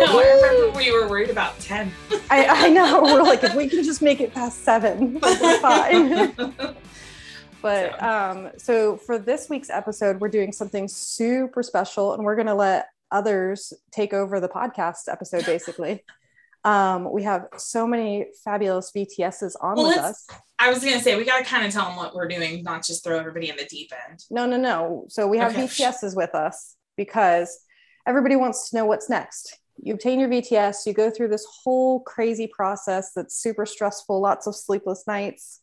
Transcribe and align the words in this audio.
No, 0.00 0.18
I 0.20 0.40
remember 0.42 0.76
we 0.78 0.92
were 0.92 1.08
worried 1.08 1.30
about 1.30 1.58
10. 1.60 1.90
I, 2.30 2.46
I 2.66 2.68
know. 2.70 3.02
We're 3.02 3.22
like, 3.22 3.42
if 3.42 3.54
we 3.54 3.68
can 3.68 3.82
just 3.82 4.02
make 4.02 4.20
it 4.20 4.34
past 4.34 4.62
seven, 4.64 5.14
we'll 5.20 5.38
be 5.38 5.58
fine. 5.60 6.54
but 7.62 8.02
um, 8.02 8.50
so 8.58 8.96
for 8.96 9.18
this 9.18 9.48
week's 9.48 9.70
episode, 9.70 10.20
we're 10.20 10.28
doing 10.28 10.52
something 10.52 10.88
super 10.88 11.62
special 11.62 12.14
and 12.14 12.24
we're 12.24 12.34
going 12.36 12.46
to 12.46 12.54
let 12.54 12.88
others 13.10 13.72
take 13.90 14.12
over 14.12 14.40
the 14.40 14.48
podcast 14.48 15.08
episode 15.10 15.46
basically. 15.46 16.04
um, 16.64 17.10
we 17.10 17.22
have 17.22 17.46
so 17.56 17.86
many 17.86 18.26
fabulous 18.44 18.90
VTSs 18.94 19.54
on 19.60 19.76
Well, 19.76 19.88
with 19.88 19.98
us. 19.98 20.26
I 20.58 20.68
was 20.70 20.82
going 20.82 20.96
to 20.96 21.00
say, 21.02 21.16
we 21.16 21.24
got 21.24 21.38
to 21.38 21.44
kind 21.44 21.64
of 21.64 21.72
tell 21.72 21.86
them 21.86 21.96
what 21.96 22.14
we're 22.14 22.28
doing, 22.28 22.62
not 22.62 22.84
just 22.84 23.04
throw 23.04 23.18
everybody 23.18 23.48
in 23.48 23.56
the 23.56 23.66
deep 23.66 23.92
end. 24.08 24.24
No, 24.30 24.46
no, 24.46 24.56
no. 24.56 25.06
So 25.08 25.26
we 25.26 25.38
have 25.38 25.52
Okay. 25.52 25.64
VTSs 25.64 26.16
with 26.16 26.34
us 26.34 26.74
because 26.96 27.60
everybody 28.06 28.36
wants 28.36 28.70
to 28.70 28.76
know 28.76 28.84
what's 28.84 29.08
next. 29.08 29.58
You 29.78 29.94
obtain 29.94 30.20
your 30.20 30.28
VTS, 30.28 30.86
you 30.86 30.92
go 30.92 31.10
through 31.10 31.28
this 31.28 31.46
whole 31.62 32.00
crazy 32.00 32.46
process 32.46 33.12
that's 33.14 33.36
super 33.36 33.66
stressful, 33.66 34.20
lots 34.20 34.46
of 34.46 34.56
sleepless 34.56 35.04
nights. 35.06 35.60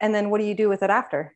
And 0.00 0.14
then 0.14 0.30
what 0.30 0.40
do 0.40 0.46
you 0.46 0.54
do 0.54 0.68
with 0.68 0.82
it 0.82 0.90
after? 0.90 1.34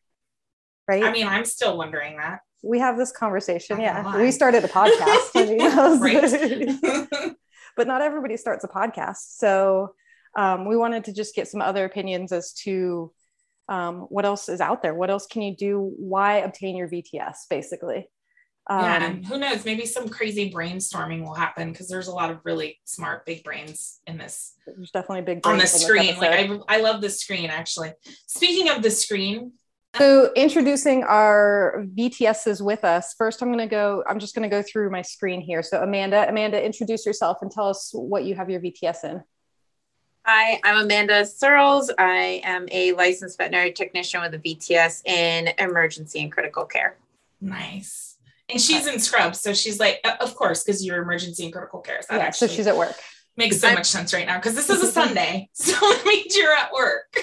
Right? 0.87 1.05
I 1.05 1.13
mean, 1.13 1.27
I'm 1.27 1.45
still 1.45 1.79
wondering 1.79 2.17
that. 2.19 2.41
we 2.63 2.79
have 2.81 2.99
this 2.99 3.13
conversation. 3.13 3.81
Yeah. 3.81 4.03
lie. 4.03 4.21
We 4.21 4.31
started 4.31 4.65
a 4.65 4.69
podcast. 4.69 5.31
I 5.35 5.47
mean, 5.47 7.37
but 7.77 7.87
not 7.87 8.03
everybody 8.03 8.37
starts 8.37 8.65
a 8.65 8.69
podcast. 8.69 9.37
So 9.37 9.95
um, 10.37 10.69
we 10.69 10.77
wanted 10.77 11.05
to 11.05 11.13
just 11.13 11.35
get 11.35 11.49
some 11.49 11.63
other 11.63 11.85
opinions 11.85 12.33
as 12.33 12.53
to 12.65 13.13
um, 13.69 14.01
what 14.11 14.25
else 14.25 14.49
is 14.49 14.61
out 14.61 14.83
there. 14.83 14.95
What 14.95 15.11
else 15.11 15.27
can 15.27 15.43
you 15.43 15.57
do? 15.57 15.93
Why 15.97 16.39
obtain 16.39 16.77
your 16.77 16.89
VTS, 16.89 17.49
basically? 17.49 18.09
Um, 18.71 18.85
yeah, 18.85 19.05
and 19.05 19.27
who 19.27 19.37
knows? 19.37 19.65
Maybe 19.65 19.85
some 19.85 20.09
crazy 20.09 20.49
brainstorming 20.49 21.25
will 21.25 21.35
happen 21.35 21.73
because 21.73 21.89
there's 21.89 22.07
a 22.07 22.13
lot 22.13 22.31
of 22.31 22.39
really 22.45 22.79
smart 22.85 23.27
big 23.27 23.43
brains 23.43 23.99
in 24.07 24.17
this 24.17 24.55
There's 24.65 24.93
definitely 24.93 25.23
big 25.23 25.43
brains 25.43 25.53
on 25.53 25.59
the 25.59 25.67
screen. 25.67 26.17
Like. 26.19 26.49
I, 26.69 26.77
I 26.77 26.81
love 26.81 27.01
the 27.01 27.11
screen 27.11 27.51
actually. 27.51 27.93
Speaking 28.29 28.69
of 28.71 28.81
the 28.85 28.91
screen, 28.93 29.55
so 29.97 30.33
introducing 30.35 31.03
our 31.03 31.85
VTSs 31.97 32.65
with 32.65 32.85
us. 32.85 33.13
First, 33.19 33.43
I'm 33.43 33.49
going 33.49 33.59
to 33.59 33.67
go. 33.67 34.05
I'm 34.09 34.21
just 34.21 34.37
going 34.37 34.49
to 34.49 34.57
go 34.57 34.63
through 34.63 34.89
my 34.91 35.03
screen 35.03 35.41
here. 35.41 35.65
So 35.65 35.83
Amanda, 35.83 36.29
Amanda, 36.29 36.65
introduce 36.65 37.05
yourself 37.05 37.39
and 37.43 37.51
tell 37.51 37.69
us 37.69 37.91
what 37.93 38.25
you 38.25 38.37
have 38.37 38.49
your 38.49 38.61
VTS 38.61 39.03
in. 39.03 39.23
Hi, 40.27 40.61
I'm 40.63 40.85
Amanda 40.85 41.27
Searles. 41.27 41.91
I 41.99 42.41
am 42.45 42.69
a 42.71 42.93
licensed 42.93 43.37
veterinary 43.37 43.73
technician 43.73 44.21
with 44.21 44.33
a 44.35 44.39
VTS 44.39 45.05
in 45.07 45.49
emergency 45.59 46.21
and 46.21 46.31
critical 46.31 46.67
care. 46.67 46.97
nice. 47.41 48.10
And 48.51 48.61
she's 48.61 48.87
in 48.87 48.99
scrubs, 48.99 49.41
so 49.41 49.53
she's 49.55 49.79
like, 49.79 50.01
of 50.21 50.35
course, 50.35 50.65
because 50.65 50.85
you're 50.85 51.03
emergency 51.03 51.45
and 51.45 51.53
critical 51.53 51.81
care. 51.81 52.03
So 52.03 52.09
that 52.11 52.17
yeah, 52.17 52.31
so 52.31 52.47
actually 52.47 52.57
she's 52.57 52.67
at 52.67 52.77
work. 52.77 52.95
makes 53.37 53.61
so 53.61 53.69
I'm- 53.69 53.77
much 53.77 53.87
sense 53.87 54.13
right 54.13 54.27
now 54.27 54.37
because 54.39 54.55
this 54.55 54.71
is 54.71 54.83
a 54.83 54.91
Sunday, 54.91 55.49
so 55.55 55.73
it 55.81 56.05
means 56.07 56.37
you're 56.37 56.55
at 56.55 56.73
work. 56.73 57.17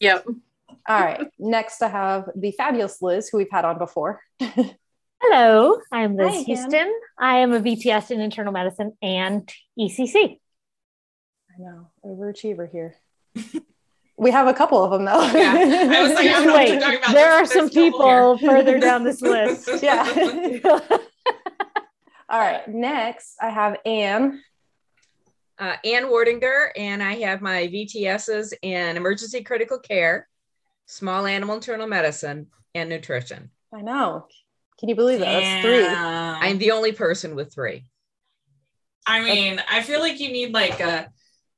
Yep. 0.00 0.26
All 0.88 1.00
right. 1.00 1.26
Next, 1.38 1.82
I 1.82 1.88
have 1.88 2.30
the 2.34 2.52
fabulous 2.52 3.02
Liz, 3.02 3.28
who 3.28 3.38
we've 3.38 3.50
had 3.50 3.64
on 3.64 3.76
before. 3.78 4.20
Hello, 5.20 5.78
I'm 5.92 6.16
Liz 6.16 6.32
Hi 6.32 6.40
again. 6.40 6.70
Hughston. 6.70 6.92
I 7.18 7.38
am 7.38 7.52
a 7.52 7.60
VTS 7.60 8.12
in 8.12 8.20
internal 8.20 8.52
medicine 8.52 8.96
and 9.02 9.52
ECC. 9.78 10.38
I 11.50 11.60
know, 11.62 11.90
overachiever 12.04 12.70
here. 12.70 12.94
we 14.18 14.30
have 14.32 14.46
a 14.48 14.54
couple 14.54 14.82
of 14.84 14.90
them 14.90 15.04
though. 15.04 15.22
Yeah, 15.32 15.54
I 15.54 16.02
was 16.02 16.12
like, 16.14 16.26
I 16.26 16.32
don't 16.32 16.46
know 16.46 16.52
what 16.52 16.58
Wait, 16.58 16.70
you're 16.72 16.80
talking 16.80 16.98
about. 16.98 17.14
there 17.14 17.32
are 17.32 17.46
some 17.46 17.68
people 17.70 18.00
people 18.00 18.36
here. 18.36 18.50
further 18.50 18.78
down 18.88 19.04
this 19.04 19.22
list. 19.22 19.68
yeah. 19.82 20.04
All 22.30 22.38
right. 22.40 22.66
Next, 22.68 23.36
I 23.40 23.48
have 23.48 23.78
Ann. 23.86 24.42
uh, 25.58 25.76
Ann 25.84 26.04
Wortinger, 26.04 26.68
and 26.76 27.02
I 27.02 27.14
have 27.20 27.40
my 27.40 27.68
VTSs 27.68 28.52
in 28.62 28.96
emergency 28.96 29.42
critical 29.42 29.78
care, 29.78 30.28
small 30.86 31.24
animal 31.26 31.54
internal 31.54 31.86
medicine, 31.86 32.48
and 32.74 32.88
nutrition. 32.90 33.50
I 33.74 33.80
know. 33.80 34.26
Can 34.78 34.88
you 34.88 34.94
believe 34.94 35.20
that? 35.20 35.40
That's 35.40 35.62
three. 35.64 35.86
I'm 35.86 36.58
the 36.58 36.72
only 36.72 36.92
person 36.92 37.34
with 37.34 37.52
three. 37.52 37.86
I 39.06 39.22
mean, 39.24 39.60
I 39.70 39.82
feel 39.82 40.00
like 40.00 40.20
you 40.20 40.30
need 40.30 40.52
like 40.52 40.80
a, 40.80 41.08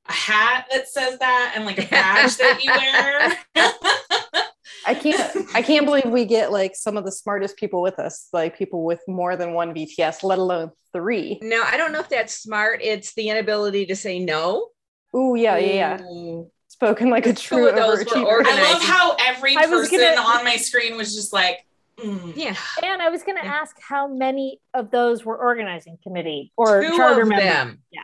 a 0.09 0.13
hat 0.13 0.67
that 0.73 0.89
says 0.89 1.19
that 1.19 1.53
and 1.55 1.65
like 1.65 1.79
a 1.79 1.87
badge 1.87 2.37
that 2.39 2.63
you 2.65 2.71
wear. 2.73 3.65
I 4.87 4.95
can't. 4.95 5.47
I 5.55 5.63
can't 5.63 5.85
believe 5.85 6.07
we 6.07 6.25
get 6.25 6.51
like 6.53 6.75
some 6.75 6.97
of 6.97 7.05
the 7.05 7.13
smartest 7.13 7.57
people 7.57 7.83
with 7.83 7.99
us, 7.99 8.29
like 8.33 8.57
people 8.57 8.85
with 8.85 9.01
more 9.07 9.37
than 9.37 9.53
one 9.53 9.75
VTS, 9.75 10.23
let 10.23 10.39
alone 10.39 10.71
three. 10.93 11.39
No, 11.43 11.63
I 11.63 11.77
don't 11.77 11.93
know 11.93 12.01
if 12.01 12.09
that's 12.09 12.33
smart. 12.35 12.81
It's 12.83 13.13
the 13.15 13.29
inability 13.29 13.87
to 13.87 13.97
say 13.97 14.19
no. 14.19 14.69
Ooh, 15.15 15.35
yeah, 15.37 15.59
yeah, 15.59 15.99
yeah. 16.11 16.43
Spoken 16.69 17.11
like 17.11 17.27
a 17.27 17.33
Two 17.35 17.57
true 17.57 17.69
of 17.69 17.77
those 17.77 17.99
were 17.99 18.05
overachiever. 18.07 18.43
I 18.47 18.73
love 18.73 18.83
how 18.83 19.17
every 19.21 19.55
I 19.57 19.67
was 19.67 19.91
person 19.91 20.01
gonna- 20.01 20.21
on 20.39 20.45
my 20.45 20.57
screen 20.57 20.97
was 20.97 21.15
just 21.15 21.33
like, 21.33 21.59
mm. 21.99 22.33
Yeah, 22.35 22.55
And 22.83 23.03
I 23.03 23.11
was 23.11 23.23
going 23.23 23.37
to 23.37 23.45
Yeah. 23.45 23.53
ask 23.53 23.77
how 23.87 24.09
many 24.09 24.61
of 24.73 24.91
those 24.91 25.25
were 25.25 25.37
organizing 25.37 25.99
committee 26.03 26.53
or 26.57 26.81
two 26.83 26.97
charter 26.97 27.27
members. 27.27 27.45
them. 27.45 27.83
Yeah. 27.93 28.01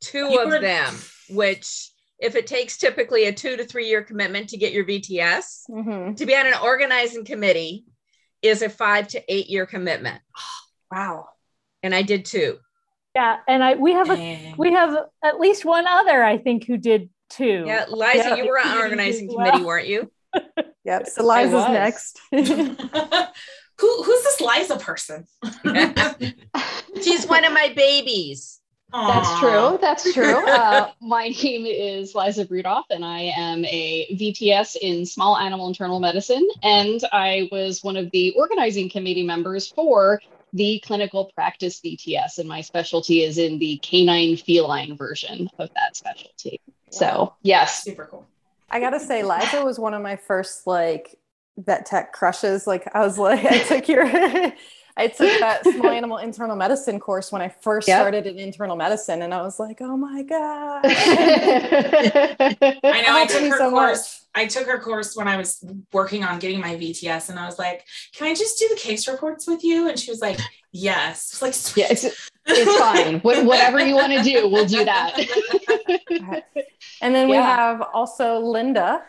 two 0.00 0.28
You 0.30 0.40
of 0.40 0.48
were- 0.48 0.60
them. 0.60 0.94
Which, 1.30 1.90
if 2.18 2.34
it 2.36 2.46
takes 2.46 2.76
typically 2.78 3.26
a 3.26 3.32
two 3.32 3.56
to 3.56 3.64
three 3.64 3.88
year 3.88 4.02
commitment 4.02 4.48
to 4.50 4.56
get 4.56 4.72
your 4.72 4.84
VTS, 4.84 5.64
Mhm. 5.70 6.16
to 6.16 6.26
be 6.26 6.34
on 6.36 6.46
an 6.46 6.54
organizing 6.62 7.24
committee 7.24 7.84
is 8.42 8.62
a 8.62 8.68
five 8.68 9.08
to 9.08 9.22
eight 9.32 9.48
year 9.48 9.66
commitment, 9.66 10.20
Wow. 10.92 11.28
and 11.82 11.94
I 11.94 12.02
did 12.02 12.24
two. 12.24 12.58
Yeah, 13.14 13.38
and 13.48 13.64
I 13.64 13.74
we 13.74 13.92
have 13.92 14.10
a 14.10 14.54
we 14.58 14.72
have 14.72 14.94
at 15.24 15.40
least 15.40 15.64
one 15.64 15.86
other 15.86 16.22
I 16.22 16.38
think 16.38 16.66
who 16.66 16.76
did 16.76 17.08
two. 17.30 17.64
Yeah, 17.66 17.86
Liza, 17.88 18.16
Yeah. 18.16 18.34
you 18.36 18.46
were 18.46 18.58
on 18.58 18.66
You 18.66 18.72
did 18.76 18.80
organizing 18.82 19.28
well. 19.28 19.36
committee, 19.46 19.64
weren't 19.64 19.88
you? 19.88 20.10
Yep. 20.84 21.08
So 21.08 21.24
Liza's 21.26 21.68
next. 21.68 22.20
Who, 22.32 24.02
who's 24.04 24.22
this 24.22 24.40
Liza 24.40 24.76
person? 24.76 25.26
She's 27.02 27.26
one 27.26 27.44
of 27.44 27.52
my 27.52 27.72
babies. 27.76 28.60
That's 28.92 29.38
true. 29.38 29.78
That's 29.80 30.12
true. 30.14 30.46
Uh, 30.48 30.90
my 31.00 31.28
name 31.28 31.66
is 31.66 32.14
Liza 32.14 32.46
Rudolph, 32.48 32.86
and 32.90 33.04
I 33.04 33.32
am 33.36 33.64
a 33.64 34.06
VTS 34.14 34.76
in 34.80 35.04
small 35.04 35.36
animal 35.36 35.68
internal 35.68 36.00
medicine. 36.00 36.46
And 36.62 37.00
I 37.12 37.48
was 37.50 37.82
one 37.82 37.96
of 37.96 38.10
the 38.12 38.32
organizing 38.36 38.88
committee 38.88 39.24
members 39.24 39.68
for 39.68 40.20
the 40.52 40.80
clinical 40.84 41.30
practice 41.34 41.80
VTS, 41.80 42.38
and 42.38 42.48
my 42.48 42.60
specialty 42.60 43.22
is 43.22 43.38
in 43.38 43.58
the 43.58 43.78
canine 43.78 44.36
feline 44.36 44.96
version 44.96 45.50
of 45.58 45.68
that 45.74 45.96
specialty. 45.96 46.60
So, 46.90 47.34
yes, 47.42 47.82
Super 47.82 48.06
cool. 48.06 48.26
I 48.70 48.80
gotta 48.80 49.00
say, 49.00 49.22
Liza 49.22 49.64
was 49.64 49.78
one 49.78 49.94
of 49.94 50.02
my 50.02 50.16
first 50.16 50.66
like 50.66 51.16
vet 51.58 51.86
tech 51.86 52.12
crushes. 52.12 52.66
Like 52.66 52.88
I 52.94 53.00
was 53.00 53.18
like, 53.18 53.44
I 53.44 53.58
took 53.58 53.88
your, 53.88 54.06
I 54.98 55.08
took 55.08 55.38
that 55.40 55.62
small 55.64 55.90
animal 56.00 56.16
internal 56.18 56.56
medicine 56.56 56.98
course 56.98 57.30
when 57.30 57.42
I 57.42 57.48
first 57.48 57.86
Yep. 57.86 57.98
started 58.00 58.26
in 58.26 58.38
internal 58.38 58.76
medicine, 58.76 59.22
and 59.22 59.34
I 59.34 59.42
was 59.42 59.58
like, 59.60 59.80
oh 59.80 59.96
my 59.96 60.22
god. 60.34 60.82
I 60.86 62.56
know 63.06 63.16
I 63.16 63.26
took 63.28 63.42
her 63.42 63.58
so 63.58 63.70
course. 63.70 64.26
I 64.34 64.46
took 64.46 64.66
her 64.66 64.78
course 64.80 65.16
when 65.16 65.28
I 65.28 65.36
was 65.36 65.64
working 65.92 66.24
on 66.24 66.38
getting 66.38 66.60
my 66.60 66.76
VTS, 66.76 67.30
and 67.30 67.38
I 67.38 67.46
was 67.46 67.58
like, 67.58 67.84
"Can 68.14 68.26
I 68.26 68.34
just 68.34 68.58
do 68.58 68.68
the 68.68 68.76
case 68.76 69.08
reports 69.08 69.46
with 69.46 69.64
you?" 69.64 69.88
And 69.88 69.98
she 69.98 70.10
was 70.10 70.20
like, 70.20 70.38
"Yes." 70.72 71.30
I 71.32 71.34
was 71.34 71.42
like, 71.42 71.54
"Sweet." 71.54 71.82
yeah, 71.82 71.92
it's, 71.92 72.30
it's 72.46 72.78
fine. 72.78 73.20
What, 73.26 73.44
whatever 73.44 73.80
you 73.80 73.94
want 73.94 74.12
to 74.12 74.22
do, 74.22 74.48
we'll 74.48 74.66
do 74.66 74.84
that. 74.84 75.16
And 77.00 77.14
then 77.14 77.28
we 77.28 77.36
have 77.36 77.82
also 77.92 78.38
Linda. 78.38 79.02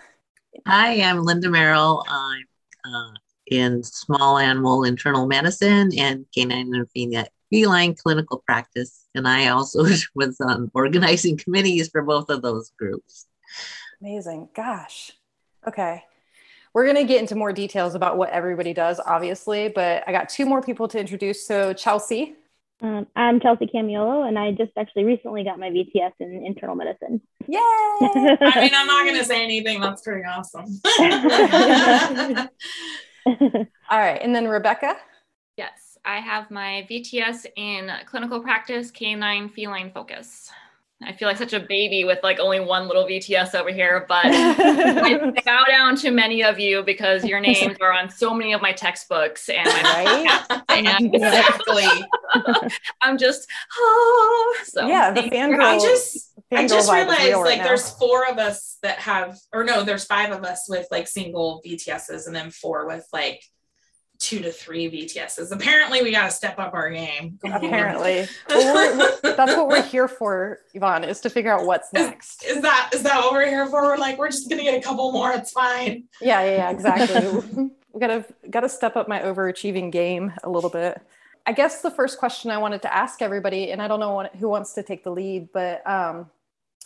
Hi, 0.66 1.02
I'm 1.02 1.24
Linda 1.24 1.50
Merrill. 1.50 2.04
I'm 2.10 2.44
uh, 2.86 3.12
in 3.50 3.84
small 3.84 4.38
animal 4.38 4.84
internal 4.84 5.28
medicine 5.28 5.92
and 5.98 6.26
canine 6.34 6.74
and 6.74 6.90
feline- 6.92 7.28
feline 7.50 7.96
clinical 7.96 8.44
practice. 8.46 9.06
And 9.16 9.28
I 9.28 9.48
also 9.48 9.86
was 10.16 10.38
on 10.42 10.72
organizing 10.74 11.38
committees 11.38 11.90
for 11.90 12.02
both 12.02 12.30
of 12.30 12.42
those 12.42 12.72
groups. 12.78 13.28
Amazing. 14.02 14.50
Gosh. 14.54 15.12
Okay. 15.68 16.04
We're 16.74 16.84
going 16.84 16.98
to 16.98 17.06
get 17.06 17.20
into 17.20 17.36
more 17.36 17.52
details 17.52 17.96
about 17.96 18.18
what 18.18 18.30
everybody 18.30 18.74
does, 18.74 19.00
obviously, 19.04 19.70
but 19.70 20.04
I 20.06 20.12
got 20.12 20.30
two 20.30 20.46
more 20.46 20.62
people 20.62 20.88
to 20.90 21.00
introduce. 21.00 21.48
So, 21.48 21.74
Chelsea. 21.74 22.36
Um, 22.80 23.08
I'm 23.16 23.40
Chelsea 23.40 23.66
Camiolo, 23.66 24.28
and 24.28 24.38
I 24.38 24.52
just 24.52 24.72
actually 24.78 25.06
recently 25.06 25.44
got 25.44 25.58
my 25.58 25.72
VTS 25.72 26.12
in 26.20 26.46
internal 26.46 26.76
medicine. 26.76 27.20
Yay! 27.48 27.58
I 27.60 28.62
mean, 28.62 28.72
I'm 28.76 28.86
not 28.86 29.06
going 29.06 29.18
to 29.18 29.26
say 29.26 29.44
anything. 29.44 29.82
That's 29.82 30.04
pretty 30.04 30.22
awesome. 30.24 30.66
All 33.90 34.00
right, 34.00 34.22
and 34.22 34.36
then 34.36 34.48
Rebecca. 34.48 34.96
Yes, 35.58 35.98
I 36.06 36.18
have 36.18 36.52
my 36.52 36.88
VTS 36.90 37.48
in 37.56 37.92
clinical 38.06 38.42
practice 38.42 38.92
canine 38.92 39.50
feline 39.50 39.92
focus. 39.92 40.50
I 41.04 41.14
feel 41.14 41.28
like 41.28 41.38
such 41.38 41.54
a 41.54 41.60
baby 41.60 42.06
with 42.06 42.20
like 42.24 42.40
only 42.40 42.60
one 42.60 42.88
little 42.88 43.06
VTS 43.06 43.54
over 43.54 43.70
here, 43.70 44.06
but 44.10 44.26
I 44.26 45.32
bow 45.46 45.64
down 45.68 45.96
to 45.98 46.10
many 46.10 46.44
of 46.44 46.60
you 46.60 46.82
because 46.82 47.24
your 47.24 47.40
names 47.40 47.78
are 47.82 47.94
on 47.94 48.10
so 48.10 48.34
many 48.34 48.54
of 48.54 48.64
my 48.64 48.72
textbooks 48.72 49.48
and 49.48 49.66
my 49.66 49.84
Right? 50.48 50.62
and 50.70 51.14
exactly. 51.14 51.86
I'm 53.02 53.20
just 53.20 53.48
oh 53.78 54.58
so 54.64 54.88
yeah, 54.88 55.12
the 55.12 55.22
fangirl. 55.22 55.64
I 55.64 55.78
just 55.78 56.27
I 56.52 56.68
just 56.68 56.92
realized 56.92 57.20
right 57.20 57.36
like 57.38 57.64
there's 57.64 57.90
four 57.92 58.28
of 58.30 58.38
us 58.38 58.78
that 58.84 59.00
have 59.00 59.38
or 59.54 59.64
no, 59.64 59.84
there's 59.84 60.06
five 60.06 60.32
of 60.32 60.44
us 60.44 60.66
with 60.70 60.88
like 60.92 61.08
single 61.08 61.62
VTSs 61.66 62.28
and 62.28 62.36
then 62.36 62.52
four 62.52 62.88
with 62.88 63.06
like 63.12 63.42
two 64.20 64.40
to 64.40 64.52
three 64.52 64.90
VTSs. 64.90 65.52
Apparently 65.52 66.02
we 66.02 66.12
gotta 66.12 66.32
step 66.32 66.58
up 66.58 66.74
our 66.74 66.90
game. 66.90 67.38
apparently. 67.44 68.28
Well, 68.50 68.74
we're- 68.74 68.98
we're- 68.98 69.36
that's 69.36 69.56
what 69.56 69.68
we're 69.68 69.84
here 69.84 70.08
for, 70.08 70.60
Yvonne, 70.74 71.04
is 71.04 71.20
to 71.22 71.30
figure 71.30 71.52
out 71.52 71.66
what's 71.68 71.92
next. 71.94 72.44
Is 72.46 72.62
that 72.62 72.92
is 72.94 73.04
that 73.04 73.18
what 73.20 73.34
we're 73.34 73.48
here 73.48 73.68
for? 73.68 73.84
We're 73.84 73.98
like, 73.98 74.18
we're 74.18 74.30
just 74.32 74.50
gonna 74.50 74.64
get 74.64 74.74
a 74.80 74.82
couple 74.82 75.12
more, 75.12 75.32
it's 75.34 75.52
fine. 75.52 76.06
Yeah, 76.22 76.42
yeah, 76.44 76.56
yeah, 76.56 76.70
exactly. 76.72 77.70
we 77.94 78.00
gotta 78.00 78.26
gotta 78.50 78.70
step 78.70 78.96
up 78.96 79.08
my 79.08 79.20
overachieving 79.22 79.92
game 79.92 80.34
a 80.44 80.50
little 80.50 80.70
bit. 80.72 81.00
I 81.46 81.52
guess 81.52 81.82
the 81.82 81.92
first 81.92 82.18
question 82.18 82.52
I 82.52 82.58
wanted 82.58 82.82
to 82.82 82.94
ask 82.94 83.22
everybody, 83.22 83.72
and 83.72 83.82
I 83.82 83.88
don't 83.88 84.00
know 84.00 84.28
who 84.40 84.50
wants 84.50 84.74
to 84.74 84.84
take 84.84 85.04
the 85.04 85.12
lead, 85.12 85.50
but 85.54 85.86
um, 85.88 86.30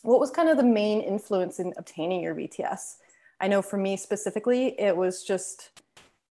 what 0.03 0.19
was 0.19 0.31
kind 0.31 0.50
of 0.50 0.57
the 0.57 0.63
main 0.63 1.01
influence 1.01 1.59
in 1.59 1.74
obtaining 1.77 2.21
your 2.21 2.36
VTS? 2.36 2.98
I 3.39 3.48
know 3.48 3.62
for 3.62 3.77
me 3.77 3.98
specifically, 3.98 4.80
it 4.80 4.95
was 4.95 5.24
just 5.24 5.71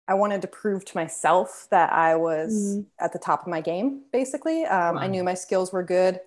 I 0.08 0.16
wanted 0.16 0.42
to 0.42 0.48
prove 0.48 0.86
to 0.86 0.98
myself 0.98 1.68
that 1.70 1.94
I 1.94 2.16
was 2.16 2.80
at 3.00 3.14
the 3.14 3.20
top 3.20 3.42
of 3.42 3.48
my 3.48 3.62
game. 3.62 4.02
Basically, 4.12 4.66
um, 4.66 4.98
I 4.98 5.08
knew 5.08 5.24
my 5.24 5.36
skills 5.36 5.72
were 5.72 5.84
good, 5.84 6.20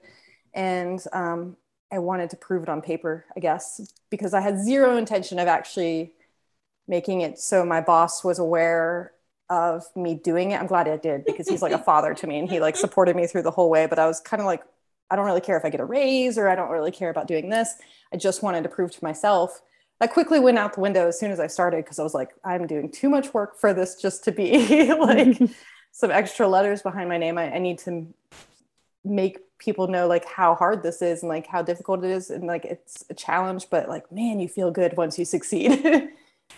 and 0.54 1.02
um, 1.12 1.56
I 1.92 1.98
wanted 1.98 2.30
to 2.30 2.36
prove 2.36 2.62
it 2.62 2.68
on 2.68 2.80
paper. 2.80 3.24
I 3.36 3.40
guess 3.40 3.80
because 4.10 4.34
I 4.34 4.40
had 4.40 4.58
zero 4.60 4.96
intention 4.96 5.38
of 5.38 5.48
actually 5.48 6.12
making 6.88 7.20
it 7.22 7.38
so 7.38 7.64
my 7.64 7.80
boss 7.80 8.24
was 8.24 8.38
aware 8.38 9.12
of 9.50 9.84
me 9.94 10.14
doing 10.14 10.50
it. 10.50 10.60
I'm 10.60 10.66
glad 10.66 10.88
I 10.88 10.96
did 10.96 11.24
because 11.24 11.48
he's 11.48 11.62
like 11.62 11.72
a 11.72 11.78
father 11.90 12.14
to 12.14 12.26
me 12.26 12.38
and 12.38 12.50
he 12.50 12.60
like 12.60 12.76
supported 12.76 13.16
me 13.16 13.26
through 13.26 13.42
the 13.42 13.50
whole 13.50 13.70
way. 13.70 13.86
But 13.86 13.98
I 13.98 14.06
was 14.06 14.20
kind 14.20 14.40
of 14.40 14.46
like, 14.46 14.62
I 15.12 15.16
don't 15.16 15.26
really 15.26 15.42
care 15.42 15.58
if 15.58 15.64
I 15.64 15.68
get 15.68 15.80
a 15.80 15.84
raise 15.84 16.38
or 16.38 16.48
I 16.48 16.54
don't 16.54 16.70
really 16.70 16.90
care 16.90 17.10
about 17.10 17.26
doing 17.26 17.50
this. 17.50 17.74
I 18.14 18.16
just 18.16 18.42
wanted 18.42 18.62
to 18.62 18.70
prove 18.70 18.90
to 18.92 19.04
myself. 19.04 19.60
I 20.00 20.06
quickly 20.06 20.40
went 20.40 20.58
out 20.58 20.72
the 20.72 20.80
window 20.80 21.06
as 21.06 21.20
soon 21.20 21.30
as 21.30 21.38
I 21.38 21.48
started 21.48 21.84
because 21.84 21.98
I 21.98 22.02
was 22.02 22.14
like, 22.14 22.30
I'm 22.42 22.66
doing 22.66 22.90
too 22.90 23.10
much 23.10 23.34
work 23.34 23.60
for 23.60 23.74
this 23.74 23.96
just 23.96 24.24
to 24.24 24.32
be 24.32 24.90
like 24.98 25.38
some 25.92 26.10
extra 26.10 26.48
letters 26.48 26.80
behind 26.80 27.10
my 27.10 27.18
name. 27.18 27.36
I, 27.36 27.54
I 27.54 27.58
need 27.58 27.78
to 27.80 28.06
make 29.04 29.38
people 29.58 29.86
know 29.86 30.06
like 30.06 30.24
how 30.24 30.54
hard 30.54 30.82
this 30.82 31.02
is 31.02 31.22
and 31.22 31.28
like 31.28 31.46
how 31.46 31.60
difficult 31.60 32.02
it 32.02 32.10
is 32.10 32.30
and 32.30 32.44
like 32.44 32.64
it's 32.64 33.04
a 33.10 33.14
challenge 33.14 33.66
but 33.70 33.88
like 33.88 34.10
man 34.10 34.40
you 34.40 34.48
feel 34.48 34.70
good 34.70 34.96
once 34.96 35.18
you 35.18 35.24
succeed 35.24 36.08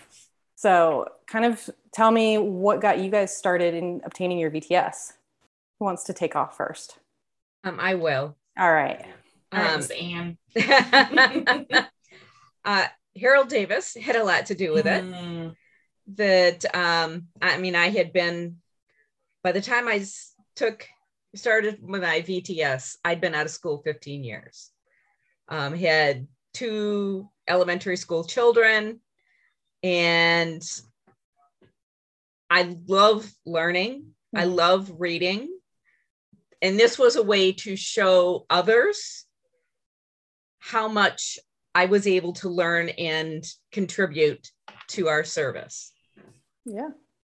so 0.55 1.07
kind 1.27 1.45
of 1.45 1.69
tell 1.91 2.09
me 2.09 2.37
what 2.37 2.81
got 2.81 2.99
you 2.99 3.09
guys 3.11 3.35
started 3.35 3.73
in 3.73 4.01
obtaining 4.05 4.39
your 4.39 4.49
vts 4.49 5.13
who 5.77 5.85
wants 5.85 6.03
to 6.03 6.13
take 6.13 6.35
off 6.35 6.57
first 6.57 6.97
Um, 7.63 7.79
I 7.79 7.95
will. 7.95 8.35
All 8.57 8.71
right 8.71 9.05
Um, 9.51 9.83
Ann. 9.91 10.37
uh, 12.65 12.85
Harold 13.19 13.49
Davis 13.49 13.95
had 13.95 14.15
a 14.15 14.23
lot 14.23 14.47
to 14.47 14.55
do 14.55 14.73
with 14.73 14.87
it. 14.87 15.03
Mm, 15.03 15.55
That 16.15 16.75
um, 16.75 17.27
I 17.41 17.57
mean, 17.57 17.75
I 17.75 17.89
had 17.89 18.11
been 18.13 18.57
by 19.43 19.51
the 19.51 19.61
time 19.61 19.87
I 19.87 20.05
took 20.55 20.87
started 21.35 21.79
with 21.81 22.01
my 22.01 22.21
VTS, 22.21 22.97
I'd 23.03 23.21
been 23.21 23.35
out 23.35 23.45
of 23.45 23.51
school 23.51 23.81
15 23.83 24.23
years. 24.23 24.71
Um, 25.49 25.75
had 25.75 26.27
two 26.53 27.29
elementary 27.47 27.97
school 27.97 28.23
children, 28.23 29.01
and 29.83 30.63
I 32.49 32.77
love 32.87 33.29
learning. 33.45 34.15
I 34.33 34.45
Mhm. 34.45 34.55
love 34.55 34.91
reading. 34.99 35.54
And 36.65 36.79
this 36.79 36.97
was 36.97 37.15
a 37.15 37.21
way 37.21 37.51
to 37.51 37.75
show 37.75 38.47
others 38.49 39.25
how 40.57 40.87
much 40.87 41.37
I 41.75 41.85
was 41.85 42.07
able 42.07 42.33
to 42.33 42.49
learn 42.49 42.89
and 42.89 43.43
contribute 43.71 44.49
to 44.87 45.07
our 45.07 45.23
service. 45.23 45.91
yeah 46.65 46.89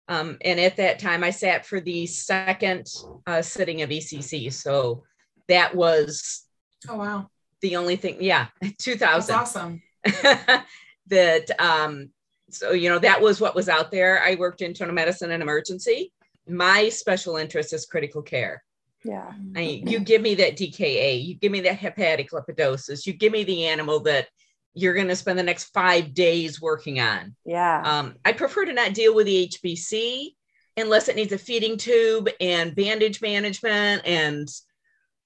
Um, 0.06 0.38
and 0.42 0.60
at 0.60 0.76
that 0.76 1.00
time, 1.00 1.24
I 1.24 1.30
sat 1.30 1.66
for 1.66 1.80
the 1.80 2.06
second 2.06 2.86
uh, 3.26 3.42
sitting 3.42 3.82
of 3.82 3.90
ECC. 3.90 4.52
So 4.52 5.02
that 5.48 5.74
was 5.74 6.44
Oh 6.88 6.94
wow. 6.96 7.28
the 7.62 7.74
only 7.74 7.96
thing, 7.96 8.18
yeah, 8.20 8.46
2000 8.78 8.78
That's 8.78 8.84
2000. 8.84 9.34
awesome. 9.34 9.82
that 11.08 11.50
um 11.60 12.10
so 12.48 12.70
you 12.70 12.88
know 12.88 13.00
that 13.00 13.20
was 13.20 13.40
what 13.40 13.56
was 13.56 13.68
out 13.68 13.90
there 13.90 14.22
i 14.22 14.36
worked 14.36 14.60
in 14.60 14.68
internal 14.68 14.94
medicine 14.94 15.30
and 15.32 15.42
emergency 15.42 16.12
my 16.48 16.88
special 16.88 17.36
interest 17.36 17.72
is 17.72 17.86
critical 17.86 18.22
care 18.22 18.62
yeah. 19.06 19.32
I 19.54 19.60
mean, 19.60 19.86
you 19.86 20.00
give 20.00 20.20
me 20.20 20.34
that 20.36 20.56
dka 20.56 21.24
you 21.24 21.34
give 21.34 21.52
me 21.52 21.60
that 21.60 21.78
hepatic 21.78 22.30
lipidosis 22.30 23.06
you 23.06 23.12
give 23.12 23.32
me 23.32 23.44
the 23.44 23.66
animal 23.66 24.00
that 24.00 24.26
you're 24.74 24.94
going 24.94 25.08
to 25.08 25.16
spend 25.16 25.38
the 25.38 25.42
next 25.42 25.72
five 25.72 26.12
days 26.12 26.60
working 26.60 27.00
on. 27.00 27.34
Yeah. 27.44 27.82
Um, 27.84 28.16
i 28.24 28.32
prefer 28.32 28.64
to 28.64 28.72
not 28.72 28.94
deal 28.94 29.14
with 29.14 29.26
the 29.26 29.48
hbc 29.48 30.30
unless 30.76 31.08
it 31.08 31.16
needs 31.16 31.32
a 31.32 31.38
feeding 31.38 31.78
tube 31.78 32.28
and 32.40 32.74
bandage 32.74 33.22
management 33.22 34.02
and 34.04 34.48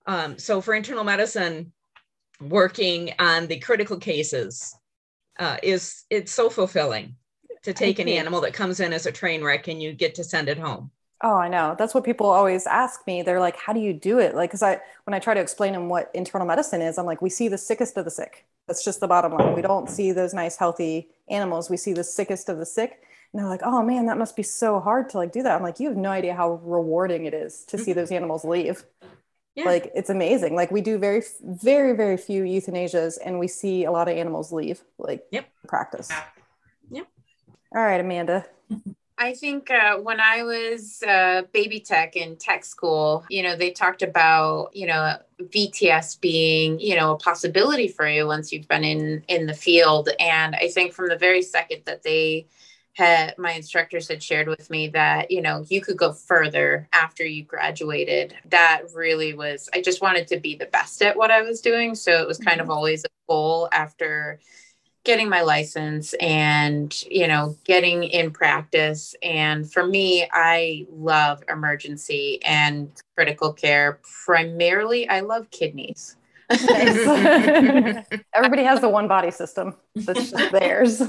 um, 0.07 0.39
so 0.39 0.61
for 0.61 0.75
internal 0.75 1.05
medicine 1.05 1.73
working 2.41 3.13
on 3.19 3.47
the 3.47 3.59
critical 3.59 3.99
cases 3.99 4.75
uh, 5.39 5.57
is 5.63 6.05
it's 6.11 6.33
so 6.33 6.49
fulfilling 6.51 7.17
to 7.63 7.73
take 7.73 7.99
an 7.99 8.09
animal 8.09 8.41
that 8.41 8.55
comes 8.55 8.81
in 8.81 8.93
as 8.93 9.07
a 9.07 9.13
train 9.13 9.45
wreck 9.45 9.69
and 9.69 9.83
you 9.83 9.93
get 9.93 10.15
to 10.15 10.25
send 10.25 10.49
it 10.49 10.59
home 10.59 10.91
Oh, 11.23 11.37
I 11.37 11.49
know. 11.49 11.77
That's 11.79 11.95
what 11.95 12.05
people 12.05 12.27
always 12.27 12.67
ask 12.67 13.07
me. 13.07 13.23
They're 13.23 13.41
like, 13.41 13.57
"How 13.57 13.73
do 13.73 13.81
you 13.81 13.93
do 13.93 14.19
it?" 14.19 14.35
Like, 14.35 14.51
because 14.51 14.63
I, 14.63 14.81
when 15.05 15.13
I 15.13 15.19
try 15.19 15.35
to 15.35 15.41
explain 15.41 15.75
them 15.75 15.89
what 15.89 16.11
internal 16.15 16.47
medicine 16.47 16.81
is, 16.81 16.97
I'm 16.99 17.05
like, 17.05 17.21
"We 17.21 17.29
see 17.29 17.49
the 17.49 17.59
sickest 17.59 17.97
of 17.99 18.07
the 18.07 18.11
sick. 18.11 18.47
That's 18.67 18.85
just 18.85 19.01
the 19.01 19.09
bottom 19.09 19.33
line. 19.33 19.55
We 19.55 19.63
don't 19.63 19.91
see 19.91 20.13
those 20.13 20.33
nice, 20.33 20.57
healthy 20.57 21.09
animals. 21.29 21.69
We 21.69 21.77
see 21.77 21.93
the 21.93 22.05
sickest 22.05 22.49
of 22.49 22.59
the 22.59 22.67
sick." 22.67 23.03
And 23.33 23.41
they're 23.41 23.49
like, 23.49 23.61
"Oh 23.63 23.83
man, 23.83 24.07
that 24.07 24.17
must 24.17 24.35
be 24.35 24.43
so 24.43 24.81
hard 24.81 25.11
to 25.11 25.19
like 25.19 25.33
do 25.33 25.43
that." 25.43 25.57
I'm 25.57 25.63
like, 25.63 25.79
"You 25.79 25.89
have 25.89 25.97
no 25.97 26.11
idea 26.11 26.35
how 26.35 26.55
rewarding 26.63 27.27
it 27.27 27.35
is 27.35 27.65
to 27.67 27.77
see 27.77 27.91
mm-hmm. 27.91 28.01
those 28.01 28.13
animals 28.13 28.45
leave. 28.45 28.85
Yeah. 29.57 29.65
Like, 29.65 29.91
it's 29.95 30.11
amazing. 30.11 30.55
Like, 30.55 30.71
we 30.71 30.81
do 30.81 30.97
very, 30.97 31.23
very, 31.43 31.95
very 31.97 32.17
few 32.17 32.45
euthanasias, 32.45 33.19
and 33.23 33.39
we 33.39 33.49
see 33.49 33.85
a 33.85 33.91
lot 33.91 34.09
of 34.09 34.17
animals 34.17 34.53
leave. 34.53 34.81
Like, 34.97 35.27
Yep. 35.33 35.49
practice. 35.67 36.09
Yep. 36.91 37.07
All 37.75 37.83
right, 37.83 38.01
Amanda. 38.01 38.47
I 39.21 39.35
think 39.35 39.71
uh, 39.71 39.99
when 39.99 40.19
I 40.19 40.45
was 40.45 41.03
uh, 41.07 41.43
baby 41.53 41.79
tech 41.79 42.17
in 42.17 42.37
tech 42.37 42.65
school, 42.65 43.27
you 43.29 43.43
know, 43.43 43.55
they 43.55 43.71
talked 43.71 44.01
about, 44.01 44.71
you 44.75 44.87
know, 44.87 45.19
VTS 45.43 46.19
being, 46.23 46.81
you 46.81 46.97
know, 46.97 47.13
a 47.13 47.19
possibility 47.19 47.87
for 47.87 48.09
you 48.09 48.27
once 48.27 48.51
you've 48.51 48.67
been 48.67 48.83
in 48.83 49.23
in 49.29 49.45
the 49.45 49.53
field. 49.53 50.09
And 50.19 50.57
I 50.57 50.69
think 50.69 50.95
from 50.95 51.09
the 51.09 51.19
very 51.19 51.43
second 51.43 51.83
that 51.85 52.03
they 52.03 52.47
had, 52.95 53.37
my 53.37 53.53
instructors 53.53 54.09
had 54.09 54.23
shared 54.23 54.49
with 54.49 54.71
me 54.71 54.89
that, 54.89 55.31
you 55.31 55.43
know, 55.43 55.67
you 55.69 55.83
could 55.83 55.99
go 55.99 56.15
further 56.15 56.89
after 56.95 57.23
you 57.23 57.45
graduated. 57.45 58.35
That 58.47 58.85
really 58.95 59.35
was, 59.35 59.69
I 59.75 59.83
just 59.83 60.01
wanted 60.01 60.29
to 60.29 60.41
be 60.41 60.57
the 60.57 60.67
best 60.67 61.03
at 61.03 61.15
what 61.19 61.31
I 61.31 61.43
was 61.43 61.61
doing. 61.61 61.95
So 61.95 62.23
it 62.23 62.27
was 62.27 62.39
kind 62.39 62.61
of 62.63 62.71
always 62.71 63.05
a 63.05 63.09
goal 63.29 63.69
after 63.71 64.41
getting 65.05 65.29
my 65.29 65.43
license 65.43 66.15
and 66.21 67.05
you 67.11 67.27
know 67.27 67.57
getting 67.65 68.05
in 68.05 68.31
practice 68.31 69.15
and 69.23 69.71
for 69.71 69.87
me 69.87 70.29
i 70.33 70.87
love 70.91 71.43
emergency 71.49 72.39
and 72.45 72.91
critical 73.17 73.53
care 73.53 74.01
primarily 74.25 75.09
i 75.09 75.21
love 75.21 75.51
kidneys. 75.51 76.17
Everybody 76.51 76.75
has 78.65 78.81
the 78.81 78.89
one 78.89 79.07
body 79.07 79.31
system 79.31 79.77
that's 79.95 80.33
just 80.33 80.53
theirs. 80.53 81.01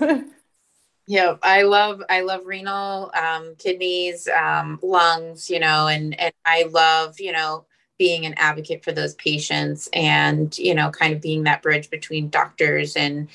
yeah 1.07 1.35
i 1.41 1.63
love 1.63 2.01
i 2.09 2.21
love 2.21 2.41
renal 2.45 3.11
um, 3.15 3.55
kidneys 3.57 4.27
um, 4.29 4.79
lungs 4.83 5.49
you 5.49 5.59
know 5.59 5.87
and 5.87 6.17
and 6.19 6.33
i 6.45 6.69
love 6.71 7.19
you 7.19 7.31
know 7.31 7.65
being 7.97 8.25
an 8.25 8.33
advocate 8.37 8.83
for 8.83 8.91
those 8.91 9.15
patients 9.15 9.89
and 9.93 10.57
you 10.57 10.73
know 10.73 10.89
kind 10.91 11.13
of 11.13 11.21
being 11.21 11.43
that 11.43 11.61
bridge 11.61 11.89
between 11.89 12.29
doctors 12.29 12.95
and 12.95 13.27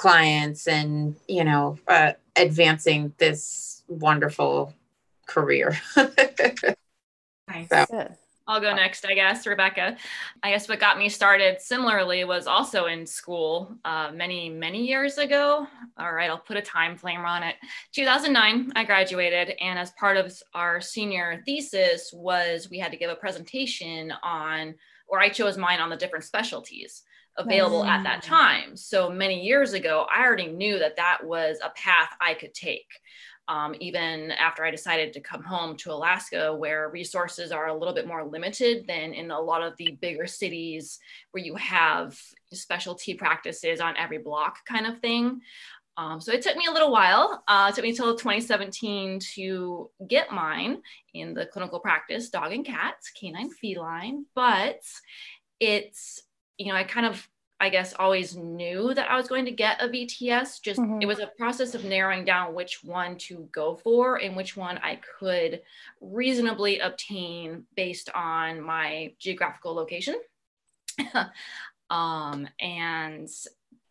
clients 0.00 0.66
and 0.66 1.14
you 1.28 1.44
know 1.44 1.78
uh, 1.86 2.12
advancing 2.34 3.12
this 3.18 3.82
wonderful 3.86 4.72
career 5.26 5.78
Nice. 7.48 7.68
So- 7.68 8.08
I'll 8.48 8.60
go 8.60 8.74
next, 8.74 9.06
I 9.06 9.14
guess, 9.14 9.46
Rebecca. 9.46 9.96
I 10.42 10.50
guess 10.50 10.68
what 10.68 10.80
got 10.80 10.98
me 10.98 11.08
started 11.08 11.60
similarly 11.60 12.24
was 12.24 12.48
also 12.48 12.86
in 12.86 13.06
school 13.06 13.76
uh, 13.84 14.10
many, 14.12 14.48
many 14.48 14.84
years 14.84 15.18
ago. 15.18 15.68
All 15.96 16.12
right, 16.12 16.28
I'll 16.28 16.38
put 16.38 16.56
a 16.56 16.62
time 16.62 16.96
frame 16.96 17.24
on 17.24 17.44
it. 17.44 17.54
2009, 17.92 18.72
I 18.74 18.82
graduated, 18.82 19.54
and 19.60 19.78
as 19.78 19.92
part 19.92 20.16
of 20.16 20.36
our 20.52 20.80
senior 20.80 21.42
thesis 21.46 22.12
was 22.12 22.68
we 22.68 22.80
had 22.80 22.90
to 22.90 22.98
give 22.98 23.10
a 23.10 23.14
presentation 23.14 24.12
on, 24.24 24.74
or 25.06 25.20
I 25.20 25.28
chose 25.28 25.56
mine 25.56 25.78
on 25.78 25.88
the 25.88 25.96
different 25.96 26.24
specialties 26.24 27.04
available 27.40 27.84
at 27.84 28.02
that 28.04 28.22
time. 28.22 28.76
So 28.76 29.10
many 29.10 29.44
years 29.44 29.72
ago, 29.72 30.06
I 30.14 30.24
already 30.24 30.48
knew 30.48 30.78
that 30.78 30.96
that 30.96 31.18
was 31.24 31.58
a 31.62 31.70
path 31.70 32.10
I 32.20 32.34
could 32.34 32.54
take 32.54 32.88
um, 33.50 33.74
even 33.80 34.30
after 34.30 34.64
I 34.64 34.70
decided 34.70 35.12
to 35.12 35.20
come 35.20 35.42
home 35.42 35.76
to 35.78 35.90
Alaska, 35.92 36.54
where 36.54 36.88
resources 36.88 37.50
are 37.50 37.66
a 37.66 37.76
little 37.76 37.92
bit 37.92 38.06
more 38.06 38.24
limited 38.24 38.86
than 38.86 39.12
in 39.12 39.32
a 39.32 39.40
lot 39.40 39.60
of 39.60 39.76
the 39.76 39.98
bigger 40.00 40.28
cities 40.28 41.00
where 41.32 41.42
you 41.42 41.56
have 41.56 42.16
specialty 42.52 43.14
practices 43.14 43.80
on 43.80 43.96
every 43.96 44.18
block 44.18 44.64
kind 44.66 44.86
of 44.86 45.00
thing. 45.00 45.40
Um, 45.96 46.20
so 46.20 46.32
it 46.32 46.42
took 46.42 46.56
me 46.56 46.66
a 46.66 46.72
little 46.72 46.92
while. 46.92 47.42
Uh, 47.48 47.66
it 47.70 47.74
took 47.74 47.82
me 47.82 47.90
until 47.90 48.14
2017 48.14 49.18
to 49.34 49.90
get 50.06 50.30
mine 50.30 50.80
in 51.12 51.34
the 51.34 51.46
clinical 51.46 51.80
practice, 51.80 52.30
dog 52.30 52.52
and 52.52 52.64
cat, 52.64 52.94
canine 53.20 53.50
feline. 53.50 54.26
But 54.32 54.80
it's, 55.58 56.22
you 56.60 56.66
know, 56.66 56.74
I 56.74 56.84
kind 56.84 57.06
of 57.06 57.26
I 57.62 57.68
guess, 57.68 57.92
always 57.98 58.34
knew 58.34 58.94
that 58.94 59.10
I 59.10 59.16
was 59.16 59.28
going 59.28 59.44
to 59.44 59.50
get 59.50 59.82
a 59.82 59.88
VTS. 59.88 60.62
Just 60.62 60.80
mm-hmm. 60.80 61.02
it 61.02 61.06
was 61.06 61.18
a 61.18 61.26
process 61.26 61.74
of 61.74 61.84
narrowing 61.84 62.24
down 62.24 62.54
which 62.54 62.82
one 62.82 63.18
to 63.18 63.46
go 63.52 63.76
for 63.76 64.16
and 64.16 64.34
which 64.34 64.56
one 64.56 64.78
I 64.78 64.98
could 65.18 65.60
reasonably 66.00 66.78
obtain 66.78 67.64
based 67.76 68.08
on 68.14 68.62
my 68.62 69.12
geographical 69.18 69.74
location. 69.74 70.18
um, 71.90 72.48
and 72.58 73.28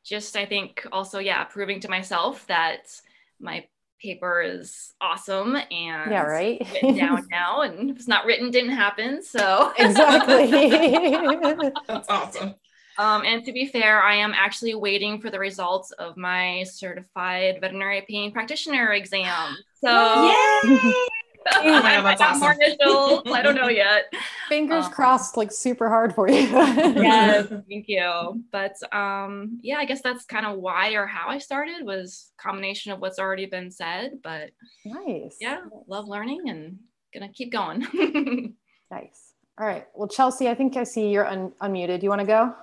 just, 0.03 0.35
I 0.35 0.47
think, 0.47 0.87
also, 0.91 1.19
yeah, 1.19 1.43
proving 1.43 1.79
to 1.81 1.89
myself 1.89 2.47
that 2.47 2.99
my 3.39 3.67
paper 4.01 4.41
is 4.41 4.93
awesome 5.01 5.57
and 5.57 6.09
yeah 6.09 6.21
right 6.21 6.65
written 6.71 6.95
down 6.95 7.27
now 7.31 7.61
and 7.61 7.89
if 7.89 7.97
it's 7.97 8.07
not 8.07 8.25
written 8.25 8.49
didn't 8.49 8.71
happen 8.71 9.21
so 9.21 9.73
exactly 9.77 10.49
that's 11.87 12.07
awesome 12.07 12.55
um, 12.99 13.23
and 13.25 13.43
to 13.45 13.51
be 13.53 13.65
fair, 13.65 14.03
I 14.03 14.15
am 14.15 14.33
actually 14.35 14.75
waiting 14.75 15.19
for 15.21 15.29
the 15.31 15.39
results 15.39 15.91
of 15.91 16.17
my 16.17 16.63
certified 16.63 17.59
veterinary 17.61 18.05
pain 18.07 18.31
practitioner 18.31 18.91
exam. 18.91 19.55
So, 19.81 20.25
Yay! 20.25 20.93
Oh 21.51 21.73
I 21.73 21.91
have 21.91 22.05
awesome. 22.05 22.39
more 22.41 22.51
initials. 22.51 23.23
I 23.27 23.41
don't 23.41 23.55
know 23.55 23.69
yet. 23.69 24.13
Fingers 24.49 24.85
um, 24.85 24.91
crossed, 24.91 25.37
like 25.37 25.51
super 25.51 25.89
hard 25.89 26.13
for 26.13 26.29
you. 26.29 26.35
yes, 26.41 27.47
thank 27.69 27.85
you. 27.87 28.43
But 28.51 28.75
um, 28.93 29.59
yeah, 29.61 29.77
I 29.77 29.85
guess 29.85 30.01
that's 30.01 30.25
kind 30.25 30.45
of 30.45 30.59
why 30.59 30.91
or 30.93 31.07
how 31.07 31.29
I 31.29 31.37
started 31.37 31.85
was 31.85 32.31
combination 32.37 32.91
of 32.91 32.99
what's 32.99 33.19
already 33.19 33.45
been 33.45 33.71
said. 33.71 34.19
But 34.21 34.51
nice. 34.85 35.37
Yeah, 35.39 35.61
love 35.87 36.07
learning 36.07 36.49
and 36.49 36.77
gonna 37.13 37.31
keep 37.31 37.51
going. 37.51 38.55
nice. 38.91 39.33
All 39.57 39.65
right. 39.65 39.87
Well, 39.95 40.07
Chelsea, 40.07 40.47
I 40.49 40.55
think 40.55 40.77
I 40.77 40.83
see 40.83 41.09
you're 41.09 41.27
un- 41.27 41.53
unmuted. 41.61 41.99
Do 41.99 42.03
you 42.05 42.09
want 42.09 42.21
to 42.21 42.27
go? 42.27 42.53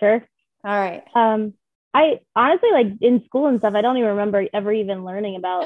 Sure. 0.00 0.26
All 0.64 0.80
right. 0.80 1.02
Um, 1.14 1.54
I 1.92 2.20
honestly 2.34 2.70
like 2.72 2.86
in 3.00 3.24
school 3.26 3.46
and 3.46 3.60
stuff. 3.60 3.74
I 3.74 3.82
don't 3.82 3.96
even 3.96 4.10
remember 4.10 4.44
ever 4.52 4.72
even 4.72 5.04
learning 5.04 5.36
about 5.36 5.64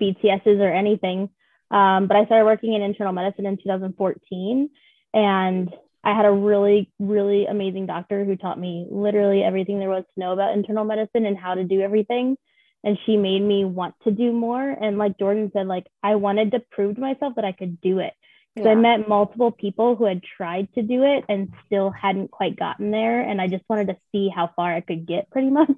VTSs 0.00 0.60
or 0.60 0.72
anything. 0.72 1.28
Um, 1.70 2.06
but 2.06 2.16
I 2.16 2.24
started 2.26 2.44
working 2.44 2.74
in 2.74 2.82
internal 2.82 3.12
medicine 3.12 3.46
in 3.46 3.56
2014, 3.56 4.70
and 5.12 5.74
I 6.04 6.14
had 6.14 6.26
a 6.26 6.30
really, 6.30 6.90
really 6.98 7.46
amazing 7.46 7.86
doctor 7.86 8.24
who 8.24 8.36
taught 8.36 8.58
me 8.58 8.86
literally 8.90 9.42
everything 9.42 9.78
there 9.78 9.88
was 9.88 10.04
to 10.04 10.20
know 10.20 10.32
about 10.32 10.52
internal 10.54 10.84
medicine 10.84 11.26
and 11.26 11.36
how 11.36 11.54
to 11.54 11.64
do 11.64 11.80
everything. 11.80 12.36
And 12.84 12.98
she 13.06 13.16
made 13.16 13.40
me 13.40 13.64
want 13.64 13.94
to 14.04 14.10
do 14.10 14.30
more. 14.30 14.62
And 14.68 14.98
like 14.98 15.18
Jordan 15.18 15.50
said, 15.54 15.66
like 15.66 15.86
I 16.02 16.16
wanted 16.16 16.52
to 16.52 16.62
prove 16.70 16.96
to 16.96 17.00
myself 17.00 17.34
that 17.36 17.44
I 17.44 17.52
could 17.52 17.80
do 17.80 17.98
it. 17.98 18.12
So 18.56 18.64
yeah. 18.64 18.70
I 18.70 18.74
met 18.76 19.08
multiple 19.08 19.50
people 19.50 19.96
who 19.96 20.04
had 20.04 20.22
tried 20.22 20.72
to 20.74 20.82
do 20.82 21.02
it 21.02 21.24
and 21.28 21.52
still 21.66 21.90
hadn't 21.90 22.30
quite 22.30 22.56
gotten 22.56 22.90
there. 22.90 23.20
And 23.20 23.40
I 23.40 23.48
just 23.48 23.64
wanted 23.68 23.88
to 23.88 23.96
see 24.12 24.28
how 24.28 24.50
far 24.54 24.74
I 24.74 24.80
could 24.80 25.06
get 25.06 25.30
pretty 25.30 25.50
much. 25.60 25.70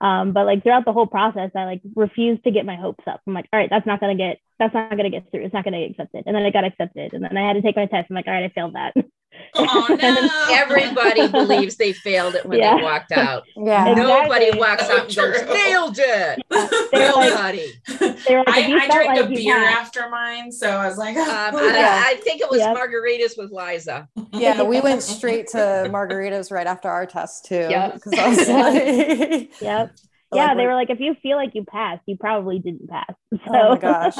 Um, 0.00 0.32
but 0.32 0.46
like 0.46 0.62
throughout 0.62 0.84
the 0.84 0.92
whole 0.92 1.06
process, 1.06 1.50
I 1.54 1.64
like 1.64 1.80
refused 1.94 2.44
to 2.44 2.50
get 2.50 2.66
my 2.66 2.76
hopes 2.76 3.04
up. 3.06 3.20
I'm 3.26 3.34
like, 3.34 3.48
all 3.52 3.58
right, 3.58 3.70
that's 3.70 3.86
not 3.86 4.00
gonna 4.00 4.14
get 4.14 4.38
that's 4.58 4.74
not 4.74 4.90
gonna 4.90 5.10
get 5.10 5.30
through. 5.30 5.44
It's 5.44 5.54
not 5.54 5.64
gonna 5.64 5.80
get 5.80 5.90
accepted. 5.90 6.24
And 6.26 6.34
then 6.34 6.42
I 6.42 6.50
got 6.50 6.64
accepted. 6.64 7.12
And 7.14 7.24
then 7.24 7.36
I 7.36 7.46
had 7.46 7.54
to 7.54 7.62
take 7.62 7.76
my 7.76 7.86
test. 7.86 8.08
I'm 8.10 8.16
like, 8.16 8.26
all 8.26 8.34
right, 8.34 8.44
I 8.44 8.52
failed 8.54 8.74
that. 8.74 8.94
Oh 9.54 9.86
no. 9.88 10.28
Everybody 10.54 11.28
believes 11.28 11.76
they 11.76 11.92
failed 11.92 12.34
it 12.34 12.44
when 12.46 12.58
yeah. 12.58 12.76
they 12.76 12.82
walked 12.82 13.12
out. 13.12 13.44
Yeah. 13.56 13.94
Nobody 13.94 14.46
exactly. 14.46 14.60
walks 14.60 14.82
out 14.84 15.04
and 15.04 15.10
true. 15.10 15.32
goes, 15.32 15.54
nailed 15.54 15.98
it. 15.98 16.42
Nobody. 16.92 17.72
Like, 18.00 18.48
I, 18.48 18.78
I 18.82 18.88
drank 18.88 19.08
like 19.08 19.24
a 19.24 19.28
beer 19.28 19.56
after 19.56 20.08
mine, 20.10 20.52
so 20.52 20.68
I 20.68 20.86
was 20.86 20.98
like, 20.98 21.16
oh, 21.16 21.22
um, 21.48 21.54
yeah. 21.54 22.02
I, 22.04 22.12
I, 22.12 22.14
think 22.16 22.40
it 22.40 22.50
was 22.50 22.60
yep. 22.60 22.76
margaritas 22.76 23.38
with 23.38 23.50
Liza. 23.50 24.08
Yeah, 24.32 24.62
we 24.62 24.80
went 24.80 25.02
straight 25.02 25.48
to 25.48 25.88
margaritas 25.90 26.50
right 26.50 26.66
after 26.66 26.88
our 26.88 27.06
test 27.06 27.46
too. 27.46 27.68
Because 27.68 28.14
I 28.18 28.28
was 28.28 28.48
like, 28.48 29.60
yep. 29.60 29.92
Yeah, 30.32 30.48
like, 30.48 30.56
they 30.56 30.66
were 30.66 30.74
like, 30.74 30.90
if 30.90 30.98
you 30.98 31.14
feel 31.22 31.36
like 31.36 31.54
you 31.54 31.64
passed, 31.64 32.02
you 32.06 32.16
probably 32.16 32.58
didn't 32.58 32.88
pass. 32.88 33.14
So. 33.30 33.38
Oh 33.46 33.68
my 33.70 33.78
gosh. 33.78 34.16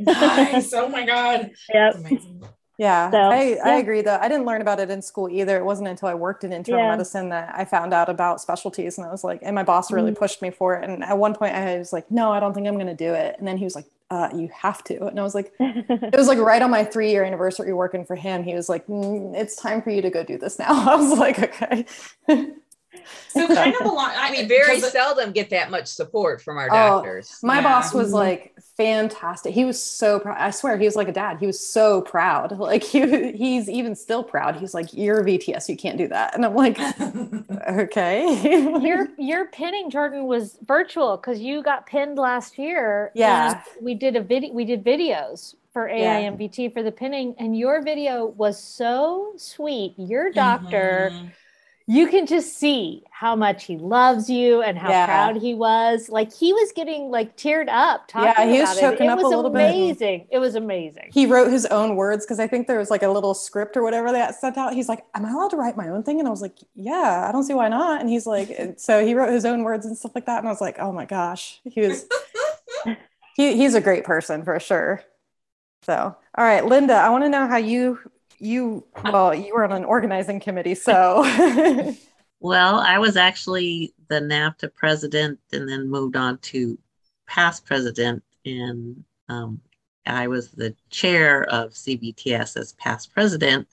nice. 0.00 0.72
Oh 0.72 0.88
my 0.88 1.04
God. 1.04 1.50
Yep. 1.72 1.96
Yeah, 2.80 3.10
so, 3.10 3.18
I, 3.18 3.42
yeah. 3.42 3.62
I 3.62 3.76
agree 3.76 4.00
though. 4.00 4.16
I 4.16 4.26
didn't 4.26 4.46
learn 4.46 4.62
about 4.62 4.80
it 4.80 4.88
in 4.88 5.02
school 5.02 5.28
either. 5.28 5.58
It 5.58 5.66
wasn't 5.66 5.88
until 5.88 6.08
I 6.08 6.14
worked 6.14 6.44
in 6.44 6.52
internal 6.54 6.82
yeah. 6.82 6.90
medicine 6.92 7.28
that 7.28 7.52
I 7.54 7.66
found 7.66 7.92
out 7.92 8.08
about 8.08 8.40
specialties. 8.40 8.96
And 8.96 9.06
I 9.06 9.10
was 9.10 9.22
like, 9.22 9.40
and 9.42 9.54
my 9.54 9.62
boss 9.62 9.92
really 9.92 10.12
mm-hmm. 10.12 10.18
pushed 10.18 10.40
me 10.40 10.48
for 10.48 10.76
it. 10.76 10.88
And 10.88 11.04
at 11.04 11.18
one 11.18 11.34
point 11.34 11.54
I 11.54 11.76
was 11.76 11.92
like, 11.92 12.10
no, 12.10 12.32
I 12.32 12.40
don't 12.40 12.54
think 12.54 12.66
I'm 12.66 12.76
going 12.76 12.86
to 12.86 12.94
do 12.94 13.12
it. 13.12 13.36
And 13.38 13.46
then 13.46 13.58
he 13.58 13.64
was 13.64 13.74
like, 13.74 13.84
uh, 14.10 14.30
you 14.34 14.48
have 14.54 14.82
to. 14.84 15.08
And 15.08 15.20
I 15.20 15.22
was 15.22 15.34
like, 15.34 15.52
it 15.60 16.16
was 16.16 16.26
like 16.26 16.38
right 16.38 16.62
on 16.62 16.70
my 16.70 16.82
three 16.82 17.10
year 17.10 17.22
anniversary 17.22 17.74
working 17.74 18.06
for 18.06 18.16
him. 18.16 18.42
He 18.42 18.54
was 18.54 18.70
like, 18.70 18.86
mm, 18.86 19.36
it's 19.36 19.56
time 19.56 19.82
for 19.82 19.90
you 19.90 20.00
to 20.00 20.08
go 20.08 20.24
do 20.24 20.38
this 20.38 20.58
now. 20.58 20.68
I 20.90 20.96
was 20.96 21.18
like, 21.18 21.38
okay. 21.38 21.84
So 23.28 23.46
kind 23.46 23.74
of 23.74 23.86
a 23.86 23.88
lot. 23.88 24.12
I, 24.16 24.30
we 24.32 24.44
very 24.46 24.80
seldom 24.80 25.32
get 25.32 25.50
that 25.50 25.70
much 25.70 25.86
support 25.86 26.42
from 26.42 26.58
our 26.58 26.68
oh, 26.70 26.74
doctors. 26.74 27.38
Oh, 27.42 27.46
my 27.46 27.56
yeah. 27.56 27.62
boss 27.62 27.94
was 27.94 28.12
like 28.12 28.54
fantastic. 28.76 29.54
He 29.54 29.64
was 29.64 29.82
so 29.82 30.18
proud. 30.18 30.36
I 30.38 30.50
swear 30.50 30.76
he 30.76 30.84
was 30.84 30.96
like 30.96 31.06
a 31.06 31.12
dad. 31.12 31.38
He 31.38 31.46
was 31.46 31.66
so 31.66 32.00
proud. 32.02 32.58
Like 32.70 32.84
he 32.84 33.32
he's 33.32 33.68
even 33.68 33.96
still 33.96 34.22
proud. 34.22 34.56
He's 34.56 34.74
like, 34.74 34.92
You're 34.92 35.20
a 35.20 35.24
VTS, 35.24 35.68
you 35.68 35.76
can't 35.76 35.98
do 35.98 36.06
that. 36.08 36.36
And 36.36 36.44
I'm 36.44 36.54
like, 36.54 36.78
okay. 37.68 38.80
your 38.80 39.08
your 39.18 39.46
pinning, 39.46 39.90
Jordan, 39.90 40.26
was 40.26 40.58
virtual 40.64 41.16
because 41.16 41.40
you 41.40 41.62
got 41.62 41.86
pinned 41.86 42.16
last 42.16 42.58
year. 42.58 43.10
Yeah. 43.14 43.62
we 43.80 43.94
did 43.94 44.14
a 44.14 44.22
video 44.22 44.52
we 44.52 44.64
did 44.64 44.84
videos 44.84 45.56
for 45.72 45.88
AIMVT 45.88 46.58
yeah. 46.58 46.68
for 46.70 46.82
the 46.82 46.92
pinning, 46.92 47.34
and 47.38 47.56
your 47.56 47.82
video 47.82 48.26
was 48.26 48.62
so 48.62 49.32
sweet. 49.36 49.94
Your 49.96 50.30
doctor 50.30 51.10
mm-hmm 51.12 51.28
you 51.90 52.06
can 52.06 52.24
just 52.24 52.56
see 52.56 53.02
how 53.10 53.34
much 53.34 53.64
he 53.64 53.76
loves 53.76 54.30
you 54.30 54.62
and 54.62 54.78
how 54.78 54.90
yeah. 54.90 55.06
proud 55.06 55.42
he 55.42 55.54
was. 55.54 56.08
Like 56.08 56.32
he 56.32 56.52
was 56.52 56.70
getting 56.70 57.10
like 57.10 57.36
teared 57.36 57.66
up 57.68 58.06
talking 58.06 58.28
yeah, 58.28 58.52
he 58.52 58.60
was 58.60 58.78
choking 58.78 59.06
it. 59.06 59.10
Up 59.10 59.18
it 59.18 59.24
was 59.24 59.32
a 59.32 59.36
little 59.36 59.50
amazing. 59.50 60.20
Bit. 60.20 60.28
It 60.30 60.38
was 60.38 60.54
amazing. 60.54 61.10
He 61.12 61.26
wrote 61.26 61.50
his 61.50 61.66
own 61.66 61.96
words 61.96 62.24
because 62.24 62.38
I 62.38 62.46
think 62.46 62.68
there 62.68 62.78
was 62.78 62.90
like 62.90 63.02
a 63.02 63.08
little 63.08 63.34
script 63.34 63.76
or 63.76 63.82
whatever 63.82 64.12
that 64.12 64.36
sent 64.36 64.56
out. 64.56 64.72
He's 64.72 64.88
like, 64.88 65.04
"Am 65.16 65.26
I 65.26 65.32
allowed 65.32 65.48
to 65.48 65.56
write 65.56 65.76
my 65.76 65.88
own 65.88 66.04
thing?" 66.04 66.20
And 66.20 66.28
I 66.28 66.30
was 66.30 66.42
like, 66.42 66.58
"Yeah, 66.76 67.26
I 67.28 67.32
don't 67.32 67.42
see 67.42 67.54
why 67.54 67.66
not." 67.66 68.00
And 68.00 68.08
he's 68.08 68.24
like, 68.24 68.74
so 68.76 69.04
he 69.04 69.14
wrote 69.14 69.32
his 69.32 69.44
own 69.44 69.64
words 69.64 69.84
and 69.84 69.98
stuff 69.98 70.12
like 70.14 70.26
that. 70.26 70.38
And 70.38 70.46
I 70.46 70.52
was 70.52 70.60
like, 70.60 70.78
"Oh 70.78 70.92
my 70.92 71.06
gosh, 71.06 71.60
he 71.64 71.80
was." 71.80 72.06
he, 73.36 73.56
he's 73.56 73.74
a 73.74 73.80
great 73.80 74.04
person 74.04 74.44
for 74.44 74.60
sure. 74.60 75.02
So, 75.82 75.94
all 76.36 76.44
right, 76.44 76.64
Linda, 76.64 76.94
I 76.94 77.10
want 77.10 77.24
to 77.24 77.28
know 77.28 77.48
how 77.48 77.56
you 77.56 77.98
you 78.40 78.84
well 79.04 79.34
you 79.34 79.54
were 79.54 79.64
on 79.64 79.72
an 79.72 79.84
organizing 79.84 80.40
committee 80.40 80.74
so. 80.74 81.94
Well 82.42 82.76
i 82.80 82.98
was 82.98 83.18
actually 83.18 83.92
the 84.08 84.18
NAVTA 84.18 84.74
president 84.74 85.38
and 85.52 85.68
then 85.68 85.90
moved 85.90 86.16
on 86.16 86.38
to 86.38 86.78
past 87.26 87.66
president 87.66 88.22
and 88.46 89.04
um, 89.28 89.60
i 90.06 90.26
was 90.26 90.48
the 90.48 90.74
chair 90.88 91.44
of 91.44 91.72
CVTS 91.72 92.56
as 92.56 92.72
past 92.72 93.12
president. 93.12 93.68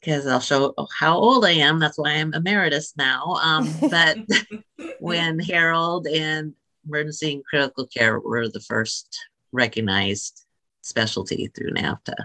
Because 0.00 0.26
i'll 0.26 0.40
show 0.40 0.74
how 0.98 1.16
old 1.16 1.44
i 1.44 1.52
am. 1.52 1.78
That's 1.78 1.96
why 1.96 2.14
i'm 2.14 2.34
emeritus 2.34 2.94
now. 2.96 3.38
Um, 3.40 3.72
but 3.88 4.18
when 4.98 5.38
harold 5.38 6.08
and 6.08 6.54
emergency 6.88 7.34
and 7.34 7.44
critical 7.44 7.86
care 7.86 8.18
were 8.18 8.48
the 8.48 8.60
first 8.60 9.16
recognized 9.52 10.44
specialty 10.82 11.52
through 11.54 11.70
NAVTA 11.70 12.16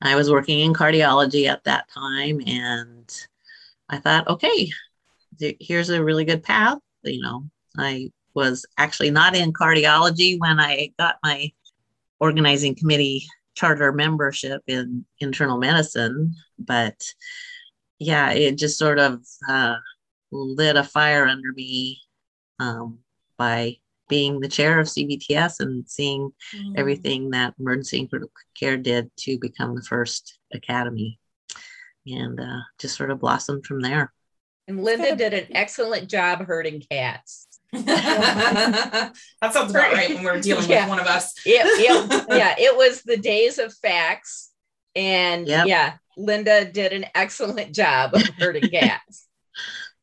I 0.00 0.14
was 0.14 0.30
working 0.30 0.60
in 0.60 0.74
cardiology 0.74 1.46
at 1.46 1.64
that 1.64 1.88
time, 1.88 2.40
and 2.46 3.26
I 3.88 3.98
thought, 3.98 4.28
okay, 4.28 4.70
here's 5.60 5.90
a 5.90 6.02
really 6.02 6.24
good 6.24 6.42
path. 6.42 6.78
You 7.02 7.20
know, 7.20 7.44
I 7.76 8.10
was 8.34 8.64
actually 8.76 9.10
not 9.10 9.34
in 9.34 9.52
cardiology 9.52 10.38
when 10.38 10.60
I 10.60 10.92
got 10.98 11.16
my 11.22 11.50
organizing 12.20 12.74
committee 12.74 13.26
charter 13.54 13.92
membership 13.92 14.62
in 14.66 15.04
internal 15.20 15.58
medicine, 15.58 16.34
but 16.58 17.02
yeah, 17.98 18.30
it 18.30 18.56
just 18.56 18.78
sort 18.78 19.00
of 19.00 19.24
uh, 19.48 19.76
lit 20.30 20.76
a 20.76 20.84
fire 20.84 21.26
under 21.26 21.52
me 21.52 22.00
um, 22.60 22.98
by 23.36 23.76
being 24.08 24.40
the 24.40 24.48
chair 24.48 24.80
of 24.80 24.86
CVTS 24.86 25.60
and 25.60 25.88
seeing 25.88 26.30
mm. 26.54 26.74
everything 26.76 27.30
that 27.30 27.54
emergency 27.58 28.00
and 28.00 28.10
critical 28.10 28.32
care 28.58 28.76
did 28.76 29.10
to 29.18 29.38
become 29.38 29.74
the 29.74 29.82
first 29.82 30.38
academy, 30.52 31.18
and 32.06 32.40
uh, 32.40 32.60
just 32.78 32.96
sort 32.96 33.10
of 33.10 33.20
blossomed 33.20 33.66
from 33.66 33.80
there. 33.80 34.12
And 34.66 34.84
Linda 34.84 35.16
did 35.16 35.32
an 35.32 35.46
excellent 35.52 36.08
job 36.10 36.44
herding 36.46 36.82
cats. 36.90 37.46
that 37.72 39.12
sounds 39.50 39.70
about 39.70 39.92
right 39.92 40.14
when 40.14 40.24
we're 40.24 40.40
dealing 40.40 40.64
yeah. 40.68 40.84
with 40.84 40.90
one 40.90 41.00
of 41.00 41.06
us. 41.06 41.34
it, 41.44 41.64
it, 41.64 42.26
yeah, 42.30 42.54
it 42.58 42.76
was 42.76 43.02
the 43.02 43.16
days 43.16 43.58
of 43.58 43.74
fax. 43.74 44.50
And 44.94 45.46
yep. 45.46 45.66
yeah, 45.66 45.94
Linda 46.16 46.70
did 46.70 46.92
an 46.92 47.06
excellent 47.14 47.74
job 47.74 48.14
of 48.14 48.22
herding 48.38 48.68
cats. 48.70 49.26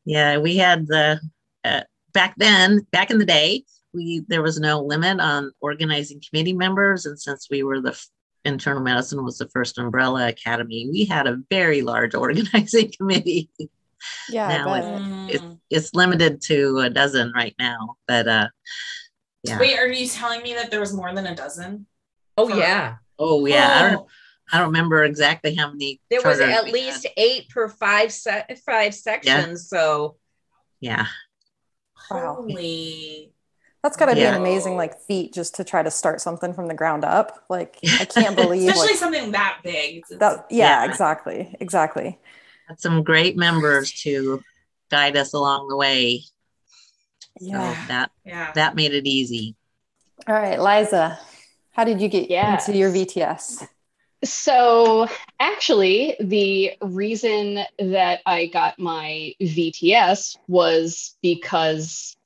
yeah, 0.06 0.38
we 0.38 0.58
had 0.58 0.88
the 0.88 1.20
uh, 1.64 1.82
back 2.14 2.36
then, 2.38 2.88
back 2.92 3.12
in 3.12 3.20
the 3.20 3.26
day, 3.26 3.66
we 3.96 4.24
there 4.28 4.42
was 4.42 4.60
no 4.60 4.82
limit 4.82 5.20
on 5.20 5.52
organizing 5.62 6.22
committee 6.28 6.54
members, 6.54 7.06
and 7.06 7.20
since 7.20 7.48
we 7.50 7.64
were 7.64 7.82
the 7.82 8.00
internal 8.44 8.82
medicine 8.82 9.24
was 9.24 9.38
the 9.38 9.50
first 9.50 9.78
umbrella 9.78 10.28
academy, 10.28 10.88
we 10.92 11.06
had 11.06 11.28
a 11.28 11.42
very 11.50 11.82
large 11.82 12.14
organizing 12.26 12.92
committee. 12.98 13.50
Yeah, 14.30 14.50
now 14.50 14.74
it, 15.30 15.36
it, 15.36 15.42
it's 15.70 15.94
limited 15.96 16.42
to 16.44 16.80
a 16.80 16.90
dozen 16.90 17.32
right 17.36 17.56
now, 17.58 17.96
but 18.08 18.28
uh, 18.28 18.48
yeah. 19.44 19.60
Wait, 19.60 19.78
are 19.78 19.88
you 19.88 20.08
telling 20.08 20.44
me 20.44 20.54
that 20.54 20.70
there 20.72 20.80
was 20.80 20.94
more 20.94 21.14
than 21.14 21.26
a 21.26 21.36
dozen? 21.36 21.88
Oh 22.38 22.50
for- 22.50 22.58
yeah. 22.58 22.96
Oh 23.18 23.46
yeah. 23.46 23.80
Oh. 23.82 23.86
I 23.86 23.92
don't. 23.92 24.08
I 24.54 24.58
don't 24.60 24.68
remember 24.68 25.04
exactly 25.04 25.56
how 25.56 25.72
many. 25.72 26.00
There 26.12 26.22
was 26.22 26.40
at 26.40 26.66
least 26.66 27.04
had. 27.04 27.14
eight 27.18 27.50
per 27.50 27.68
five 27.68 28.12
se- 28.12 28.46
five 28.64 28.94
sections. 28.94 29.70
Yeah. 29.72 29.80
So. 29.80 30.18
Yeah. 30.80 31.06
Wow. 32.12 32.36
Holy. 32.36 33.32
That's 33.86 33.98
got 33.98 34.08
to 34.08 34.18
yeah. 34.20 34.32
be 34.32 34.36
an 34.36 34.42
amazing 34.42 34.78
like 34.78 35.00
feat 35.02 35.32
just 35.32 35.54
to 35.58 35.64
try 35.64 35.84
to 35.84 35.92
start 35.92 36.20
something 36.20 36.56
from 36.56 36.68
the 36.68 36.74
ground 36.74 37.06
up. 37.06 37.46
Like 37.52 37.78
I 38.00 38.06
can't 38.06 38.36
believe 38.44 38.68
especially 38.68 38.88
like, 38.88 38.96
something 38.96 39.32
that 39.34 39.60
big. 39.64 40.04
That, 40.10 40.48
yeah, 40.50 40.84
yeah, 40.84 40.90
exactly, 40.90 41.56
exactly. 41.60 42.18
Had 42.68 42.80
some 42.80 43.04
great 43.04 43.38
members 43.38 43.92
to 44.02 44.42
guide 44.90 45.16
us 45.16 45.34
along 45.34 45.68
the 45.68 45.78
way. 45.78 46.24
Yeah, 47.40 47.76
so 47.76 47.88
that 47.90 48.12
yeah. 48.26 48.54
that 48.56 48.76
made 48.76 48.96
it 48.96 49.06
easy. 49.06 49.56
All 50.28 50.34
right, 50.34 50.60
Liza, 50.60 51.20
how 51.70 51.84
did 51.84 52.02
you 52.02 52.08
get 52.08 52.28
yes. 52.28 52.68
into 52.68 52.80
your 52.80 52.90
VTS? 52.90 53.68
So, 54.24 55.08
actually, 55.40 56.16
the 56.20 56.72
reason 56.82 57.60
that 57.78 58.22
I 58.26 58.48
got 58.48 58.80
my 58.80 59.36
VTS 59.40 60.38
was 60.48 61.16
because, 61.22 62.18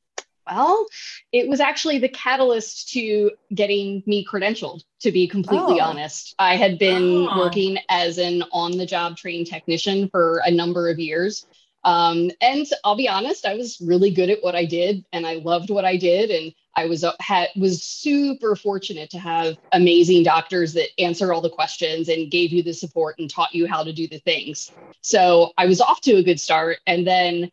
well, 0.50 0.86
it 1.32 1.48
was 1.48 1.60
actually 1.60 2.00
the 2.00 2.10
catalyst 2.10 2.90
to 2.90 3.32
getting 3.54 4.04
me 4.06 4.26
credentialed, 4.26 4.84
to 5.02 5.12
be 5.12 5.28
completely 5.28 5.80
oh. 5.80 5.86
honest. 5.86 6.36
I 6.40 6.56
had 6.56 6.80
been 6.80 7.28
oh. 7.30 7.38
working 7.38 7.78
as 7.90 8.18
an 8.18 8.44
on 8.52 8.78
the 8.78 8.86
job 8.86 9.18
trained 9.18 9.48
technician 9.48 10.10
for 10.10 10.42
a 10.46 10.52
number 10.52 10.90
of 10.90 11.00
years. 11.00 11.46
Um, 11.84 12.30
and 12.42 12.68
I'll 12.84 12.98
be 12.98 13.08
honest, 13.08 13.46
I 13.46 13.54
was 13.54 13.80
really 13.80 14.12
good 14.12 14.30
at 14.30 14.44
what 14.44 14.56
I 14.56 14.66
did 14.66 15.06
and 15.14 15.26
I 15.26 15.36
loved 15.36 15.70
what 15.70 15.86
I 15.86 15.96
did. 15.96 16.30
And 16.30 16.54
I 16.76 16.86
was 16.86 17.04
uh, 17.04 17.14
had 17.20 17.50
was 17.56 17.82
super 17.84 18.56
fortunate 18.56 19.10
to 19.12 19.20
have 19.20 19.58
amazing 19.72 20.24
doctors 20.24 20.74
that 20.74 20.90
answered 21.02 21.32
all 21.32 21.42
the 21.42 21.50
questions 21.50 22.10
and 22.10 22.30
gave 22.32 22.52
you 22.52 22.64
the 22.64 22.74
support 22.74 23.18
and 23.18 23.30
taught 23.30 23.56
you 23.56 23.68
how 23.68 23.84
to 23.84 23.94
do 23.94 24.08
the 24.08 24.20
things. 24.20 24.72
So 25.02 25.52
I 25.58 25.68
was 25.68 25.80
off 25.82 26.02
to 26.02 26.16
a 26.16 26.24
good 26.24 26.40
start. 26.40 26.80
And 26.86 27.08
then 27.08 27.50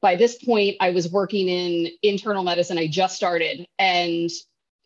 by 0.00 0.16
this 0.16 0.42
point, 0.42 0.76
I 0.80 0.90
was 0.90 1.10
working 1.10 1.48
in 1.48 1.90
internal 2.02 2.42
medicine. 2.42 2.78
I 2.78 2.86
just 2.86 3.16
started, 3.16 3.66
and 3.78 4.30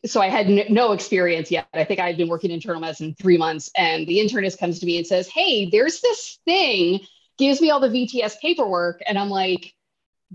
so 0.06 0.20
I 0.20 0.28
had 0.28 0.70
no 0.70 0.92
experience 0.92 1.50
yet. 1.50 1.66
I 1.72 1.84
think 1.84 2.00
I 2.00 2.06
had 2.06 2.16
been 2.16 2.28
working 2.28 2.50
internal 2.50 2.80
medicine 2.80 3.14
three 3.20 3.38
months, 3.38 3.70
and 3.76 4.06
the 4.06 4.18
internist 4.18 4.58
comes 4.58 4.80
to 4.80 4.86
me 4.86 4.98
and 4.98 5.06
says, 5.06 5.28
"Hey, 5.28 5.70
there's 5.70 6.00
this 6.00 6.38
thing." 6.44 7.00
Gives 7.36 7.60
me 7.60 7.70
all 7.70 7.80
the 7.80 7.88
VTS 7.88 8.38
paperwork, 8.40 9.02
and 9.06 9.18
I'm 9.18 9.30
like, 9.30 9.74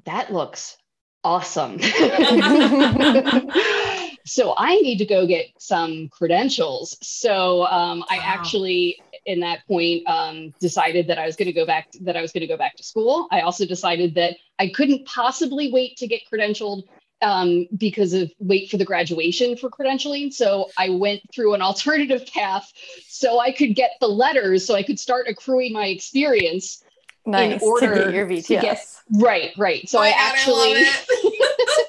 "That 0.05 0.33
looks 0.33 0.77
awesome. 1.23 1.79
so 4.25 4.53
I 4.57 4.75
need 4.81 4.97
to 4.97 5.05
go 5.05 5.25
get 5.25 5.47
some 5.59 6.09
credentials. 6.09 6.97
So 7.01 7.65
um, 7.65 8.03
I 8.09 8.17
actually, 8.17 9.01
in 9.25 9.39
that 9.41 9.65
point, 9.67 10.07
um, 10.07 10.53
decided 10.59 11.07
that 11.07 11.17
I 11.17 11.25
was 11.25 11.35
going 11.35 11.47
to 11.47 11.53
go 11.53 11.65
back. 11.65 11.87
That 12.01 12.17
I 12.17 12.21
was 12.21 12.31
going 12.31 12.41
to 12.41 12.47
go 12.47 12.57
back 12.57 12.75
to 12.77 12.83
school. 12.83 13.27
I 13.31 13.41
also 13.41 13.65
decided 13.65 14.15
that 14.15 14.37
I 14.57 14.69
couldn't 14.69 15.05
possibly 15.05 15.71
wait 15.71 15.97
to 15.97 16.07
get 16.07 16.21
credentialed 16.31 16.83
um, 17.21 17.67
because 17.77 18.13
of 18.13 18.31
wait 18.39 18.69
for 18.69 18.77
the 18.77 18.85
graduation 18.85 19.57
for 19.57 19.69
credentialing. 19.69 20.33
So 20.33 20.69
I 20.77 20.89
went 20.89 21.21
through 21.33 21.53
an 21.53 21.61
alternative 21.61 22.25
path 22.33 22.71
so 23.07 23.39
I 23.39 23.51
could 23.51 23.75
get 23.75 23.91
the 23.99 24.07
letters, 24.07 24.65
so 24.65 24.75
I 24.75 24.83
could 24.83 24.99
start 24.99 25.27
accruing 25.27 25.73
my 25.73 25.87
experience 25.87 26.83
nice 27.25 27.61
in 27.61 27.67
order 27.67 27.95
to 27.95 28.03
get 28.05 28.13
your 28.13 28.27
VTS. 28.27 28.61
Get, 28.61 28.85
right, 29.13 29.51
right. 29.57 29.87
So 29.89 29.99
I, 29.99 30.07
I 30.07 30.13
actually 30.17 30.83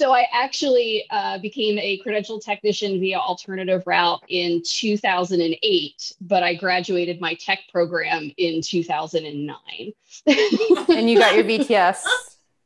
so 0.00 0.14
I 0.14 0.26
actually 0.32 1.04
uh, 1.10 1.36
became 1.40 1.78
a 1.78 1.98
credential 1.98 2.40
technician 2.40 2.98
via 3.00 3.18
alternative 3.18 3.82
route 3.84 4.22
in 4.28 4.62
2008, 4.64 6.12
but 6.22 6.42
I 6.42 6.54
graduated 6.54 7.20
my 7.20 7.34
tech 7.34 7.58
program 7.70 8.32
in 8.38 8.62
2009. 8.62 9.92
and 10.26 11.10
you 11.10 11.18
got 11.18 11.34
your 11.34 11.44
VTS. 11.44 12.02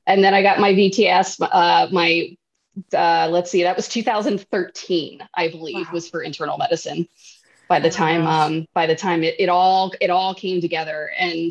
And 0.07 0.23
then 0.23 0.33
I 0.33 0.43
got 0.43 0.61
my 0.61 0.75
VTS. 0.75 1.41
Uh, 1.41 1.89
my 1.91 2.37
uh, 2.93 3.27
let's 3.29 3.51
see, 3.51 3.65
that 3.65 3.75
was 3.75 3.89
2013, 3.89 5.21
I 5.35 5.49
believe, 5.49 5.87
wow. 5.89 5.93
was 5.93 6.09
for 6.09 6.23
internal 6.23 6.57
medicine. 6.57 7.09
By 7.67 7.81
the 7.81 7.91
time, 7.91 8.29
um, 8.29 8.69
by 8.75 8.87
the 8.87 8.95
time 8.95 9.25
it, 9.25 9.35
it 9.41 9.49
all 9.49 9.93
it 10.01 10.11
all 10.11 10.37
came 10.37 10.61
together, 10.61 11.11
and 11.19 11.51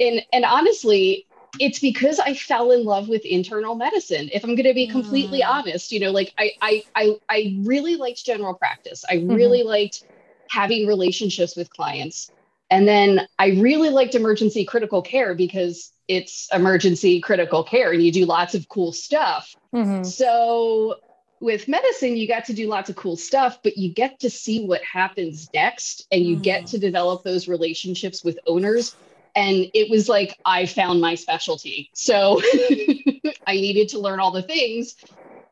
and 0.00 0.20
and 0.34 0.44
honestly 0.44 1.26
it's 1.60 1.78
because 1.78 2.18
I 2.18 2.34
fell 2.34 2.70
in 2.70 2.84
love 2.84 3.08
with 3.08 3.24
internal 3.24 3.74
medicine. 3.74 4.30
If 4.32 4.44
I'm 4.44 4.54
going 4.54 4.66
to 4.66 4.74
be 4.74 4.86
completely 4.86 5.40
mm. 5.40 5.48
honest, 5.48 5.92
you 5.92 6.00
know, 6.00 6.10
like 6.10 6.32
I, 6.38 6.52
I, 6.60 6.84
I, 6.94 7.16
I 7.28 7.56
really 7.60 7.96
liked 7.96 8.24
general 8.24 8.54
practice. 8.54 9.04
I 9.08 9.16
mm-hmm. 9.16 9.34
really 9.34 9.62
liked 9.62 10.04
having 10.48 10.86
relationships 10.86 11.56
with 11.56 11.70
clients. 11.70 12.30
And 12.70 12.88
then 12.88 13.26
I 13.38 13.50
really 13.50 13.90
liked 13.90 14.14
emergency 14.14 14.64
critical 14.64 15.02
care 15.02 15.34
because 15.34 15.92
it's 16.08 16.48
emergency 16.52 17.20
critical 17.20 17.62
care 17.62 17.92
and 17.92 18.02
you 18.02 18.12
do 18.12 18.24
lots 18.24 18.54
of 18.54 18.68
cool 18.68 18.92
stuff. 18.92 19.54
Mm-hmm. 19.74 20.04
So 20.04 20.96
with 21.40 21.68
medicine, 21.68 22.16
you 22.16 22.26
got 22.26 22.46
to 22.46 22.52
do 22.52 22.68
lots 22.68 22.90
of 22.90 22.96
cool 22.96 23.16
stuff, 23.16 23.58
but 23.62 23.76
you 23.76 23.92
get 23.92 24.20
to 24.20 24.30
see 24.30 24.64
what 24.66 24.82
happens 24.82 25.50
next 25.52 26.06
and 26.10 26.24
you 26.24 26.36
mm. 26.36 26.42
get 26.42 26.66
to 26.68 26.78
develop 26.78 27.22
those 27.22 27.48
relationships 27.48 28.24
with 28.24 28.38
owners 28.46 28.96
and 29.34 29.66
it 29.74 29.90
was 29.90 30.08
like 30.08 30.38
I 30.44 30.66
found 30.66 31.00
my 31.00 31.14
specialty. 31.14 31.90
So 31.94 32.40
I 33.46 33.54
needed 33.54 33.88
to 33.90 33.98
learn 33.98 34.20
all 34.20 34.30
the 34.30 34.42
things. 34.42 34.96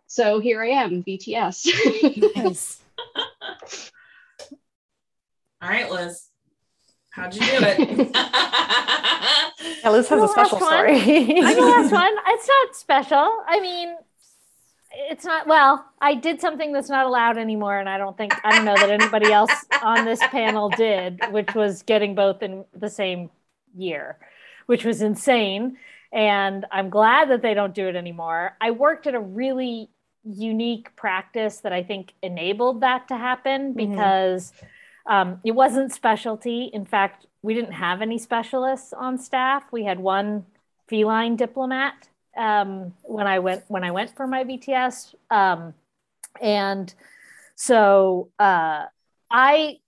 So 0.06 0.40
here 0.40 0.62
I 0.62 0.68
am, 0.68 1.02
VTS. 1.02 2.36
nice. 2.36 2.80
all 5.62 5.68
right, 5.68 5.90
Liz. 5.90 6.28
How'd 7.10 7.34
you 7.34 7.40
do 7.40 7.46
it? 7.60 8.10
yeah, 9.82 9.90
Liz 9.90 10.08
has 10.08 10.22
a 10.22 10.28
special 10.28 10.58
story. 10.60 10.96
I'm 10.96 11.56
the 11.56 11.62
last 11.62 11.92
one. 11.92 12.14
It's 12.28 12.48
not 12.48 12.76
special. 12.76 13.42
I 13.46 13.60
mean, 13.60 13.96
it's 14.94 15.24
not 15.24 15.46
well 15.46 15.86
i 16.02 16.14
did 16.14 16.38
something 16.38 16.70
that's 16.70 16.90
not 16.90 17.06
allowed 17.06 17.38
anymore 17.38 17.78
and 17.78 17.88
i 17.88 17.96
don't 17.96 18.14
think 18.18 18.34
i 18.44 18.54
don't 18.54 18.66
know 18.66 18.74
that 18.74 18.90
anybody 18.90 19.32
else 19.32 19.64
on 19.82 20.04
this 20.04 20.20
panel 20.24 20.68
did 20.68 21.18
which 21.30 21.54
was 21.54 21.82
getting 21.82 22.14
both 22.14 22.42
in 22.42 22.62
the 22.78 22.90
same 22.90 23.30
year, 23.76 24.18
which 24.66 24.84
was 24.84 25.02
insane. 25.02 25.76
And 26.12 26.66
I'm 26.70 26.90
glad 26.90 27.30
that 27.30 27.42
they 27.42 27.54
don't 27.54 27.74
do 27.74 27.88
it 27.88 27.96
anymore. 27.96 28.56
I 28.60 28.70
worked 28.70 29.06
at 29.06 29.14
a 29.14 29.20
really 29.20 29.88
unique 30.24 30.94
practice 30.94 31.58
that 31.60 31.72
I 31.72 31.82
think 31.82 32.14
enabled 32.22 32.82
that 32.82 33.08
to 33.08 33.16
happen 33.16 33.74
mm-hmm. 33.74 33.90
because 33.90 34.52
mm-hmm. 34.52 35.12
um, 35.12 35.40
it 35.44 35.52
wasn't 35.52 35.92
specialty. 35.92 36.70
In 36.72 36.84
fact, 36.84 37.26
we 37.42 37.54
didn't 37.54 37.72
have 37.72 38.02
any 38.02 38.18
specialists 38.18 38.92
on 38.92 39.18
staff. 39.18 39.64
We 39.72 39.84
had 39.84 39.98
one 39.98 40.46
feline 40.86 41.36
diplomat 41.36 42.08
um, 42.36 42.94
when 43.02 43.26
I 43.26 43.40
went 43.40 43.64
when 43.68 43.84
I 43.84 43.90
went 43.90 44.16
for 44.16 44.26
my 44.26 44.44
VTS, 44.44 45.14
um, 45.30 45.74
and 46.40 46.92
so 47.56 48.30
uh, 48.38 48.86
I 49.30 49.78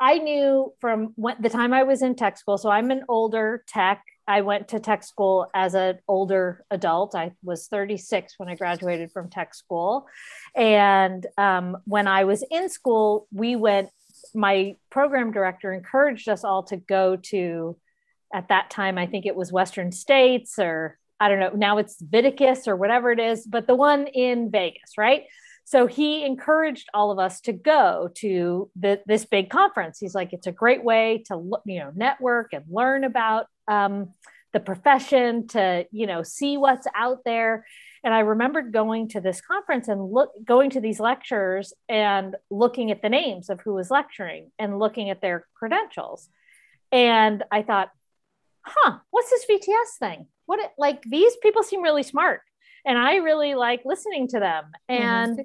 I 0.00 0.18
knew 0.18 0.72
from 0.80 1.12
when, 1.16 1.36
the 1.40 1.50
time 1.50 1.72
I 1.72 1.82
was 1.82 2.02
in 2.02 2.14
tech 2.14 2.38
school. 2.38 2.56
So 2.56 2.70
I'm 2.70 2.90
an 2.90 3.04
older 3.08 3.62
tech. 3.66 4.02
I 4.26 4.40
went 4.40 4.68
to 4.68 4.80
tech 4.80 5.02
school 5.02 5.48
as 5.54 5.74
an 5.74 5.98
older 6.08 6.64
adult. 6.70 7.14
I 7.14 7.32
was 7.42 7.66
36 7.66 8.34
when 8.38 8.48
I 8.48 8.54
graduated 8.54 9.12
from 9.12 9.28
tech 9.28 9.54
school. 9.54 10.06
And 10.54 11.26
um, 11.36 11.76
when 11.84 12.06
I 12.06 12.24
was 12.24 12.44
in 12.50 12.68
school, 12.70 13.26
we 13.32 13.56
went 13.56 13.90
my 14.34 14.76
program 14.90 15.32
director 15.32 15.72
encouraged 15.72 16.28
us 16.28 16.44
all 16.44 16.62
to 16.64 16.76
go 16.76 17.16
to, 17.16 17.76
at 18.32 18.48
that 18.48 18.70
time, 18.70 18.98
I 18.98 19.06
think 19.06 19.26
it 19.26 19.34
was 19.34 19.52
Western 19.52 19.92
States 19.92 20.58
or 20.58 20.98
I 21.18 21.28
don't 21.28 21.40
know, 21.40 21.50
now 21.54 21.78
it's 21.78 22.02
Viticus 22.02 22.66
or 22.66 22.76
whatever 22.76 23.10
it 23.12 23.20
is, 23.20 23.46
but 23.46 23.66
the 23.66 23.74
one 23.74 24.06
in 24.06 24.50
Vegas, 24.50 24.96
right? 24.96 25.24
So 25.70 25.86
he 25.86 26.24
encouraged 26.24 26.88
all 26.92 27.12
of 27.12 27.20
us 27.20 27.42
to 27.42 27.52
go 27.52 28.10
to 28.16 28.68
the, 28.74 29.00
this 29.06 29.24
big 29.24 29.50
conference. 29.50 30.00
He's 30.00 30.16
like, 30.16 30.32
it's 30.32 30.48
a 30.48 30.52
great 30.52 30.82
way 30.82 31.22
to 31.28 31.36
look, 31.36 31.62
you 31.64 31.78
know, 31.78 31.92
network 31.94 32.52
and 32.52 32.64
learn 32.68 33.04
about 33.04 33.46
um, 33.68 34.12
the 34.52 34.58
profession, 34.58 35.46
to 35.48 35.86
you 35.92 36.08
know, 36.08 36.24
see 36.24 36.56
what's 36.56 36.88
out 36.92 37.18
there. 37.24 37.64
And 38.02 38.12
I 38.12 38.18
remembered 38.18 38.72
going 38.72 39.10
to 39.10 39.20
this 39.20 39.40
conference 39.40 39.86
and 39.86 40.10
look 40.10 40.30
going 40.44 40.70
to 40.70 40.80
these 40.80 40.98
lectures 40.98 41.72
and 41.88 42.34
looking 42.50 42.90
at 42.90 43.00
the 43.00 43.08
names 43.08 43.48
of 43.48 43.60
who 43.60 43.74
was 43.74 43.92
lecturing 43.92 44.50
and 44.58 44.80
looking 44.80 45.08
at 45.08 45.20
their 45.20 45.46
credentials. 45.54 46.28
And 46.90 47.44
I 47.52 47.62
thought, 47.62 47.90
huh, 48.62 48.98
what's 49.10 49.30
this 49.30 49.46
VTS 49.48 49.98
thing? 50.00 50.26
What 50.46 50.58
it, 50.58 50.72
like 50.76 51.02
these 51.02 51.36
people 51.36 51.62
seem 51.62 51.80
really 51.80 52.02
smart. 52.02 52.40
And 52.84 52.98
I 52.98 53.18
really 53.18 53.54
like 53.54 53.82
listening 53.84 54.26
to 54.30 54.40
them. 54.40 54.64
Mm-hmm. 54.90 55.02
And. 55.02 55.40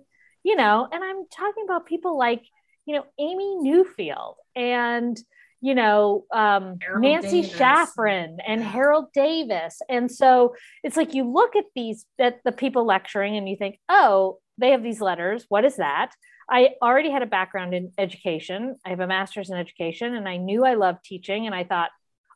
You 0.45 0.55
know, 0.55 0.87
and 0.89 1.03
I'm 1.03 1.25
talking 1.27 1.63
about 1.65 1.87
people 1.87 2.17
like, 2.17 2.43
you 2.85 2.95
know, 2.95 3.05
Amy 3.19 3.57
Newfield 3.63 4.35
and 4.55 5.17
you 5.65 5.73
know, 5.73 6.25
um, 6.31 6.77
Nancy 6.99 7.41
Davis. 7.41 7.57
Shaffran 7.57 8.37
and 8.45 8.63
Harold 8.63 9.11
Davis. 9.13 9.81
And 9.89 10.11
so 10.11 10.53
it's 10.83 10.95
like 10.95 11.15
you 11.15 11.23
look 11.23 11.55
at 11.55 11.63
these, 11.73 12.05
at 12.19 12.43
the 12.43 12.51
people 12.51 12.85
lecturing 12.85 13.35
and 13.35 13.49
you 13.49 13.55
think, 13.55 13.79
oh, 13.89 14.37
they 14.59 14.69
have 14.69 14.83
these 14.83 15.01
letters. 15.01 15.45
What 15.49 15.65
is 15.65 15.77
that? 15.77 16.11
I 16.47 16.75
already 16.83 17.09
had 17.09 17.23
a 17.23 17.25
background 17.25 17.73
in 17.73 17.91
education. 17.97 18.75
I 18.85 18.89
have 18.89 18.99
a 18.99 19.07
master's 19.07 19.49
in 19.49 19.57
education 19.57 20.13
and 20.13 20.29
I 20.29 20.37
knew 20.37 20.63
I 20.63 20.75
loved 20.75 21.03
teaching. 21.03 21.47
And 21.47 21.55
I 21.55 21.63
thought, 21.63 21.89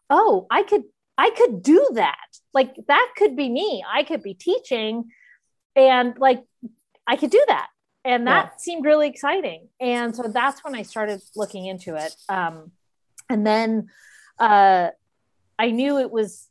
oh, 0.09 0.47
I 0.49 0.63
could, 0.63 0.85
I 1.15 1.29
could 1.29 1.61
do 1.61 1.87
that. 1.93 2.15
Like 2.51 2.73
that 2.87 3.11
could 3.15 3.35
be 3.35 3.47
me. 3.47 3.83
I 3.87 4.03
could 4.03 4.23
be 4.23 4.33
teaching 4.33 5.03
and 5.75 6.17
like 6.17 6.43
I 7.05 7.15
could 7.15 7.29
do 7.29 7.43
that. 7.47 7.67
And 8.05 8.27
that 8.27 8.51
yeah. 8.53 8.57
seemed 8.57 8.85
really 8.85 9.07
exciting. 9.07 9.67
And 9.79 10.15
so 10.15 10.23
that's 10.33 10.63
when 10.63 10.75
I 10.75 10.83
started 10.83 11.21
looking 11.35 11.65
into 11.65 11.95
it. 11.95 12.15
Um, 12.29 12.71
and 13.29 13.45
then 13.45 13.89
uh, 14.39 14.89
I 15.57 15.71
knew 15.71 15.99
it 15.99 16.09
was 16.09 16.47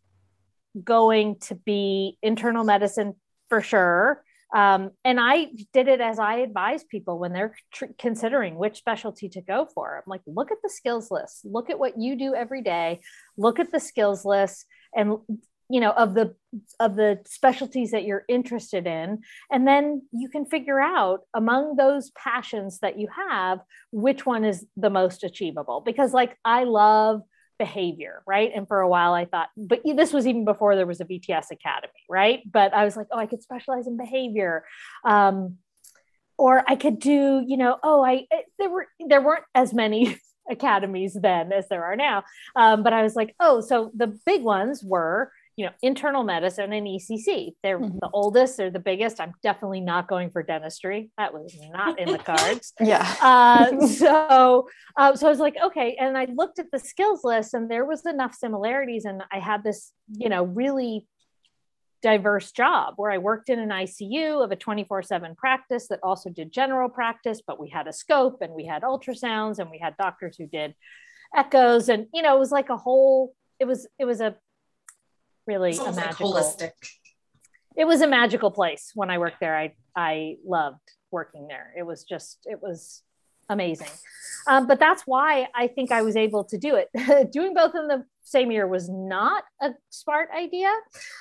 going 0.84 1.36
to 1.40 1.54
be 1.54 2.18
internal 2.22 2.64
medicine 2.64 3.14
for 3.48 3.62
sure. 3.62 4.22
Um, 4.54 4.92
and 5.04 5.18
I 5.20 5.48
did 5.74 5.88
it 5.88 6.00
as 6.00 6.18
I 6.18 6.36
advise 6.36 6.82
people 6.84 7.18
when 7.18 7.32
they're 7.32 7.54
tr- 7.72 7.86
considering 7.98 8.54
which 8.54 8.78
specialty 8.78 9.28
to 9.30 9.42
go 9.42 9.68
for. 9.74 9.96
I'm 9.96 10.04
like, 10.06 10.22
look 10.26 10.50
at 10.50 10.58
the 10.62 10.70
skills 10.70 11.10
list, 11.10 11.44
look 11.44 11.68
at 11.68 11.78
what 11.78 11.98
you 11.98 12.16
do 12.16 12.34
every 12.34 12.62
day, 12.62 13.00
look 13.36 13.58
at 13.58 13.72
the 13.72 13.80
skills 13.80 14.24
list, 14.24 14.64
and 14.94 15.18
you 15.68 15.80
know 15.80 15.90
of 15.90 16.14
the 16.14 16.34
of 16.80 16.96
the 16.96 17.20
specialties 17.26 17.90
that 17.90 18.04
you're 18.04 18.24
interested 18.28 18.86
in. 18.86 19.20
And 19.50 19.66
then 19.66 20.02
you 20.12 20.28
can 20.28 20.46
figure 20.46 20.80
out 20.80 21.20
among 21.34 21.76
those 21.76 22.10
passions 22.10 22.78
that 22.80 22.98
you 22.98 23.08
have 23.28 23.60
which 23.90 24.24
one 24.24 24.44
is 24.44 24.64
the 24.76 24.90
most 24.90 25.24
achievable. 25.24 25.82
Because 25.84 26.12
like 26.12 26.36
i 26.44 26.64
love 26.64 27.22
behavior 27.58 28.22
right? 28.26 28.52
And 28.54 28.66
for 28.68 28.80
a 28.80 28.88
while 28.88 29.14
i 29.14 29.24
thought 29.24 29.48
but 29.56 29.80
this 29.84 30.12
was 30.12 30.26
even 30.26 30.44
before 30.44 30.76
there 30.76 30.86
was 30.86 31.00
a 31.00 31.04
vts 31.04 31.50
academy 31.50 31.92
right? 32.08 32.40
But 32.50 32.72
i 32.72 32.84
was 32.84 32.96
like 32.96 33.08
oh 33.10 33.18
i 33.18 33.26
could 33.26 33.42
specialize 33.42 33.86
in 33.86 33.96
behavior. 33.96 34.64
Um, 35.04 35.58
or 36.38 36.62
i 36.68 36.76
could 36.76 37.00
do 37.00 37.44
you 37.46 37.56
know 37.56 37.78
oh 37.82 38.02
i 38.02 38.26
there 38.58 38.70
were 38.70 38.86
there 39.06 39.20
weren't 39.20 39.44
as 39.54 39.74
many 39.74 40.16
academies 40.50 41.14
then 41.20 41.52
as 41.52 41.68
there 41.68 41.84
are 41.84 41.96
now. 41.96 42.22
Um, 42.56 42.82
but 42.82 42.92
i 42.92 43.02
was 43.02 43.14
like 43.16 43.34
oh 43.40 43.60
so 43.60 43.90
the 43.94 44.18
big 44.24 44.42
ones 44.42 44.82
were 44.82 45.30
you 45.58 45.64
know, 45.64 45.72
internal 45.82 46.22
medicine 46.22 46.72
and 46.72 46.86
ECC. 46.86 47.50
They're 47.64 47.80
mm-hmm. 47.80 47.98
the 48.00 48.08
oldest, 48.12 48.56
they're 48.56 48.70
the 48.70 48.78
biggest. 48.78 49.20
I'm 49.20 49.34
definitely 49.42 49.80
not 49.80 50.06
going 50.06 50.30
for 50.30 50.40
dentistry. 50.40 51.10
That 51.18 51.34
was 51.34 51.52
not 51.72 51.98
in 51.98 52.12
the 52.12 52.18
cards. 52.18 52.72
yeah. 52.80 53.16
Uh, 53.20 53.84
so, 53.88 54.68
uh, 54.96 55.16
so 55.16 55.26
I 55.26 55.30
was 55.30 55.40
like, 55.40 55.56
okay. 55.60 55.96
And 55.98 56.16
I 56.16 56.26
looked 56.26 56.60
at 56.60 56.70
the 56.70 56.78
skills 56.78 57.24
list 57.24 57.54
and 57.54 57.68
there 57.68 57.84
was 57.84 58.06
enough 58.06 58.34
similarities. 58.34 59.04
And 59.04 59.24
I 59.32 59.40
had 59.40 59.64
this, 59.64 59.90
you 60.12 60.28
know, 60.28 60.44
really 60.44 61.08
diverse 62.02 62.52
job 62.52 62.94
where 62.96 63.10
I 63.10 63.18
worked 63.18 63.48
in 63.48 63.58
an 63.58 63.70
ICU 63.70 64.44
of 64.44 64.52
a 64.52 64.56
24 64.56 65.02
7 65.02 65.34
practice 65.34 65.88
that 65.88 65.98
also 66.04 66.30
did 66.30 66.52
general 66.52 66.88
practice, 66.88 67.42
but 67.44 67.58
we 67.58 67.68
had 67.68 67.88
a 67.88 67.92
scope 67.92 68.42
and 68.42 68.52
we 68.52 68.64
had 68.64 68.82
ultrasounds 68.82 69.58
and 69.58 69.70
we 69.70 69.80
had 69.80 69.96
doctors 69.96 70.36
who 70.36 70.46
did 70.46 70.76
echoes. 71.34 71.88
And, 71.88 72.06
you 72.14 72.22
know, 72.22 72.36
it 72.36 72.38
was 72.38 72.52
like 72.52 72.68
a 72.68 72.76
whole, 72.76 73.34
it 73.58 73.64
was, 73.64 73.88
it 73.98 74.04
was 74.04 74.20
a 74.20 74.36
really 75.48 75.72
a 75.76 75.92
magical 75.92 76.30
like 76.30 76.44
holistic. 76.44 76.70
It 77.76 77.86
was 77.86 78.00
a 78.02 78.06
magical 78.06 78.50
place 78.50 78.92
when 78.94 79.10
I 79.10 79.18
worked 79.18 79.40
there. 79.40 79.56
I 79.56 79.74
I 79.96 80.36
loved 80.46 80.78
working 81.10 81.48
there. 81.48 81.72
It 81.76 81.82
was 81.82 82.04
just 82.04 82.38
it 82.44 82.62
was 82.62 83.02
amazing. 83.48 83.88
Um, 84.46 84.66
but 84.66 84.78
that's 84.78 85.02
why 85.06 85.48
I 85.54 85.68
think 85.68 85.90
I 85.90 86.02
was 86.02 86.16
able 86.16 86.44
to 86.44 86.58
do 86.58 86.76
it. 86.76 87.32
Doing 87.32 87.54
both 87.54 87.74
in 87.74 87.88
the 87.88 88.04
same 88.22 88.50
year 88.50 88.66
was 88.66 88.88
not 88.88 89.44
a 89.60 89.70
smart 89.90 90.28
idea. 90.36 90.70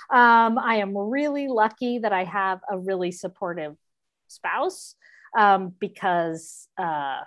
Um, 0.10 0.58
I 0.58 0.78
am 0.78 0.96
really 0.98 1.48
lucky 1.48 2.00
that 2.00 2.14
I 2.14 2.26
have 2.26 2.60
a 2.70 2.78
really 2.78 3.12
supportive 3.12 3.76
spouse 4.28 4.96
um, 5.38 5.74
because, 5.80 6.68
uh, 6.78 7.22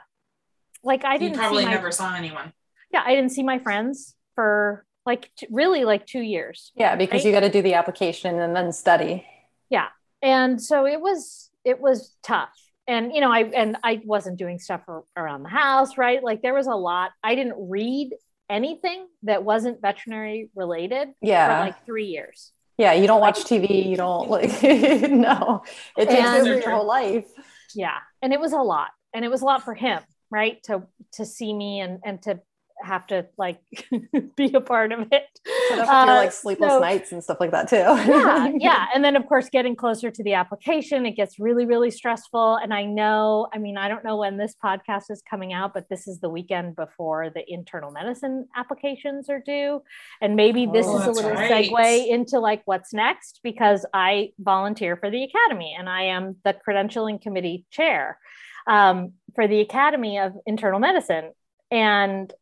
like, 0.83 1.05
I 1.05 1.19
didn't 1.19 1.35
you 1.35 1.41
probably 1.41 1.65
my, 1.65 1.73
never 1.73 1.93
saw 1.93 2.15
anyone. 2.15 2.53
Yeah, 2.93 3.03
I 3.05 3.15
didn't 3.15 3.31
see 3.31 3.43
my 3.43 3.59
friends 3.59 4.15
for 4.35 4.85
like 5.07 5.31
t- 5.37 5.47
really 5.51 5.85
like 5.85 6.07
two 6.07 6.21
years. 6.21 6.73
Yeah, 6.75 6.97
because 6.97 7.21
right? 7.21 7.27
you 7.27 7.33
got 7.33 7.41
to 7.41 7.51
do 7.51 7.63
the 7.63 7.75
application 7.75 8.39
and 8.39 8.55
then 8.55 8.73
study. 8.73 9.27
Yeah, 9.69 9.89
and 10.23 10.61
so 10.61 10.87
it 10.87 11.01
was 11.01 11.51
it 11.65 11.81
was 11.81 12.15
tough, 12.23 12.51
and 12.87 13.13
you 13.15 13.21
know 13.21 13.31
I 13.31 13.45
and 13.45 13.77
I 13.83 14.01
wasn't 14.05 14.39
doing 14.39 14.59
stuff 14.59 14.83
around 15.17 15.43
the 15.43 15.49
house, 15.49 15.97
right? 15.97 16.23
Like 16.23 16.43
there 16.43 16.55
was 16.55 16.67
a 16.67 16.75
lot. 16.75 17.13
I 17.23 17.35
didn't 17.35 17.57
read 17.59 18.11
anything 18.49 19.07
that 19.23 19.45
wasn't 19.45 19.81
veterinary 19.81 20.51
related. 20.55 21.09
Yeah, 21.21 21.59
for 21.59 21.67
like 21.67 21.87
three 21.87 22.07
years. 22.07 22.53
Yeah, 22.77 22.95
you 22.95 23.07
don't 23.07 23.21
watch 23.21 23.45
TV. 23.45 23.87
You 23.87 23.97
don't 23.97 24.31
like 24.31 24.63
no. 24.63 25.63
It 25.99 26.09
takes 26.09 26.29
and, 26.29 26.49
over 26.49 26.59
your 26.61 26.71
whole 26.71 26.87
life. 26.87 27.27
Yeah, 27.75 27.99
and 28.23 28.33
it 28.33 28.41
was 28.41 28.53
a 28.53 28.59
lot, 28.59 28.89
and 29.15 29.25
it 29.25 29.31
was 29.31 29.43
a 29.43 29.45
lot 29.45 29.65
for 29.65 29.75
him, 29.75 30.01
right? 30.31 30.63
To 30.65 30.85
to 31.13 31.25
see 31.25 31.53
me 31.53 31.81
and 31.81 32.01
and 32.05 32.23
to 32.23 32.41
have 32.83 33.07
to 33.09 33.27
like 33.37 33.61
be 34.37 34.53
a 34.53 34.61
part 34.61 34.93
of 34.93 35.09
it. 35.13 35.25
Uh, 35.73 36.05
like 36.07 36.33
sleepless 36.33 36.73
so, 36.73 36.81
nights 36.81 37.13
and 37.13 37.23
stuff 37.23 37.39
like 37.41 37.51
that 37.51 37.69
too. 37.69 37.77
yeah, 37.77 38.51
yeah. 38.59 38.87
And 38.95 39.05
then 39.05 39.17
of 39.17 39.27
course 39.27 39.49
getting 39.49 39.77
closer 39.77 40.11
to 40.11 40.23
the 40.23 40.35
application, 40.35 41.07
it 41.07 41.13
gets 41.13 41.39
really, 41.39 41.67
really 41.67 41.91
stressful. 41.91 42.57
And 42.57 42.73
I 42.75 42.85
know, 42.85 43.49
I 43.53 43.59
mean, 43.59 43.77
I 43.77 43.89
don't 43.89 44.05
know 44.05 44.17
when 44.17 44.37
this 44.37 44.55
podcast 44.63 45.11
is 45.11 45.23
coming 45.29 45.53
out, 45.53 45.75
but 45.75 45.89
this 45.89 46.09
is 46.09 46.21
the 46.21 46.29
weekend 46.29 46.77
before 46.77 47.31
the 47.31 47.45
internal 47.47 47.91
medicine 47.91 48.49
applications 48.57 49.29
are 49.29 49.41
due. 49.41 49.83
And 50.21 50.37
maybe 50.37 50.67
this 50.67 50.87
oh, 50.89 51.01
is 51.01 51.07
a 51.07 51.11
little 51.11 51.33
right. 51.33 51.71
segue 51.71 52.09
into 52.09 52.39
like 52.39 52.63
what's 52.65 52.93
next 52.93 53.41
because 53.43 53.87
I 53.93 54.33
volunteer 54.39 54.97
for 54.97 55.11
the 55.11 55.25
academy 55.25 55.75
and 55.79 55.89
I 55.89 56.03
am 56.05 56.37
the 56.45 56.55
credentialing 56.67 57.21
committee 57.21 57.67
chair 57.71 58.19
um, 58.67 59.13
for 59.35 59.49
the 59.49 59.61
Academy 59.61 60.19
of 60.19 60.35
Internal 60.47 60.81
Medicine. 60.81 61.33
And 61.71 62.33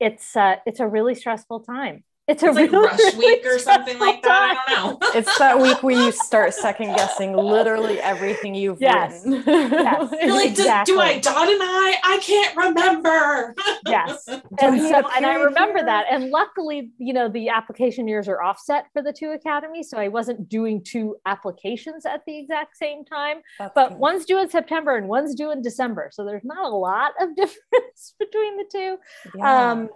it's 0.00 0.36
uh, 0.36 0.56
it's 0.66 0.80
a 0.80 0.86
really 0.88 1.14
stressful 1.14 1.60
time. 1.60 2.04
It's, 2.28 2.42
it's 2.42 2.50
a 2.50 2.52
like 2.52 2.70
really, 2.70 2.86
rush 2.86 3.14
week 3.16 3.46
or 3.46 3.58
something 3.58 3.98
like 3.98 4.22
that. 4.22 4.62
I 4.68 4.74
don't 4.74 5.00
know. 5.00 5.08
it's 5.14 5.38
that 5.38 5.58
week 5.58 5.82
where 5.82 5.96
you 5.96 6.12
start 6.24 6.52
second 6.52 6.94
guessing 6.94 7.34
literally 7.34 7.98
everything 8.00 8.54
you've 8.54 8.80
yes. 8.80 9.24
written. 9.24 9.44
Yes. 9.78 10.12
You're 10.22 10.34
like, 10.34 10.50
exactly. 10.50 10.94
do, 10.94 10.98
do, 10.98 11.00
I 11.00 11.18
dot 11.20 11.48
an 11.48 11.58
I? 11.60 11.96
I 12.04 12.18
can't 12.18 12.56
remember. 12.56 13.54
yes. 13.86 14.28
and 14.28 14.80
so, 14.80 15.02
and 15.16 15.24
I 15.24 15.34
remember 15.36 15.82
that. 15.82 16.06
And 16.10 16.30
luckily, 16.30 16.90
you 16.98 17.14
know, 17.14 17.28
the 17.28 17.48
application 17.48 18.06
years 18.06 18.28
are 18.28 18.42
offset 18.42 18.86
for 18.92 19.02
the 19.02 19.12
two 19.12 19.30
academies. 19.30 19.88
So 19.88 19.96
I 19.98 20.08
wasn't 20.08 20.48
doing 20.48 20.82
two 20.84 21.16
applications 21.26 22.04
at 22.04 22.22
the 22.26 22.38
exact 22.38 22.76
same 22.76 23.04
time. 23.04 23.38
That's 23.58 23.72
but 23.74 23.88
good. 23.90 23.98
one's 23.98 24.24
due 24.26 24.40
in 24.40 24.50
September 24.50 24.96
and 24.96 25.08
one's 25.08 25.34
due 25.34 25.50
in 25.50 25.62
December. 25.62 26.10
So 26.12 26.24
there's 26.24 26.44
not 26.44 26.70
a 26.70 26.76
lot 26.76 27.12
of 27.20 27.34
difference 27.36 28.14
between 28.18 28.56
the 28.58 28.64
two. 28.70 28.96
Yeah. 29.34 29.70
Um, 29.70 29.88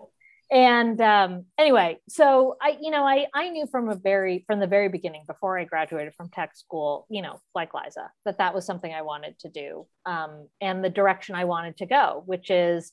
and 0.53 1.01
um, 1.01 1.45
anyway 1.59 1.99
so 2.09 2.57
i 2.61 2.77
you 2.81 2.91
know 2.91 3.05
i 3.05 3.27
i 3.35 3.49
knew 3.49 3.67
from 3.67 3.89
a 3.89 3.97
very 3.97 4.45
from 4.47 4.61
the 4.61 4.67
very 4.67 4.89
beginning 4.89 5.25
before 5.27 5.59
i 5.59 5.65
graduated 5.65 6.15
from 6.15 6.29
tech 6.29 6.55
school 6.55 7.07
you 7.11 7.23
know 7.23 7.41
like 7.55 7.73
liza 7.75 8.11
that 8.25 8.39
that 8.39 8.55
was 8.55 8.65
something 8.65 8.93
i 8.93 9.03
wanted 9.03 9.37
to 9.39 9.49
do 9.49 9.87
um, 10.07 10.47
and 10.61 10.85
the 10.85 10.91
direction 10.91 11.35
i 11.35 11.45
wanted 11.45 11.77
to 11.77 11.87
go 11.87 12.23
which 12.27 12.51
is 12.51 12.93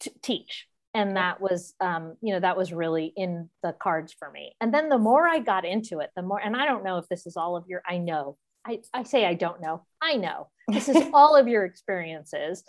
to 0.00 0.10
teach. 0.22 0.66
And 0.92 1.16
that 1.16 1.40
was 1.40 1.74
um, 1.80 2.16
you 2.20 2.34
know 2.34 2.40
that 2.40 2.56
was 2.56 2.72
really 2.72 3.12
in 3.16 3.48
the 3.62 3.72
cards 3.80 4.12
for 4.18 4.28
me. 4.30 4.56
And 4.60 4.74
then 4.74 4.88
the 4.88 4.98
more 4.98 5.28
i 5.28 5.38
got 5.38 5.64
into 5.64 6.00
it 6.00 6.10
the 6.16 6.22
more 6.22 6.40
and 6.40 6.56
i 6.56 6.66
don't 6.66 6.82
know 6.82 6.98
if 6.98 7.08
this 7.08 7.26
is 7.26 7.36
all 7.36 7.56
of 7.56 7.64
your 7.68 7.82
i 7.88 7.98
know. 7.98 8.36
I, 8.66 8.80
I 8.92 9.04
say 9.04 9.24
i 9.24 9.34
don't 9.34 9.62
know. 9.62 9.86
I 10.02 10.16
know. 10.16 10.48
This 10.68 10.88
is 10.88 10.96
all 11.14 11.36
of 11.36 11.46
your 11.46 11.64
experiences 11.64 12.64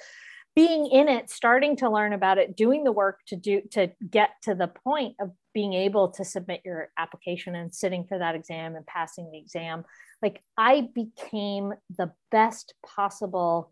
being 0.55 0.85
in 0.87 1.07
it, 1.07 1.29
starting 1.29 1.77
to 1.77 1.89
learn 1.89 2.13
about 2.13 2.37
it, 2.37 2.57
doing 2.57 2.83
the 2.83 2.91
work 2.91 3.19
to 3.27 3.35
do 3.35 3.61
to 3.71 3.91
get 4.09 4.31
to 4.43 4.53
the 4.55 4.67
point 4.67 5.15
of 5.19 5.31
being 5.53 5.73
able 5.73 6.09
to 6.09 6.25
submit 6.25 6.61
your 6.65 6.89
application 6.97 7.55
and 7.55 7.73
sitting 7.73 8.05
for 8.05 8.17
that 8.17 8.35
exam 8.35 8.75
and 8.75 8.85
passing 8.85 9.29
the 9.31 9.37
exam, 9.37 9.83
like 10.21 10.41
I 10.57 10.89
became 10.93 11.73
the 11.97 12.11
best 12.31 12.73
possible 12.85 13.71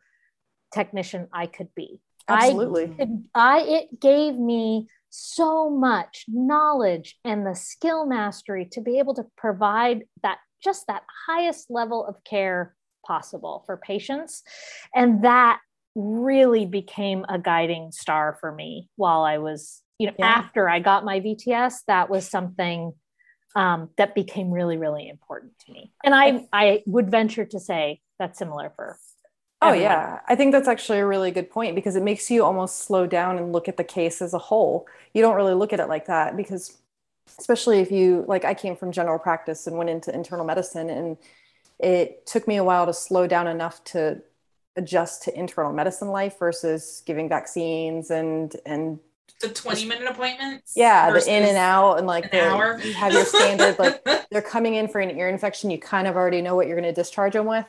technician 0.73 1.27
I 1.33 1.47
could 1.47 1.73
be. 1.75 1.99
Absolutely. 2.27 2.93
I, 3.33 3.57
I 3.57 3.61
it 3.61 3.99
gave 3.99 4.35
me 4.35 4.87
so 5.09 5.69
much 5.69 6.25
knowledge 6.27 7.17
and 7.25 7.45
the 7.45 7.55
skill 7.55 8.05
mastery 8.05 8.67
to 8.71 8.81
be 8.81 8.99
able 8.99 9.15
to 9.15 9.25
provide 9.35 10.03
that 10.21 10.37
just 10.63 10.85
that 10.87 11.03
highest 11.27 11.71
level 11.71 12.05
of 12.05 12.23
care 12.23 12.75
possible 13.05 13.63
for 13.65 13.77
patients 13.77 14.43
and 14.93 15.23
that 15.23 15.59
really 15.95 16.65
became 16.65 17.25
a 17.27 17.39
guiding 17.39 17.91
star 17.91 18.37
for 18.39 18.51
me 18.51 18.89
while 18.95 19.23
I 19.23 19.37
was, 19.37 19.81
you 19.97 20.07
know, 20.07 20.13
yeah. 20.17 20.27
after 20.27 20.69
I 20.69 20.79
got 20.79 21.03
my 21.03 21.19
VTS, 21.19 21.81
that 21.87 22.09
was 22.09 22.27
something 22.27 22.93
um, 23.55 23.89
that 23.97 24.15
became 24.15 24.51
really, 24.51 24.77
really 24.77 25.09
important 25.09 25.53
to 25.65 25.71
me. 25.71 25.91
And 26.03 26.13
I, 26.13 26.47
I 26.53 26.83
would 26.85 27.09
venture 27.09 27.45
to 27.45 27.59
say 27.59 28.01
that's 28.17 28.37
similar 28.37 28.71
for. 28.75 28.97
Oh 29.61 29.73
yeah, 29.73 30.19
I 30.25 30.35
think 30.35 30.53
that's 30.53 30.69
actually 30.69 30.99
a 30.99 31.05
really 31.05 31.31
good 31.31 31.49
point 31.49 31.75
because 31.75 31.97
it 31.97 32.03
makes 32.03 32.31
you 32.31 32.45
almost 32.45 32.79
slow 32.79 33.05
down 33.05 33.37
and 33.37 33.51
look 33.51 33.67
at 33.67 33.75
the 33.75 33.83
case 33.83 34.21
as 34.21 34.33
a 34.33 34.37
whole. 34.37 34.87
You 35.13 35.21
don't 35.21 35.35
really 35.35 35.53
look 35.53 35.73
at 35.73 35.81
it 35.81 35.89
like 35.89 36.05
that 36.05 36.37
because, 36.37 36.77
especially 37.37 37.79
if 37.79 37.91
you 37.91 38.23
like, 38.25 38.45
I 38.45 38.53
came 38.53 38.77
from 38.77 38.93
general 38.93 39.19
practice 39.19 39.67
and 39.67 39.77
went 39.77 39.89
into 39.89 40.13
internal 40.13 40.45
medicine, 40.45 40.89
and 40.89 41.17
it 41.77 42.25
took 42.25 42.47
me 42.47 42.55
a 42.55 42.63
while 42.63 42.85
to 42.85 42.93
slow 42.93 43.27
down 43.27 43.47
enough 43.47 43.83
to 43.85 44.21
adjust 44.79 45.23
to 45.23 45.37
internal 45.37 45.73
medicine 45.73 46.07
life 46.07 46.39
versus 46.39 47.03
giving 47.05 47.29
vaccines 47.29 48.09
and 48.09 48.55
and 48.65 48.99
the 49.41 49.49
20 49.49 49.85
minute 49.85 50.07
appointments 50.07 50.73
yeah 50.75 51.11
the 51.11 51.29
in 51.29 51.43
and 51.43 51.57
out 51.57 51.97
and 51.97 52.07
like 52.07 52.31
the, 52.31 52.41
hour. 52.41 52.79
you 52.83 52.93
have 52.93 53.13
your 53.13 53.25
standard 53.25 53.77
like 53.77 54.03
they're 54.31 54.41
coming 54.41 54.75
in 54.75 54.87
for 54.87 54.99
an 54.99 55.15
ear 55.17 55.29
infection 55.29 55.69
you 55.69 55.77
kind 55.77 56.07
of 56.07 56.15
already 56.15 56.41
know 56.41 56.55
what 56.55 56.67
you're 56.67 56.79
going 56.79 56.93
to 56.93 56.99
discharge 56.99 57.33
them 57.33 57.45
with 57.45 57.65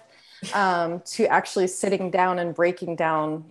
um, 0.54 1.00
to 1.04 1.26
actually 1.26 1.66
sitting 1.66 2.10
down 2.10 2.38
and 2.38 2.54
breaking 2.54 2.96
down 2.96 3.44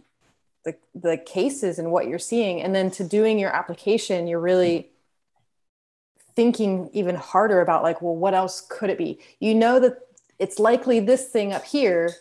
the, 0.65 0.75
the 0.95 1.17
cases 1.17 1.79
and 1.79 1.91
what 1.91 2.07
you're 2.07 2.17
seeing 2.17 2.61
and 2.61 2.73
then 2.73 2.89
to 2.89 3.03
doing 3.03 3.39
your 3.39 3.55
application 3.55 4.27
you're 4.27 4.39
really 4.39 4.89
thinking 6.35 6.89
even 6.93 7.15
harder 7.15 7.61
about 7.61 7.83
like 7.83 8.01
well 8.01 8.15
what 8.15 8.33
else 8.33 8.65
could 8.69 8.89
it 8.89 8.97
be 8.97 9.19
you 9.39 9.53
know 9.53 9.79
that 9.79 9.97
it's 10.39 10.57
likely 10.57 10.99
this 10.99 11.27
thing 11.27 11.53
up 11.53 11.63
here 11.63 12.15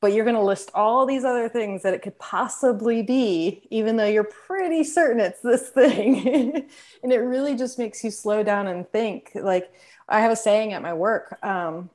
but 0.00 0.12
you're 0.12 0.24
going 0.24 0.36
to 0.36 0.42
list 0.42 0.70
all 0.74 1.06
these 1.06 1.24
other 1.24 1.48
things 1.48 1.82
that 1.82 1.94
it 1.94 2.02
could 2.02 2.18
possibly 2.18 3.02
be, 3.02 3.66
even 3.70 3.96
though 3.96 4.06
you're 4.06 4.24
pretty 4.24 4.84
certain 4.84 5.20
it's 5.20 5.40
this 5.40 5.70
thing. 5.70 6.68
and 7.02 7.12
it 7.12 7.18
really 7.18 7.56
just 7.56 7.78
makes 7.78 8.04
you 8.04 8.10
slow 8.10 8.42
down 8.42 8.66
and 8.66 8.88
think. 8.88 9.30
Like, 9.34 9.72
I 10.08 10.20
have 10.20 10.30
a 10.30 10.36
saying 10.36 10.74
at 10.74 10.82
my 10.82 10.92
work, 10.92 11.38
um, 11.42 11.90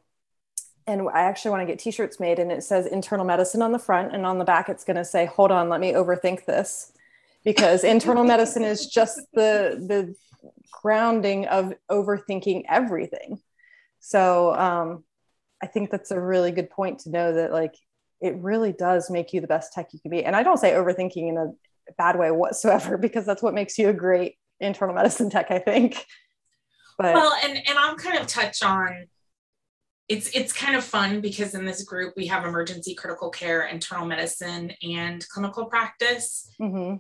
and 0.88 1.08
I 1.14 1.22
actually 1.22 1.52
want 1.52 1.62
to 1.62 1.68
get 1.68 1.80
t 1.80 1.92
shirts 1.92 2.20
made, 2.20 2.40
and 2.40 2.52
it 2.52 2.64
says 2.64 2.88
internal 2.88 3.26
medicine 3.26 3.62
on 3.62 3.72
the 3.72 3.80
front, 3.80 4.16
and 4.16 4.26
on 4.26 4.40
the 4.40 4.46
back, 4.46 4.68
it's 4.68 4.84
going 4.84 4.98
to 4.98 5.06
say, 5.06 5.28
Hold 5.28 5.52
on, 5.52 5.70
let 5.70 5.80
me 5.80 5.94
overthink 5.94 6.46
this. 6.46 6.92
Because 7.44 7.84
internal 7.84 8.24
medicine 8.24 8.64
is 8.64 8.86
just 8.88 9.20
the, 9.34 9.84
the 9.88 10.16
grounding 10.72 11.46
of 11.48 11.74
overthinking 11.90 12.64
everything. 12.68 13.40
So, 14.00 14.54
um, 14.56 15.04
I 15.62 15.68
think 15.68 15.92
that's 15.92 16.12
a 16.12 16.20
really 16.20 16.52
good 16.52 16.70
point 16.70 17.00
to 17.02 17.12
know 17.12 17.34
that 17.34 17.52
like 17.52 17.76
it 18.22 18.36
really 18.38 18.72
does 18.72 19.10
make 19.10 19.34
you 19.34 19.42
the 19.42 19.48
best 19.48 19.74
tech 19.74 19.90
you 19.94 20.00
can 20.00 20.12
be. 20.12 20.24
And 20.24 20.36
I 20.36 20.44
don't 20.44 20.58
say 20.58 20.72
overthinking 20.72 21.30
in 21.30 21.38
a 21.38 21.52
bad 21.98 22.18
way 22.18 22.32
whatsoever, 22.32 22.98
because 23.00 23.26
that's 23.26 23.42
what 23.42 23.54
makes 23.54 23.78
you 23.78 23.90
a 23.90 23.94
great 23.94 24.38
internal 24.60 24.96
medicine 24.96 25.30
tech, 25.30 25.52
I 25.52 25.60
think. 25.60 26.06
But 26.98 27.16
well, 27.16 27.34
and 27.44 27.58
and 27.58 27.80
I'll 27.80 27.96
kind 27.96 28.18
of 28.18 28.28
touch 28.28 28.62
on 28.62 29.08
it's 30.12 30.30
it's 30.36 30.52
kind 30.52 30.76
of 30.76 30.84
fun 30.84 31.22
because 31.22 31.56
in 31.56 31.64
this 31.64 31.84
group 31.84 32.14
we 32.18 32.28
have 32.28 32.46
emergency 32.46 32.94
critical 32.94 33.30
care, 33.30 33.66
internal 33.68 34.06
medicine, 34.06 34.74
and 34.84 35.28
clinical 35.30 35.66
practice. 35.66 36.52
Mm-hmm. 36.60 36.98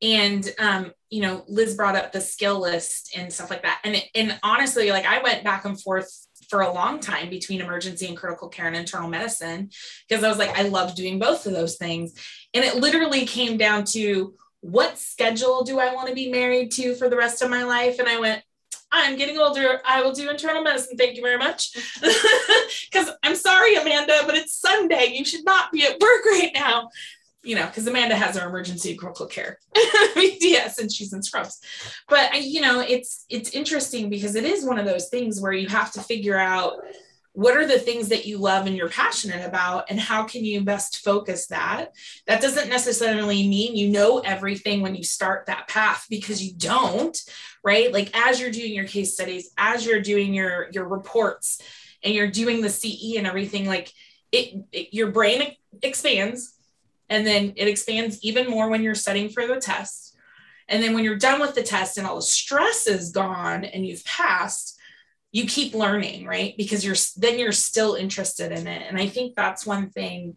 And 0.00 0.54
um, 0.58 0.92
you 1.10 1.20
know, 1.20 1.44
Liz 1.48 1.74
brought 1.74 1.96
up 1.96 2.12
the 2.12 2.20
skill 2.20 2.58
list 2.58 3.14
and 3.14 3.30
stuff 3.30 3.50
like 3.50 3.62
that. 3.62 3.80
And 3.84 4.02
and 4.14 4.38
honestly, 4.42 4.90
like 4.90 5.04
I 5.04 5.22
went 5.22 5.44
back 5.44 5.66
and 5.66 5.80
forth 5.80 6.25
for 6.48 6.60
a 6.60 6.72
long 6.72 7.00
time 7.00 7.30
between 7.30 7.60
emergency 7.60 8.06
and 8.06 8.16
critical 8.16 8.48
care 8.48 8.66
and 8.66 8.76
internal 8.76 9.08
medicine 9.08 9.70
because 10.08 10.24
I 10.24 10.28
was 10.28 10.38
like, 10.38 10.58
I 10.58 10.62
love 10.62 10.94
doing 10.94 11.18
both 11.18 11.46
of 11.46 11.52
those 11.52 11.76
things. 11.76 12.14
And 12.54 12.64
it 12.64 12.76
literally 12.76 13.26
came 13.26 13.56
down 13.56 13.84
to 13.86 14.34
what 14.60 14.98
schedule 14.98 15.64
do 15.64 15.78
I 15.78 15.94
want 15.94 16.08
to 16.08 16.14
be 16.14 16.30
married 16.30 16.72
to 16.72 16.94
for 16.94 17.08
the 17.08 17.16
rest 17.16 17.42
of 17.42 17.50
my 17.50 17.64
life? 17.64 17.98
And 17.98 18.08
I 18.08 18.18
went, 18.18 18.42
I'm 18.90 19.16
getting 19.16 19.38
older. 19.38 19.80
I 19.84 20.02
will 20.02 20.12
do 20.12 20.30
internal 20.30 20.62
medicine. 20.62 20.96
Thank 20.96 21.16
you 21.16 21.22
very 21.22 21.38
much. 21.38 21.76
Because 22.90 23.10
I'm 23.22 23.36
sorry, 23.36 23.74
Amanda, 23.74 24.22
but 24.24 24.36
it's 24.36 24.58
Sunday. 24.58 25.12
You 25.12 25.24
should 25.24 25.44
not 25.44 25.70
be 25.70 25.84
at 25.84 26.00
work 26.00 26.24
right 26.24 26.50
now 26.54 26.88
you 27.46 27.54
know, 27.54 27.66
because 27.66 27.86
Amanda 27.86 28.16
has 28.16 28.36
her 28.36 28.48
emergency 28.48 28.96
critical 28.96 29.26
care 29.26 29.58
VTS 29.76 30.78
and 30.78 30.92
she's 30.92 31.12
in 31.12 31.22
scrubs. 31.22 31.60
But 32.08 32.42
you 32.42 32.60
know, 32.60 32.80
it's 32.80 33.24
it's 33.28 33.50
interesting 33.50 34.10
because 34.10 34.34
it 34.34 34.44
is 34.44 34.64
one 34.64 34.78
of 34.78 34.84
those 34.84 35.08
things 35.08 35.40
where 35.40 35.52
you 35.52 35.68
have 35.68 35.92
to 35.92 36.02
figure 36.02 36.36
out 36.36 36.74
what 37.32 37.54
are 37.54 37.66
the 37.66 37.78
things 37.78 38.08
that 38.08 38.24
you 38.24 38.38
love 38.38 38.66
and 38.66 38.74
you're 38.74 38.88
passionate 38.88 39.44
about 39.46 39.90
and 39.90 40.00
how 40.00 40.24
can 40.24 40.42
you 40.42 40.62
best 40.62 41.04
focus 41.04 41.48
that 41.48 41.92
that 42.26 42.40
doesn't 42.40 42.70
necessarily 42.70 43.46
mean 43.46 43.76
you 43.76 43.88
know 43.88 44.20
everything 44.20 44.80
when 44.80 44.94
you 44.94 45.04
start 45.04 45.44
that 45.44 45.68
path 45.68 46.06
because 46.08 46.42
you 46.42 46.54
don't 46.54 47.18
right 47.62 47.92
like 47.92 48.10
as 48.16 48.40
you're 48.40 48.50
doing 48.50 48.72
your 48.72 48.86
case 48.86 49.12
studies 49.12 49.50
as 49.58 49.84
you're 49.84 50.00
doing 50.00 50.32
your 50.32 50.68
your 50.72 50.88
reports 50.88 51.60
and 52.02 52.14
you're 52.14 52.30
doing 52.30 52.62
the 52.62 52.70
ce 52.70 53.16
and 53.18 53.26
everything 53.26 53.66
like 53.66 53.92
it, 54.32 54.64
it 54.72 54.94
your 54.94 55.10
brain 55.10 55.54
expands 55.82 56.55
and 57.08 57.26
then 57.26 57.52
it 57.56 57.68
expands 57.68 58.18
even 58.22 58.48
more 58.48 58.68
when 58.68 58.82
you're 58.82 58.94
studying 58.94 59.28
for 59.28 59.46
the 59.46 59.60
test. 59.60 60.16
And 60.68 60.82
then 60.82 60.94
when 60.94 61.04
you're 61.04 61.16
done 61.16 61.40
with 61.40 61.54
the 61.54 61.62
test 61.62 61.96
and 61.96 62.06
all 62.06 62.16
the 62.16 62.22
stress 62.22 62.86
is 62.86 63.12
gone 63.12 63.64
and 63.64 63.86
you've 63.86 64.04
passed, 64.04 64.78
you 65.30 65.46
keep 65.46 65.74
learning, 65.74 66.26
right? 66.26 66.54
Because 66.56 66.84
you're 66.84 66.96
then 67.16 67.38
you're 67.38 67.52
still 67.52 67.94
interested 67.94 68.52
in 68.52 68.66
it. 68.66 68.82
And 68.88 68.98
I 68.98 69.08
think 69.08 69.36
that's 69.36 69.66
one 69.66 69.90
thing 69.90 70.36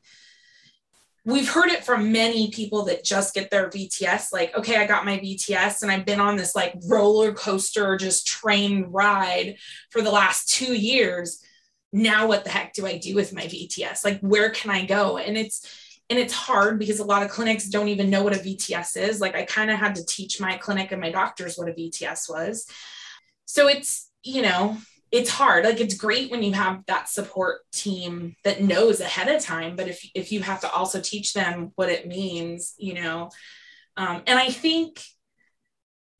we've 1.25 1.49
heard 1.49 1.69
it 1.69 1.83
from 1.83 2.11
many 2.11 2.49
people 2.49 2.85
that 2.85 3.03
just 3.03 3.33
get 3.33 3.51
their 3.51 3.69
VTS 3.69 4.31
like, 4.31 4.55
okay, 4.57 4.77
I 4.77 4.87
got 4.87 5.05
my 5.05 5.17
VTS 5.19 5.81
and 5.81 5.91
I've 5.91 6.05
been 6.05 6.19
on 6.19 6.37
this 6.37 6.55
like 6.55 6.75
roller 6.87 7.33
coaster, 7.33 7.97
just 7.97 8.27
train 8.27 8.85
ride 8.85 9.57
for 9.89 10.01
the 10.01 10.11
last 10.11 10.49
two 10.49 10.73
years. 10.73 11.43
Now, 11.91 12.27
what 12.27 12.43
the 12.43 12.49
heck 12.49 12.73
do 12.73 12.85
I 12.85 12.97
do 12.97 13.15
with 13.15 13.33
my 13.33 13.43
VTS? 13.43 14.03
Like, 14.03 14.19
where 14.21 14.49
can 14.49 14.71
I 14.71 14.85
go? 14.85 15.17
And 15.17 15.37
it's, 15.37 15.67
and 16.09 16.17
it's 16.17 16.33
hard 16.33 16.79
because 16.79 16.99
a 16.99 17.05
lot 17.05 17.23
of 17.23 17.29
clinics 17.29 17.69
don't 17.69 17.89
even 17.89 18.09
know 18.09 18.23
what 18.23 18.35
a 18.35 18.39
VTS 18.39 18.97
is. 18.97 19.21
Like 19.21 19.35
I 19.35 19.43
kind 19.43 19.69
of 19.69 19.77
had 19.77 19.95
to 19.95 20.05
teach 20.05 20.41
my 20.41 20.57
clinic 20.57 20.91
and 20.91 21.01
my 21.01 21.11
doctors 21.11 21.55
what 21.55 21.69
a 21.69 21.73
VTS 21.73 22.29
was. 22.29 22.65
So 23.45 23.67
it's, 23.67 24.09
you 24.23 24.41
know, 24.41 24.77
it's 25.11 25.29
hard. 25.29 25.65
Like 25.65 25.79
it's 25.79 25.95
great 25.95 26.31
when 26.31 26.43
you 26.43 26.53
have 26.53 26.83
that 26.87 27.09
support 27.09 27.61
team 27.71 28.35
that 28.43 28.61
knows 28.61 29.01
ahead 29.01 29.27
of 29.27 29.43
time, 29.43 29.75
but 29.75 29.87
if 29.87 30.07
if 30.13 30.31
you 30.31 30.41
have 30.41 30.61
to 30.61 30.71
also 30.71 30.99
teach 30.99 31.33
them 31.33 31.71
what 31.75 31.89
it 31.89 32.07
means, 32.07 32.75
you 32.77 32.93
know, 32.93 33.29
um, 33.97 34.21
and 34.27 34.37
I 34.37 34.49
think 34.49 35.01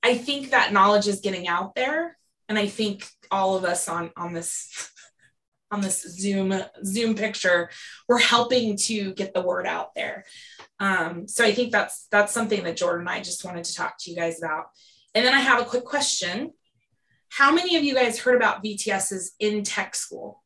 I 0.01 0.17
think 0.17 0.51
that 0.51 0.73
knowledge 0.73 1.07
is 1.07 1.21
getting 1.21 1.47
out 1.47 1.75
there, 1.75 2.17
and 2.47 2.57
I 2.57 2.67
think 2.67 3.07
all 3.29 3.55
of 3.55 3.63
us 3.63 3.87
on 3.87 4.11
on 4.17 4.33
this 4.33 4.91
on 5.71 5.81
this 5.81 6.01
Zoom 6.01 6.53
Zoom 6.83 7.15
picture, 7.15 7.69
we're 8.07 8.19
helping 8.19 8.77
to 8.77 9.13
get 9.13 9.33
the 9.33 9.41
word 9.41 9.67
out 9.67 9.93
there. 9.95 10.25
Um, 10.79 11.27
so 11.27 11.43
I 11.43 11.51
think 11.51 11.71
that's 11.71 12.07
that's 12.11 12.33
something 12.33 12.63
that 12.63 12.77
Jordan 12.77 13.01
and 13.01 13.09
I 13.09 13.21
just 13.21 13.45
wanted 13.45 13.65
to 13.65 13.75
talk 13.75 13.95
to 13.99 14.11
you 14.11 14.15
guys 14.17 14.41
about. 14.41 14.65
And 15.13 15.25
then 15.25 15.33
I 15.33 15.39
have 15.39 15.61
a 15.61 15.65
quick 15.65 15.85
question. 15.85 16.53
How 17.29 17.51
many 17.51 17.75
of 17.75 17.83
you 17.83 17.93
guys 17.93 18.19
heard 18.19 18.35
about 18.35 18.63
VTSs 18.63 19.31
in 19.39 19.63
tech 19.63 19.95
school? 19.95 20.43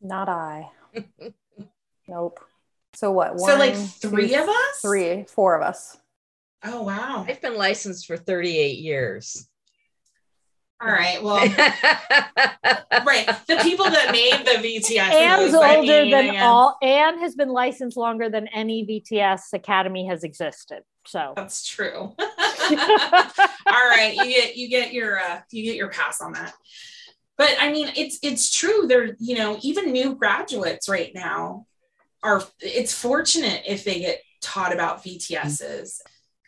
Not 0.00 0.28
I. 0.28 0.70
nope. 2.08 2.40
So 2.94 3.12
what? 3.12 3.36
One, 3.36 3.50
so 3.50 3.56
like 3.56 3.76
three 3.76 4.30
two, 4.30 4.42
of 4.42 4.48
us? 4.48 4.80
Three, 4.82 5.24
four 5.24 5.54
of 5.54 5.62
us. 5.62 5.96
Oh 6.64 6.82
wow. 6.82 7.24
I've 7.26 7.40
been 7.40 7.56
licensed 7.56 8.06
for 8.06 8.16
38 8.16 8.78
years. 8.78 9.48
All 10.82 10.90
right. 10.90 11.22
Well, 11.22 11.36
right. 13.06 13.26
The 13.46 13.58
people 13.62 13.84
that 13.84 14.12
made 14.12 14.46
the 14.46 14.66
VTS. 14.66 14.98
Ann's 14.98 15.54
older 15.54 16.08
than 16.08 16.36
all. 16.36 16.78
Ann 16.80 17.18
has 17.18 17.34
been 17.34 17.50
licensed 17.50 17.98
longer 17.98 18.30
than 18.30 18.48
any 18.48 18.86
VTS 18.86 19.52
academy 19.52 20.06
has 20.06 20.24
existed. 20.24 20.80
So 21.06 21.34
that's 21.36 21.66
true. 21.66 22.14
all 22.18 22.18
right, 23.68 24.14
you 24.14 24.24
get 24.24 24.56
you 24.56 24.68
get 24.68 24.92
your 24.94 25.18
uh, 25.18 25.40
you 25.50 25.64
get 25.64 25.76
your 25.76 25.90
pass 25.90 26.22
on 26.22 26.32
that. 26.32 26.54
But 27.36 27.56
I 27.60 27.70
mean, 27.70 27.90
it's 27.96 28.18
it's 28.22 28.50
true. 28.50 28.86
There, 28.86 29.16
you 29.18 29.36
know, 29.36 29.58
even 29.62 29.92
new 29.92 30.14
graduates 30.14 30.88
right 30.88 31.12
now 31.14 31.66
are. 32.22 32.42
It's 32.60 32.94
fortunate 32.94 33.64
if 33.66 33.84
they 33.84 34.00
get 34.00 34.22
taught 34.40 34.72
about 34.72 35.04
VTSs. 35.04 36.00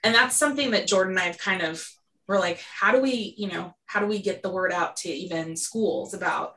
And 0.05 0.15
that's 0.15 0.37
something 0.37 0.73
that 0.73 0.87
Jordan 0.87 1.13
and 1.13 1.21
I 1.21 1.25
have 1.25 1.39
kind 1.39 1.63
of 1.63 1.87
we're 2.29 2.39
like, 2.39 2.61
how 2.61 2.93
do 2.93 3.01
we, 3.01 3.35
you 3.37 3.49
know, 3.49 3.75
how 3.87 4.01
do 4.01 4.07
we 4.07 4.21
get 4.21 4.43
the 4.43 4.51
word 4.51 4.73
out 4.73 4.97
to 4.97 5.09
even 5.09 5.57
schools 5.57 6.15
about 6.15 6.55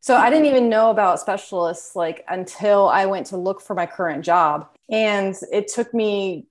so 0.00 0.16
I 0.16 0.30
didn't 0.30 0.46
even 0.46 0.68
know 0.68 0.90
about 0.90 1.20
specialists 1.20 1.96
like 1.96 2.24
until 2.28 2.88
I 2.88 3.06
went 3.06 3.26
to 3.26 3.36
look 3.36 3.60
for 3.60 3.74
my 3.74 3.86
current 3.86 4.24
job. 4.24 4.68
And 4.88 5.34
it 5.52 5.68
took 5.68 5.92
me 5.92 6.46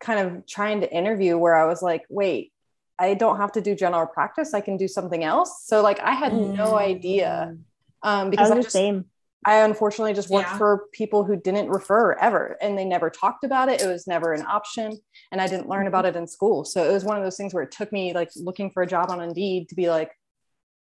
kind 0.00 0.20
of 0.20 0.46
trying 0.46 0.80
to 0.82 0.92
interview 0.92 1.38
where 1.38 1.54
I 1.54 1.66
was 1.66 1.82
like, 1.82 2.04
wait, 2.08 2.52
I 2.98 3.14
don't 3.14 3.38
have 3.38 3.52
to 3.52 3.60
do 3.60 3.74
general 3.74 4.06
practice. 4.06 4.54
I 4.54 4.60
can 4.60 4.76
do 4.76 4.86
something 4.86 5.24
else. 5.24 5.64
So 5.64 5.82
like 5.82 5.98
I 6.00 6.12
had 6.12 6.34
no 6.34 6.72
mm. 6.72 6.78
idea. 6.78 7.56
Um, 8.02 8.30
because 8.30 8.50
I, 8.50 8.54
I 8.54 8.58
just, 8.58 8.70
same. 8.72 9.06
I 9.44 9.56
unfortunately 9.56 10.14
just 10.14 10.30
worked 10.30 10.50
yeah. 10.50 10.58
for 10.58 10.86
people 10.92 11.24
who 11.24 11.36
didn't 11.36 11.68
refer 11.68 12.14
ever 12.14 12.56
and 12.62 12.78
they 12.78 12.84
never 12.84 13.10
talked 13.10 13.44
about 13.44 13.68
it. 13.68 13.82
It 13.82 13.86
was 13.86 14.06
never 14.06 14.32
an 14.32 14.44
option. 14.46 14.98
And 15.30 15.40
I 15.40 15.46
didn't 15.46 15.68
learn 15.68 15.86
about 15.86 16.04
mm-hmm. 16.04 16.16
it 16.16 16.20
in 16.20 16.26
school. 16.26 16.64
So 16.64 16.88
it 16.88 16.92
was 16.92 17.04
one 17.04 17.18
of 17.18 17.24
those 17.24 17.36
things 17.36 17.52
where 17.52 17.62
it 17.62 17.70
took 17.70 17.92
me 17.92 18.14
like 18.14 18.30
looking 18.36 18.70
for 18.70 18.82
a 18.82 18.86
job 18.86 19.10
on 19.10 19.20
Indeed 19.20 19.68
to 19.68 19.74
be 19.74 19.90
like, 19.90 20.12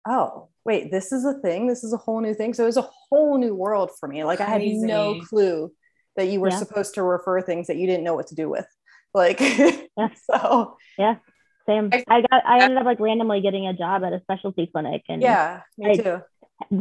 oh, 0.08 0.50
wait, 0.66 0.92
this 0.92 1.12
is 1.12 1.24
a 1.26 1.34
thing. 1.36 1.68
This 1.68 1.84
is 1.84 1.94
a 1.94 1.98
whole 1.98 2.22
new 2.22 2.34
thing. 2.34 2.54
So 2.54 2.64
it 2.64 2.68
was 2.68 2.78
a 2.78 2.90
whole 3.10 3.38
new 3.38 3.56
world 3.56 3.92
for 4.00 4.10
me. 4.10 4.24
Like 4.24 4.40
Crazy. 4.40 4.52
I 4.52 4.58
had 4.58 4.88
no 4.88 5.22
clue 5.22 5.72
that 6.18 6.28
you 6.28 6.42
were 6.42 6.50
yeah. 6.50 6.58
supposed 6.58 6.96
to 6.96 7.04
refer 7.04 7.42
things 7.42 7.68
that 7.68 7.78
you 7.78 7.88
didn't 7.88 8.04
know 8.04 8.16
what 8.16 8.28
to 8.28 8.36
do 8.36 8.50
with. 8.50 8.68
Like, 9.14 9.40
yeah. 9.40 9.72
so 10.30 10.78
yeah. 10.98 11.16
Same. 11.66 11.92
I 12.08 12.22
got. 12.22 12.46
I 12.46 12.64
ended 12.64 12.80
up 12.80 12.86
like 12.86 13.00
randomly 13.00 13.42
getting 13.42 13.68
a 13.68 13.74
job 13.74 14.04
at 14.04 14.12
a 14.12 14.20
specialty 14.22 14.68
clinic, 14.68 15.04
and 15.08 15.22
yeah, 15.22 15.62
me 15.78 15.92
I, 15.92 15.96
too 15.96 16.22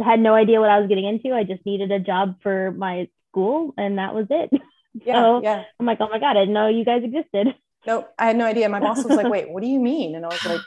had 0.05 0.21
no 0.21 0.35
idea 0.35 0.61
what 0.61 0.71
I 0.71 0.81
was 0.81 0.89
getting 0.89 1.05
into. 1.05 1.35
I 1.35 1.45
just 1.45 1.65
needed 1.65 1.91
a 1.91 2.01
job 2.01 2.37
for 2.43 2.73
my 2.73 3.09
school, 3.31 3.75
and 3.77 3.99
that 3.99 4.15
was 4.15 4.27
it. 4.31 4.51
Yeah, 5.05 5.23
so 5.23 5.43
yeah. 5.43 5.65
I'm 5.79 5.87
like, 5.87 5.99
oh 6.01 6.09
my 6.09 6.19
god, 6.19 6.37
I 6.37 6.41
didn't 6.41 6.55
know 6.55 6.67
you 6.67 6.85
guys 6.85 7.05
existed. 7.05 7.55
Nope, 7.87 8.09
I 8.19 8.27
had 8.27 8.37
no 8.37 8.47
idea. 8.47 8.69
My 8.69 8.81
boss 8.81 9.05
was 9.05 9.17
like, 9.17 9.29
wait, 9.31 9.49
what 9.49 9.63
do 9.63 9.69
you 9.69 9.79
mean? 9.79 10.17
And 10.17 10.25
I 10.25 10.29
was 10.29 10.45
like, 10.45 10.61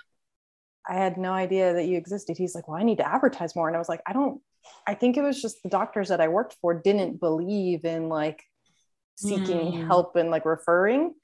I 0.88 0.94
had 0.94 1.18
no 1.18 1.32
idea 1.32 1.74
that 1.74 1.86
you 1.86 1.98
existed. 1.98 2.38
He's 2.38 2.56
like, 2.56 2.68
well, 2.68 2.78
I 2.78 2.84
need 2.84 3.00
to 3.00 3.08
advertise 3.08 3.56
more. 3.56 3.68
And 3.68 3.76
I 3.76 3.80
was 3.80 3.90
like, 3.90 4.02
I 4.06 4.14
don't. 4.14 4.42
I 4.88 4.94
think 4.94 5.18
it 5.18 5.22
was 5.22 5.42
just 5.42 5.64
the 5.64 5.70
doctors 5.70 6.10
that 6.10 6.22
I 6.22 6.28
worked 6.28 6.56
for 6.62 6.74
didn't 6.74 7.20
believe 7.20 7.84
in 7.84 8.10
like 8.10 8.44
seeking 9.16 9.74
mm. 9.74 9.88
help 9.88 10.16
and 10.16 10.30
like 10.30 10.46
referring, 10.46 11.16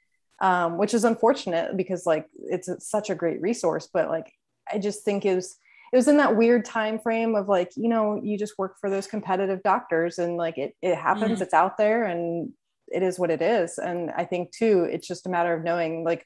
um, 0.41 0.77
which 0.77 0.93
is 0.93 1.03
unfortunate 1.03 1.77
because 1.77 2.05
like 2.05 2.27
it's 2.45 2.69
such 2.79 3.09
a 3.09 3.15
great 3.15 3.41
resource. 3.41 3.87
But 3.91 4.09
like, 4.09 4.33
I 4.71 4.79
just 4.79 5.05
think 5.05 5.23
it 5.23 5.35
was 5.35 5.57
it 5.91 5.95
was 5.95 6.07
in 6.07 6.17
that 6.17 6.35
weird 6.35 6.65
time 6.65 6.99
frame 6.99 7.35
of 7.35 7.47
like 7.47 7.71
you 7.75 7.89
know 7.89 8.19
you 8.23 8.37
just 8.37 8.57
work 8.57 8.75
for 8.79 8.89
those 8.89 9.07
competitive 9.07 9.61
doctors 9.63 10.17
and 10.19 10.37
like 10.37 10.57
it, 10.57 10.75
it 10.81 10.95
happens 10.95 11.39
mm. 11.39 11.41
it's 11.41 11.53
out 11.53 11.77
there 11.77 12.05
and 12.05 12.51
it 12.89 13.03
is 13.03 13.19
what 13.19 13.31
it 13.31 13.41
is. 13.41 13.77
And 13.77 14.11
i 14.11 14.25
think 14.25 14.51
too 14.51 14.87
it's 14.89 15.07
just 15.07 15.25
a 15.25 15.29
matter 15.29 15.53
of 15.53 15.63
knowing 15.63 16.03
like 16.03 16.25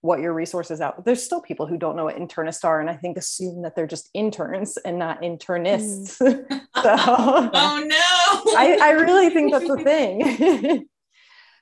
what 0.00 0.18
your 0.18 0.32
resources 0.32 0.80
out. 0.80 1.04
There's 1.04 1.22
still 1.22 1.40
people 1.40 1.68
who 1.68 1.78
don't 1.78 1.94
know 1.94 2.04
what 2.04 2.16
internists 2.16 2.64
are 2.64 2.80
and 2.80 2.90
i 2.90 2.96
think 2.96 3.16
assume 3.16 3.62
that 3.62 3.76
they're 3.76 3.86
just 3.86 4.10
interns 4.14 4.76
and 4.78 4.98
not 4.98 5.22
internists. 5.22 6.18
Mm. 6.20 6.48
so 6.82 7.50
oh 7.54 7.84
no. 7.86 8.56
I, 8.58 8.78
I 8.82 8.90
really 8.92 9.30
think 9.30 9.52
that's 9.52 9.68
the 9.68 9.78
thing. 9.78 10.88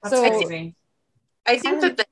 That's 0.03 0.17
so 0.17 0.25
amazing. 0.25 0.75
i 1.47 1.59
think 1.59 1.83
that 1.83 1.99
the 1.99 2.07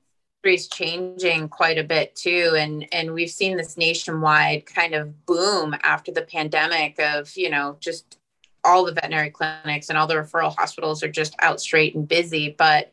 is 0.44 0.68
changing 0.68 1.48
quite 1.48 1.78
a 1.78 1.84
bit 1.84 2.14
too 2.14 2.54
and 2.56 2.86
and 2.92 3.12
we've 3.12 3.30
seen 3.30 3.56
this 3.56 3.76
nationwide 3.76 4.64
kind 4.66 4.94
of 4.94 5.26
boom 5.26 5.74
after 5.82 6.12
the 6.12 6.22
pandemic 6.22 6.98
of 7.00 7.36
you 7.36 7.50
know 7.50 7.76
just 7.80 8.18
all 8.64 8.84
the 8.84 8.92
veterinary 8.92 9.30
clinics 9.30 9.88
and 9.88 9.98
all 9.98 10.06
the 10.06 10.14
referral 10.14 10.54
hospitals 10.56 11.02
are 11.02 11.10
just 11.10 11.34
out 11.40 11.60
straight 11.60 11.94
and 11.94 12.08
busy. 12.08 12.54
But 12.56 12.92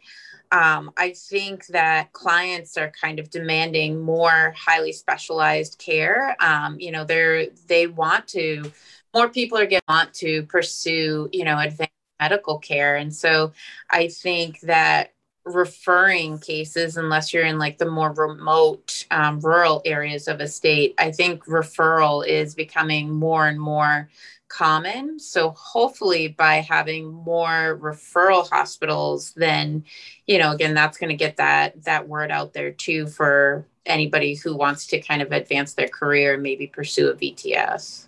um, 0.52 0.92
i 0.96 1.10
think 1.12 1.66
that 1.68 2.14
clients 2.14 2.78
are 2.78 2.92
kind 2.92 3.20
of 3.20 3.32
demanding 3.32 4.00
more 4.00 4.54
highly 4.56 4.92
specialized 4.92 5.80
care. 5.80 6.36
Um, 6.40 6.80
you 6.80 6.92
know 6.92 7.04
they're 7.04 7.48
they 7.68 7.88
want 7.88 8.28
to 8.30 8.72
more 9.14 9.28
people 9.28 9.58
are 9.58 9.66
going 9.66 9.82
to 9.82 9.94
want 9.94 10.14
to 10.16 10.44
pursue 10.44 11.30
you 11.34 11.44
know 11.44 11.58
advanced 11.58 11.92
medical 12.20 12.60
care. 12.60 12.96
And 12.96 13.14
so 13.14 13.52
i 13.90 14.08
think 14.08 14.60
that 14.62 15.15
referring 15.46 16.40
cases 16.40 16.98
unless 16.98 17.32
you're 17.32 17.46
in 17.46 17.60
like 17.60 17.78
the 17.78 17.90
more 17.90 18.12
remote 18.14 19.06
um, 19.12 19.40
rural 19.40 19.82
areas 19.86 20.28
of 20.28 20.40
a 20.40 20.48
state 20.48 20.96
i 20.98 21.12
think 21.12 21.46
referral 21.46 22.26
is 22.26 22.56
becoming 22.56 23.14
more 23.14 23.48
and 23.48 23.60
more 23.60 24.10
common. 24.48 25.20
So 25.20 25.52
hopefully 25.52 26.30
by 26.30 26.56
having 26.56 27.12
more 27.12 27.78
referral 27.82 28.50
hospitals 28.50 29.34
then 29.34 29.84
you 30.28 30.38
know 30.38 30.52
again 30.52 30.74
that's 30.74 30.98
going 30.98 31.10
to 31.10 31.16
get 31.16 31.38
that 31.38 31.84
that 31.84 32.08
word 32.08 32.32
out 32.32 32.54
there 32.54 32.72
too 32.72 33.08
for 33.08 33.68
anybody 33.86 34.36
who 34.36 34.56
wants 34.56 34.88
to 34.88 35.02
kind 35.02 35.22
of 35.22 35.32
advance 35.32 35.74
their 35.74 35.88
career 35.88 36.36
and 36.36 36.44
maybe 36.44 36.68
pursue 36.68 37.10
a 37.10 37.14
vts 37.14 38.08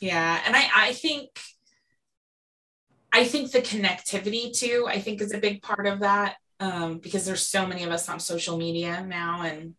yeah 0.00 0.40
and 0.46 0.56
i 0.56 0.68
i 0.74 0.92
think 0.92 1.38
I 3.12 3.24
think 3.24 3.50
the 3.50 3.60
connectivity 3.60 4.56
too, 4.56 4.86
I 4.88 5.00
think 5.00 5.20
is 5.20 5.32
a 5.32 5.38
big 5.38 5.62
part 5.62 5.86
of 5.86 6.00
that 6.00 6.36
um, 6.60 6.98
because 6.98 7.24
there's 7.24 7.46
so 7.46 7.66
many 7.66 7.84
of 7.84 7.90
us 7.90 8.08
on 8.08 8.20
social 8.20 8.56
media 8.58 9.04
now 9.06 9.42
and 9.42 9.74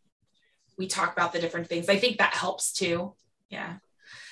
we 0.77 0.87
talk 0.87 1.13
about 1.13 1.33
the 1.33 1.39
different 1.39 1.67
things. 1.67 1.89
I 1.89 1.97
think 1.97 2.17
that 2.17 2.33
helps 2.33 2.71
too. 2.71 3.13
Yeah. 3.49 3.75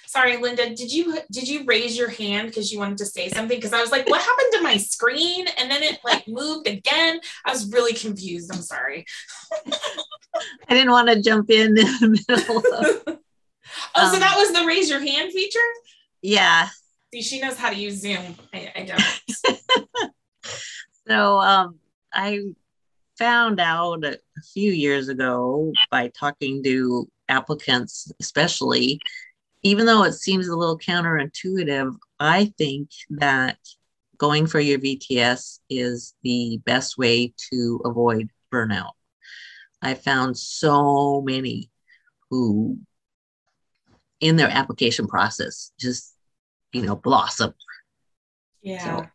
Sorry, 0.07 0.37
Linda, 0.37 0.73
did 0.73 0.91
you 0.91 1.19
did 1.29 1.49
you 1.49 1.65
raise 1.65 1.97
your 1.97 2.09
hand 2.09 2.47
because 2.47 2.71
you 2.71 2.79
wanted 2.79 2.97
to 2.99 3.05
say 3.05 3.27
something? 3.27 3.57
Because 3.57 3.73
I 3.73 3.81
was 3.81 3.91
like, 3.91 4.09
what 4.09 4.21
happened 4.21 4.53
to 4.53 4.61
my 4.61 4.77
screen? 4.77 5.47
And 5.57 5.69
then 5.69 5.83
it 5.83 5.99
like 6.05 6.27
moved 6.29 6.65
again. 6.67 7.19
I 7.45 7.51
was 7.51 7.69
really 7.71 7.93
confused. 7.93 8.49
I'm 8.53 8.61
sorry. 8.61 9.05
I 10.69 10.73
didn't 10.73 10.91
want 10.91 11.09
to 11.09 11.21
jump 11.21 11.49
in 11.49 11.77
in 11.77 11.85
the 11.99 12.23
middle 12.29 12.57
of 12.57 13.19
Oh, 13.95 14.05
um, 14.05 14.13
so 14.13 14.19
that 14.19 14.37
was 14.37 14.53
the 14.53 14.65
raise 14.65 14.89
your 14.89 15.01
hand 15.01 15.33
feature? 15.33 15.59
Yeah. 16.21 16.69
See, 17.13 17.21
she 17.21 17.39
knows 17.39 17.57
how 17.57 17.69
to 17.69 17.75
use 17.75 18.01
Zoom. 18.01 18.35
I, 18.53 18.71
I 18.75 18.83
don't. 18.83 20.11
so 21.07 21.39
um, 21.39 21.79
I 22.13 22.41
found 23.17 23.59
out 23.59 24.03
a 24.03 24.17
few 24.53 24.71
years 24.71 25.07
ago 25.07 25.71
by 25.89 26.09
talking 26.09 26.63
to 26.63 27.09
applicants, 27.29 28.11
especially, 28.19 28.99
even 29.63 29.85
though 29.85 30.03
it 30.03 30.13
seems 30.13 30.47
a 30.47 30.55
little 30.55 30.77
counterintuitive, 30.77 31.95
I 32.19 32.53
think 32.57 32.89
that 33.11 33.57
going 34.17 34.47
for 34.47 34.59
your 34.59 34.79
VTS 34.79 35.59
is 35.69 36.13
the 36.23 36.59
best 36.65 36.97
way 36.97 37.33
to 37.51 37.81
avoid 37.85 38.29
burnout. 38.51 38.91
I 39.81 39.93
found 39.93 40.37
so 40.37 41.21
many 41.21 41.69
who, 42.29 42.79
in 44.19 44.35
their 44.35 44.49
application 44.49 45.07
process, 45.07 45.71
just 45.79 46.16
you 46.71 46.83
know, 46.83 46.95
blossom. 46.95 47.53
Yeah. 48.61 48.83
So, 48.83 49.07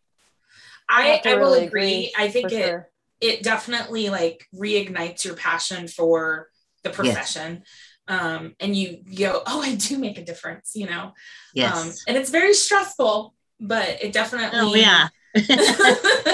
I, 0.89 1.21
I, 1.23 1.31
I 1.31 1.35
will 1.35 1.51
really 1.51 1.67
agree. 1.67 1.81
agree. 1.81 2.13
I 2.17 2.29
think 2.29 2.51
it 2.51 2.65
sure. 2.65 2.89
it 3.21 3.43
definitely 3.43 4.09
like 4.09 4.45
reignites 4.53 5.25
your 5.25 5.35
passion 5.35 5.87
for 5.87 6.49
the 6.83 6.89
profession. 6.89 7.63
Yes. 7.63 8.21
Um, 8.21 8.55
and 8.59 8.75
you 8.75 8.97
go, 9.17 9.41
oh, 9.45 9.61
I 9.61 9.75
do 9.75 9.97
make 9.97 10.17
a 10.17 10.25
difference, 10.25 10.71
you 10.75 10.87
know. 10.87 11.13
Yes. 11.53 11.73
Um, 11.73 11.93
and 12.07 12.17
it's 12.17 12.29
very 12.29 12.53
stressful, 12.53 13.33
but 13.59 13.87
it 14.01 14.11
definitely 14.11 14.59
oh, 14.59 14.75
yeah. 14.75 15.07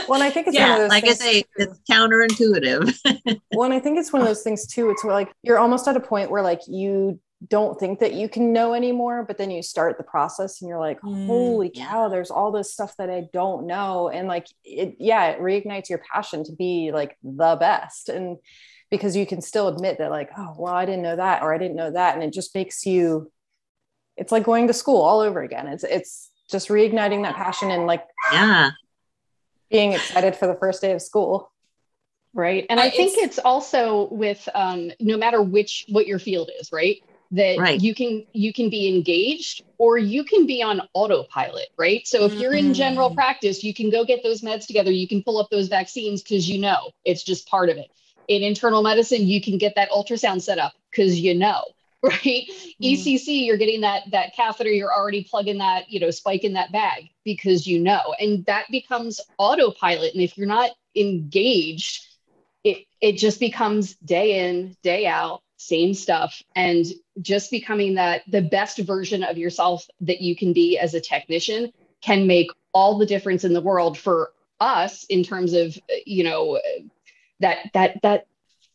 well, 0.09 0.21
I 0.21 0.29
think 0.29 0.47
it's 0.47 0.57
yeah, 0.57 0.87
like 0.89 1.07
I 1.07 1.13
say, 1.13 1.45
it's 1.55 1.79
counterintuitive. 1.89 3.39
well, 3.53 3.63
and 3.63 3.73
I 3.73 3.79
think 3.79 3.97
it's 3.97 4.11
one 4.11 4.21
of 4.21 4.27
those 4.27 4.41
things 4.41 4.67
too. 4.67 4.89
It's 4.89 5.05
where 5.05 5.13
like 5.13 5.31
you're 5.41 5.57
almost 5.57 5.87
at 5.87 5.95
a 5.95 6.01
point 6.01 6.29
where 6.29 6.41
like 6.41 6.61
you 6.67 7.17
don't 7.47 7.79
think 7.79 7.99
that 7.99 8.13
you 8.13 8.27
can 8.27 8.51
know 8.51 8.73
anymore 8.73 9.23
but 9.23 9.37
then 9.37 9.49
you 9.49 9.61
start 9.63 9.97
the 9.97 10.03
process 10.03 10.61
and 10.61 10.67
you're 10.67 10.79
like 10.79 10.99
mm. 11.01 11.25
holy 11.25 11.71
cow 11.73 12.09
there's 12.09 12.31
all 12.31 12.51
this 12.51 12.73
stuff 12.73 12.93
that 12.97 13.09
i 13.09 13.27
don't 13.31 13.65
know. 13.65 14.09
And 14.09 14.27
like 14.27 14.47
it 14.63 14.97
yeah 14.99 15.29
it 15.29 15.39
reignites 15.39 15.89
your 15.89 16.01
passion 16.11 16.43
to 16.45 16.51
be 16.51 16.91
like 16.93 17.17
the 17.23 17.55
best 17.55 18.09
and 18.09 18.37
because 18.91 19.15
you 19.15 19.25
can 19.25 19.41
still 19.41 19.67
admit 19.67 19.99
that 19.99 20.11
like 20.11 20.31
oh 20.37 20.55
well 20.57 20.73
i 20.73 20.85
didn't 20.85 21.03
know 21.03 21.15
that 21.15 21.41
or 21.41 21.53
i 21.53 21.57
didn't 21.57 21.77
know 21.77 21.91
that 21.91 22.15
and 22.15 22.23
it 22.23 22.33
just 22.33 22.53
makes 22.55 22.85
you 22.85 23.31
it's 24.19 24.33
like 24.33 24.43
going 24.43 24.67
to 24.67 24.73
school 24.73 25.01
all 25.01 25.21
over 25.21 25.41
again. 25.41 25.67
It's 25.67 25.83
it's 25.83 26.29
just 26.51 26.67
reigniting 26.67 27.23
that 27.23 27.35
passion 27.35 27.71
and 27.71 27.87
like 27.87 28.05
yeah. 28.31 28.71
being 29.71 29.93
excited 29.93 30.35
for 30.35 30.45
the 30.45 30.55
first 30.55 30.81
day 30.81 30.91
of 30.91 31.01
school. 31.01 31.51
Right? 32.33 32.67
And 32.69 32.79
i 32.79 32.91
think 32.91 33.17
it's, 33.17 33.37
it's 33.37 33.39
also 33.39 34.07
with 34.11 34.47
um, 34.53 34.91
no 34.99 35.17
matter 35.17 35.41
which 35.41 35.85
what 35.89 36.05
your 36.05 36.19
field 36.19 36.51
is 36.59 36.71
right 36.71 37.01
that 37.31 37.57
right. 37.59 37.81
you 37.81 37.93
can 37.93 38.25
you 38.33 38.51
can 38.51 38.69
be 38.69 38.87
engaged 38.87 39.63
or 39.77 39.97
you 39.97 40.23
can 40.23 40.47
be 40.47 40.63
on 40.63 40.81
autopilot 40.93 41.67
right 41.77 42.07
so 42.07 42.25
if 42.25 42.33
you're 42.33 42.53
in 42.53 42.73
general 42.73 43.11
mm. 43.11 43.15
practice 43.15 43.63
you 43.63 43.73
can 43.73 43.89
go 43.89 44.03
get 44.03 44.23
those 44.23 44.41
meds 44.41 44.65
together 44.65 44.91
you 44.91 45.07
can 45.07 45.21
pull 45.21 45.37
up 45.37 45.49
those 45.51 45.67
vaccines 45.67 46.23
because 46.23 46.49
you 46.49 46.59
know 46.59 46.91
it's 47.05 47.23
just 47.23 47.47
part 47.47 47.69
of 47.69 47.77
it 47.77 47.91
in 48.27 48.41
internal 48.41 48.81
medicine 48.81 49.27
you 49.27 49.41
can 49.41 49.57
get 49.57 49.75
that 49.75 49.89
ultrasound 49.91 50.41
set 50.41 50.57
up 50.57 50.73
because 50.89 51.19
you 51.19 51.35
know 51.35 51.63
right 52.03 52.23
mm-hmm. 52.23 52.83
ecc 52.83 53.45
you're 53.45 53.57
getting 53.57 53.81
that 53.81 54.03
that 54.11 54.33
catheter 54.35 54.71
you're 54.71 54.93
already 54.93 55.23
plugging 55.23 55.57
that 55.57 55.89
you 55.89 55.99
know 55.99 56.09
spike 56.09 56.43
in 56.43 56.53
that 56.53 56.71
bag 56.71 57.09
because 57.25 57.67
you 57.67 57.79
know 57.79 58.15
and 58.19 58.45
that 58.45 58.65
becomes 58.71 59.19
autopilot 59.37 60.13
and 60.13 60.23
if 60.23 60.37
you're 60.37 60.47
not 60.47 60.71
engaged 60.95 62.07
it 62.63 62.85
it 63.01 63.17
just 63.17 63.39
becomes 63.39 63.93
day 63.95 64.47
in 64.47 64.75
day 64.81 65.05
out 65.05 65.41
same 65.59 65.93
stuff. 65.93 66.41
And 66.55 66.85
just 67.21 67.51
becoming 67.51 67.95
that 67.95 68.23
the 68.27 68.41
best 68.41 68.79
version 68.79 69.23
of 69.23 69.37
yourself 69.37 69.87
that 70.01 70.21
you 70.21 70.35
can 70.35 70.53
be 70.53 70.79
as 70.79 70.93
a 70.93 71.01
technician 71.01 71.73
can 72.01 72.27
make 72.27 72.49
all 72.73 72.97
the 72.97 73.05
difference 73.05 73.43
in 73.43 73.53
the 73.53 73.61
world 73.61 73.97
for 73.97 74.31
us 74.61 75.03
in 75.05 75.23
terms 75.23 75.53
of 75.53 75.77
you 76.05 76.23
know 76.23 76.59
that 77.39 77.57
that 77.73 78.01
that 78.03 78.25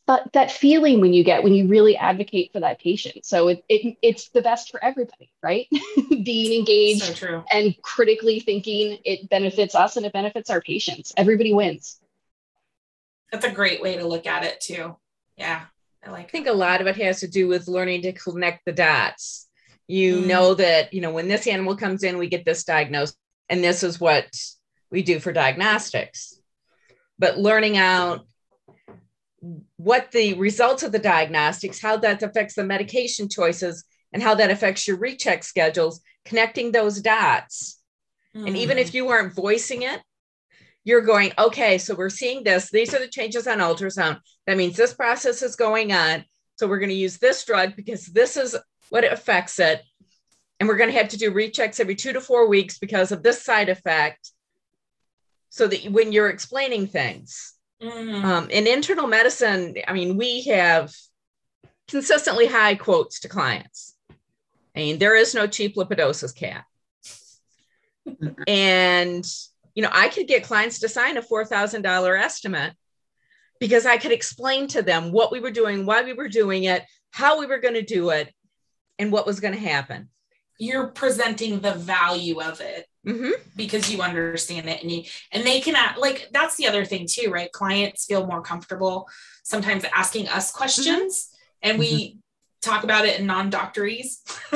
but 0.07 0.31
that 0.35 0.53
feeling 0.53 1.01
when 1.01 1.15
you 1.15 1.25
get 1.25 1.43
when 1.43 1.55
you 1.55 1.69
really 1.69 1.97
advocate 1.97 2.53
for 2.53 2.61
that 2.61 2.79
patient. 2.81 3.25
So 3.25 3.49
it, 3.49 3.65
it 3.71 3.97
it's 4.03 4.29
the 4.29 4.43
best 4.43 4.71
for 4.71 4.83
everybody 4.85 5.31
right? 5.43 5.67
Being 6.11 6.59
engaged 6.59 7.17
so 7.17 7.45
and 7.51 7.75
critically 7.81 8.41
thinking 8.41 8.99
it 9.05 9.31
benefits 9.31 9.75
us 9.75 9.97
and 9.97 10.05
it 10.05 10.13
benefits 10.13 10.51
our 10.51 10.61
patients. 10.61 11.15
Everybody 11.17 11.55
wins. 11.55 11.99
That's 13.33 13.47
a 13.47 13.51
great 13.51 13.81
way 13.81 13.97
to 13.97 14.07
look 14.07 14.27
at 14.27 14.45
it 14.45 14.61
too. 14.61 14.97
Yeah 15.37 15.65
I 16.07 16.11
like. 16.11 16.27
I 16.27 16.29
think 16.29 16.47
a 16.47 16.53
lot 16.53 16.81
of 16.81 16.87
it 16.87 16.97
has 16.97 17.21
to 17.21 17.29
do 17.29 17.49
with 17.49 17.69
learning 17.69 18.03
to 18.03 18.13
connect 18.13 18.65
the 18.65 18.73
dots. 18.73 19.49
You 19.87 20.19
mm. 20.19 20.27
know 20.27 20.55
that 20.55 20.93
you 20.93 21.01
know 21.01 21.13
when 21.13 21.29
this 21.29 21.47
animal 21.47 21.77
comes 21.77 22.03
in, 22.03 22.19
we 22.19 22.29
get 22.29 22.45
this 22.45 22.65
diagnosis, 22.65 23.17
and 23.49 23.63
this 23.63 23.83
is 23.83 24.01
what 24.01 24.27
we 24.91 25.03
do 25.03 25.19
for 25.19 25.33
diagnostics. 25.33 26.39
But 27.19 27.39
learning 27.39 27.77
out 27.77 28.27
what 29.77 30.11
the 30.13 30.35
results 30.35 30.83
of 30.83 30.93
the 30.93 30.99
diagnostics, 30.99 31.81
how 31.81 31.99
that 31.99 32.23
affects 32.23 32.55
the 32.55 32.65
medication 32.65 33.29
choices, 33.29 33.85
and 34.13 34.23
how 34.23 34.35
that 34.37 34.51
affects 34.51 34.89
your 34.89 34.97
recheck 34.97 35.45
schedules, 35.45 36.01
connecting 36.25 36.73
those 36.73 37.01
dots. 37.01 37.81
Mm. 38.35 38.49
And 38.49 38.57
even 38.57 38.79
if 38.79 38.91
mm. 38.91 38.95
you 38.95 39.09
aren't 39.09 39.35
voicing 39.35 39.83
it, 39.83 40.01
you're 40.85 41.01
going, 41.01 41.33
okay, 41.39 41.79
so 41.79 41.95
we're 41.95 42.11
seeing 42.11 42.45
this. 42.45 42.71
These 42.71 42.95
are 42.95 42.99
the 42.99 43.09
changes 43.09 43.47
on 43.47 43.59
ultrasound. 43.59 44.21
That 44.47 44.59
means 44.59 44.77
this 44.77 44.93
process 44.93 45.43
is 45.43 45.57
going 45.57 45.93
on. 45.93 46.25
So 46.57 46.69
we're 46.69 46.79
going 46.79 46.91
to 46.91 46.95
use 46.95 47.19
this 47.19 47.45
drug 47.45 47.75
because 47.75 48.07
this 48.07 48.37
is 48.37 48.57
what 48.91 49.11
affects 49.11 49.59
it. 49.59 49.83
And 50.61 50.69
we're 50.69 50.77
going 50.77 50.91
to 50.91 50.99
have 50.99 51.09
to 51.09 51.19
do 51.19 51.33
rechecks 51.33 51.81
every 51.81 51.95
two 51.95 52.13
to 52.13 52.21
four 52.21 52.47
weeks 52.49 52.79
because 52.79 53.13
of 53.13 53.23
this 53.23 53.43
side 53.43 53.71
effect. 53.71 54.31
So 55.49 55.67
that 55.69 55.91
when 55.91 56.13
you're 56.13 56.29
explaining 56.29 56.89
things, 56.89 57.55
mm-hmm. 57.83 58.25
um, 58.25 58.51
in 58.51 58.67
internal 58.67 59.07
medicine, 59.07 59.77
I 59.87 59.93
mean, 59.93 60.17
we 60.17 60.43
have 60.45 60.93
consistently 61.89 62.47
high 62.47 62.75
quotes 62.75 63.21
to 63.21 63.29
clients. 63.29 63.95
I 64.77 64.81
mean, 64.81 64.99
there 64.99 65.17
is 65.17 65.35
no 65.35 65.47
cheap 65.47 65.77
lipidosis 65.77 66.35
cat. 66.35 66.65
and 68.49 69.25
you 69.75 69.83
know, 69.83 69.91
I 69.93 70.09
could 70.09 70.29
get 70.29 70.45
clients 70.45 70.81
to 70.81 70.89
sign 70.89 71.17
a 71.17 71.23
$4,000 71.23 72.21
estimate 72.21 72.75
because 73.61 73.87
I 73.87 73.97
could 73.97 74.13
explain 74.13 74.69
to 74.69 74.83
them 74.83 75.13
what 75.13 75.33
we 75.33 75.41
were 75.41 75.51
doing, 75.51 75.87
why 75.87 76.03
we 76.03 76.13
were 76.13 76.29
doing 76.29 76.65
it, 76.65 76.85
how 77.11 77.39
we 77.39 77.47
were 77.47 77.59
going 77.59 77.75
to 77.75 77.83
do 77.83 78.11
it, 78.11 78.33
and 78.99 79.11
what 79.11 79.27
was 79.27 79.41
going 79.41 79.55
to 79.55 79.61
happen. 79.61 80.09
You're 80.59 80.89
presenting 80.89 81.61
the 81.61 81.75
value 81.75 82.41
of 82.41 82.61
it 82.61 82.87
mm-hmm. 83.07 83.31
because 83.57 83.93
you 83.93 84.03
understand 84.03 84.69
it, 84.69 84.83
and 84.83 84.91
you 84.91 85.03
and 85.33 85.45
they 85.45 85.61
can 85.61 85.75
act, 85.75 85.99
like 85.99 86.29
that's 86.33 86.57
the 86.57 86.69
other 86.69 86.85
thing 86.85 87.07
too, 87.11 87.31
right? 87.31 87.51
Clients 87.51 88.05
feel 88.05 88.27
more 88.27 88.43
comfortable 88.43 89.09
sometimes 89.43 89.85
asking 89.93 90.29
us 90.29 90.53
questions, 90.53 91.29
mm-hmm. 91.29 91.71
and 91.71 91.79
we 91.81 92.09
mm-hmm. 92.09 92.19
talk 92.71 92.85
about 92.85 93.05
it 93.05 93.19
in 93.19 93.27
non-doctories, 93.27 94.23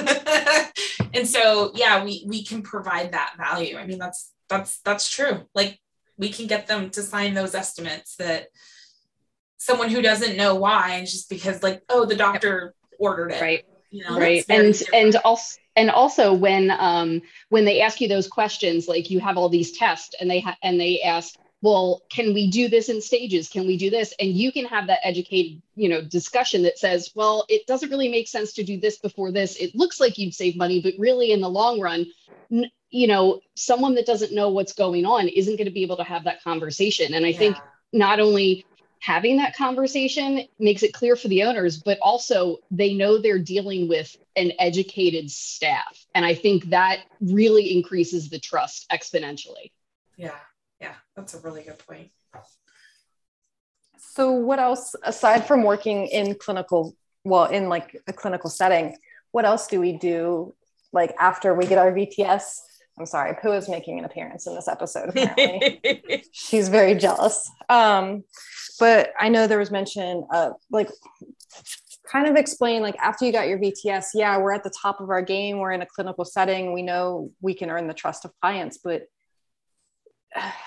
and 1.14 1.26
so 1.26 1.72
yeah, 1.74 2.04
we 2.04 2.24
we 2.28 2.44
can 2.44 2.62
provide 2.62 3.12
that 3.12 3.34
value. 3.36 3.76
I 3.76 3.84
mean, 3.84 3.98
that's 3.98 4.32
that's 4.48 4.78
that's 4.80 5.08
true. 5.08 5.46
Like 5.54 5.80
we 6.18 6.30
can 6.30 6.46
get 6.46 6.66
them 6.66 6.90
to 6.90 7.02
sign 7.02 7.34
those 7.34 7.54
estimates 7.54 8.16
that 8.16 8.48
someone 9.58 9.90
who 9.90 10.02
doesn't 10.02 10.36
know 10.36 10.54
why 10.54 10.94
and 10.94 11.06
just 11.06 11.28
because 11.28 11.62
like 11.62 11.82
oh 11.88 12.04
the 12.04 12.16
doctor 12.16 12.74
ordered 12.98 13.30
it 13.30 13.40
right. 13.40 13.64
you 13.90 14.04
know, 14.04 14.18
right. 14.18 14.44
And 14.48 14.72
different. 14.72 14.94
and 14.94 15.16
also 15.24 15.58
and 15.76 15.90
also 15.90 16.32
when 16.32 16.70
um 16.70 17.22
when 17.48 17.64
they 17.64 17.80
ask 17.80 18.00
you 18.00 18.08
those 18.08 18.28
questions 18.28 18.88
like 18.88 19.10
you 19.10 19.20
have 19.20 19.36
all 19.36 19.48
these 19.48 19.76
tests 19.76 20.14
and 20.20 20.30
they 20.30 20.40
ha- 20.40 20.56
and 20.62 20.80
they 20.80 21.00
ask 21.02 21.34
well 21.60 22.02
can 22.08 22.34
we 22.34 22.50
do 22.50 22.68
this 22.68 22.88
in 22.88 23.00
stages? 23.00 23.48
Can 23.48 23.66
we 23.66 23.76
do 23.76 23.90
this? 23.90 24.14
And 24.20 24.30
you 24.30 24.52
can 24.52 24.66
have 24.66 24.86
that 24.86 25.00
educated 25.02 25.60
you 25.74 25.88
know 25.88 26.02
discussion 26.02 26.62
that 26.62 26.78
says 26.78 27.10
well 27.14 27.44
it 27.48 27.66
doesn't 27.66 27.90
really 27.90 28.08
make 28.08 28.28
sense 28.28 28.52
to 28.54 28.64
do 28.64 28.78
this 28.78 28.98
before 28.98 29.32
this. 29.32 29.56
It 29.56 29.74
looks 29.74 29.98
like 29.98 30.18
you'd 30.18 30.34
save 30.34 30.56
money 30.56 30.80
but 30.80 30.94
really 30.98 31.32
in 31.32 31.40
the 31.40 31.50
long 31.50 31.80
run 31.80 32.06
n- 32.52 32.70
you 32.90 33.06
know 33.06 33.40
someone 33.54 33.94
that 33.94 34.06
doesn't 34.06 34.32
know 34.32 34.50
what's 34.50 34.72
going 34.72 35.04
on 35.04 35.28
isn't 35.28 35.56
going 35.56 35.66
to 35.66 35.72
be 35.72 35.82
able 35.82 35.96
to 35.96 36.04
have 36.04 36.24
that 36.24 36.42
conversation. 36.42 37.14
And 37.14 37.24
i 37.24 37.30
yeah. 37.30 37.38
think 37.38 37.56
not 37.92 38.20
only 38.20 38.64
having 39.00 39.36
that 39.36 39.56
conversation 39.56 40.42
makes 40.58 40.82
it 40.82 40.92
clear 40.92 41.14
for 41.14 41.28
the 41.28 41.44
owners 41.44 41.80
but 41.80 41.98
also 42.02 42.58
they 42.70 42.94
know 42.94 43.18
they're 43.18 43.38
dealing 43.38 43.88
with 43.88 44.16
an 44.36 44.52
educated 44.58 45.30
staff. 45.30 46.06
And 46.14 46.24
i 46.24 46.34
think 46.34 46.70
that 46.70 47.00
really 47.20 47.76
increases 47.76 48.28
the 48.28 48.38
trust 48.38 48.86
exponentially. 48.90 49.72
Yeah 50.16 50.36
yeah 50.80 50.94
that's 51.16 51.34
a 51.34 51.40
really 51.40 51.62
good 51.62 51.78
point. 51.78 52.10
So 53.98 54.32
what 54.32 54.58
else 54.58 54.96
aside 55.04 55.46
from 55.46 55.62
working 55.62 56.06
in 56.06 56.34
clinical 56.34 56.96
well 57.24 57.44
in 57.46 57.68
like 57.68 58.00
a 58.06 58.12
clinical 58.12 58.50
setting 58.50 58.96
what 59.32 59.44
else 59.44 59.66
do 59.66 59.80
we 59.80 59.92
do 59.92 60.54
like 60.92 61.14
after 61.18 61.54
we 61.54 61.66
get 61.66 61.78
our 61.78 61.92
vts 61.92 62.60
I'm 62.98 63.06
sorry, 63.06 63.34
Pooh 63.40 63.52
is 63.52 63.68
making 63.68 63.98
an 63.98 64.04
appearance 64.04 64.46
in 64.46 64.54
this 64.54 64.68
episode. 64.68 65.08
Apparently, 65.16 66.24
she's 66.32 66.68
very 66.68 66.94
jealous. 66.94 67.50
Um, 67.68 68.24
but 68.80 69.12
I 69.18 69.28
know 69.28 69.46
there 69.46 69.58
was 69.58 69.70
mention 69.70 70.26
of 70.32 70.54
like 70.70 70.90
kind 72.10 72.26
of 72.26 72.36
explain 72.36 72.82
like 72.82 72.96
after 72.98 73.24
you 73.24 73.32
got 73.32 73.48
your 73.48 73.58
VTS, 73.58 74.06
yeah, 74.14 74.38
we're 74.38 74.52
at 74.52 74.64
the 74.64 74.72
top 74.82 75.00
of 75.00 75.10
our 75.10 75.22
game. 75.22 75.58
We're 75.58 75.72
in 75.72 75.82
a 75.82 75.86
clinical 75.86 76.24
setting. 76.24 76.72
We 76.72 76.82
know 76.82 77.30
we 77.40 77.54
can 77.54 77.70
earn 77.70 77.86
the 77.86 77.94
trust 77.94 78.24
of 78.24 78.32
clients, 78.40 78.78
but 78.78 79.02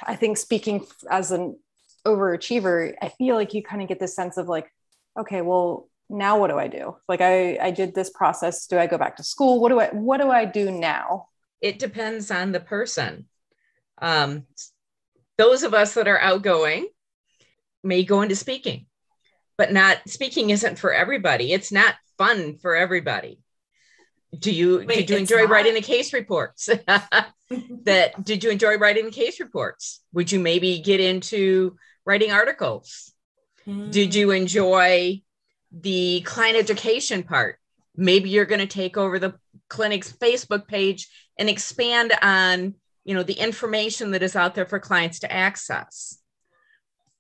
I 0.04 0.16
think 0.16 0.38
speaking 0.38 0.86
as 1.10 1.32
an 1.32 1.58
overachiever, 2.06 2.96
I 3.02 3.10
feel 3.10 3.36
like 3.36 3.54
you 3.54 3.64
kind 3.64 3.82
of 3.82 3.88
get 3.88 4.00
this 4.00 4.16
sense 4.16 4.38
of 4.38 4.48
like, 4.48 4.72
okay, 5.20 5.42
well, 5.42 5.90
now 6.10 6.38
what 6.38 6.50
do 6.50 6.58
I 6.58 6.68
do? 6.68 6.98
Like 7.08 7.22
I 7.22 7.58
I 7.58 7.72
did 7.72 7.96
this 7.96 8.10
process. 8.10 8.68
Do 8.68 8.78
I 8.78 8.88
go 8.88 8.98
back 8.98 9.16
to 9.18 9.24
school? 9.24 9.60
What 9.62 9.70
do 9.70 9.80
I 9.80 9.88
what 9.88 10.20
do 10.20 10.30
I 10.30 10.46
do 10.46 10.70
now? 10.70 11.28
It 11.62 11.80
depends 11.80 12.32
on 12.32 12.52
the 12.52 12.60
person. 12.60 13.28
Um, 14.02 14.46
those 15.38 15.64
of 15.64 15.74
us 15.74 15.94
that 15.94 16.08
are 16.08 16.20
outgoing 16.20 16.88
may 17.84 18.04
go 18.04 18.22
into 18.22 18.36
speaking, 18.36 18.88
but 19.58 19.72
not 19.72 19.98
speaking 20.08 20.50
isn't 20.50 20.80
for 20.80 20.94
everybody. 20.94 21.54
It's 21.54 21.72
not 21.72 21.96
fun 22.18 22.58
for 22.58 22.76
everybody. 22.76 23.40
Do 24.38 24.52
you 24.52 24.86
Wait, 24.88 24.96
did 24.96 25.10
you 25.10 25.18
enjoy 25.18 25.42
not? 25.42 25.50
writing 25.50 25.74
the 25.74 25.82
case 25.82 26.14
reports? 26.14 26.66
that 27.84 28.24
did 28.24 28.44
you 28.44 28.50
enjoy 28.50 28.78
writing 28.78 29.06
the 29.06 29.12
case 29.12 29.40
reports? 29.40 30.02
Would 30.14 30.32
you 30.32 30.40
maybe 30.40 30.80
get 30.80 31.00
into 31.00 31.76
writing 32.06 32.32
articles? 32.32 33.12
Mm. 33.68 33.92
Did 33.92 34.16
you 34.16 34.32
enjoy 34.32 35.22
the 35.72 36.22
client 36.22 36.58
education 36.58 37.24
part? 37.24 37.58
Maybe 37.96 38.30
you're 38.30 38.46
going 38.46 38.62
to 38.62 38.68
take 38.68 38.96
over 38.96 39.20
the 39.20 39.36
clinic's 39.68 40.12
Facebook 40.12 40.68
page 40.68 41.10
and 41.38 41.50
expand 41.50 42.14
on 42.22 42.76
you 43.04 43.16
know 43.16 43.24
the 43.24 43.34
information 43.34 44.12
that 44.12 44.24
is 44.24 44.36
out 44.36 44.56
there 44.56 44.66
for 44.66 44.80
clients 44.80 45.20
to 45.20 45.32
access. 45.32 46.20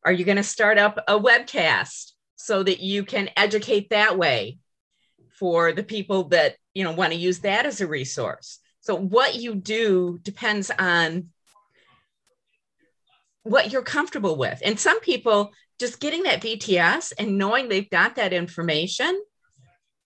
Are 0.03 0.11
you 0.11 0.25
going 0.25 0.37
to 0.37 0.43
start 0.43 0.77
up 0.77 0.99
a 1.07 1.19
webcast 1.19 2.11
so 2.35 2.63
that 2.63 2.79
you 2.79 3.03
can 3.03 3.29
educate 3.37 3.89
that 3.89 4.17
way 4.17 4.57
for 5.39 5.71
the 5.71 5.83
people 5.83 6.25
that 6.25 6.55
you 6.73 6.83
know 6.83 6.91
want 6.91 7.13
to 7.13 7.19
use 7.19 7.39
that 7.39 7.65
as 7.65 7.81
a 7.81 7.87
resource? 7.87 8.59
So 8.81 8.95
what 8.95 9.35
you 9.35 9.55
do 9.55 10.19
depends 10.23 10.71
on 10.77 11.29
what 13.43 13.71
you're 13.71 13.81
comfortable 13.81 14.37
with. 14.37 14.59
And 14.63 14.79
some 14.79 14.99
people 15.01 15.51
just 15.79 15.99
getting 15.99 16.23
that 16.23 16.41
vts 16.41 17.11
and 17.17 17.39
knowing 17.39 17.67
they've 17.67 17.89
got 17.89 18.15
that 18.17 18.33
information 18.33 19.19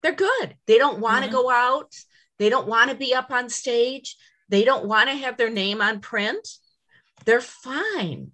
they're 0.06 0.14
good. 0.14 0.56
They 0.68 0.78
don't 0.78 1.00
want 1.00 1.24
to 1.24 1.32
mm-hmm. 1.32 1.36
go 1.36 1.50
out 1.50 1.92
they 2.40 2.50
don't 2.50 2.68
want 2.68 2.90
to 2.90 2.96
be 2.96 3.14
up 3.14 3.32
on 3.32 3.50
stage. 3.50 4.16
They 4.50 4.64
don't 4.64 4.86
want 4.86 5.10
to 5.10 5.16
have 5.16 5.38
their 5.38 5.50
name 5.50 5.82
on 5.82 6.00
print. 6.00 6.48
They're 7.26 7.42
fine. 7.42 8.32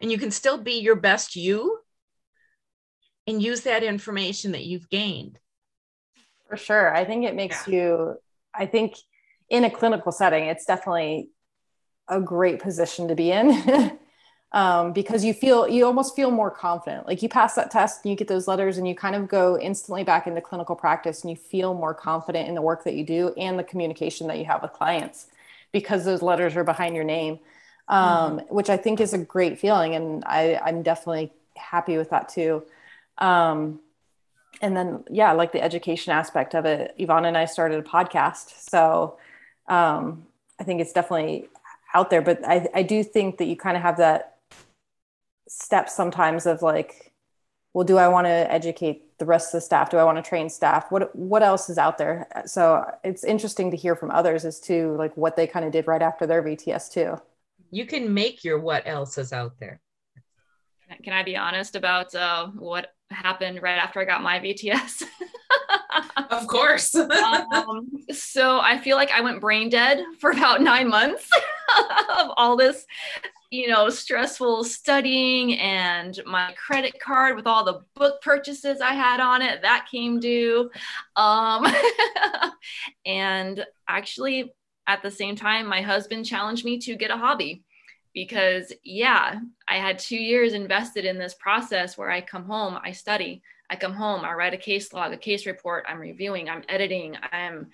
And 0.00 0.10
you 0.10 0.18
can 0.18 0.30
still 0.30 0.58
be 0.58 0.80
your 0.80 0.96
best 0.96 1.36
you 1.36 1.78
and 3.26 3.42
use 3.42 3.62
that 3.62 3.82
information 3.82 4.52
that 4.52 4.64
you've 4.64 4.88
gained. 4.88 5.38
For 6.48 6.56
sure. 6.56 6.94
I 6.94 7.04
think 7.04 7.24
it 7.24 7.34
makes 7.34 7.66
yeah. 7.66 7.74
you, 7.74 8.14
I 8.54 8.66
think 8.66 8.96
in 9.48 9.64
a 9.64 9.70
clinical 9.70 10.12
setting, 10.12 10.44
it's 10.44 10.66
definitely 10.66 11.30
a 12.08 12.20
great 12.20 12.60
position 12.60 13.08
to 13.08 13.14
be 13.14 13.30
in. 13.30 13.98
um, 14.54 14.92
because 14.92 15.22
you 15.24 15.34
feel 15.34 15.68
you 15.68 15.84
almost 15.84 16.16
feel 16.16 16.30
more 16.30 16.50
confident 16.50 17.06
like 17.06 17.22
you 17.22 17.28
pass 17.28 17.54
that 17.54 17.70
test 17.70 18.04
and 18.04 18.10
you 18.10 18.16
get 18.16 18.28
those 18.28 18.48
letters 18.48 18.78
and 18.78 18.88
you 18.88 18.94
kind 18.94 19.14
of 19.14 19.28
go 19.28 19.58
instantly 19.58 20.02
back 20.02 20.26
into 20.26 20.40
clinical 20.40 20.74
practice 20.74 21.22
and 21.22 21.30
you 21.30 21.36
feel 21.36 21.74
more 21.74 21.92
confident 21.92 22.48
in 22.48 22.54
the 22.54 22.62
work 22.62 22.84
that 22.84 22.94
you 22.94 23.04
do 23.04 23.34
and 23.36 23.58
the 23.58 23.64
communication 23.64 24.26
that 24.26 24.38
you 24.38 24.46
have 24.46 24.62
with 24.62 24.72
clients 24.72 25.26
because 25.72 26.06
those 26.06 26.22
letters 26.22 26.56
are 26.56 26.64
behind 26.64 26.94
your 26.94 27.04
name 27.04 27.38
um, 27.88 28.38
mm-hmm. 28.38 28.54
which 28.54 28.70
i 28.70 28.76
think 28.76 29.00
is 29.00 29.12
a 29.12 29.18
great 29.18 29.58
feeling 29.58 29.94
and 29.94 30.24
I, 30.24 30.58
i'm 30.64 30.82
definitely 30.82 31.30
happy 31.56 31.96
with 31.96 32.10
that 32.10 32.28
too. 32.28 32.64
Um, 33.18 33.80
and 34.60 34.76
then, 34.76 35.04
yeah, 35.10 35.32
like 35.32 35.52
the 35.52 35.62
education 35.62 36.12
aspect 36.12 36.54
of 36.54 36.64
it, 36.64 36.94
Yvonne 36.98 37.24
and 37.24 37.36
I 37.36 37.44
started 37.44 37.78
a 37.78 37.82
podcast. 37.82 38.68
So 38.70 39.18
um, 39.68 40.24
I 40.60 40.64
think 40.64 40.80
it's 40.80 40.92
definitely 40.92 41.48
out 41.92 42.10
there, 42.10 42.22
but 42.22 42.46
I, 42.46 42.68
I 42.74 42.82
do 42.82 43.02
think 43.02 43.38
that 43.38 43.46
you 43.46 43.56
kind 43.56 43.76
of 43.76 43.82
have 43.82 43.96
that 43.98 44.33
step 45.60 45.88
sometimes 45.88 46.46
of 46.46 46.62
like, 46.62 47.12
well, 47.72 47.84
do 47.84 47.98
I 47.98 48.08
want 48.08 48.26
to 48.26 48.52
educate 48.52 49.18
the 49.18 49.24
rest 49.24 49.54
of 49.54 49.58
the 49.58 49.60
staff? 49.64 49.90
Do 49.90 49.96
I 49.96 50.04
want 50.04 50.22
to 50.22 50.28
train 50.28 50.48
staff? 50.48 50.90
What 50.90 51.14
what 51.14 51.42
else 51.42 51.68
is 51.68 51.78
out 51.78 51.98
there? 51.98 52.28
So 52.46 52.84
it's 53.02 53.24
interesting 53.24 53.70
to 53.70 53.76
hear 53.76 53.96
from 53.96 54.10
others 54.10 54.44
as 54.44 54.60
to 54.60 54.94
like 54.96 55.16
what 55.16 55.36
they 55.36 55.46
kind 55.46 55.64
of 55.64 55.72
did 55.72 55.86
right 55.86 56.02
after 56.02 56.26
their 56.26 56.42
VTS 56.42 56.92
too. 56.92 57.20
You 57.70 57.86
can 57.86 58.14
make 58.14 58.44
your 58.44 58.58
what 58.60 58.86
else 58.86 59.18
is 59.18 59.32
out 59.32 59.58
there. 59.58 59.80
Can 61.02 61.12
I 61.12 61.22
be 61.22 61.36
honest 61.36 61.74
about 61.74 62.14
uh, 62.14 62.48
what 62.48 62.92
happened 63.10 63.62
right 63.62 63.78
after 63.78 64.00
I 64.00 64.04
got 64.04 64.22
my 64.22 64.38
VTS? 64.38 65.02
of 66.30 66.46
course. 66.46 66.94
um, 66.94 67.88
so 68.12 68.60
I 68.60 68.78
feel 68.78 68.96
like 68.96 69.10
I 69.10 69.20
went 69.22 69.40
brain 69.40 69.70
dead 69.70 70.04
for 70.20 70.30
about 70.30 70.60
nine 70.60 70.88
months 70.88 71.28
of 72.18 72.30
all 72.36 72.56
this 72.56 72.86
you 73.54 73.68
know, 73.68 73.88
stressful 73.88 74.64
studying 74.64 75.56
and 75.58 76.20
my 76.26 76.52
credit 76.54 76.98
card 77.00 77.36
with 77.36 77.46
all 77.46 77.64
the 77.64 77.82
book 77.94 78.20
purchases 78.20 78.80
I 78.80 78.94
had 78.94 79.20
on 79.20 79.42
it 79.42 79.62
that 79.62 79.86
came 79.88 80.18
due. 80.18 80.70
Um, 81.14 81.64
and 83.06 83.64
actually, 83.86 84.52
at 84.88 85.02
the 85.02 85.10
same 85.10 85.36
time, 85.36 85.66
my 85.66 85.82
husband 85.82 86.26
challenged 86.26 86.64
me 86.64 86.78
to 86.80 86.96
get 86.96 87.12
a 87.12 87.16
hobby 87.16 87.62
because, 88.12 88.72
yeah, 88.82 89.38
I 89.68 89.76
had 89.76 90.00
two 90.00 90.18
years 90.18 90.52
invested 90.52 91.04
in 91.04 91.16
this 91.16 91.34
process 91.34 91.96
where 91.96 92.10
I 92.10 92.22
come 92.22 92.44
home, 92.44 92.76
I 92.82 92.90
study, 92.90 93.40
I 93.70 93.76
come 93.76 93.94
home, 93.94 94.24
I 94.24 94.34
write 94.34 94.54
a 94.54 94.58
case 94.58 94.92
log, 94.92 95.12
a 95.12 95.16
case 95.16 95.46
report, 95.46 95.84
I'm 95.88 96.00
reviewing, 96.00 96.48
I'm 96.48 96.64
editing, 96.68 97.16
I'm 97.30 97.70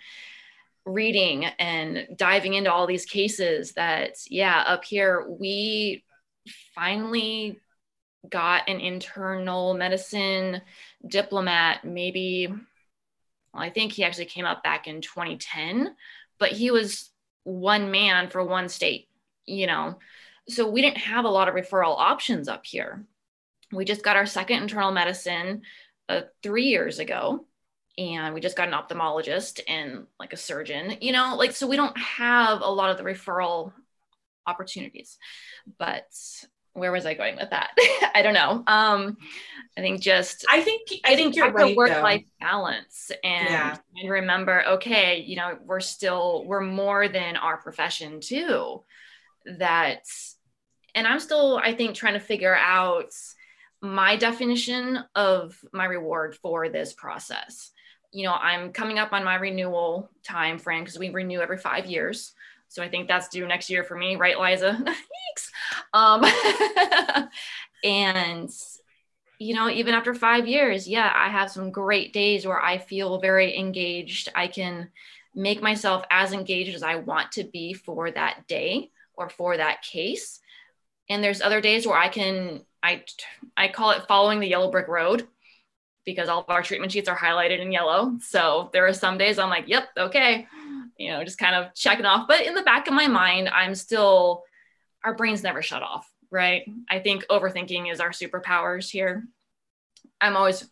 reading 0.87 1.45
and 1.45 2.07
diving 2.16 2.55
into 2.55 2.72
all 2.72 2.87
these 2.87 3.05
cases 3.05 3.72
that 3.72 4.12
yeah 4.28 4.64
up 4.66 4.85
here 4.85 5.26
we 5.28 6.03
finally 6.74 7.59
got 8.28 8.68
an 8.68 8.81
internal 8.81 9.74
medicine 9.74 10.61
diplomate 11.07 11.85
maybe 11.85 12.49
well, 12.49 13.62
i 13.62 13.70
think 13.70 13.93
he 13.93 14.05
actually 14.05 14.24
came 14.24 14.47
up 14.47 14.62
back 14.62 14.87
in 14.87 15.01
2010 15.01 15.95
but 16.39 16.53
he 16.53 16.70
was 16.70 17.11
one 17.45 17.91
man 17.91 18.28
for 18.28 18.43
one 18.43 18.68
state 18.68 19.11
you 19.51 19.66
know? 19.66 19.99
So 20.49 20.68
we 20.68 20.83
didn't 20.83 20.99
have 20.99 21.24
a 21.24 21.31
lot 21.31 21.49
of 21.49 21.55
referral 21.55 21.97
options 21.99 22.49
up 22.49 22.64
here. 22.64 23.05
We 23.72 23.85
just 23.85 24.03
got 24.03 24.16
our 24.16 24.26
second 24.26 24.62
internal 24.62 24.91
medicine 24.91 25.62
uh, 26.09 26.22
three 26.43 26.64
years 26.64 26.99
ago 26.99 27.45
and 28.01 28.34
we 28.34 28.40
just 28.40 28.57
got 28.57 28.66
an 28.66 28.74
ophthalmologist 28.74 29.61
and 29.68 30.07
like 30.18 30.32
a 30.32 30.36
surgeon 30.36 30.96
you 31.01 31.12
know 31.12 31.36
like 31.36 31.53
so 31.53 31.68
we 31.68 31.76
don't 31.76 31.96
have 31.96 32.62
a 32.62 32.70
lot 32.70 32.90
of 32.90 32.96
the 32.96 33.05
referral 33.05 33.72
opportunities. 34.51 35.18
But 35.78 36.07
where 36.72 36.92
was 36.92 37.05
i 37.05 37.14
going 37.14 37.36
with 37.36 37.51
that? 37.51 37.70
I 38.14 38.22
don't 38.22 38.34
know. 38.34 38.62
Um 38.66 39.16
i 39.78 39.82
think 39.82 40.01
just 40.01 40.44
i 40.51 40.61
think 40.61 40.90
i, 41.05 41.14
think, 41.14 41.36
you're 41.36 41.53
right 41.53 41.76
work 41.76 41.90
life 42.03 42.24
balance 42.40 43.12
and 43.22 43.48
yeah. 43.48 43.76
and 43.96 44.11
remember 44.11 44.64
okay 44.66 45.22
you 45.24 45.36
know 45.36 45.57
we're 45.64 45.78
still 45.78 46.44
we're 46.44 46.61
more 46.61 47.09
than 47.09 47.36
our 47.36 47.57
profession 47.57 48.20
too. 48.20 48.82
That 49.59 50.05
and 50.94 51.07
i'm 51.07 51.20
still 51.20 51.59
i 51.62 51.72
think 51.72 51.94
trying 51.94 52.14
to 52.14 52.20
figure 52.20 52.55
out 52.55 53.12
my 53.80 54.16
definition 54.16 54.98
of 55.14 55.59
my 55.72 55.86
reward 55.86 56.36
for 56.42 56.68
this 56.68 56.92
process 56.92 57.70
you 58.12 58.24
know, 58.24 58.32
I'm 58.34 58.72
coming 58.72 58.98
up 58.98 59.12
on 59.12 59.24
my 59.24 59.36
renewal 59.36 60.11
time 60.24 60.58
frame 60.58 60.82
because 60.82 60.98
we 60.98 61.11
renew 61.11 61.40
every 61.40 61.58
five 61.58 61.86
years. 61.86 62.32
So 62.68 62.82
I 62.82 62.88
think 62.88 63.08
that's 63.08 63.28
due 63.28 63.46
next 63.46 63.70
year 63.70 63.82
for 63.84 63.96
me, 63.96 64.16
right, 64.16 64.38
Liza? 64.38 64.84
Um, 65.92 66.24
and 67.84 68.50
you 69.38 69.54
know, 69.54 69.70
even 69.70 69.94
after 69.94 70.14
five 70.14 70.46
years, 70.46 70.86
yeah, 70.86 71.11
I 71.14 71.28
have 71.30 71.50
some 71.50 71.70
great 71.70 72.12
days 72.12 72.46
where 72.46 72.61
I 72.61 72.76
feel 72.78 73.20
very 73.20 73.56
engaged. 73.56 74.28
I 74.34 74.48
can 74.48 74.90
make 75.34 75.62
myself 75.62 76.04
as 76.11 76.32
engaged 76.32 76.74
as 76.74 76.82
I 76.82 76.96
want 76.96 77.32
to 77.32 77.44
be 77.44 77.72
for 77.72 78.11
that 78.11 78.46
day 78.48 78.90
or 79.14 79.30
for 79.30 79.56
that 79.56 79.82
case. 79.82 80.40
And 81.08 81.24
there's 81.24 81.40
other 81.40 81.61
days 81.61 81.86
where 81.86 81.96
I 81.96 82.08
can, 82.08 82.66
I, 82.82 83.04
I 83.56 83.68
call 83.68 83.92
it 83.92 84.06
following 84.06 84.40
the 84.40 84.48
yellow 84.48 84.70
brick 84.70 84.88
road 84.88 85.26
because 86.05 86.28
all 86.28 86.40
of 86.40 86.48
our 86.48 86.62
treatment 86.62 86.92
sheets 86.92 87.09
are 87.09 87.16
highlighted 87.16 87.61
in 87.61 87.72
yellow. 87.72 88.16
So 88.20 88.70
there 88.72 88.86
are 88.86 88.92
some 88.92 89.18
days 89.18 89.38
I'm 89.38 89.51
like, 89.51 89.68
yep, 89.68 89.88
okay, 89.96 90.46
you 90.96 91.11
know, 91.11 91.24
just 91.24 91.38
kind 91.38 91.55
of 91.55 91.74
checking 91.74 92.07
off. 92.07 92.26
But 92.28 92.46
in 92.46 92.55
the 92.55 92.62
back 92.62 92.88
of 92.88 92.94
my 92.94 93.07
mind, 93.07 93.48
I'm 93.48 93.74
still, 93.74 94.44
our 95.05 95.14
brains 95.14 95.42
never 95.42 95.62
shut 95.62 95.82
off, 95.82 96.11
right? 96.30 96.62
I 96.88 96.98
think 96.98 97.26
overthinking 97.28 97.92
is 97.92 98.01
our 98.01 98.11
superpowers 98.11 98.90
here. 98.90 99.24
I'm 100.20 100.36
always 100.36 100.68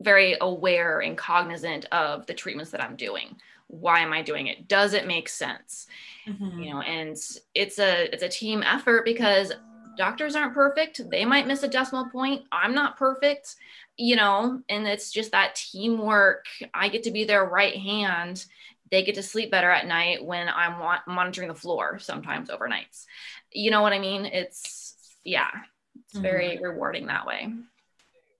very 0.00 0.36
aware 0.40 1.00
and 1.00 1.16
cognizant 1.16 1.86
of 1.92 2.26
the 2.26 2.34
treatments 2.34 2.70
that 2.70 2.82
I'm 2.82 2.96
doing. 2.96 3.36
Why 3.66 4.00
am 4.00 4.12
I 4.12 4.22
doing 4.22 4.48
it? 4.48 4.66
Does 4.66 4.94
it 4.94 5.06
make 5.06 5.28
sense? 5.28 5.86
Mm-hmm. 6.26 6.60
You 6.60 6.70
know, 6.70 6.80
and 6.80 7.16
it's 7.54 7.78
a 7.78 8.12
it's 8.12 8.22
a 8.22 8.28
team 8.28 8.64
effort 8.64 9.04
because 9.04 9.52
doctors 9.96 10.34
aren't 10.34 10.54
perfect. 10.54 11.08
They 11.08 11.24
might 11.24 11.46
miss 11.46 11.62
a 11.62 11.68
decimal 11.68 12.08
point. 12.10 12.42
I'm 12.50 12.74
not 12.74 12.96
perfect 12.96 13.54
you 14.00 14.16
know, 14.16 14.62
and 14.70 14.88
it's 14.88 15.12
just 15.12 15.32
that 15.32 15.56
teamwork. 15.56 16.46
I 16.72 16.88
get 16.88 17.02
to 17.02 17.10
be 17.10 17.24
their 17.24 17.44
right 17.44 17.76
hand. 17.76 18.46
They 18.90 19.04
get 19.04 19.16
to 19.16 19.22
sleep 19.22 19.50
better 19.50 19.70
at 19.70 19.86
night 19.86 20.24
when 20.24 20.48
I'm 20.48 20.78
wa- 20.78 21.02
monitoring 21.06 21.48
the 21.48 21.54
floor 21.54 21.98
sometimes 21.98 22.48
overnights. 22.48 23.04
You 23.52 23.70
know 23.70 23.82
what 23.82 23.92
I 23.92 23.98
mean? 23.98 24.24
It's, 24.24 24.96
yeah, 25.22 25.50
it's 25.96 26.14
mm-hmm. 26.14 26.22
very 26.22 26.58
rewarding 26.62 27.06
that 27.06 27.26
way. 27.26 27.52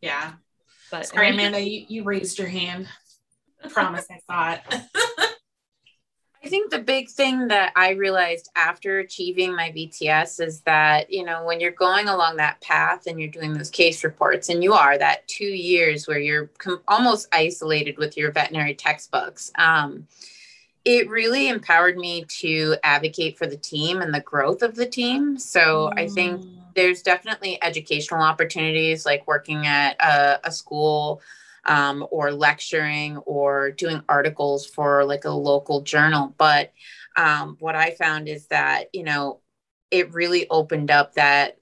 Yeah. 0.01 0.33
But 0.91 1.07
sorry, 1.07 1.29
Amanda, 1.29 1.61
you, 1.61 1.85
you 1.89 2.05
raised 2.05 2.39
your 2.39 2.49
hand. 2.49 2.89
I 3.63 3.69
promise 3.69 4.07
I 4.11 4.19
saw 4.27 4.53
it. 4.55 4.83
I 6.43 6.49
think 6.49 6.71
the 6.71 6.79
big 6.79 7.11
thing 7.11 7.49
that 7.49 7.73
I 7.77 7.91
realized 7.91 8.51
after 8.57 8.99
achieving 8.99 9.55
my 9.55 9.71
VTS 9.73 10.41
is 10.41 10.63
that, 10.63 11.13
you 11.13 11.23
know, 11.23 11.45
when 11.45 11.61
you're 11.61 11.71
going 11.71 12.09
along 12.09 12.37
that 12.37 12.61
path 12.63 13.07
and 13.07 13.21
you're 13.21 13.29
doing 13.29 13.53
those 13.53 13.69
case 13.69 14.03
reports, 14.03 14.49
and 14.49 14.65
you 14.65 14.73
are 14.73 14.97
that 14.97 15.29
two 15.29 15.45
years 15.45 16.09
where 16.09 16.19
you're 16.19 16.47
com- 16.57 16.81
almost 16.89 17.29
isolated 17.33 17.99
with 17.99 18.17
your 18.17 18.33
veterinary 18.33 18.75
textbooks, 18.75 19.53
um, 19.57 20.07
it 20.87 21.11
really 21.11 21.49
empowered 21.49 21.99
me 21.99 22.25
to 22.41 22.77
advocate 22.83 23.37
for 23.37 23.47
the 23.47 23.57
team 23.57 24.01
and 24.01 24.15
the 24.15 24.21
growth 24.21 24.63
of 24.63 24.75
the 24.75 24.87
team. 24.87 25.39
So 25.39 25.91
mm. 25.95 26.01
I 26.01 26.09
think 26.09 26.41
mm. 26.41 26.59
there's 26.75 27.03
definitely 27.03 27.63
educational 27.63 28.23
opportunities 28.23 29.05
like 29.05 29.27
working 29.27 29.67
at 29.67 30.01
a, 30.01 30.41
a 30.45 30.51
school 30.51 31.21
um, 31.65 32.07
or 32.11 32.33
lecturing 32.33 33.19
or 33.19 33.71
doing 33.71 34.03
articles 34.09 34.67
for 34.67 35.05
like 35.05 35.25
a 35.25 35.31
local 35.31 35.83
journal. 35.83 36.35
But 36.39 36.73
um, 37.17 37.57
what 37.61 37.77
I 37.77 37.93
found 37.93 38.29
is 38.29 38.47
that, 38.47 38.87
you 38.93 39.05
know, 39.05 39.41
it 39.91 40.13
really 40.15 40.49
opened 40.49 40.91
up 40.91 41.15
that 41.15 41.59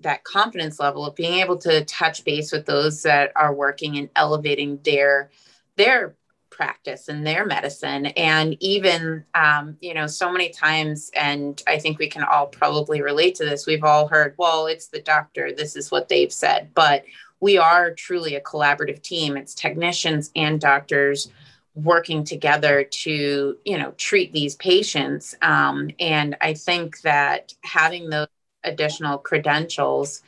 that 0.00 0.24
confidence 0.24 0.78
level 0.78 1.06
of 1.06 1.14
being 1.14 1.40
able 1.40 1.56
to 1.56 1.84
touch 1.84 2.24
base 2.24 2.52
with 2.52 2.66
those 2.66 3.02
that 3.02 3.32
are 3.36 3.54
working 3.54 3.96
and 3.96 4.10
elevating 4.16 4.78
their 4.84 5.30
their 5.76 6.14
practice 6.50 7.08
and 7.08 7.26
their 7.26 7.44
medicine. 7.44 8.06
And 8.06 8.56
even 8.60 9.24
um, 9.34 9.76
you 9.80 9.94
know 9.94 10.06
so 10.06 10.30
many 10.30 10.50
times 10.50 11.10
and 11.16 11.60
i 11.66 11.78
think 11.78 11.98
we 11.98 12.08
can 12.08 12.22
all 12.22 12.46
probably 12.46 13.02
relate 13.02 13.34
to 13.36 13.44
this 13.44 13.66
we've 13.66 13.82
all 13.82 14.06
heard 14.06 14.34
well 14.38 14.66
it's 14.66 14.88
the 14.88 15.00
doctor. 15.00 15.52
This 15.52 15.74
is 15.74 15.90
what 15.90 16.08
they've 16.08 16.32
said. 16.32 16.70
But 16.74 17.04
we 17.40 17.58
are 17.58 17.92
truly 17.92 18.34
a 18.34 18.40
collaborative 18.40 19.02
team. 19.02 19.36
It's 19.36 19.54
technicians 19.54 20.30
and 20.34 20.60
doctors 20.60 21.30
working 21.74 22.24
together 22.24 22.84
to, 22.84 23.56
you 23.64 23.78
know, 23.78 23.92
treat 23.92 24.32
these 24.32 24.54
patients. 24.56 25.34
Um, 25.42 25.90
and 25.98 26.36
I 26.40 26.54
think 26.54 27.00
that 27.00 27.54
having 27.62 28.10
those 28.10 28.28
additional 28.62 29.18
credentials 29.18 30.22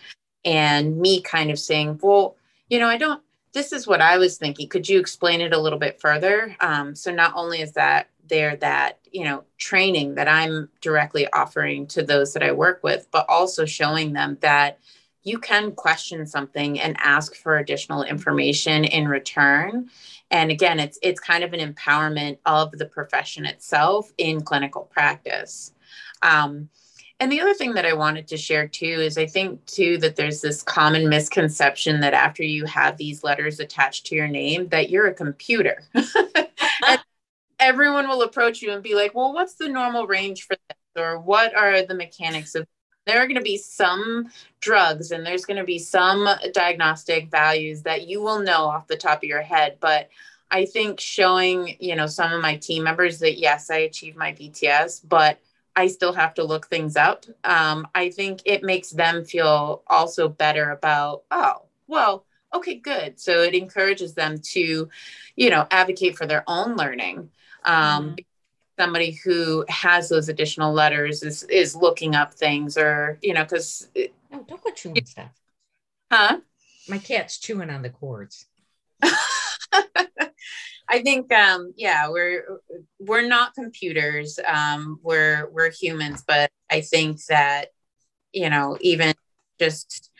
and 0.44 0.98
me 0.98 1.20
kind 1.20 1.50
of 1.50 1.58
saying, 1.58 2.00
well, 2.02 2.36
you 2.68 2.78
know, 2.78 2.88
I 2.88 2.96
don't, 2.96 3.22
this 3.52 3.72
is 3.72 3.86
what 3.86 4.00
I 4.00 4.18
was 4.18 4.36
thinking. 4.36 4.68
Could 4.68 4.88
you 4.88 4.98
explain 4.98 5.40
it 5.40 5.52
a 5.52 5.58
little 5.58 5.78
bit 5.78 6.00
further? 6.00 6.56
Um, 6.60 6.94
so 6.94 7.12
not 7.12 7.32
only 7.36 7.60
is 7.60 7.72
that 7.72 8.08
there 8.28 8.56
that 8.56 8.98
you 9.12 9.24
know 9.24 9.44
training 9.58 10.14
that 10.14 10.28
i'm 10.28 10.68
directly 10.80 11.26
offering 11.32 11.86
to 11.86 12.02
those 12.02 12.32
that 12.32 12.42
i 12.42 12.52
work 12.52 12.82
with 12.82 13.06
but 13.10 13.26
also 13.28 13.64
showing 13.64 14.12
them 14.12 14.36
that 14.40 14.78
you 15.26 15.38
can 15.38 15.72
question 15.72 16.24
something 16.24 16.80
and 16.80 16.96
ask 17.00 17.34
for 17.34 17.58
additional 17.58 18.04
information 18.04 18.84
in 18.84 19.08
return 19.08 19.90
and 20.30 20.50
again 20.50 20.80
it's 20.80 20.98
it's 21.02 21.20
kind 21.20 21.44
of 21.44 21.52
an 21.52 21.74
empowerment 21.74 22.38
of 22.46 22.70
the 22.72 22.86
profession 22.86 23.44
itself 23.44 24.12
in 24.16 24.40
clinical 24.40 24.82
practice 24.82 25.72
um, 26.22 26.68
and 27.18 27.32
the 27.32 27.40
other 27.40 27.54
thing 27.54 27.74
that 27.74 27.86
I 27.86 27.94
wanted 27.94 28.28
to 28.28 28.36
share 28.36 28.68
too 28.68 28.84
is 28.84 29.16
I 29.16 29.26
think 29.26 29.64
too 29.64 29.96
that 29.98 30.16
there's 30.16 30.42
this 30.42 30.62
common 30.62 31.08
misconception 31.08 32.00
that 32.00 32.12
after 32.12 32.42
you 32.42 32.66
have 32.66 32.98
these 32.98 33.24
letters 33.24 33.58
attached 33.58 34.06
to 34.06 34.14
your 34.14 34.28
name 34.28 34.68
that 34.68 34.90
you're 34.90 35.06
a 35.06 35.14
computer. 35.14 35.82
everyone 37.58 38.08
will 38.08 38.22
approach 38.22 38.60
you 38.60 38.72
and 38.72 38.82
be 38.82 38.94
like, 38.94 39.14
"Well, 39.14 39.32
what's 39.32 39.54
the 39.54 39.68
normal 39.68 40.06
range 40.06 40.42
for 40.42 40.56
this?" 40.68 41.02
or 41.02 41.18
"What 41.18 41.56
are 41.56 41.82
the 41.82 41.94
mechanics 41.94 42.54
of 42.54 42.66
there 43.06 43.22
are 43.22 43.26
going 43.26 43.36
to 43.36 43.42
be 43.42 43.56
some 43.56 44.28
drugs 44.60 45.10
and 45.10 45.24
there's 45.24 45.44
going 45.44 45.58
to 45.58 45.64
be 45.64 45.78
some 45.78 46.28
diagnostic 46.52 47.30
values 47.30 47.82
that 47.82 48.06
you 48.06 48.20
will 48.20 48.40
know 48.40 48.64
off 48.66 48.86
the 48.88 48.96
top 48.96 49.18
of 49.18 49.24
your 49.24 49.42
head 49.42 49.76
but 49.80 50.08
i 50.50 50.64
think 50.64 51.00
showing 51.00 51.76
you 51.80 51.94
know 51.96 52.06
some 52.06 52.32
of 52.32 52.40
my 52.42 52.56
team 52.56 52.82
members 52.82 53.18
that 53.18 53.38
yes 53.38 53.70
i 53.70 53.76
achieved 53.76 54.16
my 54.16 54.32
VTS 54.32 55.00
but 55.08 55.40
I 55.76 55.88
still 55.88 56.14
have 56.14 56.32
to 56.34 56.42
look 56.42 56.66
things 56.66 56.96
up. 56.96 57.26
Um, 57.44 57.86
I 57.94 58.08
think 58.08 58.40
it 58.46 58.62
makes 58.62 58.90
them 58.90 59.26
feel 59.26 59.82
also 59.86 60.26
better 60.26 60.70
about, 60.70 61.24
oh, 61.30 61.66
well, 61.86 62.24
okay, 62.54 62.76
good. 62.76 63.20
So 63.20 63.42
it 63.42 63.54
encourages 63.54 64.14
them 64.14 64.38
to, 64.52 64.88
you 65.36 65.50
know, 65.50 65.66
advocate 65.70 66.16
for 66.16 66.26
their 66.26 66.44
own 66.46 66.76
learning. 66.76 67.30
Um, 67.64 68.04
mm-hmm. 68.04 68.14
Somebody 68.78 69.18
who 69.24 69.64
has 69.68 70.08
those 70.08 70.28
additional 70.28 70.72
letters 70.72 71.22
is 71.22 71.44
is 71.44 71.74
looking 71.74 72.14
up 72.14 72.34
things, 72.34 72.76
or 72.76 73.18
you 73.22 73.34
know, 73.34 73.44
because 73.44 73.88
no, 74.30 74.44
don't 74.46 74.62
go 74.62 74.70
chewing 74.70 75.04
stuff. 75.06 75.30
Huh? 76.10 76.38
My 76.88 76.98
cat's 76.98 77.38
chewing 77.38 77.70
on 77.70 77.82
the 77.82 77.90
cords. 77.90 78.46
I 80.88 81.02
think 81.02 81.32
um 81.32 81.72
yeah, 81.76 82.08
we're 82.08 82.60
we're 82.98 83.26
not 83.26 83.54
computers. 83.54 84.38
Um 84.46 85.00
we're 85.02 85.48
we're 85.50 85.70
humans, 85.70 86.22
but 86.26 86.50
I 86.70 86.82
think 86.82 87.24
that 87.26 87.68
you 88.32 88.50
know, 88.50 88.76
even 88.80 89.14
just 89.58 90.10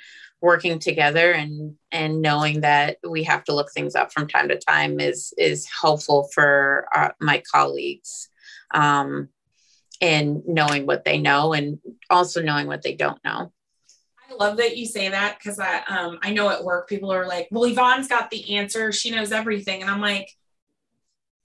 working 0.41 0.79
together 0.79 1.33
and 1.33 1.75
and 1.93 2.21
knowing 2.21 2.61
that 2.61 2.99
we 3.09 3.25
have 3.25 3.45
to 3.45 3.55
look 3.55 3.73
things 3.73 3.95
up 3.95 4.13
from 4.13 4.29
time 4.29 4.49
to 4.49 4.59
time 4.59 5.01
is 5.01 5.33
is 5.39 5.67
helpful 5.67 6.29
for 6.35 6.87
uh, 6.95 7.09
my 7.21 7.43
colleagues 7.53 8.29
um 8.77 9.29
and 10.01 10.43
knowing 10.47 10.87
what 10.87 11.05
they 11.05 11.19
know 11.19 11.53
and 11.53 11.79
also 12.11 12.43
knowing 12.43 12.67
what 12.67 12.83
they 12.83 12.95
don't 12.95 13.23
know 13.25 13.51
I 14.29 14.35
love 14.35 14.57
that 14.57 14.77
you 14.77 14.87
say 14.87 15.09
that 15.09 15.39
because 15.39 15.59
I 15.59 15.83
um 15.89 16.19
I 16.23 16.33
know 16.33 16.49
at 16.49 16.65
work 16.65 16.89
people 16.89 17.13
are 17.13 17.27
like, 17.27 17.49
well, 17.51 17.65
Yvonne's 17.65 18.09
got 18.09 18.31
the 18.31 18.57
answer. 18.57 18.93
She 18.93 19.11
knows 19.11 19.33
everything. 19.33 19.83
And 19.83 19.91
I'm 19.91 20.01
like, 20.01 20.31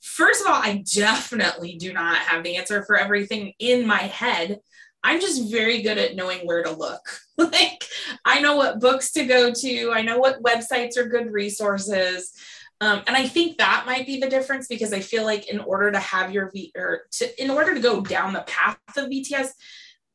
first 0.01 0.41
of 0.41 0.47
all, 0.47 0.61
I 0.61 0.83
definitely 0.93 1.75
do 1.75 1.93
not 1.93 2.17
have 2.17 2.43
the 2.43 2.57
answer 2.57 2.83
for 2.83 2.97
everything 2.97 3.53
in 3.59 3.85
my 3.85 3.99
head. 3.99 4.59
I'm 5.03 5.19
just 5.19 5.51
very 5.51 5.81
good 5.81 5.97
at 5.97 6.15
knowing 6.15 6.45
where 6.45 6.63
to 6.63 6.71
look. 6.71 7.01
like, 7.37 7.83
I 8.25 8.39
know 8.39 8.55
what 8.55 8.79
books 8.79 9.11
to 9.13 9.25
go 9.25 9.51
to, 9.51 9.91
I 9.91 10.01
know 10.01 10.19
what 10.19 10.43
websites 10.43 10.97
are 10.97 11.07
good 11.07 11.31
resources. 11.31 12.33
Um, 12.81 13.03
and 13.05 13.15
I 13.15 13.27
think 13.27 13.59
that 13.59 13.83
might 13.85 14.07
be 14.07 14.19
the 14.19 14.29
difference 14.29 14.67
because 14.67 14.91
I 14.91 15.01
feel 15.01 15.23
like 15.23 15.47
in 15.47 15.59
order 15.59 15.91
to 15.91 15.99
have 15.99 16.33
your 16.33 16.49
V 16.49 16.71
or 16.75 17.03
to 17.13 17.43
in 17.43 17.51
order 17.51 17.75
to 17.75 17.79
go 17.79 18.01
down 18.01 18.33
the 18.33 18.41
path 18.41 18.79
of 18.97 19.05
VTS, 19.05 19.49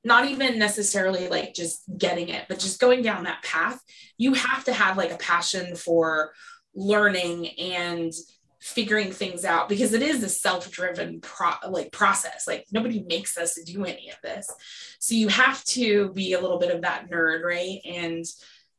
not 0.04 0.26
even 0.26 0.58
necessarily 0.58 1.28
like 1.28 1.54
just 1.54 1.82
getting 1.96 2.28
it, 2.28 2.46
but 2.48 2.58
just 2.58 2.80
going 2.80 3.02
down 3.02 3.24
that 3.24 3.42
path, 3.44 3.80
you 4.18 4.34
have 4.34 4.64
to 4.64 4.72
have 4.72 4.96
like 4.96 5.12
a 5.12 5.16
passion 5.16 5.76
for 5.76 6.32
learning 6.74 7.48
and 7.58 8.12
figuring 8.60 9.12
things 9.12 9.44
out 9.44 9.68
because 9.68 9.92
it 9.92 10.02
is 10.02 10.24
a 10.24 10.28
self-driven 10.28 11.20
pro- 11.20 11.70
like 11.70 11.92
process. 11.92 12.48
Like 12.48 12.66
nobody 12.72 13.04
makes 13.08 13.38
us 13.38 13.56
do 13.64 13.84
any 13.84 14.10
of 14.10 14.16
this. 14.24 14.50
So 14.98 15.14
you 15.14 15.28
have 15.28 15.62
to 15.66 16.12
be 16.12 16.32
a 16.32 16.40
little 16.40 16.58
bit 16.58 16.74
of 16.74 16.82
that 16.82 17.08
nerd 17.08 17.44
right? 17.44 17.78
And 17.84 18.24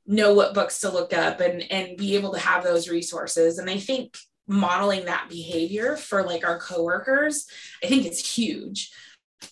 know 0.07 0.33
what 0.33 0.53
books 0.53 0.79
to 0.81 0.89
look 0.89 1.13
up 1.13 1.39
and 1.39 1.69
and 1.71 1.97
be 1.97 2.15
able 2.15 2.33
to 2.33 2.39
have 2.39 2.63
those 2.63 2.89
resources. 2.89 3.57
And 3.57 3.69
i 3.69 3.77
think 3.77 4.17
modeling 4.47 5.05
that 5.05 5.27
behavior 5.29 5.97
for 5.97 6.23
like 6.23 6.47
our 6.47 6.57
coworkers 6.57 7.47
i 7.83 7.87
think 7.87 8.05
it's 8.05 8.37
huge 8.37 8.91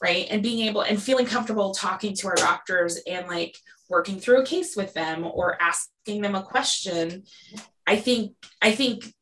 right? 0.02 0.26
And 0.32 0.42
being 0.42 0.68
able 0.68 0.82
and 0.82 1.00
feeling 1.00 1.28
comfortable 1.28 1.72
talking 1.72 2.16
to 2.16 2.28
our 2.28 2.36
doctors 2.36 2.98
and 3.08 3.28
like 3.28 3.56
working 3.88 4.20
through 4.20 4.42
a 4.42 4.46
case 4.46 4.76
with 4.76 4.96
them 4.96 5.24
or 5.24 5.62
asking 5.62 6.22
them 6.22 6.34
a 6.34 6.42
question 6.42 7.24
i 7.86 7.96
think 7.96 8.34
i 8.64 8.72
think 8.72 9.14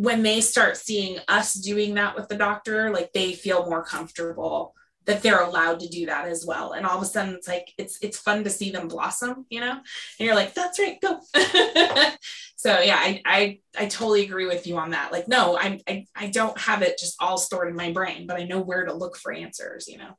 when 0.00 0.22
they 0.22 0.40
start 0.40 0.78
seeing 0.78 1.18
us 1.28 1.52
doing 1.52 1.94
that 1.94 2.16
with 2.16 2.26
the 2.28 2.36
doctor, 2.36 2.90
like 2.90 3.12
they 3.12 3.34
feel 3.34 3.68
more 3.68 3.84
comfortable 3.84 4.74
that 5.10 5.22
they're 5.22 5.42
allowed 5.42 5.80
to 5.80 5.88
do 5.88 6.06
that 6.06 6.28
as 6.28 6.46
well. 6.46 6.72
And 6.72 6.86
all 6.86 6.96
of 6.96 7.02
a 7.02 7.06
sudden 7.06 7.34
it's 7.34 7.48
like 7.48 7.72
it's 7.76 7.98
it's 8.00 8.18
fun 8.18 8.44
to 8.44 8.50
see 8.50 8.70
them 8.70 8.86
blossom, 8.86 9.44
you 9.50 9.60
know? 9.60 9.72
And 9.72 9.82
you're 10.26 10.36
like, 10.36 10.54
that's 10.54 10.78
right, 10.78 11.00
go. 11.00 11.18
so 12.56 12.78
yeah, 12.80 12.96
I, 12.96 13.20
I 13.26 13.58
I 13.76 13.86
totally 13.86 14.24
agree 14.24 14.46
with 14.46 14.66
you 14.68 14.78
on 14.78 14.90
that. 14.90 15.10
Like, 15.10 15.26
no, 15.26 15.58
I, 15.58 15.80
I 15.88 16.06
I 16.14 16.28
don't 16.28 16.56
have 16.58 16.82
it 16.82 16.98
just 16.98 17.16
all 17.20 17.38
stored 17.38 17.68
in 17.68 17.76
my 17.76 17.92
brain, 17.92 18.26
but 18.28 18.38
I 18.38 18.44
know 18.44 18.60
where 18.60 18.84
to 18.84 18.92
look 18.92 19.16
for 19.16 19.32
answers, 19.32 19.88
you 19.88 19.98
know. 19.98 20.16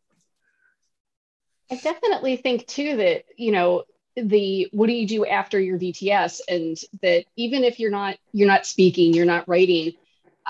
I 1.71 1.75
definitely 1.77 2.35
think 2.35 2.67
too 2.67 2.97
that, 2.97 3.23
you 3.37 3.53
know, 3.53 3.83
the 4.17 4.67
what 4.73 4.87
do 4.87 4.93
you 4.93 5.07
do 5.07 5.25
after 5.25 5.57
your 5.57 5.79
VTS 5.79 6.41
and 6.49 6.77
that 7.01 7.23
even 7.37 7.63
if 7.63 7.79
you're 7.79 7.91
not 7.91 8.17
you're 8.33 8.47
not 8.47 8.65
speaking, 8.65 9.13
you're 9.13 9.25
not 9.25 9.47
writing, 9.47 9.93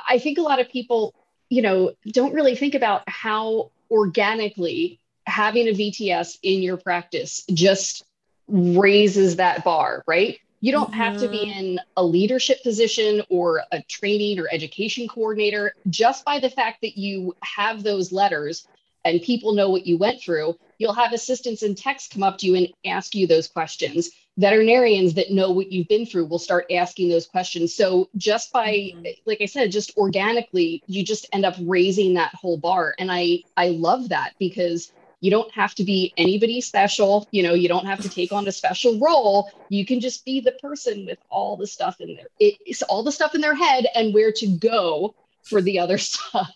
I 0.10 0.18
think 0.18 0.40
a 0.40 0.42
lot 0.42 0.60
of 0.60 0.68
people, 0.68 1.14
you 1.50 1.62
know, 1.62 1.94
don't 2.08 2.34
really 2.34 2.56
think 2.56 2.74
about 2.74 3.04
how 3.08 3.70
organically 3.92 5.00
having 5.28 5.68
a 5.68 5.72
VTS 5.72 6.40
in 6.42 6.62
your 6.62 6.78
practice 6.78 7.44
just 7.54 8.04
raises 8.48 9.36
that 9.36 9.64
bar, 9.64 10.04
right? 10.08 10.40
You 10.62 10.72
don't 10.72 10.94
have 10.94 11.18
to 11.20 11.28
be 11.28 11.40
mm-hmm. 11.40 11.60
in 11.60 11.80
a 11.98 12.04
leadership 12.04 12.62
position 12.62 13.24
or 13.30 13.64
a 13.72 13.82
training 13.84 14.40
or 14.40 14.48
education 14.52 15.08
coordinator. 15.08 15.74
Just 15.90 16.24
by 16.24 16.40
the 16.40 16.50
fact 16.50 16.82
that 16.82 16.98
you 16.98 17.36
have 17.42 17.82
those 17.82 18.12
letters 18.12 18.68
and 19.04 19.22
people 19.22 19.54
know 19.54 19.70
what 19.70 19.88
you 19.88 19.98
went 19.98 20.22
through, 20.22 20.58
you'll 20.78 20.94
have 20.94 21.14
assistants 21.14 21.64
and 21.64 21.76
techs 21.76 22.08
come 22.08 22.22
up 22.22 22.38
to 22.40 22.48
you 22.48 22.56
and 22.56 22.68
ask 22.86 23.16
you 23.16 23.26
those 23.26 23.48
questions. 23.48 24.12
Veterinarians 24.38 25.14
that 25.16 25.32
know 25.32 25.52
what 25.52 25.72
you've 25.72 25.88
been 25.88 26.06
through 26.06 26.26
will 26.26 26.40
start 26.40 26.66
asking 26.72 27.10
those 27.10 27.28
questions. 27.28 27.74
So 27.74 28.10
just 28.16 28.52
by, 28.52 28.70
mm-hmm. 28.70 29.06
like 29.26 29.42
I 29.42 29.46
said, 29.46 29.72
just 29.72 29.96
organically, 29.98 30.82
you 30.88 31.04
just 31.04 31.28
end 31.34 31.46
up 31.46 31.56
raising 31.62 32.14
that 32.14 32.34
whole 32.34 32.58
bar. 32.58 32.96
And 32.98 33.12
I 33.12 33.44
I 33.58 33.70
love 33.70 34.10
that 34.10 34.34
because 34.40 34.92
you 35.20 35.30
don't 35.30 35.52
have 35.54 35.76
to 35.76 35.84
be 35.84 36.14
anybody 36.18 36.62
special. 36.62 37.28
You 37.32 37.44
know, 37.44 37.54
you 37.54 37.68
don't 37.68 37.86
have 37.86 38.02
to 38.02 38.10
take 38.10 38.32
on 38.32 38.48
a 38.48 38.52
special 38.52 39.00
role. 39.00 39.52
You 39.70 39.86
can 39.86 40.00
just 40.00 40.26
be 40.26 40.40
the 40.40 40.54
person 40.54 41.06
with 41.06 41.20
all 41.30 41.58
the 41.58 41.68
stuff 41.68 42.02
in 42.02 42.16
there. 42.16 42.28
It's 42.40 42.82
all 42.84 43.04
the 43.04 43.12
stuff 43.12 43.36
in 43.36 43.42
their 43.42 43.56
head 43.56 43.86
and 43.96 44.14
where 44.14 44.32
to 44.32 44.48
go 44.48 45.14
for 45.44 45.62
the 45.62 45.80
other 45.80 45.98
stuff. 46.00 46.52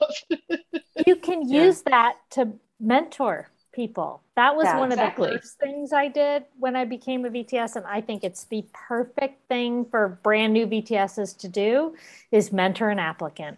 you 1.06 1.16
can 1.18 1.48
use 1.48 1.84
yeah. 1.86 1.92
that 1.92 2.16
to 2.32 2.54
mentor 2.80 3.50
people. 3.76 4.22
That 4.36 4.56
was 4.56 4.66
yeah, 4.66 4.80
one 4.80 4.92
exactly. 4.92 5.28
of 5.28 5.34
the 5.34 5.40
first 5.40 5.60
things 5.60 5.94
I 5.94 6.08
did 6.08 6.46
when 6.58 6.76
I 6.76 6.86
became 6.86 7.26
a 7.26 7.30
VTS. 7.30 7.76
And 7.76 7.86
I 7.86 8.02
think 8.02 8.24
it's 8.24 8.46
the 8.46 8.66
perfect 8.74 9.48
thing 9.48 9.86
for 9.86 10.20
brand 10.24 10.54
new 10.54 10.66
VTSs 10.66 11.38
to 11.40 11.50
do 11.50 11.96
is 12.32 12.52
mentor 12.52 12.90
an 12.90 13.00
applicant. 13.00 13.58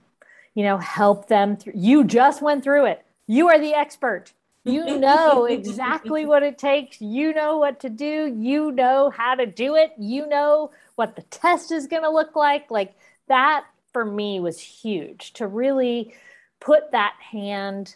You 0.55 0.63
know, 0.63 0.77
help 0.77 1.27
them 1.27 1.55
through. 1.55 1.73
You 1.75 2.03
just 2.03 2.41
went 2.41 2.63
through 2.63 2.85
it. 2.85 3.05
You 3.27 3.47
are 3.49 3.59
the 3.59 3.75
expert. 3.75 4.33
You 4.63 4.97
know 4.99 5.45
exactly 5.45 6.25
what 6.25 6.43
it 6.43 6.57
takes. 6.57 6.99
You 6.99 7.33
know 7.33 7.57
what 7.57 7.79
to 7.81 7.89
do. 7.89 8.35
You 8.35 8.71
know 8.71 9.11
how 9.11 9.35
to 9.35 9.45
do 9.45 9.75
it. 9.75 9.93
You 9.99 10.27
know 10.27 10.71
what 10.95 11.15
the 11.15 11.21
test 11.23 11.71
is 11.71 11.87
going 11.87 12.03
to 12.03 12.09
look 12.09 12.35
like. 12.35 12.71
Like 12.71 12.95
that 13.27 13.65
for 13.93 14.03
me 14.03 14.39
was 14.39 14.59
huge 14.59 15.33
to 15.33 15.47
really 15.47 16.13
put 16.59 16.91
that 16.91 17.13
hand 17.31 17.95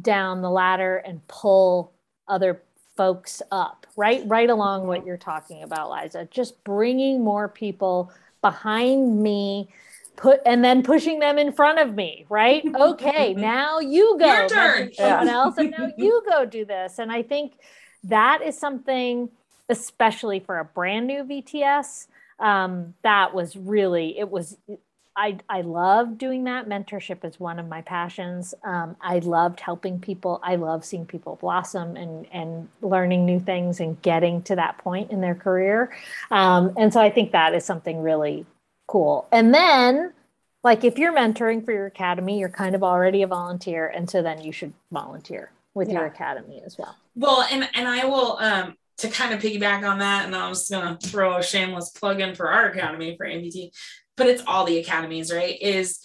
down 0.00 0.42
the 0.42 0.50
ladder 0.50 0.96
and 0.98 1.26
pull 1.28 1.92
other 2.28 2.62
folks 2.96 3.42
up 3.50 3.86
right 3.96 4.22
right 4.26 4.48
along 4.48 4.86
what 4.86 5.04
you're 5.06 5.16
talking 5.16 5.62
about 5.62 5.90
liza. 5.90 6.28
Just 6.30 6.62
bringing 6.64 7.22
more 7.22 7.48
people 7.48 8.12
behind 8.40 9.22
me 9.22 9.68
put 10.16 10.40
and 10.46 10.64
then 10.64 10.82
pushing 10.82 11.18
them 11.18 11.38
in 11.38 11.52
front 11.52 11.78
of 11.78 11.94
me 11.94 12.26
right? 12.28 12.64
Okay 12.74 13.34
now 13.34 13.78
you 13.80 14.16
go. 14.18 14.26
Your 14.26 14.48
turn. 14.48 14.92
someone 14.94 15.28
else 15.28 15.58
and 15.58 15.70
now 15.70 15.90
you 15.96 16.22
go 16.30 16.44
do 16.46 16.64
this. 16.64 16.98
And 16.98 17.12
i 17.12 17.22
think 17.22 17.54
that 18.04 18.42
is 18.42 18.58
something 18.58 19.28
especially 19.68 20.40
for 20.40 20.58
a 20.58 20.64
brand 20.64 21.06
new 21.06 21.24
vts 21.24 22.06
um, 22.38 22.94
that 23.02 23.34
was 23.34 23.56
really 23.56 24.18
it 24.18 24.30
was 24.30 24.56
I, 25.16 25.38
I 25.48 25.62
love 25.62 26.18
doing 26.18 26.44
that. 26.44 26.68
Mentorship 26.68 27.24
is 27.24 27.40
one 27.40 27.58
of 27.58 27.66
my 27.68 27.80
passions. 27.80 28.54
Um, 28.62 28.96
I 29.00 29.18
loved 29.20 29.60
helping 29.60 29.98
people. 29.98 30.40
I 30.42 30.56
love 30.56 30.84
seeing 30.84 31.06
people 31.06 31.36
blossom 31.40 31.96
and, 31.96 32.26
and 32.32 32.68
learning 32.82 33.24
new 33.24 33.40
things 33.40 33.80
and 33.80 34.00
getting 34.02 34.42
to 34.42 34.56
that 34.56 34.76
point 34.78 35.10
in 35.10 35.22
their 35.22 35.34
career. 35.34 35.96
Um, 36.30 36.74
and 36.76 36.92
so 36.92 37.00
I 37.00 37.08
think 37.08 37.32
that 37.32 37.54
is 37.54 37.64
something 37.64 38.02
really 38.02 38.44
cool. 38.86 39.26
And 39.32 39.54
then, 39.54 40.12
like, 40.62 40.84
if 40.84 40.98
you're 40.98 41.14
mentoring 41.14 41.64
for 41.64 41.72
your 41.72 41.86
academy, 41.86 42.38
you're 42.38 42.48
kind 42.50 42.74
of 42.74 42.82
already 42.82 43.22
a 43.22 43.26
volunteer. 43.26 43.88
And 43.88 44.10
so 44.10 44.22
then 44.22 44.42
you 44.42 44.52
should 44.52 44.74
volunteer 44.92 45.50
with 45.76 45.88
yeah. 45.88 45.94
your 45.94 46.06
academy 46.06 46.62
as 46.64 46.76
well. 46.76 46.96
Well, 47.14 47.46
and 47.50 47.68
and 47.74 47.86
I 47.86 48.04
will 48.06 48.38
um 48.38 48.74
to 48.98 49.08
kind 49.08 49.34
of 49.34 49.40
piggyback 49.40 49.88
on 49.88 49.98
that, 49.98 50.24
and 50.24 50.34
I'm 50.34 50.52
just 50.52 50.70
gonna 50.70 50.98
throw 51.00 51.36
a 51.36 51.42
shameless 51.42 51.90
plug 51.90 52.20
in 52.20 52.34
for 52.34 52.50
our 52.50 52.70
academy 52.70 53.14
for 53.16 53.26
AMVT, 53.26 53.70
but 54.16 54.26
it's 54.26 54.42
all 54.46 54.64
the 54.64 54.78
academies, 54.78 55.32
right? 55.32 55.60
Is 55.60 56.00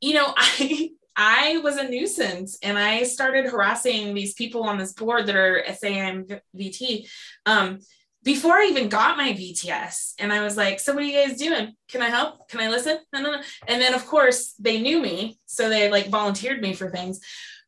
you 0.00 0.14
know, 0.14 0.32
I 0.36 0.90
I 1.16 1.58
was 1.58 1.76
a 1.76 1.88
nuisance 1.88 2.58
and 2.62 2.78
I 2.78 3.02
started 3.02 3.46
harassing 3.46 4.14
these 4.14 4.34
people 4.34 4.62
on 4.62 4.78
this 4.78 4.92
board 4.92 5.26
that 5.26 5.36
are 5.36 5.62
SAMVT 5.68 7.08
um, 7.44 7.80
before 8.22 8.54
I 8.54 8.68
even 8.70 8.88
got 8.88 9.16
my 9.16 9.32
VTS. 9.32 10.14
And 10.18 10.32
I 10.32 10.42
was 10.42 10.56
like, 10.56 10.80
So, 10.80 10.94
what 10.94 11.02
are 11.02 11.06
you 11.06 11.26
guys 11.26 11.36
doing? 11.36 11.74
Can 11.88 12.02
I 12.02 12.08
help? 12.08 12.48
Can 12.48 12.60
I 12.60 12.68
listen? 12.68 12.98
No, 13.12 13.20
no, 13.20 13.32
no. 13.32 13.42
And 13.66 13.82
then, 13.82 13.94
of 13.94 14.06
course, 14.06 14.54
they 14.58 14.80
knew 14.80 15.00
me. 15.00 15.38
So 15.46 15.68
they 15.68 15.90
like 15.90 16.08
volunteered 16.08 16.62
me 16.62 16.74
for 16.74 16.90
things. 16.90 17.20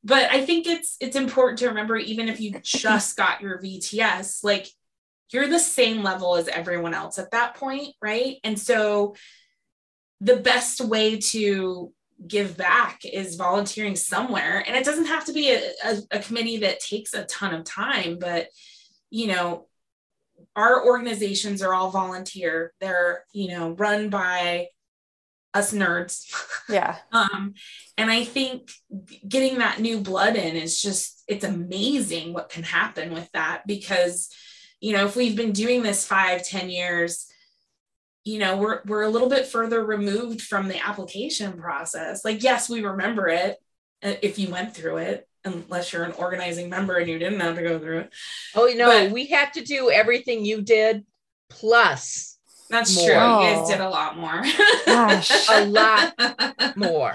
But 0.05 0.31
I 0.31 0.45
think 0.45 0.67
it's 0.67 0.97
it's 1.01 1.17
important 1.17 1.59
to 1.61 1.69
remember, 1.69 1.97
even 1.97 2.29
if 2.29 2.41
you 2.41 2.59
just 2.63 3.17
got 3.17 3.41
your 3.41 3.61
VTS, 3.61 4.43
like 4.43 4.67
you're 5.33 5.49
the 5.49 5.59
same 5.59 6.03
level 6.03 6.37
as 6.37 6.49
everyone 6.49 6.95
else 6.95 7.19
at 7.19 7.31
that 7.31 7.55
point, 7.55 7.95
right? 8.01 8.37
And 8.45 8.59
so 8.59 9.15
the 10.21 10.37
best 10.37 10.81
way 10.81 11.19
to 11.19 11.93
give 12.27 12.57
back 12.57 13.01
is 13.05 13.37
volunteering 13.37 13.97
somewhere. 13.97 14.63
And 14.67 14.77
it 14.77 14.85
doesn't 14.85 15.07
have 15.07 15.25
to 15.27 15.33
be 15.33 15.51
a, 15.51 15.61
a, 15.85 15.97
a, 16.13 16.19
committee 16.21 16.59
that 16.59 16.79
takes 16.79 17.15
a 17.15 17.25
ton 17.25 17.53
of 17.53 17.65
time 17.65 18.19
but 18.21 18.47
you 19.11 19.27
know 19.27 19.67
our 20.57 20.85
organizations 20.85 21.63
are 21.63 21.75
all 21.75 21.91
volunteer. 21.91 22.73
They're 22.81 23.25
you 23.33 23.49
know 23.49 23.71
run 23.73 24.11
by 24.11 24.69
us 25.55 25.73
nerds. 25.73 26.33
Yeah. 26.69 26.97
Um 27.11 27.55
and 27.99 28.11
i 28.11 28.25
think 28.25 28.71
getting 29.29 29.59
that 29.59 29.81
new 29.81 30.01
blood 30.01 30.37
in 30.37 30.57
is 30.57 30.81
just 30.81 31.23
it's 31.27 31.45
amazing 31.45 32.33
what 32.33 32.49
can 32.51 32.63
happen 32.63 33.13
with 33.13 33.29
that 33.33 33.63
because 33.67 34.31
you 34.83 34.93
know 34.93 35.07
if 35.07 35.17
we've 35.17 35.37
been 35.37 35.53
doing 35.53 35.83
this 35.83 36.05
five 36.05 36.45
ten 36.45 36.69
years 36.69 37.33
you 38.25 38.39
know 38.39 38.57
we're 38.57 38.83
we're 38.85 39.03
a 39.03 39.09
little 39.09 39.29
bit 39.29 39.47
further 39.47 39.83
removed 39.83 40.43
from 40.43 40.69
the 40.69 40.87
application 40.87 41.55
process. 41.55 42.25
Like 42.25 42.43
yes 42.43 42.69
we 42.69 42.85
remember 42.85 43.29
it 43.29 43.57
uh, 44.03 44.15
if 44.21 44.39
you 44.39 44.51
went 44.51 44.75
through 44.75 44.99
it 44.99 45.29
unless 45.45 45.93
you're 45.93 46.05
an 46.05 46.13
organizing 46.13 46.69
member 46.69 46.97
and 46.97 47.09
you 47.09 47.19
didn't 47.19 47.41
have 47.41 47.57
to 47.57 47.63
go 47.63 47.79
through 47.79 48.01
it. 48.01 48.13
Oh 48.55 48.67
you 48.67 48.77
know 48.77 48.87
but, 48.87 49.13
we 49.13 49.27
have 49.27 49.53
to 49.53 49.65
do 49.65 49.91
everything 49.91 50.45
you 50.45 50.61
did 50.61 51.07
plus 51.49 52.39
that's 52.69 52.97
more. 52.97 53.05
true 53.05 53.15
you 53.15 53.21
guys 53.21 53.69
did 53.69 53.81
a 53.81 53.89
lot 53.89 54.17
more. 54.17 54.43
Gosh. 54.87 55.49
a 55.49 55.65
lot 55.67 56.15
more 56.77 57.15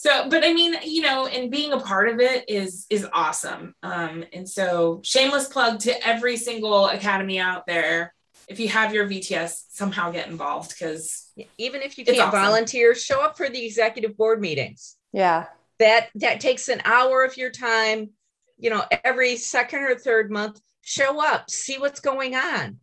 so 0.00 0.28
but 0.28 0.44
i 0.44 0.52
mean 0.52 0.74
you 0.82 1.02
know 1.02 1.26
and 1.26 1.50
being 1.50 1.72
a 1.72 1.80
part 1.80 2.08
of 2.08 2.20
it 2.20 2.48
is 2.48 2.86
is 2.88 3.06
awesome 3.12 3.74
um 3.82 4.24
and 4.32 4.48
so 4.48 5.00
shameless 5.04 5.48
plug 5.48 5.78
to 5.78 6.06
every 6.06 6.36
single 6.36 6.86
academy 6.88 7.38
out 7.38 7.66
there 7.66 8.14
if 8.50 8.58
you 8.58 8.68
have 8.68 8.92
your 8.92 9.08
VTS, 9.08 9.66
somehow 9.68 10.10
get 10.10 10.26
involved 10.26 10.70
because 10.70 11.32
even 11.56 11.82
if 11.82 11.96
you 11.96 12.04
can't 12.04 12.18
awesome. 12.18 12.32
volunteer, 12.32 12.96
show 12.96 13.22
up 13.22 13.36
for 13.36 13.48
the 13.48 13.64
executive 13.64 14.16
board 14.16 14.40
meetings. 14.40 14.96
Yeah. 15.12 15.46
That 15.78 16.08
that 16.16 16.40
takes 16.40 16.68
an 16.68 16.82
hour 16.84 17.24
of 17.24 17.36
your 17.36 17.50
time, 17.50 18.10
you 18.58 18.68
know, 18.68 18.84
every 19.04 19.36
second 19.36 19.84
or 19.84 19.94
third 19.94 20.32
month. 20.32 20.60
Show 20.82 21.24
up, 21.24 21.48
see 21.48 21.78
what's 21.78 22.00
going 22.00 22.34
on. 22.34 22.78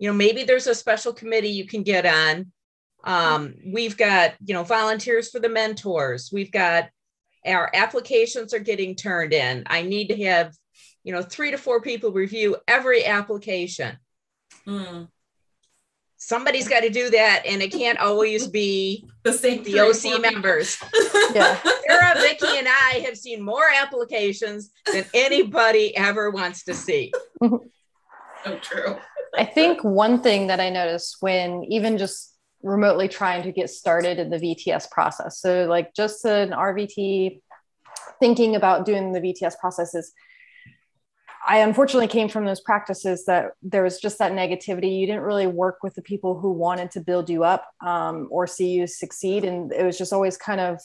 You 0.00 0.10
know, 0.10 0.16
maybe 0.16 0.42
there's 0.42 0.66
a 0.66 0.74
special 0.74 1.12
committee 1.12 1.50
you 1.50 1.66
can 1.66 1.84
get 1.84 2.04
on. 2.04 2.50
Um, 3.04 3.54
we've 3.66 3.96
got, 3.96 4.34
you 4.44 4.54
know, 4.54 4.62
volunteers 4.62 5.30
for 5.30 5.40
the 5.40 5.48
mentors. 5.48 6.30
We've 6.32 6.52
got 6.52 6.90
our 7.46 7.70
applications 7.74 8.52
are 8.52 8.58
getting 8.58 8.94
turned 8.94 9.32
in. 9.32 9.64
I 9.66 9.82
need 9.82 10.08
to 10.08 10.24
have, 10.24 10.54
you 11.04 11.12
know, 11.12 11.22
three 11.22 11.50
to 11.50 11.56
four 11.56 11.80
people 11.80 12.12
review 12.12 12.56
every 12.68 13.06
application 13.06 13.96
Mm. 14.66 15.08
Somebody's 16.16 16.68
got 16.68 16.80
to 16.80 16.90
do 16.90 17.08
that, 17.10 17.42
and 17.46 17.62
it 17.62 17.72
can't 17.72 17.98
always 17.98 18.46
be 18.46 19.08
the 19.22 19.32
same 19.32 19.64
the 19.64 19.80
OC 19.80 20.20
members. 20.20 20.76
yeah, 21.34 21.58
Sarah, 21.86 22.14
Vicky, 22.16 22.58
and 22.58 22.68
I 22.68 23.02
have 23.06 23.16
seen 23.16 23.42
more 23.42 23.64
applications 23.74 24.70
than 24.92 25.04
anybody 25.14 25.96
ever 25.96 26.30
wants 26.30 26.64
to 26.64 26.74
see. 26.74 27.12
so 27.42 27.60
true. 28.60 28.96
I 29.36 29.44
think 29.44 29.82
one 29.82 30.22
thing 30.22 30.48
that 30.48 30.60
I 30.60 30.70
noticed 30.70 31.18
when 31.20 31.64
even 31.64 31.96
just 31.96 32.29
remotely 32.62 33.08
trying 33.08 33.42
to 33.42 33.52
get 33.52 33.70
started 33.70 34.18
in 34.18 34.30
the 34.30 34.38
VTS 34.38 34.90
process, 34.90 35.40
so 35.40 35.66
like 35.66 35.94
just 35.94 36.24
an 36.24 36.50
RVT, 36.50 37.40
thinking 38.18 38.56
about 38.56 38.84
doing 38.84 39.12
the 39.12 39.20
VTS 39.20 39.58
process 39.58 39.94
is 39.94 40.12
I 41.46 41.58
unfortunately 41.58 42.08
came 42.08 42.28
from 42.28 42.44
those 42.44 42.60
practices 42.60 43.24
that 43.24 43.52
there 43.62 43.82
was 43.82 43.98
just 43.98 44.18
that 44.18 44.32
negativity. 44.32 44.98
You 44.98 45.06
didn't 45.06 45.22
really 45.22 45.46
work 45.46 45.78
with 45.82 45.94
the 45.94 46.02
people 46.02 46.38
who 46.38 46.52
wanted 46.52 46.90
to 46.92 47.00
build 47.00 47.30
you 47.30 47.44
up 47.44 47.66
um, 47.80 48.28
or 48.30 48.46
see 48.46 48.70
you 48.70 48.86
succeed. 48.86 49.44
And 49.44 49.72
it 49.72 49.84
was 49.84 49.96
just 49.96 50.12
always 50.12 50.36
kind 50.36 50.60
of 50.60 50.80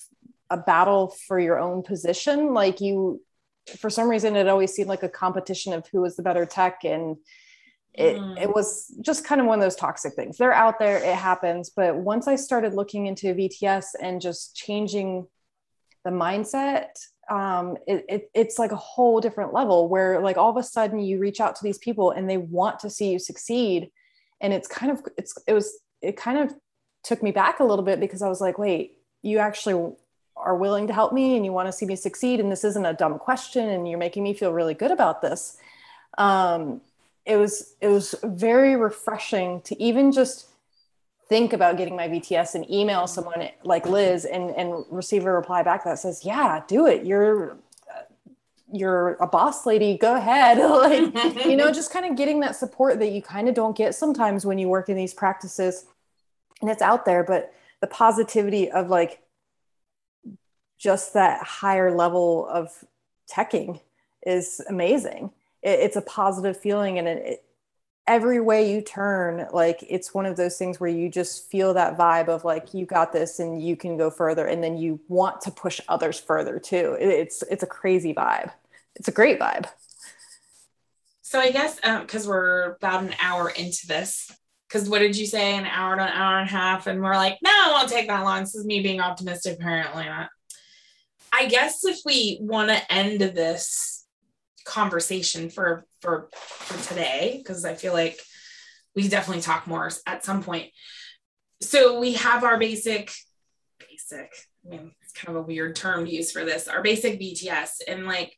a 0.50 0.58
battle 0.58 1.14
for 1.28 1.40
your 1.40 1.60
own 1.60 1.84
position. 1.84 2.54
Like 2.54 2.80
you, 2.80 3.22
for 3.78 3.90
some 3.90 4.08
reason, 4.08 4.36
it 4.36 4.48
always 4.48 4.72
seemed 4.72 4.88
like 4.88 5.04
a 5.04 5.10
competition 5.10 5.74
of 5.74 5.88
who 5.92 6.02
was 6.02 6.16
the 6.16 6.24
better 6.24 6.46
tech. 6.46 6.86
And 6.86 7.18
it, 7.98 8.18
mm. 8.18 8.42
it 8.42 8.54
was 8.54 8.94
just 9.02 9.26
kind 9.26 9.40
of 9.42 9.48
one 9.48 9.60
of 9.60 9.64
those 9.64 9.76
toxic 9.76 10.14
things. 10.14 10.38
They're 10.38 10.54
out 10.54 10.80
there, 10.80 10.98
it 10.98 11.16
happens. 11.16 11.70
But 11.70 11.96
once 11.96 12.28
I 12.28 12.36
started 12.36 12.74
looking 12.74 13.06
into 13.08 13.34
VTS 13.34 13.88
and 14.02 14.22
just 14.22 14.56
changing 14.56 15.28
the 16.04 16.12
mindset 16.12 16.90
um, 17.30 17.78
it, 17.88 18.06
it, 18.08 18.30
it's 18.34 18.60
like 18.60 18.72
a 18.72 18.78
whole 18.78 19.20
different 19.20 19.54
level 19.54 19.90
where 19.90 20.20
like 20.22 20.38
all 20.38 20.50
of 20.50 20.58
a 20.58 20.64
sudden 20.64 21.00
you 21.00 21.20
reach 21.20 21.40
out 21.40 21.56
to 21.56 21.64
these 21.64 21.78
people 21.78 22.12
and 22.12 22.30
they 22.30 22.38
want 22.38 22.80
to 22.80 22.90
see 22.90 23.12
you 23.12 23.20
succeed 23.20 23.90
and 24.42 24.54
it's 24.54 24.68
kind 24.68 24.92
of 24.92 25.02
it's 25.18 25.36
it 25.48 25.54
was 25.54 25.80
it 26.02 26.18
kind 26.18 26.38
of 26.38 26.54
took 27.04 27.24
me 27.24 27.32
back 27.32 27.60
a 27.60 27.64
little 27.64 27.86
bit 27.86 28.00
because 28.00 28.22
i 28.22 28.30
was 28.30 28.42
like 28.42 28.58
wait 28.58 29.00
you 29.22 29.40
actually 29.40 29.94
are 30.38 30.56
willing 30.56 30.88
to 30.88 30.94
help 30.94 31.14
me 31.14 31.36
and 31.36 31.46
you 31.46 31.52
want 31.52 31.68
to 31.68 31.72
see 31.72 31.86
me 31.86 31.96
succeed 31.96 32.40
and 32.40 32.52
this 32.52 32.64
isn't 32.64 32.86
a 32.86 32.94
dumb 32.94 33.18
question 33.18 33.70
and 33.70 33.88
you're 33.88 33.98
making 33.98 34.22
me 34.22 34.34
feel 34.34 34.52
really 34.54 34.74
good 34.74 34.92
about 34.92 35.22
this 35.22 35.58
um, 36.18 36.82
it 37.26 37.38
was 37.38 37.76
it 37.82 37.88
was 37.88 38.16
very 38.24 38.76
refreshing 38.76 39.62
to 39.62 39.82
even 39.82 40.12
just 40.12 40.48
think 41.28 41.54
about 41.54 41.78
getting 41.78 41.96
my 41.96 42.08
VTS 42.08 42.56
and 42.56 42.70
email 42.70 43.08
someone 43.08 43.50
like 43.64 43.88
Liz 43.88 44.26
and, 44.26 44.52
and 44.52 44.86
receive 44.90 45.26
a 45.26 45.32
reply 45.32 45.64
back 45.64 45.84
that 45.84 46.00
says, 46.00 46.24
yeah, 46.24 46.62
do 46.68 46.86
it. 46.86 47.06
You're, 47.06 47.58
you're 48.72 49.14
a 49.16 49.28
boss 49.28 49.66
lady. 49.66 49.98
Go 49.98 50.16
ahead. 50.16 50.58
like, 51.14 51.46
you 51.46 51.56
know, 51.56 51.72
just 51.72 51.92
kind 51.92 52.06
of 52.06 52.16
getting 52.16 52.42
that 52.42 52.56
support 52.56 53.00
that 53.00 53.12
you 53.12 53.22
kind 53.22 53.50
of 53.50 53.56
don't 53.56 53.76
get 53.76 53.96
sometimes 53.96 54.46
when 54.46 54.60
you 54.60 54.68
work 54.70 54.90
in 54.90 54.96
these 54.96 55.14
practices 55.14 55.86
and 56.62 56.70
it's 56.70 56.82
out 56.82 57.06
there, 57.06 57.24
but 57.24 57.54
the 57.82 57.88
positivity 57.88 58.70
of 58.70 58.90
like 58.90 59.22
just 60.78 61.14
that 61.14 61.42
higher 61.44 61.96
level 61.96 62.48
of 62.48 62.70
teching 63.32 63.82
is 64.26 64.62
amazing. 64.70 65.32
It, 65.66 65.80
it's 65.82 65.96
a 65.98 66.02
positive 66.02 66.58
feeling. 66.58 67.00
And 67.00 67.08
it, 67.08 67.44
every 68.08 68.40
way 68.40 68.72
you 68.72 68.82
turn 68.82 69.48
like 69.52 69.84
it's 69.90 70.14
one 70.14 70.28
of 70.28 70.38
those 70.38 70.58
things 70.58 70.80
where 70.80 70.90
you 70.90 71.10
just 71.10 71.50
feel 71.50 71.74
that 71.74 71.98
vibe 71.98 72.28
of 72.28 72.46
like 72.46 72.72
you 72.74 72.86
got 72.86 73.12
this 73.12 73.40
and 73.40 73.62
you 73.62 73.76
can 73.76 73.98
go 73.98 74.10
further. 74.10 74.46
And 74.46 74.64
then 74.64 74.78
you 74.78 75.00
want 75.08 75.42
to 75.42 75.52
push 75.52 75.82
others 75.90 76.20
further 76.20 76.60
too. 76.60 76.96
It's 77.00 77.44
it's 77.50 77.64
a 77.64 77.68
crazy 77.68 78.14
vibe. 78.14 78.52
It's 78.96 79.08
a 79.08 79.12
great 79.12 79.40
vibe. 79.40 79.66
So 81.22 81.40
i 81.40 81.52
guess 81.52 81.76
because 81.76 82.26
um, 82.26 82.30
we're 82.30 82.76
about 82.76 83.04
an 83.04 83.16
hour 83.20 83.50
into 83.50 83.88
this 83.88 84.32
because 84.70 84.88
what 84.88 85.00
did 85.00 85.18
you 85.18 85.26
say? 85.26 85.56
An 85.56 85.66
hour 85.66 85.96
to 85.96 86.04
an 86.04 86.10
hour 86.10 86.40
and 86.40 86.48
a 86.48 86.52
half? 86.52 86.88
And 86.88 87.02
we're 87.02 87.16
like 87.16 87.40
no 87.44 87.52
it 87.52 87.72
won't 87.72 87.90
take 87.90 88.08
that 88.08 88.24
long. 88.24 88.42
This 88.42 88.56
is 88.56 88.66
me 88.66 88.82
being 88.82 89.02
optimistic 89.02 89.58
apparently 89.58 90.06
not. 90.06 90.30
I 91.34 91.48
guess 91.48 91.84
if 91.84 92.00
we 92.06 92.38
want 92.40 92.70
to 92.70 92.94
end 92.94 93.20
this 93.20 93.95
conversation 94.66 95.50
for 95.50 95.86
for 96.02 96.30
for 96.34 96.90
today 96.90 97.36
because 97.38 97.66
I 97.66 97.76
feel 97.76 97.94
like 97.94 98.20
we 98.96 99.08
definitely 99.08 99.42
talk 99.42 99.68
more 99.68 99.90
at 100.06 100.26
some 100.26 100.44
point. 100.44 100.72
So 101.62 102.00
we 102.00 102.14
have 102.14 102.44
our 102.44 102.58
basic 102.58 103.12
basic. 103.80 104.32
I 104.66 104.70
mean, 104.70 104.92
it's 105.02 105.14
kind 105.14 105.36
of 105.38 105.44
a 105.44 105.48
weird 105.48 105.76
term 105.76 106.06
to 106.06 106.12
use 106.12 106.32
for 106.32 106.44
this. 106.44 106.68
Our 106.68 106.82
basic 106.82 107.20
VTS 107.20 107.82
and 107.88 108.06
like 108.06 108.36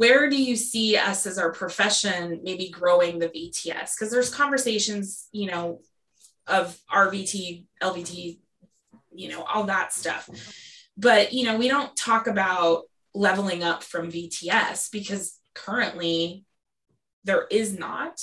where 0.00 0.30
do 0.30 0.42
you 0.42 0.56
see 0.56 0.96
us 0.96 1.26
as 1.26 1.36
our 1.36 1.52
profession 1.52 2.40
maybe 2.42 2.70
growing 2.70 3.18
the 3.18 3.28
VTS? 3.28 3.94
Because 3.94 4.10
there's 4.10 4.32
conversations, 4.32 5.28
you 5.30 5.50
know, 5.50 5.80
of 6.46 6.74
RVT, 6.90 7.66
LVT, 7.82 8.38
you 9.12 9.28
know, 9.28 9.42
all 9.42 9.64
that 9.64 9.92
stuff. 9.92 10.26
But, 10.96 11.34
you 11.34 11.44
know, 11.44 11.58
we 11.58 11.68
don't 11.68 11.94
talk 11.96 12.28
about 12.28 12.84
leveling 13.14 13.62
up 13.62 13.82
from 13.82 14.10
VTS 14.10 14.90
because 14.90 15.38
currently 15.54 16.44
there 17.24 17.46
is 17.50 17.78
not. 17.78 18.20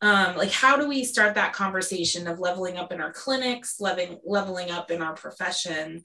Um, 0.00 0.36
like 0.36 0.50
how 0.50 0.76
do 0.76 0.88
we 0.88 1.04
start 1.04 1.36
that 1.36 1.52
conversation 1.52 2.26
of 2.26 2.40
leveling 2.40 2.76
up 2.76 2.92
in 2.92 3.00
our 3.00 3.12
clinics, 3.12 3.80
leveling 3.80 4.18
leveling 4.24 4.70
up 4.70 4.90
in 4.90 5.00
our 5.00 5.14
profession? 5.14 6.04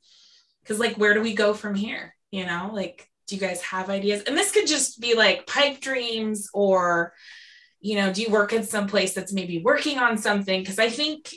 Because 0.61 0.79
like 0.79 0.95
where 0.97 1.13
do 1.13 1.21
we 1.21 1.33
go 1.33 1.53
from 1.53 1.73
here? 1.73 2.13
You 2.31 2.45
know, 2.45 2.69
like 2.73 3.09
do 3.27 3.35
you 3.35 3.41
guys 3.41 3.61
have 3.61 3.89
ideas? 3.89 4.23
And 4.23 4.37
this 4.37 4.51
could 4.51 4.67
just 4.67 4.99
be 4.99 5.15
like 5.15 5.47
pipe 5.47 5.81
dreams 5.81 6.49
or, 6.53 7.13
you 7.79 7.95
know, 7.95 8.11
do 8.11 8.21
you 8.21 8.29
work 8.29 8.53
at 8.53 8.69
some 8.69 8.87
place 8.87 9.13
that's 9.13 9.33
maybe 9.33 9.61
working 9.61 9.99
on 9.99 10.17
something? 10.17 10.61
Because 10.61 10.79
I 10.79 10.89
think, 10.89 11.33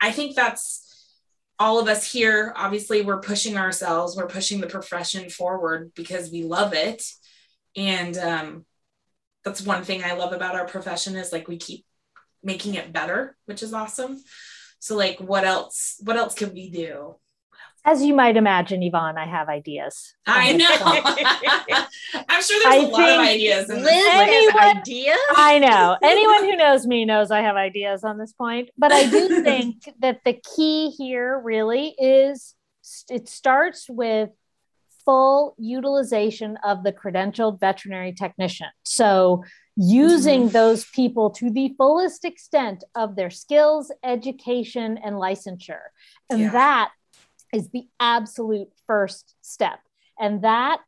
I 0.00 0.12
think 0.12 0.36
that's 0.36 0.83
all 1.58 1.78
of 1.78 1.88
us 1.88 2.10
here. 2.10 2.52
Obviously, 2.56 3.02
we're 3.02 3.20
pushing 3.20 3.56
ourselves, 3.56 4.16
we're 4.16 4.26
pushing 4.26 4.60
the 4.60 4.66
profession 4.66 5.30
forward 5.30 5.92
because 5.94 6.30
we 6.30 6.42
love 6.44 6.72
it. 6.72 7.02
And 7.76 8.16
um, 8.16 8.64
that's 9.44 9.62
one 9.62 9.84
thing 9.84 10.02
I 10.02 10.14
love 10.14 10.32
about 10.32 10.54
our 10.54 10.66
profession 10.66 11.16
is 11.16 11.32
like 11.32 11.48
we 11.48 11.56
keep 11.56 11.84
making 12.42 12.74
it 12.74 12.92
better, 12.92 13.36
which 13.46 13.62
is 13.62 13.72
awesome. 13.72 14.22
So 14.78 14.96
like 14.96 15.18
what 15.18 15.44
else 15.44 15.96
what 16.00 16.16
else 16.16 16.34
can 16.34 16.52
we 16.52 16.70
do? 16.70 17.16
As 17.86 18.02
you 18.02 18.14
might 18.14 18.38
imagine, 18.38 18.82
Yvonne, 18.82 19.18
I 19.18 19.26
have 19.26 19.48
ideas. 19.50 20.14
I 20.26 20.52
know. 20.52 20.66
I'm 22.28 22.42
sure 22.42 22.60
there's 22.62 22.66
I 22.66 22.76
a 22.76 22.88
lot 22.88 23.10
of 23.10 23.20
ideas. 23.20 23.68
Liz 23.68 24.08
anyone, 24.10 24.78
ideas. 24.78 25.18
I 25.36 25.58
know. 25.58 25.98
Anyone 26.02 26.44
who 26.44 26.56
knows 26.56 26.86
me 26.86 27.04
knows 27.04 27.30
I 27.30 27.42
have 27.42 27.56
ideas 27.56 28.02
on 28.02 28.16
this 28.16 28.32
point. 28.32 28.70
But 28.78 28.92
I 28.92 29.08
do 29.10 29.42
think 29.44 29.86
that 30.00 30.20
the 30.24 30.40
key 30.56 30.90
here 30.90 31.38
really 31.38 31.94
is 31.98 32.54
it 33.10 33.28
starts 33.28 33.86
with 33.88 34.30
full 35.04 35.54
utilization 35.58 36.58
of 36.64 36.84
the 36.84 36.92
credentialed 36.92 37.60
veterinary 37.60 38.12
technician. 38.12 38.68
So, 38.84 39.44
using 39.76 40.44
mm-hmm. 40.44 40.52
those 40.52 40.86
people 40.86 41.30
to 41.30 41.50
the 41.50 41.74
fullest 41.76 42.24
extent 42.24 42.84
of 42.94 43.16
their 43.16 43.30
skills, 43.30 43.92
education, 44.02 44.98
and 45.04 45.16
licensure. 45.16 45.88
And 46.30 46.40
yeah. 46.40 46.50
that 46.52 46.90
is 47.54 47.68
the 47.70 47.86
absolute 48.00 48.68
first 48.86 49.34
step. 49.40 49.78
And 50.18 50.42
that 50.42 50.80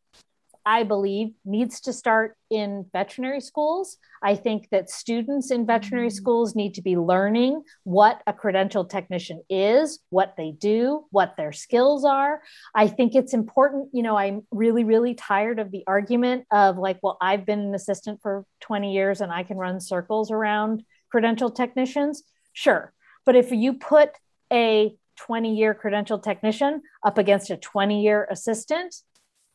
I 0.68 0.82
believe 0.82 1.28
needs 1.44 1.80
to 1.82 1.92
start 1.92 2.36
in 2.50 2.86
veterinary 2.92 3.40
schools. 3.40 3.98
I 4.20 4.34
think 4.34 4.68
that 4.70 4.90
students 4.90 5.52
in 5.52 5.64
veterinary 5.64 6.08
mm-hmm. 6.08 6.16
schools 6.16 6.56
need 6.56 6.74
to 6.74 6.82
be 6.82 6.96
learning 6.96 7.62
what 7.84 8.20
a 8.26 8.32
credentialed 8.32 8.90
technician 8.90 9.42
is, 9.48 10.00
what 10.10 10.34
they 10.36 10.50
do, 10.50 11.04
what 11.12 11.36
their 11.36 11.52
skills 11.52 12.04
are. 12.04 12.42
I 12.74 12.88
think 12.88 13.14
it's 13.14 13.32
important. 13.32 13.90
You 13.92 14.02
know, 14.02 14.16
I'm 14.16 14.44
really, 14.50 14.82
really 14.82 15.14
tired 15.14 15.60
of 15.60 15.70
the 15.70 15.84
argument 15.86 16.46
of 16.50 16.78
like, 16.78 16.98
well, 17.00 17.16
I've 17.20 17.46
been 17.46 17.60
an 17.60 17.74
assistant 17.74 18.20
for 18.20 18.44
20 18.62 18.92
years 18.92 19.20
and 19.20 19.30
I 19.30 19.44
can 19.44 19.58
run 19.58 19.78
circles 19.80 20.32
around 20.32 20.82
credentialed 21.14 21.54
technicians. 21.54 22.24
Sure. 22.54 22.92
But 23.24 23.36
if 23.36 23.52
you 23.52 23.74
put 23.74 24.10
a 24.52 24.96
20 25.16 25.54
year 25.54 25.74
credentialed 25.74 26.22
technician 26.22 26.82
up 27.04 27.18
against 27.18 27.50
a 27.50 27.56
20 27.56 28.02
year 28.02 28.26
assistant, 28.30 28.94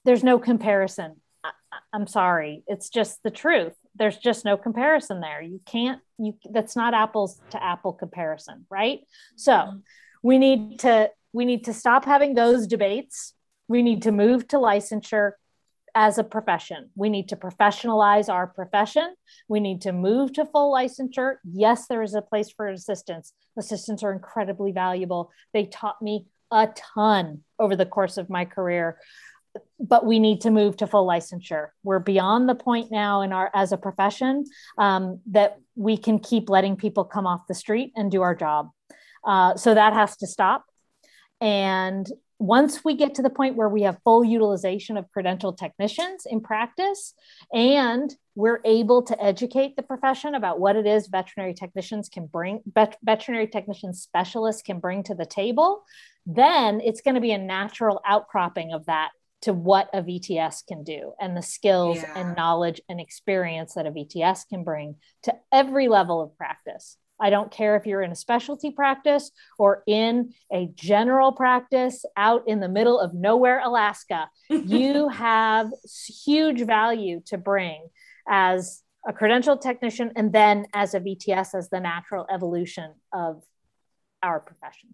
there's 0.05 0.23
no 0.23 0.39
comparison. 0.39 1.15
I, 1.43 1.51
I'm 1.93 2.07
sorry. 2.07 2.63
It's 2.67 2.89
just 2.89 3.21
the 3.23 3.31
truth. 3.31 3.73
There's 3.95 4.17
just 4.17 4.45
no 4.45 4.57
comparison 4.57 5.21
there. 5.21 5.41
You 5.41 5.61
can't, 5.65 6.01
you, 6.17 6.33
that's 6.51 6.75
not 6.75 6.93
apples 6.93 7.39
to 7.51 7.63
apple 7.63 7.93
comparison, 7.93 8.65
right? 8.69 9.01
So 9.35 9.53
mm-hmm. 9.53 9.77
we 10.23 10.39
need 10.39 10.79
to, 10.79 11.09
we 11.33 11.45
need 11.45 11.65
to 11.65 11.73
stop 11.73 12.05
having 12.05 12.33
those 12.33 12.67
debates. 12.67 13.33
We 13.67 13.81
need 13.81 14.03
to 14.03 14.11
move 14.11 14.47
to 14.49 14.57
licensure 14.57 15.31
as 15.95 16.17
a 16.17 16.23
profession. 16.23 16.89
We 16.95 17.09
need 17.09 17.29
to 17.29 17.35
professionalize 17.35 18.31
our 18.31 18.47
profession. 18.47 19.15
We 19.47 19.59
need 19.59 19.81
to 19.81 19.91
move 19.91 20.33
to 20.33 20.45
full 20.45 20.73
licensure. 20.73 21.35
Yes, 21.43 21.87
there 21.87 22.01
is 22.01 22.13
a 22.13 22.21
place 22.21 22.51
for 22.51 22.67
assistants. 22.67 23.33
Assistants 23.57 24.03
are 24.03 24.13
incredibly 24.13 24.71
valuable. 24.71 25.31
They 25.53 25.65
taught 25.65 26.01
me 26.01 26.27
a 26.51 26.69
ton 26.75 27.43
over 27.59 27.75
the 27.75 27.85
course 27.85 28.17
of 28.17 28.29
my 28.29 28.45
career 28.45 28.97
but 29.79 30.05
we 30.05 30.19
need 30.19 30.41
to 30.41 30.51
move 30.51 30.77
to 30.77 30.87
full 30.87 31.07
licensure. 31.07 31.69
We're 31.83 31.99
beyond 31.99 32.47
the 32.47 32.55
point 32.55 32.91
now 32.91 33.21
in 33.21 33.33
our 33.33 33.49
as 33.53 33.71
a 33.71 33.77
profession 33.77 34.45
um, 34.77 35.19
that 35.31 35.57
we 35.75 35.97
can 35.97 36.19
keep 36.19 36.49
letting 36.49 36.75
people 36.75 37.03
come 37.03 37.27
off 37.27 37.47
the 37.47 37.53
street 37.53 37.91
and 37.95 38.11
do 38.11 38.21
our 38.21 38.35
job. 38.35 38.69
Uh, 39.25 39.55
so 39.55 39.73
that 39.73 39.93
has 39.93 40.15
to 40.17 40.27
stop. 40.27 40.65
And 41.39 42.07
once 42.41 42.83
we 42.83 42.95
get 42.95 43.13
to 43.13 43.21
the 43.21 43.29
point 43.29 43.55
where 43.55 43.69
we 43.69 43.83
have 43.83 43.99
full 44.03 44.25
utilization 44.25 44.97
of 44.97 45.05
credentialed 45.15 45.57
technicians 45.57 46.25
in 46.25 46.41
practice 46.41 47.13
and 47.53 48.15
we're 48.33 48.61
able 48.65 49.03
to 49.03 49.23
educate 49.23 49.75
the 49.75 49.83
profession 49.83 50.33
about 50.33 50.59
what 50.59 50.75
it 50.75 50.87
is 50.87 51.07
veterinary 51.07 51.53
technicians 51.53 52.09
can 52.09 52.25
bring 52.25 52.59
vet, 52.73 52.97
veterinary 53.03 53.45
technician 53.45 53.93
specialists 53.93 54.63
can 54.63 54.79
bring 54.79 55.03
to 55.03 55.13
the 55.13 55.25
table 55.25 55.83
then 56.25 56.81
it's 56.81 57.01
going 57.01 57.13
to 57.13 57.21
be 57.21 57.31
a 57.31 57.37
natural 57.37 58.01
outcropping 58.07 58.73
of 58.73 58.87
that 58.87 59.09
to 59.41 59.53
what 59.53 59.89
a 59.93 60.01
VTS 60.01 60.65
can 60.67 60.83
do 60.83 61.13
and 61.21 61.37
the 61.37 61.43
skills 61.43 61.97
yeah. 61.97 62.13
and 62.15 62.35
knowledge 62.35 62.81
and 62.89 62.99
experience 62.99 63.75
that 63.75 63.85
a 63.85 63.91
VTS 63.91 64.47
can 64.49 64.63
bring 64.63 64.95
to 65.23 65.35
every 65.51 65.87
level 65.87 66.21
of 66.21 66.35
practice. 66.37 66.97
I 67.21 67.29
don't 67.29 67.51
care 67.51 67.75
if 67.75 67.85
you're 67.85 68.01
in 68.01 68.11
a 68.11 68.15
specialty 68.15 68.71
practice 68.71 69.31
or 69.59 69.83
in 69.87 70.33
a 70.51 70.69
general 70.75 71.31
practice 71.31 72.03
out 72.17 72.43
in 72.47 72.59
the 72.59 72.67
middle 72.67 72.99
of 72.99 73.13
nowhere, 73.13 73.61
Alaska. 73.63 74.29
you 74.49 75.07
have 75.09 75.69
huge 76.25 76.61
value 76.63 77.21
to 77.27 77.37
bring 77.37 77.87
as 78.27 78.83
a 79.07 79.13
credentialed 79.13 79.61
technician 79.61 80.11
and 80.15 80.33
then 80.33 80.65
as 80.73 80.93
a 80.93 80.99
VTS 80.99 81.55
as 81.55 81.69
the 81.69 81.79
natural 81.79 82.25
evolution 82.31 82.93
of 83.13 83.43
our 84.23 84.39
profession. 84.39 84.93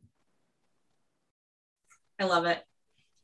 I 2.20 2.26
love 2.26 2.46
it. 2.46 2.64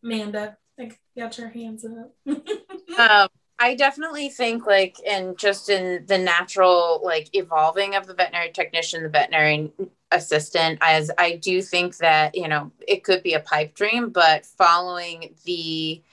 Amanda, 0.03 0.57
like 0.77 0.99
got 1.17 1.37
your 1.37 1.49
hands 1.49 1.85
up. 1.85 2.13
um, 2.99 3.29
I 3.64 3.76
definitely 3.76 4.28
think 4.28 4.66
like 4.66 4.99
in 4.99 5.38
just 5.38 5.70
in 5.70 6.05
the 6.05 6.18
natural 6.18 6.99
like 7.01 7.30
evolving 7.34 7.95
of 7.95 8.05
the 8.07 8.14
veterinary 8.14 8.51
technician, 8.51 9.03
the 9.03 9.09
veterinary 9.09 9.72
assistant, 10.11 10.80
as 10.82 11.09
I 11.18 11.38
do 11.38 11.61
think 11.61 11.95
that, 11.97 12.36
you 12.36 12.49
know, 12.49 12.74
it 12.86 13.05
could 13.05 13.24
be 13.24 13.36
a 13.36 13.39
pipe 13.39 13.74
dream, 13.74 14.09
but 14.09 14.45
following 14.45 15.34
the 15.45 16.03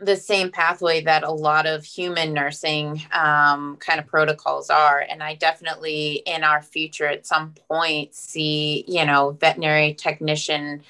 the 0.00 0.16
same 0.16 0.50
pathway 0.50 1.00
that 1.02 1.22
a 1.22 1.30
lot 1.30 1.66
of 1.66 1.84
human 1.84 2.32
nursing 2.32 3.00
um, 3.12 3.76
kind 3.76 4.00
of 4.00 4.06
protocols 4.08 4.68
are. 4.68 4.98
And 5.08 5.22
I 5.22 5.36
definitely, 5.36 6.22
in 6.26 6.42
our 6.42 6.62
future, 6.62 7.06
at 7.06 7.26
some 7.26 7.54
point, 7.68 8.12
see, 8.12 8.84
you 8.88 9.04
know, 9.04 9.30
veterinary 9.40 9.94
technician 9.94 10.82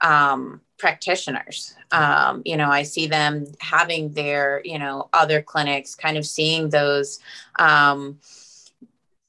um, 0.00 0.60
practitioners. 0.78 1.74
Um, 1.92 2.42
you 2.44 2.56
know, 2.56 2.68
I 2.68 2.82
see 2.82 3.06
them 3.06 3.46
having 3.60 4.12
their, 4.12 4.60
you 4.64 4.78
know, 4.78 5.08
other 5.12 5.42
clinics, 5.42 5.94
kind 5.94 6.16
of 6.16 6.26
seeing 6.26 6.70
those 6.70 7.20
um, 7.58 8.18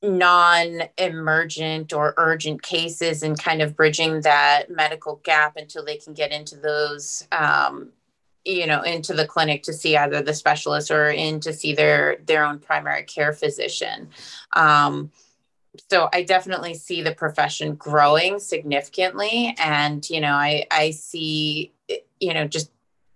non 0.02 0.84
emergent 0.98 1.94
or 1.94 2.14
urgent 2.18 2.62
cases 2.62 3.24
and 3.24 3.42
kind 3.42 3.62
of 3.62 3.76
bridging 3.76 4.22
that 4.22 4.70
medical 4.70 5.22
gap 5.24 5.58
until 5.58 5.86
they 5.86 5.98
can 5.98 6.14
get 6.14 6.32
into 6.32 6.56
those. 6.58 7.28
Um, 7.32 7.92
you 8.48 8.66
know 8.66 8.82
into 8.82 9.14
the 9.14 9.28
clinic 9.28 9.62
to 9.64 9.74
see 9.74 9.98
either 9.98 10.22
the 10.22 10.34
specialist 10.34 10.90
or 10.90 11.10
in 11.10 11.40
to 11.42 11.52
see 11.52 11.74
their 11.74 12.18
their 12.26 12.46
own 12.46 12.60
primary 12.60 13.04
care 13.04 13.34
physician 13.34 14.10
um, 14.54 15.12
so 15.90 16.10
I 16.14 16.24
definitely 16.24 16.74
see 16.74 17.02
the 17.02 17.14
profession 17.14 17.76
growing 17.76 18.40
significantly. 18.40 19.56
And, 19.58 20.08
you 20.10 20.22
know, 20.22 20.34
I, 20.34 20.66
I 20.72 20.92
see, 20.92 21.72
you 22.20 22.34
know, 22.34 22.48
just 22.48 22.72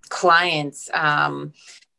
clients 0.10 0.90
um, 0.94 1.54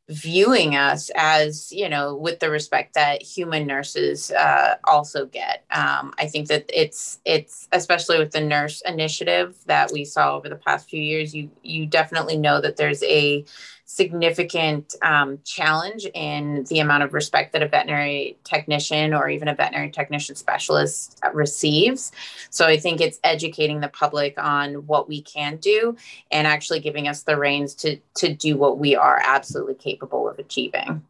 viewing 0.09 0.77
us 0.77 1.11
as, 1.15 1.73
you 1.73 1.89
know, 1.89 2.15
with 2.15 2.41
the 2.41 2.51
respect 2.51 2.95
that 2.95 3.23
human 3.23 3.67
nurses 3.67 4.31
uh, 4.33 4.77
also 4.85 5.27
get. 5.27 5.65
Um, 5.71 6.13
I 6.19 6.27
think 6.27 6.49
that 6.49 6.65
it's, 6.69 7.21
it's 7.25 7.69
especially 7.73 8.19
with 8.19 8.33
the 8.33 8.41
nurse 8.41 8.83
initiative 8.87 9.57
that 9.67 9.91
we 9.93 10.05
saw 10.05 10.37
over 10.37 10.49
the 10.49 10.57
past 10.57 10.91
few 10.91 11.01
years, 11.01 11.35
you, 11.35 11.51
you 11.63 11.87
definitely 11.87 12.37
know 12.37 12.61
that 12.61 12.77
there's 12.77 13.03
a, 13.05 13.45
significant 13.93 14.95
um, 15.03 15.39
challenge 15.45 16.07
in 16.15 16.65
the 16.71 16.79
amount 16.79 17.03
of 17.03 17.13
respect 17.13 17.53
that 17.53 17.63
a 17.63 17.69
veterinary 17.69 18.39
technician 18.43 19.13
or 19.13 19.29
even 19.29 19.49
a 19.49 19.55
veterinary 19.55 19.91
technician 19.91 20.35
specialist 20.35 21.21
receives. 21.35 22.11
So 22.49 22.67
I 22.67 22.79
think 22.79 23.03
it's 23.03 23.19
educating 23.23 23.81
the 23.81 23.89
public 23.89 24.43
on 24.43 24.87
what 24.87 25.09
we 25.09 25.21
can 25.21 25.59
do 25.59 25.95
and 26.31 26.47
actually 26.47 26.81
giving 26.81 27.07
us 27.07 27.23
the 27.23 27.37
reins 27.37 27.75
to 27.77 27.99
to 28.15 28.33
do 28.33 28.57
what 28.57 28.79
we 28.79 28.97
are 28.97 29.21
absolutely 29.23 29.75
capable 29.75 30.27
of 30.27 30.39
achieving. 30.39 31.05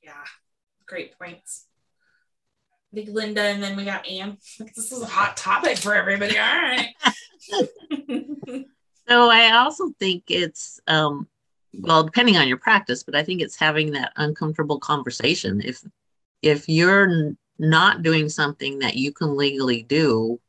Yeah, 0.00 0.12
great 0.86 1.18
points. 1.18 1.66
Big 2.94 3.08
Linda, 3.08 3.42
and 3.42 3.60
then 3.60 3.76
we 3.76 3.84
got 3.84 4.06
Anne. 4.06 4.38
This 4.76 4.92
is 4.92 5.02
a 5.02 5.06
hot 5.06 5.36
topic 5.36 5.78
for 5.78 5.96
everybody. 5.96 6.38
All 6.38 6.44
right. 6.44 6.94
so 9.08 9.28
I 9.28 9.56
also 9.56 9.92
think 9.98 10.24
it's 10.28 10.80
um, 10.86 11.26
well 11.78 12.02
depending 12.02 12.36
on 12.36 12.48
your 12.48 12.56
practice 12.56 13.02
but 13.02 13.14
i 13.14 13.22
think 13.22 13.40
it's 13.40 13.56
having 13.56 13.92
that 13.92 14.12
uncomfortable 14.16 14.78
conversation. 14.78 15.60
If 15.64 15.82
if 16.42 16.68
you're 16.68 17.34
not 17.58 18.02
doing 18.02 18.28
something 18.28 18.78
that 18.78 18.96
you 18.96 19.12
can 19.12 19.36
legally 19.36 19.82
do 19.82 20.40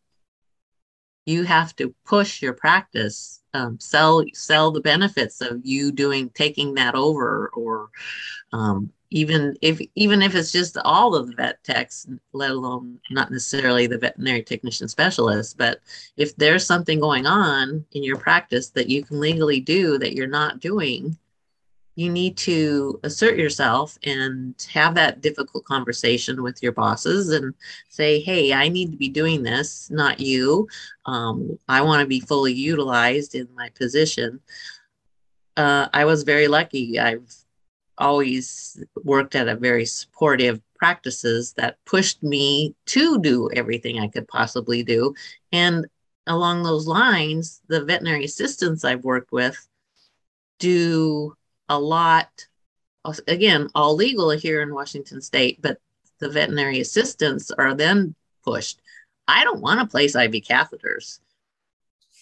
you 1.25 1.43
have 1.43 1.75
to 1.75 1.93
push 2.05 2.41
your 2.41 2.53
practice 2.53 3.41
um, 3.53 3.79
sell 3.79 4.23
sell 4.33 4.71
the 4.71 4.81
benefits 4.81 5.41
of 5.41 5.59
you 5.63 5.91
doing 5.91 6.29
taking 6.29 6.75
that 6.75 6.95
over 6.95 7.49
or 7.53 7.89
um, 8.53 8.91
even 9.11 9.55
if 9.61 9.79
even 9.95 10.21
if 10.21 10.33
it's 10.33 10.51
just 10.51 10.77
all 10.83 11.13
of 11.13 11.27
the 11.27 11.35
vet 11.35 11.63
techs 11.63 12.07
let 12.33 12.51
alone 12.51 12.99
not 13.11 13.29
necessarily 13.29 13.85
the 13.85 13.97
veterinary 13.97 14.41
technician 14.41 14.87
specialist 14.87 15.57
but 15.57 15.79
if 16.17 16.35
there's 16.37 16.65
something 16.65 16.99
going 16.99 17.27
on 17.27 17.85
in 17.91 18.03
your 18.03 18.17
practice 18.17 18.69
that 18.69 18.89
you 18.89 19.03
can 19.03 19.19
legally 19.19 19.59
do 19.59 19.97
that 19.97 20.15
you're 20.15 20.27
not 20.27 20.59
doing 20.59 21.15
you 21.95 22.09
need 22.09 22.37
to 22.37 22.99
assert 23.03 23.37
yourself 23.37 23.97
and 24.03 24.55
have 24.71 24.95
that 24.95 25.21
difficult 25.21 25.65
conversation 25.65 26.41
with 26.41 26.63
your 26.63 26.71
bosses 26.71 27.31
and 27.31 27.53
say, 27.89 28.21
hey, 28.21 28.53
I 28.53 28.69
need 28.69 28.91
to 28.91 28.97
be 28.97 29.09
doing 29.09 29.43
this, 29.43 29.89
not 29.91 30.19
you. 30.19 30.67
Um, 31.05 31.59
I 31.67 31.81
want 31.81 31.99
to 31.99 32.07
be 32.07 32.21
fully 32.21 32.53
utilized 32.53 33.35
in 33.35 33.47
my 33.55 33.69
position. 33.77 34.39
Uh, 35.57 35.89
I 35.93 36.05
was 36.05 36.23
very 36.23 36.47
lucky. 36.47 36.97
I've 36.97 37.29
always 38.01 38.83
worked 39.03 39.35
at 39.35 39.47
a 39.47 39.55
very 39.55 39.85
supportive 39.85 40.59
practices 40.75 41.53
that 41.53 41.77
pushed 41.85 42.23
me 42.23 42.75
to 42.87 43.19
do 43.19 43.49
everything 43.53 43.99
I 43.99 44.07
could 44.07 44.27
possibly 44.27 44.83
do. 44.83 45.13
And 45.51 45.85
along 46.27 46.63
those 46.63 46.87
lines, 46.87 47.61
the 47.67 47.85
veterinary 47.85 48.25
assistants 48.25 48.83
I've 48.83 49.03
worked 49.03 49.31
with 49.31 49.55
do 50.59 51.35
a 51.69 51.79
lot, 51.79 52.47
again, 53.27 53.69
all 53.75 53.95
legal 53.95 54.31
here 54.31 54.61
in 54.61 54.73
Washington 54.73 55.21
state, 55.21 55.61
but 55.61 55.77
the 56.19 56.29
veterinary 56.29 56.79
assistants 56.79 57.51
are 57.51 57.73
then 57.75 58.15
pushed. 58.43 58.81
I 59.27 59.43
don't 59.43 59.61
want 59.61 59.79
to 59.79 59.85
place 59.85 60.15
IV 60.15 60.31
catheters. 60.31 61.19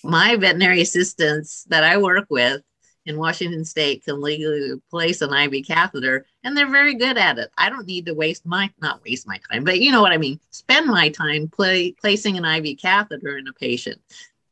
My 0.03 0.35
veterinary 0.35 0.81
assistants 0.81 1.65
that 1.69 1.83
I 1.83 1.97
work 1.97 2.27
with 2.29 2.61
in 3.09 3.17
Washington 3.17 3.65
state 3.65 4.05
can 4.05 4.21
legally 4.21 4.79
place 4.89 5.21
an 5.21 5.33
IV 5.33 5.65
catheter 5.65 6.25
and 6.43 6.55
they're 6.55 6.69
very 6.69 6.93
good 6.93 7.17
at 7.17 7.39
it. 7.39 7.51
I 7.57 7.69
don't 7.69 7.87
need 7.87 8.05
to 8.05 8.13
waste 8.13 8.45
my, 8.45 8.69
not 8.81 9.03
waste 9.03 9.27
my 9.27 9.39
time, 9.51 9.63
but 9.63 9.79
you 9.79 9.91
know 9.91 10.01
what 10.01 10.11
I 10.11 10.17
mean? 10.17 10.39
Spend 10.51 10.85
my 10.85 11.09
time 11.09 11.47
play, 11.47 11.91
placing 11.93 12.37
an 12.37 12.45
IV 12.45 12.77
catheter 12.77 13.37
in 13.37 13.47
a 13.47 13.53
patient 13.53 13.99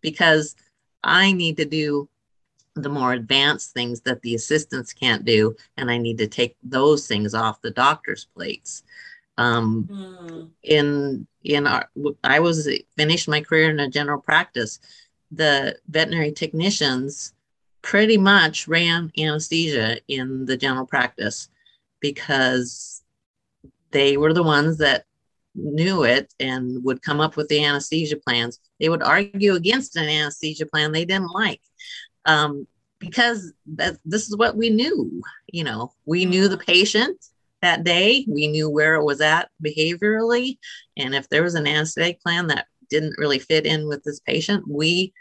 because 0.01 0.55
I 1.03 1.32
need 1.32 1.58
to 1.58 1.66
do 1.66 2.10
the 2.74 2.89
more 2.89 3.14
advanced 3.14 3.74
things 3.74 4.01
that 4.01 4.22
the 4.22 4.36
assistants 4.36 4.93
can't 4.93 5.26
do, 5.26 5.55
and 5.78 5.89
I 5.89 5.97
need 5.97 6.18
to 6.20 6.28
take 6.28 6.55
those 6.64 7.08
things 7.08 7.34
off 7.34 7.62
the 7.62 7.72
doctor's 7.72 8.26
plates. 8.26 8.84
Um, 9.38 9.88
mm. 9.91 10.49
In 10.64 11.28
in 11.43 11.66
our, 11.66 11.89
I 12.24 12.39
was 12.39 12.70
finished 12.95 13.28
my 13.28 13.41
career 13.41 13.70
in 13.70 13.80
a 13.80 13.89
general 13.89 14.22
practice. 14.22 14.80
The 15.32 15.78
veterinary 15.89 16.32
technicians 16.32 17.34
pretty 17.88 18.18
much 18.18 18.68
ran 18.68 19.10
anesthesia 19.18 19.98
in 20.10 20.46
the 20.46 20.58
general 20.58 20.86
practice 20.86 21.48
because 22.02 23.02
they 23.92 24.18
were 24.18 24.34
the 24.34 24.44
ones 24.44 24.78
that 24.78 25.06
knew 25.56 26.04
it 26.04 26.34
and 26.38 26.84
would 26.84 27.02
come 27.02 27.22
up 27.22 27.38
with 27.38 27.48
the 27.48 27.64
anesthesia 27.64 28.18
plans. 28.18 28.60
They 28.82 28.90
would 28.90 29.02
argue 29.02 29.54
against 29.54 29.96
an 29.96 30.10
anesthesia 30.10 30.66
plan 30.66 30.92
they 30.92 31.06
didn't 31.06 31.32
like 31.32 31.62
um, 32.26 32.68
because 33.00 33.54
that, 33.78 33.96
this 34.04 34.28
is 34.28 34.36
what 34.36 34.58
we 34.58 34.70
knew. 34.70 35.22
You 35.54 35.64
know, 35.64 35.94
we 36.06 36.26
knew 36.26 36.50
the 36.50 36.58
patient 36.58 37.18
that 37.62 37.86
day, 37.86 38.26
we 38.28 38.48
knew 38.48 38.70
where 38.70 38.96
it 38.96 39.06
was 39.06 39.22
at 39.22 39.50
behaviorally. 39.66 40.58
And 40.98 41.16
if 41.16 41.30
there 41.30 41.42
was 41.42 41.56
an 41.56 41.66
anesthetic 41.66 42.20
plan 42.20 42.48
that 42.48 42.68
didn't 42.90 43.18
really 43.18 43.40
fit 43.40 43.66
in 43.66 43.88
with 43.88 44.04
this 44.04 44.20
patient, 44.20 44.66
we 44.68 45.14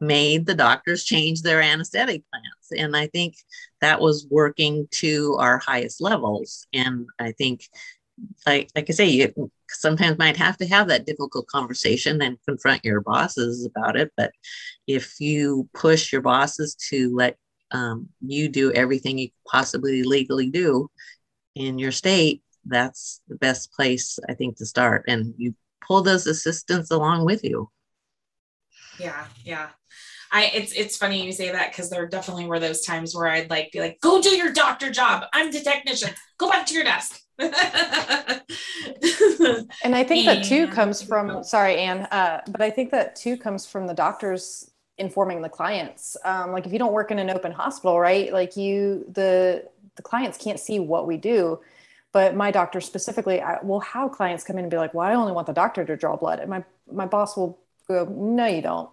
made 0.00 0.46
the 0.46 0.54
doctors 0.54 1.04
change 1.04 1.42
their 1.42 1.60
anesthetic 1.60 2.22
plans. 2.30 2.82
And 2.82 2.96
I 2.96 3.08
think 3.08 3.36
that 3.80 4.00
was 4.00 4.26
working 4.30 4.88
to 4.92 5.36
our 5.38 5.58
highest 5.58 6.00
levels. 6.00 6.66
And 6.72 7.06
I 7.18 7.32
think, 7.32 7.64
like, 8.46 8.70
like 8.74 8.88
I 8.88 8.92
say, 8.92 9.06
you 9.06 9.50
sometimes 9.68 10.18
might 10.18 10.36
have 10.36 10.56
to 10.58 10.66
have 10.66 10.88
that 10.88 11.06
difficult 11.06 11.46
conversation 11.46 12.20
and 12.22 12.38
confront 12.46 12.84
your 12.84 13.00
bosses 13.00 13.64
about 13.64 13.96
it. 13.96 14.12
But 14.16 14.32
if 14.86 15.20
you 15.20 15.68
push 15.74 16.12
your 16.12 16.22
bosses 16.22 16.74
to 16.90 17.14
let 17.14 17.36
um, 17.70 18.08
you 18.20 18.48
do 18.48 18.72
everything 18.72 19.18
you 19.18 19.28
possibly 19.46 20.02
legally 20.02 20.50
do 20.50 20.90
in 21.54 21.78
your 21.78 21.92
state, 21.92 22.42
that's 22.64 23.20
the 23.28 23.36
best 23.36 23.72
place 23.72 24.18
I 24.28 24.34
think 24.34 24.56
to 24.56 24.66
start. 24.66 25.04
And 25.08 25.34
you 25.36 25.54
pull 25.86 26.02
those 26.02 26.26
assistants 26.26 26.90
along 26.90 27.24
with 27.24 27.44
you. 27.44 27.70
Yeah, 28.98 29.26
yeah. 29.44 29.68
I 30.32 30.50
it's 30.54 30.72
it's 30.72 30.96
funny 30.96 31.24
you 31.24 31.32
say 31.32 31.50
that 31.50 31.70
because 31.70 31.90
there 31.90 32.06
definitely 32.06 32.46
were 32.46 32.58
those 32.58 32.82
times 32.82 33.14
where 33.14 33.28
I'd 33.28 33.50
like 33.50 33.72
be 33.72 33.80
like, 33.80 34.00
go 34.00 34.20
do 34.20 34.30
your 34.30 34.52
doctor 34.52 34.90
job. 34.90 35.24
I'm 35.32 35.50
the 35.50 35.60
technician. 35.60 36.10
Go 36.36 36.50
back 36.50 36.66
to 36.66 36.74
your 36.74 36.84
desk. 36.84 37.20
and 37.38 37.54
I 39.94 40.04
think 40.04 40.26
that 40.26 40.44
too 40.44 40.66
comes 40.68 41.00
from 41.00 41.44
sorry, 41.44 41.76
Ann, 41.76 42.00
uh, 42.10 42.42
but 42.48 42.60
I 42.60 42.70
think 42.70 42.90
that 42.90 43.14
too 43.14 43.36
comes 43.36 43.64
from 43.66 43.86
the 43.86 43.94
doctors 43.94 44.70
informing 44.98 45.40
the 45.40 45.48
clients. 45.48 46.16
Um, 46.24 46.52
like 46.52 46.66
if 46.66 46.72
you 46.72 46.78
don't 46.78 46.92
work 46.92 47.10
in 47.10 47.18
an 47.18 47.30
open 47.30 47.52
hospital, 47.52 47.98
right? 47.98 48.32
Like 48.32 48.56
you 48.56 49.04
the 49.12 49.68
the 49.94 50.02
clients 50.02 50.38
can't 50.38 50.58
see 50.58 50.78
what 50.80 51.06
we 51.06 51.16
do. 51.16 51.60
But 52.12 52.34
my 52.34 52.50
doctor 52.50 52.80
specifically, 52.80 53.40
I 53.40 53.58
will 53.62 53.80
have 53.80 54.12
clients 54.12 54.42
come 54.42 54.56
in 54.58 54.64
and 54.64 54.70
be 54.70 54.78
like, 54.78 54.94
"Well, 54.94 55.06
I 55.06 55.14
only 55.14 55.32
want 55.32 55.46
the 55.46 55.52
doctor 55.52 55.84
to 55.84 55.96
draw 55.96 56.16
blood," 56.16 56.40
and 56.40 56.50
my 56.50 56.64
my 56.90 57.06
boss 57.06 57.36
will 57.36 57.58
go, 57.86 58.04
"No, 58.04 58.46
you 58.46 58.62
don't." 58.62 58.90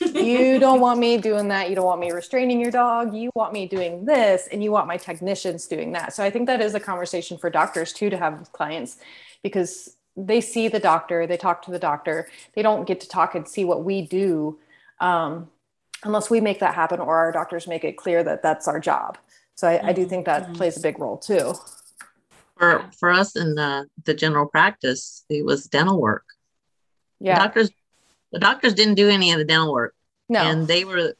You 0.00 0.58
don't 0.58 0.80
want 0.80 1.00
me 1.00 1.18
doing 1.18 1.48
that. 1.48 1.70
You 1.70 1.76
don't 1.76 1.86
want 1.86 2.00
me 2.00 2.10
restraining 2.10 2.60
your 2.60 2.70
dog. 2.70 3.14
You 3.14 3.30
want 3.34 3.52
me 3.52 3.66
doing 3.66 4.04
this, 4.04 4.48
and 4.50 4.62
you 4.62 4.70
want 4.70 4.86
my 4.86 4.96
technicians 4.96 5.66
doing 5.66 5.92
that. 5.92 6.12
So 6.12 6.22
I 6.22 6.30
think 6.30 6.46
that 6.46 6.60
is 6.60 6.74
a 6.74 6.80
conversation 6.80 7.38
for 7.38 7.50
doctors 7.50 7.92
too 7.92 8.10
to 8.10 8.16
have 8.16 8.38
with 8.38 8.52
clients 8.52 8.98
because 9.42 9.96
they 10.16 10.40
see 10.40 10.68
the 10.68 10.80
doctor, 10.80 11.26
they 11.26 11.36
talk 11.36 11.62
to 11.62 11.70
the 11.70 11.78
doctor. 11.78 12.28
They 12.54 12.62
don't 12.62 12.86
get 12.86 13.00
to 13.00 13.08
talk 13.08 13.34
and 13.34 13.46
see 13.46 13.64
what 13.64 13.84
we 13.84 14.02
do 14.02 14.58
um, 15.00 15.48
unless 16.04 16.28
we 16.28 16.40
make 16.40 16.58
that 16.60 16.74
happen 16.74 17.00
or 17.00 17.16
our 17.16 17.32
doctors 17.32 17.66
make 17.66 17.84
it 17.84 17.96
clear 17.96 18.22
that 18.24 18.42
that's 18.42 18.66
our 18.66 18.80
job. 18.80 19.16
So 19.54 19.68
I, 19.68 19.88
I 19.88 19.92
do 19.92 20.06
think 20.06 20.26
that 20.26 20.44
mm-hmm. 20.44 20.54
plays 20.54 20.76
a 20.76 20.80
big 20.80 20.98
role 20.98 21.18
too. 21.18 21.54
For 22.58 22.84
for 22.98 23.10
us 23.10 23.36
in 23.36 23.54
the 23.54 23.86
the 24.04 24.14
general 24.14 24.46
practice, 24.46 25.24
it 25.28 25.44
was 25.44 25.66
dental 25.66 26.00
work. 26.00 26.24
Yeah, 27.20 27.38
doctors 27.38 27.70
the 28.32 28.38
doctors 28.38 28.74
didn't 28.74 28.94
do 28.94 29.08
any 29.08 29.32
of 29.32 29.38
the 29.38 29.44
dental 29.44 29.72
work. 29.72 29.94
No. 30.28 30.40
And 30.40 30.66
they 30.66 30.84
were 30.84 31.14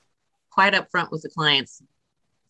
quite 0.51 0.75
upfront 0.75 1.11
with 1.11 1.23
the 1.23 1.31
clients. 1.31 1.83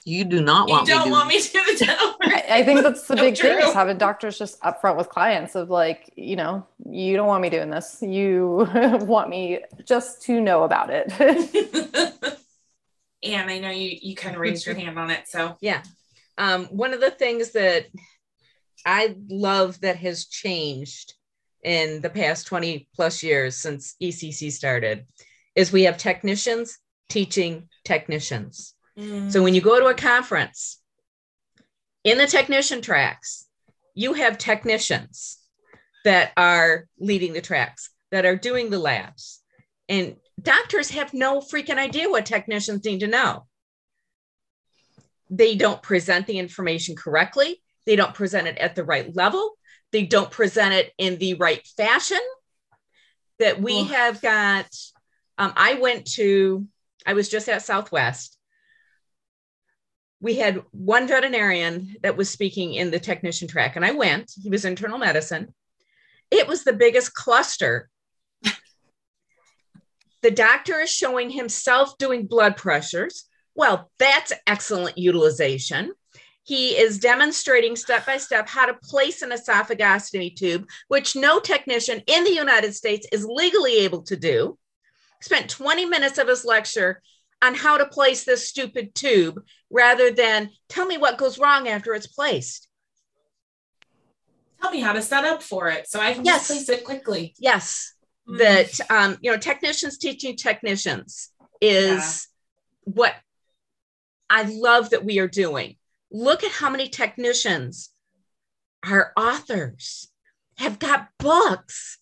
You 0.05 0.25
do 0.25 0.41
not 0.41 0.71
want 0.71 0.89
you 0.89 0.95
don't 0.95 1.07
me 1.07 1.11
want 1.13 1.29
me 1.29 1.41
to 1.41 1.53
do 1.53 1.65
the 1.65 1.85
dental 1.85 2.09
work. 2.09 2.43
I 2.49 2.63
think 2.65 2.83
that's 2.83 3.07
the 3.07 3.17
big 3.17 3.37
true. 3.37 3.51
thing 3.51 3.59
is 3.59 3.75
having 3.75 3.99
doctors 3.99 4.39
just 4.39 4.61
upfront 4.63 4.97
with 4.97 5.11
clients 5.11 5.55
of 5.55 5.69
like, 5.69 6.11
you 6.17 6.37
know, 6.37 6.67
you 6.89 7.17
don't 7.17 7.27
want 7.27 7.43
me 7.43 7.51
doing 7.51 7.69
this. 7.69 7.99
You 8.01 8.69
want 8.75 9.29
me 9.29 9.61
just 9.85 10.23
to 10.23 10.41
know 10.41 10.63
about 10.63 10.89
it. 10.91 11.13
and 13.23 13.51
I 13.51 13.59
know 13.59 13.71
you 13.71 13.99
you 14.01 14.17
kind 14.17 14.35
of 14.35 14.41
raised 14.41 14.65
your 14.65 14.75
hand 14.75 14.99
on 14.99 15.11
it. 15.11 15.29
So 15.29 15.57
yeah. 15.61 15.83
Um, 16.39 16.67
one 16.67 16.95
of 16.95 17.01
the 17.01 17.11
things 17.11 17.51
that 17.51 17.87
I 18.87 19.17
love 19.29 19.81
that 19.81 19.97
has 19.97 20.27
changed 20.27 21.15
in 21.69 22.01
the 22.01 22.09
past 22.09 22.47
20 22.47 22.89
plus 22.95 23.23
years 23.23 23.55
since 23.55 23.95
ECC 24.03 24.51
started 24.51 25.05
is 25.55 25.71
we 25.71 25.83
have 25.83 25.99
technicians 25.99 26.79
teaching 27.11 27.69
technicians. 27.85 28.75
Mm. 28.99 29.31
So 29.31 29.43
when 29.43 29.55
you 29.55 29.61
go 29.61 29.79
to 29.79 29.87
a 29.87 29.95
conference 29.95 30.81
in 32.05 32.17
the 32.17 32.27
technician 32.27 32.81
tracks, 32.81 33.47
you 33.95 34.15
have 34.15 34.39
technicians 34.39 35.39
that 36.07 36.33
are 36.39 36.87
leading 36.99 37.35
the 37.35 37.43
tracks, 37.43 37.91
that 38.13 38.25
are 38.25 38.37
doing 38.37 38.71
the 38.71 38.79
labs. 38.79 39.43
And 39.91 40.17
doctors 40.41 40.89
have 40.93 41.13
no 41.13 41.41
freaking 41.41 41.77
idea 41.77 42.09
what 42.09 42.25
technicians 42.25 42.83
need 42.83 43.01
to 43.01 43.09
know. 43.09 43.45
They 45.29 45.55
don't 45.55 45.83
present 45.83 46.27
the 46.27 46.39
information 46.39 46.97
correctly. 46.97 47.61
They 47.85 47.97
don't 47.97 48.15
present 48.15 48.47
it 48.47 48.57
at 48.57 48.75
the 48.75 48.85
right 48.85 49.15
level 49.15 49.58
they 49.93 50.05
don't 50.05 50.31
present 50.31 50.75
it 50.75 50.93
in 50.99 51.19
the 51.19 51.35
right 51.35 51.67
fashion. 51.77 52.21
That 53.39 53.61
we 53.61 53.85
have 53.85 54.21
got 54.21 54.67
um, 55.39 55.53
i 55.57 55.75
went 55.75 56.07
to 56.15 56.67
i 57.07 57.15
was 57.15 57.29
just 57.29 57.49
at 57.49 57.63
southwest. 57.63 58.37
We 60.21 60.35
had 60.35 60.63
one 60.73 61.07
veterinarian 61.07 61.95
that 62.03 62.17
was 62.17 62.29
speaking 62.29 62.75
in 62.75 62.91
the 62.91 62.99
technician 62.99 63.47
track 63.47 63.77
and 63.77 63.85
i 63.85 63.93
went. 63.93 64.33
He 64.43 64.51
was 64.51 64.65
internal 64.65 64.99
medicine. 64.99 65.55
It 66.31 66.49
was 66.49 66.65
the 66.65 66.73
biggest 66.73 67.15
cluster. 67.15 67.89
The 70.21 70.33
doctor 70.33 70.81
is 70.81 70.91
showing 70.91 71.31
himself 71.31 71.97
doing 71.97 72.27
blood 72.27 72.57
pressures. 72.57 73.27
Well 73.55 73.89
that's 74.01 74.33
excellent 74.49 74.99
utilization 74.99 75.93
he 76.49 76.71
is 76.79 76.99
demonstrating 76.99 77.77
step 77.77 78.07
by 78.07 78.17
step 78.17 78.49
how 78.49 78.65
to 78.65 78.73
place 78.83 79.21
an 79.21 79.33
esophagostomy 79.33 80.35
tube, 80.35 80.67
which 80.89 81.15
no 81.15 81.39
technician 81.39 82.03
in 82.07 82.25
the 82.25 82.33
United 82.33 82.75
States 82.75 83.07
is 83.13 83.27
legally 83.29 83.81
able 83.81 84.01
to 84.05 84.17
do. 84.17 84.57
Spent 85.21 85.51
20 85.51 85.85
minutes 85.85 86.17
of 86.17 86.27
his 86.27 86.47
lecture 86.47 87.03
on 87.43 87.55
how 87.55 87.77
to 87.77 87.85
place 87.85 88.25
this 88.25 88.49
stupid 88.49 88.95
tube 88.95 89.43
rather 89.69 90.11
than 90.11 90.49
tell 90.71 90.87
me 90.87 90.97
what 90.97 91.19
goes 91.19 91.39
wrong 91.39 91.69
after 91.69 91.93
it's 91.93 92.07
placed. 92.07 92.67
Tell 94.63 94.71
me 94.71 94.81
how 94.81 94.95
to 94.95 95.03
set 95.03 95.27
up 95.27 95.43
for 95.43 95.69
it 95.69 95.87
so 95.87 96.01
I 96.01 96.15
can 96.15 96.25
yes. 96.25 96.47
place 96.47 96.71
it 96.71 96.83
quickly. 96.83 97.35
Yes. 97.39 97.93
Mm. 98.27 98.39
That 98.39 98.91
um, 98.91 99.19
you 99.21 99.31
know, 99.31 99.37
technicians 99.37 99.99
teaching 99.99 100.35
technicians 100.35 101.29
is 101.61 102.27
yeah. 102.87 102.93
what 102.95 103.15
I 104.31 104.45
love 104.45 104.89
that 104.91 105.05
we 105.05 105.19
are 105.19 105.29
doing. 105.29 105.77
Look 106.11 106.43
at 106.43 106.53
how 106.53 106.71
many 106.71 106.89
technicians 106.89 107.91
are 108.85 109.13
authors, 109.17 110.09
have 110.57 110.79
got 110.79 111.09
books. 111.19 111.99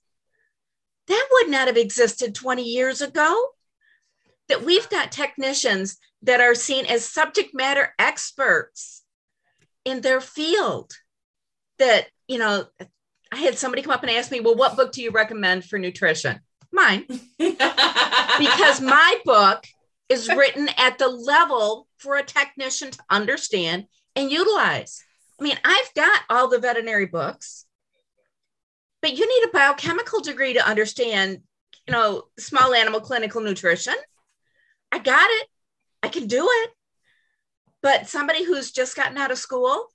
That 1.08 1.28
would 1.32 1.50
not 1.50 1.68
have 1.68 1.76
existed 1.76 2.34
20 2.34 2.62
years 2.62 3.00
ago. 3.00 3.48
That 4.48 4.64
we've 4.64 4.88
got 4.88 5.10
technicians 5.10 5.98
that 6.22 6.40
are 6.40 6.54
seen 6.54 6.86
as 6.86 7.04
subject 7.04 7.50
matter 7.52 7.94
experts 7.98 9.02
in 9.84 10.00
their 10.00 10.20
field. 10.20 10.92
That, 11.78 12.06
you 12.28 12.38
know, 12.38 12.66
I 13.32 13.36
had 13.36 13.58
somebody 13.58 13.82
come 13.82 13.92
up 13.92 14.02
and 14.02 14.10
ask 14.10 14.30
me, 14.30 14.40
well, 14.40 14.54
what 14.54 14.76
book 14.76 14.92
do 14.92 15.02
you 15.02 15.10
recommend 15.10 15.64
for 15.64 15.78
nutrition? 15.78 16.40
Mine. 16.72 17.06
because 17.38 18.80
my 18.80 19.18
book 19.24 19.64
is 20.08 20.28
written 20.28 20.68
at 20.76 20.98
the 20.98 21.08
level 21.08 21.88
for 21.98 22.16
a 22.16 22.22
technician 22.22 22.90
to 22.92 22.98
understand 23.10 23.86
and 24.16 24.30
utilize. 24.30 25.04
I 25.38 25.44
mean, 25.44 25.58
I've 25.64 25.94
got 25.94 26.22
all 26.30 26.48
the 26.48 26.58
veterinary 26.58 27.06
books, 27.06 27.66
but 29.02 29.16
you 29.16 29.28
need 29.28 29.48
a 29.48 29.52
biochemical 29.52 30.20
degree 30.20 30.54
to 30.54 30.66
understand, 30.66 31.42
you 31.86 31.92
know, 31.92 32.24
small 32.38 32.74
animal 32.74 33.00
clinical 33.00 33.42
nutrition. 33.42 33.94
I 34.90 34.98
got 34.98 35.28
it. 35.30 35.48
I 36.02 36.08
can 36.08 36.26
do 36.26 36.48
it. 36.50 36.70
But 37.82 38.08
somebody 38.08 38.42
who's 38.44 38.72
just 38.72 38.96
gotten 38.96 39.18
out 39.18 39.30
of 39.30 39.38
school 39.38 39.86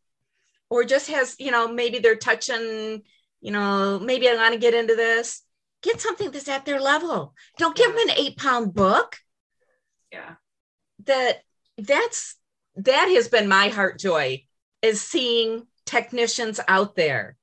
or 0.69 0.83
just 0.85 1.09
has, 1.09 1.35
you 1.39 1.51
know, 1.51 1.67
maybe 1.67 1.99
they're 1.99 2.15
touching, 2.15 3.01
you 3.41 3.51
know, 3.51 3.99
maybe 3.99 4.29
I 4.29 4.35
want 4.35 4.53
to 4.53 4.59
get 4.59 4.75
into 4.75 4.95
this, 4.95 5.41
get 5.81 5.99
something 5.99 6.31
that's 6.31 6.47
at 6.47 6.65
their 6.65 6.79
level. 6.79 7.33
Don't 7.57 7.75
give 7.75 7.91
them 7.91 8.09
an 8.09 8.15
eight 8.17 8.37
pound 8.37 8.73
book. 8.73 9.17
Yeah. 10.11 10.35
That 11.05 11.41
that's 11.77 12.35
that 12.75 13.11
has 13.13 13.27
been 13.27 13.47
my 13.47 13.69
heart 13.69 13.99
joy 13.99 14.43
is 14.81 15.01
seeing 15.01 15.67
technicians 15.85 16.59
out 16.67 16.95
there 16.95 17.37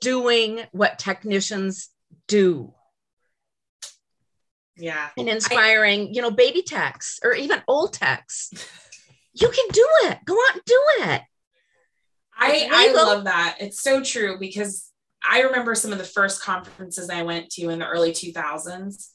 doing 0.00 0.60
what 0.72 0.98
technicians 0.98 1.90
do. 2.26 2.72
Yeah. 4.76 5.08
And 5.18 5.28
inspiring, 5.28 6.00
I, 6.00 6.10
you 6.12 6.22
know, 6.22 6.30
baby 6.30 6.62
techs 6.62 7.20
or 7.22 7.34
even 7.34 7.62
old 7.68 7.92
techs. 7.92 8.50
You 9.32 9.48
can 9.48 9.66
do 9.72 9.86
it. 10.04 10.18
Go 10.24 10.34
out 10.34 10.54
and 10.54 10.62
do 10.64 10.82
it. 11.00 11.22
I, 12.36 12.68
I 12.72 12.92
love 12.92 13.24
that. 13.24 13.58
It's 13.60 13.80
so 13.80 14.02
true 14.02 14.38
because 14.38 14.90
I 15.22 15.42
remember 15.42 15.74
some 15.74 15.92
of 15.92 15.98
the 15.98 16.04
first 16.04 16.42
conferences 16.42 17.10
I 17.10 17.22
went 17.22 17.50
to 17.50 17.68
in 17.68 17.78
the 17.78 17.86
early 17.86 18.12
2000s 18.12 19.08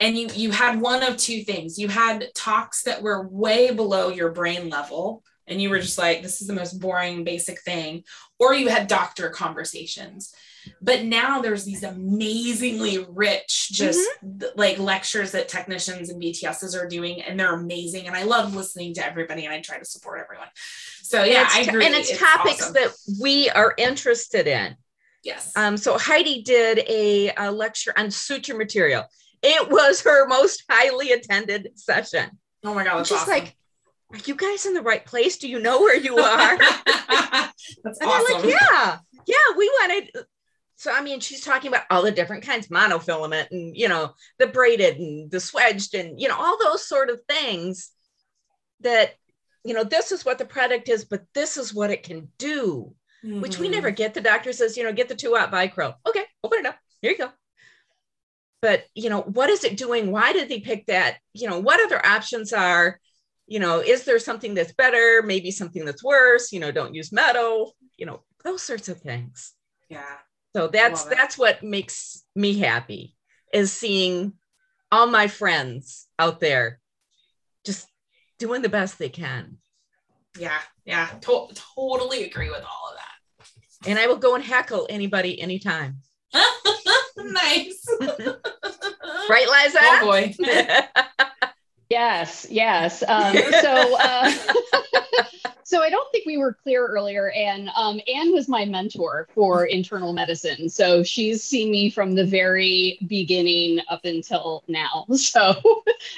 and 0.00 0.16
you 0.16 0.28
you 0.34 0.50
had 0.50 0.80
one 0.80 1.02
of 1.02 1.16
two 1.16 1.42
things. 1.42 1.78
You 1.78 1.88
had 1.88 2.28
talks 2.34 2.82
that 2.84 3.02
were 3.02 3.28
way 3.28 3.72
below 3.72 4.08
your 4.08 4.32
brain 4.32 4.70
level 4.70 5.22
and 5.46 5.60
you 5.60 5.68
were 5.68 5.80
just 5.80 5.98
like 5.98 6.22
this 6.22 6.40
is 6.40 6.46
the 6.46 6.54
most 6.54 6.80
boring 6.80 7.22
basic 7.22 7.60
thing. 7.60 8.04
Or 8.38 8.54
you 8.54 8.68
had 8.68 8.88
doctor 8.88 9.28
conversations. 9.28 10.34
But 10.80 11.04
now 11.04 11.40
there's 11.40 11.64
these 11.64 11.82
amazingly 11.82 13.06
rich 13.08 13.70
just 13.72 14.06
mm-hmm. 14.22 14.58
like 14.58 14.78
lectures 14.78 15.32
that 15.32 15.48
technicians 15.48 16.10
and 16.10 16.22
VTSs 16.22 16.78
are 16.78 16.86
doing 16.86 17.22
and 17.22 17.38
they're 17.38 17.54
amazing 17.54 18.06
and 18.06 18.16
I 18.16 18.24
love 18.24 18.54
listening 18.54 18.94
to 18.94 19.06
everybody 19.06 19.44
and 19.44 19.54
I 19.54 19.60
try 19.60 19.78
to 19.78 19.84
support 19.84 20.20
everyone. 20.20 20.48
So 21.02 21.24
yeah 21.24 21.48
I 21.50 21.62
agree. 21.62 21.84
and 21.84 21.94
it's, 21.94 22.10
it's 22.10 22.20
topics 22.20 22.62
awesome. 22.62 22.74
that 22.74 22.90
we 23.20 23.48
are 23.50 23.74
interested 23.76 24.46
in. 24.46 24.76
Yes. 25.24 25.52
Um 25.56 25.78
so 25.78 25.96
Heidi 25.96 26.42
did 26.42 26.80
a, 26.86 27.32
a 27.36 27.50
lecture 27.50 27.94
on 27.96 28.10
suture 28.10 28.56
material 28.56 29.04
it 29.42 29.70
was 29.70 30.02
her 30.02 30.26
most 30.26 30.64
highly 30.68 31.12
attended 31.12 31.70
session. 31.74 32.38
Oh 32.64 32.74
my 32.74 32.84
god, 32.84 32.98
that's 32.98 33.08
just 33.08 33.22
awesome. 33.22 33.34
like, 33.34 33.56
are 34.12 34.18
you 34.24 34.34
guys 34.34 34.66
in 34.66 34.74
the 34.74 34.82
right 34.82 35.04
place? 35.04 35.38
Do 35.38 35.48
you 35.48 35.60
know 35.60 35.80
where 35.80 35.96
you 35.96 36.18
are? 36.18 36.58
that's 36.58 38.00
and 38.00 38.10
awesome. 38.10 38.36
I'm 38.36 38.42
like, 38.42 38.44
yeah, 38.44 38.98
yeah, 39.26 39.56
we 39.56 39.68
wanted. 39.80 40.10
So 40.76 40.92
I 40.92 41.00
mean, 41.02 41.20
she's 41.20 41.44
talking 41.44 41.68
about 41.68 41.84
all 41.90 42.02
the 42.02 42.10
different 42.10 42.44
kinds, 42.44 42.68
monofilament, 42.68 43.50
and 43.50 43.76
you 43.76 43.88
know, 43.88 44.14
the 44.38 44.46
braided 44.46 44.98
and 44.98 45.30
the 45.30 45.38
swedged, 45.38 45.98
and 45.98 46.20
you 46.20 46.28
know, 46.28 46.36
all 46.38 46.58
those 46.58 46.86
sort 46.86 47.10
of 47.10 47.20
things. 47.28 47.90
That 48.82 49.14
you 49.62 49.74
know, 49.74 49.84
this 49.84 50.10
is 50.10 50.24
what 50.24 50.38
the 50.38 50.46
product 50.46 50.88
is, 50.88 51.04
but 51.04 51.22
this 51.34 51.58
is 51.58 51.74
what 51.74 51.90
it 51.90 52.02
can 52.02 52.28
do, 52.38 52.94
mm-hmm. 53.22 53.42
which 53.42 53.58
we 53.58 53.68
never 53.68 53.88
mm-hmm. 53.88 53.96
get. 53.96 54.14
The 54.14 54.22
doctor 54.22 54.54
says, 54.54 54.76
you 54.76 54.84
know, 54.84 54.92
get 54.92 55.08
the 55.08 55.14
two 55.14 55.36
out 55.36 55.52
Vicryl. 55.52 55.94
Okay, 56.06 56.24
open 56.42 56.60
it 56.60 56.66
up. 56.66 56.76
Here 57.02 57.12
you 57.12 57.18
go 57.18 57.30
but 58.62 58.84
you 58.94 59.10
know 59.10 59.22
what 59.22 59.50
is 59.50 59.64
it 59.64 59.76
doing? 59.76 60.10
Why 60.10 60.32
did 60.32 60.48
they 60.48 60.60
pick 60.60 60.86
that? 60.86 61.18
You 61.32 61.48
know 61.48 61.58
what 61.58 61.80
other 61.80 62.04
options 62.04 62.52
are 62.52 62.98
you 63.46 63.58
know 63.58 63.80
is 63.80 64.04
there 64.04 64.18
something 64.18 64.54
that's 64.54 64.72
better? 64.72 65.22
Maybe 65.22 65.50
something 65.50 65.84
that's 65.84 66.04
worse 66.04 66.52
you 66.52 66.60
know 66.60 66.72
don't 66.72 66.94
use 66.94 67.12
metal 67.12 67.74
you 67.96 68.06
know 68.06 68.22
those 68.44 68.62
sorts 68.62 68.88
of 68.88 69.00
things. 69.00 69.54
Yeah. 69.88 70.16
So 70.54 70.68
that's 70.68 71.04
that's 71.04 71.38
what 71.38 71.62
makes 71.62 72.24
me 72.34 72.58
happy 72.58 73.16
is 73.52 73.72
seeing 73.72 74.34
all 74.92 75.06
my 75.06 75.28
friends 75.28 76.06
out 76.18 76.40
there 76.40 76.80
just 77.64 77.88
doing 78.38 78.62
the 78.62 78.68
best 78.68 78.98
they 78.98 79.08
can. 79.08 79.58
Yeah 80.38 80.58
yeah. 80.84 81.08
To- 81.22 81.48
totally 81.76 82.24
agree 82.24 82.50
with 82.50 82.62
all 82.62 82.90
of 82.90 82.96
that. 82.96 83.88
And 83.88 83.98
i 83.98 84.06
will 84.06 84.16
go 84.16 84.34
and 84.34 84.44
heckle 84.44 84.86
anybody 84.90 85.40
anytime 85.40 86.02
nice. 87.16 87.86
right, 88.00 89.48
Liza? 89.48 89.78
Oh 89.82 90.00
boy. 90.02 90.34
yes, 91.90 92.46
yes. 92.50 93.02
Um, 93.06 93.36
so, 93.60 93.96
uh, 93.98 94.32
so 95.64 95.82
I 95.82 95.90
don't 95.90 96.10
think 96.12 96.26
we 96.26 96.36
were 96.36 96.52
clear 96.52 96.86
earlier. 96.86 97.30
And 97.30 97.68
um, 97.76 98.00
Ann 98.12 98.32
was 98.32 98.48
my 98.48 98.64
mentor 98.64 99.28
for 99.34 99.66
internal 99.66 100.12
medicine. 100.12 100.68
So 100.68 101.02
she's 101.02 101.42
seen 101.44 101.70
me 101.70 101.90
from 101.90 102.14
the 102.14 102.24
very 102.24 102.98
beginning 103.06 103.80
up 103.88 104.04
until 104.04 104.64
now. 104.68 105.06
So, 105.30 105.54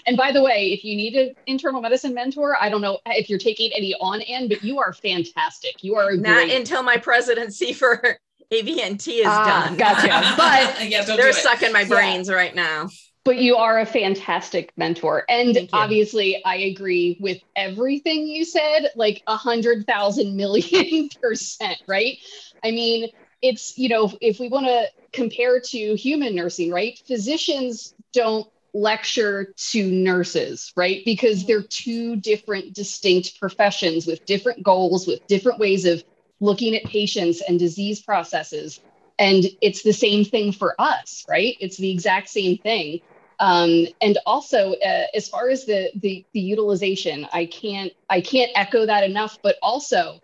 and 0.06 0.16
by 0.16 0.32
the 0.32 0.42
way, 0.42 0.72
if 0.72 0.84
you 0.84 0.96
need 0.96 1.14
an 1.16 1.34
internal 1.46 1.80
medicine 1.80 2.14
mentor, 2.14 2.56
I 2.60 2.70
don't 2.70 2.80
know 2.80 2.98
if 3.06 3.28
you're 3.28 3.38
taking 3.38 3.70
any 3.76 3.94
on 4.00 4.22
Ann, 4.22 4.48
but 4.48 4.62
you 4.64 4.78
are 4.78 4.92
fantastic. 4.92 5.82
You 5.82 5.96
are 5.96 6.16
not 6.16 6.46
great. 6.46 6.52
until 6.52 6.82
my 6.82 6.96
presidency 6.96 7.72
for 7.72 8.18
AVNT 8.52 9.08
is 9.08 9.26
ah, 9.26 9.64
done. 9.66 9.76
Gotcha. 9.76 10.34
But 10.36 10.88
yeah, 10.88 11.04
they're 11.04 11.32
sucking 11.32 11.72
my 11.72 11.84
brains 11.84 12.28
yeah. 12.28 12.34
right 12.34 12.54
now. 12.54 12.88
But 13.24 13.38
you 13.38 13.56
are 13.56 13.78
a 13.78 13.86
fantastic 13.86 14.72
mentor. 14.76 15.24
And 15.28 15.68
obviously, 15.72 16.44
I 16.44 16.56
agree 16.56 17.16
with 17.20 17.38
everything 17.54 18.26
you 18.26 18.44
said, 18.44 18.90
like 18.96 19.22
a 19.26 19.36
hundred 19.36 19.86
thousand 19.86 20.36
million 20.36 21.08
percent, 21.20 21.78
right? 21.86 22.18
I 22.64 22.72
mean, 22.72 23.08
it's, 23.40 23.78
you 23.78 23.88
know, 23.88 24.12
if 24.20 24.38
we 24.38 24.48
want 24.48 24.66
to 24.66 24.86
compare 25.12 25.60
to 25.60 25.94
human 25.94 26.34
nursing, 26.34 26.70
right? 26.70 27.00
Physicians 27.06 27.94
don't 28.12 28.48
lecture 28.74 29.52
to 29.70 29.90
nurses, 29.90 30.72
right? 30.76 31.02
Because 31.04 31.46
they're 31.46 31.62
two 31.62 32.16
different 32.16 32.74
distinct 32.74 33.38
professions 33.38 34.06
with 34.06 34.24
different 34.24 34.62
goals, 34.62 35.06
with 35.06 35.26
different 35.26 35.58
ways 35.58 35.84
of 35.84 36.02
looking 36.42 36.74
at 36.74 36.84
patients 36.84 37.40
and 37.40 37.58
disease 37.58 38.02
processes. 38.02 38.80
And 39.18 39.44
it's 39.60 39.82
the 39.82 39.92
same 39.92 40.24
thing 40.24 40.52
for 40.52 40.74
us, 40.78 41.24
right? 41.28 41.56
It's 41.60 41.76
the 41.76 41.90
exact 41.90 42.28
same 42.28 42.58
thing. 42.58 43.00
Um, 43.38 43.86
and 44.00 44.18
also, 44.26 44.74
uh, 44.74 45.06
as 45.14 45.28
far 45.28 45.48
as 45.48 45.64
the, 45.64 45.90
the 45.96 46.24
the 46.32 46.40
utilization, 46.40 47.26
I 47.32 47.46
can't 47.46 47.92
I 48.10 48.20
can't 48.20 48.50
echo 48.54 48.86
that 48.86 49.04
enough. 49.04 49.38
But 49.42 49.56
also, 49.62 50.20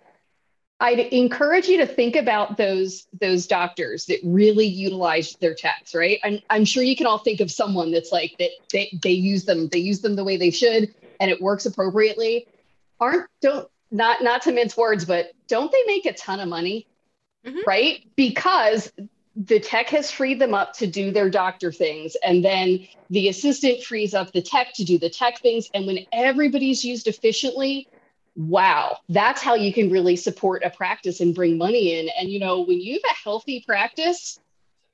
I'd 0.81 1.01
encourage 1.01 1.69
you 1.69 1.79
to 1.79 1.87
think 1.87 2.17
about 2.17 2.57
those 2.57 3.07
those 3.21 3.47
doctors 3.47 4.07
that 4.07 4.21
really 4.23 4.67
utilize 4.67 5.37
their 5.41 5.55
techs, 5.55 5.95
right? 5.95 6.19
I'm, 6.23 6.39
I'm 6.51 6.65
sure 6.65 6.83
you 6.83 6.97
can 6.97 7.07
all 7.07 7.19
think 7.19 7.41
of 7.41 7.51
someone 7.51 7.91
that's 7.91 8.13
like 8.13 8.37
that 8.39 8.51
they, 8.73 8.97
they 9.03 9.11
use 9.11 9.45
them, 9.45 9.69
they 9.69 9.79
use 9.79 10.01
them 10.01 10.15
the 10.15 10.25
way 10.25 10.37
they 10.37 10.51
should, 10.51 10.95
and 11.21 11.31
it 11.31 11.41
works 11.41 11.67
appropriately. 11.67 12.47
Aren't 13.01 13.27
don't 13.41 13.69
not 13.91 14.23
not 14.23 14.43
to 14.43 14.53
mince 14.53 14.77
words, 14.77 15.05
but 15.05 15.33
don't 15.47 15.73
they 15.73 15.83
make 15.87 16.07
a 16.07 16.13
ton 16.13 16.41
of 16.41 16.49
money? 16.49 16.87
Mm-hmm. 17.47 17.61
Right? 17.67 18.05
Because 18.17 18.93
the 19.47 19.61
tech 19.61 19.89
has 19.91 20.11
freed 20.11 20.41
them 20.41 20.53
up 20.53 20.73
to 20.73 20.87
do 20.87 21.13
their 21.13 21.31
doctor 21.31 21.71
things 21.71 22.17
and 22.25 22.45
then 22.45 22.87
the 23.11 23.29
assistant 23.29 23.83
frees 23.85 24.13
up 24.13 24.33
the 24.33 24.43
tech 24.43 24.75
to 24.75 24.85
do 24.85 24.99
the 24.99 25.09
tech 25.09 25.39
things 25.39 25.71
and 25.75 25.87
when 25.87 25.99
everybody's 26.13 26.85
used 26.85 27.07
efficiently 27.07 27.87
wow 28.35 28.97
that's 29.09 29.41
how 29.41 29.55
you 29.55 29.73
can 29.73 29.91
really 29.91 30.17
support 30.17 30.65
a 30.65 30.71
practice 30.71 31.21
and 31.21 31.37
bring 31.37 31.57
money 31.57 32.01
in 32.01 32.09
and 32.19 32.29
you 32.31 32.41
know 32.41 32.63
when 32.63 32.81
you 32.81 32.95
have 32.95 33.13
a 33.13 33.23
healthy 33.23 33.63
practice 33.65 34.41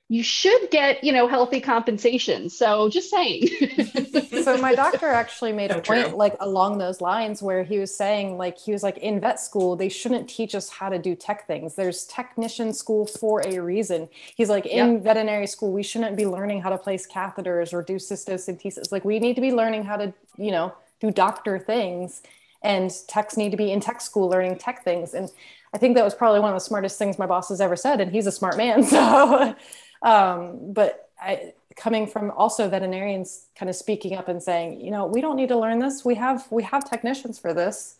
you 0.08 0.22
should 0.22 0.70
get, 0.70 1.02
you 1.02 1.12
know, 1.12 1.26
healthy 1.26 1.60
compensation. 1.60 2.50
So 2.50 2.90
just 2.90 3.08
saying. 3.08 3.48
so 4.42 4.58
my 4.58 4.74
doctor 4.74 5.08
actually 5.08 5.52
made 5.52 5.70
a 5.70 5.80
point 5.80 6.14
like 6.14 6.36
along 6.40 6.76
those 6.76 7.00
lines 7.00 7.42
where 7.42 7.64
he 7.64 7.78
was 7.78 7.94
saying 7.94 8.36
like 8.36 8.58
he 8.58 8.72
was 8.72 8.82
like 8.82 8.98
in 8.98 9.18
vet 9.18 9.40
school 9.40 9.76
they 9.76 9.88
shouldn't 9.88 10.28
teach 10.28 10.54
us 10.54 10.68
how 10.68 10.90
to 10.90 10.98
do 10.98 11.14
tech 11.14 11.46
things. 11.46 11.74
There's 11.74 12.04
technician 12.04 12.74
school 12.74 13.06
for 13.06 13.42
a 13.46 13.58
reason. 13.60 14.08
He's 14.36 14.50
like 14.50 14.66
in 14.66 14.94
yep. 14.94 15.02
veterinary 15.02 15.46
school 15.46 15.72
we 15.72 15.82
shouldn't 15.82 16.16
be 16.16 16.26
learning 16.26 16.60
how 16.60 16.68
to 16.68 16.78
place 16.78 17.06
catheters 17.06 17.72
or 17.72 17.82
do 17.82 17.94
cystocentesis. 17.94 18.92
Like 18.92 19.06
we 19.06 19.18
need 19.18 19.34
to 19.36 19.40
be 19.40 19.52
learning 19.52 19.84
how 19.84 19.96
to, 19.96 20.12
you 20.36 20.50
know, 20.50 20.74
do 21.00 21.10
doctor 21.10 21.58
things 21.58 22.20
and 22.62 22.90
techs 23.08 23.38
need 23.38 23.50
to 23.52 23.56
be 23.56 23.72
in 23.72 23.80
tech 23.80 24.02
school 24.02 24.28
learning 24.28 24.58
tech 24.58 24.84
things 24.84 25.14
and 25.14 25.30
I 25.72 25.76
think 25.76 25.96
that 25.96 26.04
was 26.04 26.14
probably 26.14 26.38
one 26.38 26.50
of 26.50 26.54
the 26.54 26.64
smartest 26.64 26.98
things 27.00 27.18
my 27.18 27.26
boss 27.26 27.48
has 27.48 27.60
ever 27.60 27.74
said, 27.74 28.00
and 28.00 28.12
he's 28.12 28.28
a 28.28 28.32
smart 28.32 28.56
man. 28.56 28.84
So 28.94 29.56
um, 30.04 30.72
but 30.72 31.08
I, 31.20 31.54
coming 31.76 32.06
from 32.06 32.30
also 32.30 32.68
veterinarians 32.68 33.46
kind 33.56 33.68
of 33.68 33.74
speaking 33.74 34.14
up 34.14 34.28
and 34.28 34.40
saying, 34.40 34.80
you 34.80 34.90
know, 34.90 35.06
we 35.06 35.20
don't 35.20 35.36
need 35.36 35.48
to 35.48 35.58
learn 35.58 35.80
this. 35.80 36.04
We 36.04 36.14
have 36.16 36.46
we 36.50 36.62
have 36.62 36.88
technicians 36.88 37.38
for 37.38 37.52
this. 37.52 37.96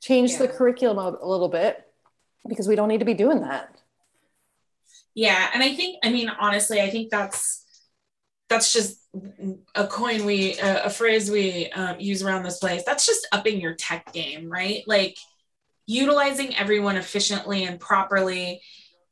Change 0.00 0.32
yeah. 0.32 0.38
the 0.38 0.48
curriculum 0.48 0.98
a, 0.98 1.18
a 1.20 1.26
little 1.26 1.48
bit 1.48 1.84
because 2.48 2.68
we 2.68 2.76
don't 2.76 2.88
need 2.88 3.00
to 3.00 3.04
be 3.04 3.14
doing 3.14 3.40
that. 3.40 3.74
Yeah, 5.14 5.50
and 5.52 5.62
I 5.62 5.74
think 5.74 5.98
I 6.04 6.10
mean 6.10 6.28
honestly, 6.28 6.80
I 6.80 6.90
think 6.90 7.10
that's 7.10 7.66
that's 8.48 8.72
just 8.72 9.00
a 9.74 9.86
coin 9.86 10.24
we 10.24 10.58
uh, 10.60 10.84
a 10.84 10.90
phrase 10.90 11.28
we 11.30 11.70
um, 11.72 11.98
use 11.98 12.22
around 12.22 12.44
this 12.44 12.58
place. 12.58 12.84
That's 12.84 13.04
just 13.04 13.26
upping 13.32 13.60
your 13.60 13.74
tech 13.74 14.12
game, 14.12 14.48
right? 14.48 14.84
Like 14.86 15.16
utilizing 15.86 16.54
everyone 16.54 16.96
efficiently 16.96 17.64
and 17.64 17.80
properly 17.80 18.62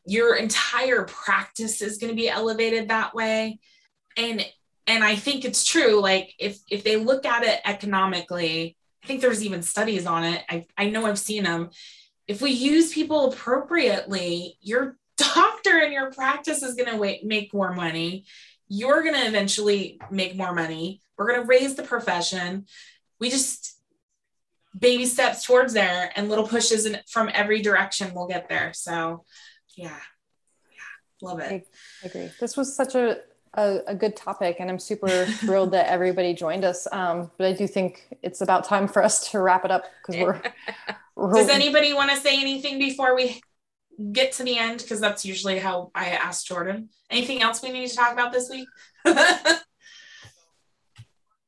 your 0.07 0.37
entire 0.37 1.05
practice 1.05 1.83
is 1.83 1.99
going 1.99 2.11
to 2.11 2.17
be 2.17 2.29
elevated 2.29 2.89
that 2.89 3.15
way. 3.15 3.59
And 4.17 4.45
and 4.89 5.03
i 5.03 5.17
think 5.17 5.45
it's 5.45 5.65
true 5.65 6.01
like 6.01 6.33
if 6.39 6.61
if 6.71 6.85
they 6.85 6.95
look 6.95 7.27
at 7.27 7.43
it 7.43 7.61
economically 7.65 8.77
i 9.03 9.07
think 9.07 9.21
there's 9.21 9.45
even 9.45 9.61
studies 9.61 10.07
on 10.07 10.23
it. 10.23 10.45
I, 10.49 10.65
I 10.79 10.91
know 10.91 11.07
i've 11.07 11.19
seen 11.19 11.43
them 11.43 11.71
if 12.27 12.41
we 12.41 12.51
use 12.51 12.93
people 12.93 13.33
appropriately 13.33 14.59
your 14.61 14.97
doctor 15.17 15.79
and 15.79 15.93
your 15.93 16.11
practice 16.13 16.63
is 16.63 16.75
going 16.75 16.91
to 16.91 17.27
make 17.27 17.55
more 17.55 17.73
money. 17.73 18.25
You're 18.69 19.03
going 19.03 19.15
to 19.15 19.27
eventually 19.27 19.99
make 20.11 20.37
more 20.37 20.53
money. 20.53 21.01
We're 21.17 21.29
going 21.29 21.41
to 21.41 21.47
raise 21.47 21.75
the 21.75 21.83
profession. 21.83 22.67
We 23.19 23.31
just 23.31 23.79
baby 24.79 25.07
steps 25.07 25.45
towards 25.45 25.73
there 25.73 26.13
and 26.17 26.29
little 26.29 26.47
pushes 26.47 26.85
in, 26.85 26.99
from 27.09 27.31
every 27.33 27.63
direction 27.63 28.13
will 28.13 28.27
get 28.27 28.49
there. 28.49 28.73
So 28.75 29.25
yeah. 29.77 29.89
Yeah. 30.71 31.23
Love 31.23 31.41
it. 31.41 31.69
I 32.03 32.07
agree. 32.07 32.31
This 32.41 32.57
was 32.57 32.75
such 32.75 32.95
a 32.95 33.19
a, 33.55 33.81
a 33.87 33.95
good 33.95 34.15
topic 34.17 34.57
and 34.61 34.71
i'm 34.71 34.79
super 34.79 35.25
thrilled 35.41 35.71
that 35.71 35.91
everybody 35.91 36.35
joined 36.35 36.65
us. 36.65 36.87
Um, 36.93 37.31
but 37.39 37.47
i 37.47 37.53
do 37.53 37.67
think 37.67 38.07
it's 38.23 38.41
about 38.41 38.65
time 38.65 38.89
for 38.89 39.03
us 39.03 39.31
to 39.31 39.41
wrap 39.41 39.65
it 39.65 39.71
up 39.71 39.85
because 40.07 40.23
we're, 40.23 40.43
we're 41.17 41.33
does 41.33 41.49
anybody 41.49 41.95
want 41.95 42.11
to 42.11 42.17
say 42.17 42.41
anything 42.41 42.79
before 42.79 43.15
we 43.15 43.41
get 44.13 44.33
to 44.33 44.45
the 44.45 44.59
end? 44.59 44.81
Because 44.83 45.01
that's 45.01 45.25
usually 45.25 45.59
how 45.59 45.91
i 45.95 46.09
ask 46.09 46.47
jordan. 46.47 46.91
Anything 47.11 47.43
else 47.43 47.63
we 47.63 47.71
need 47.71 47.89
to 47.89 47.97
talk 47.97 48.13
about 48.13 48.33
this 48.33 48.51
week? 48.51 48.69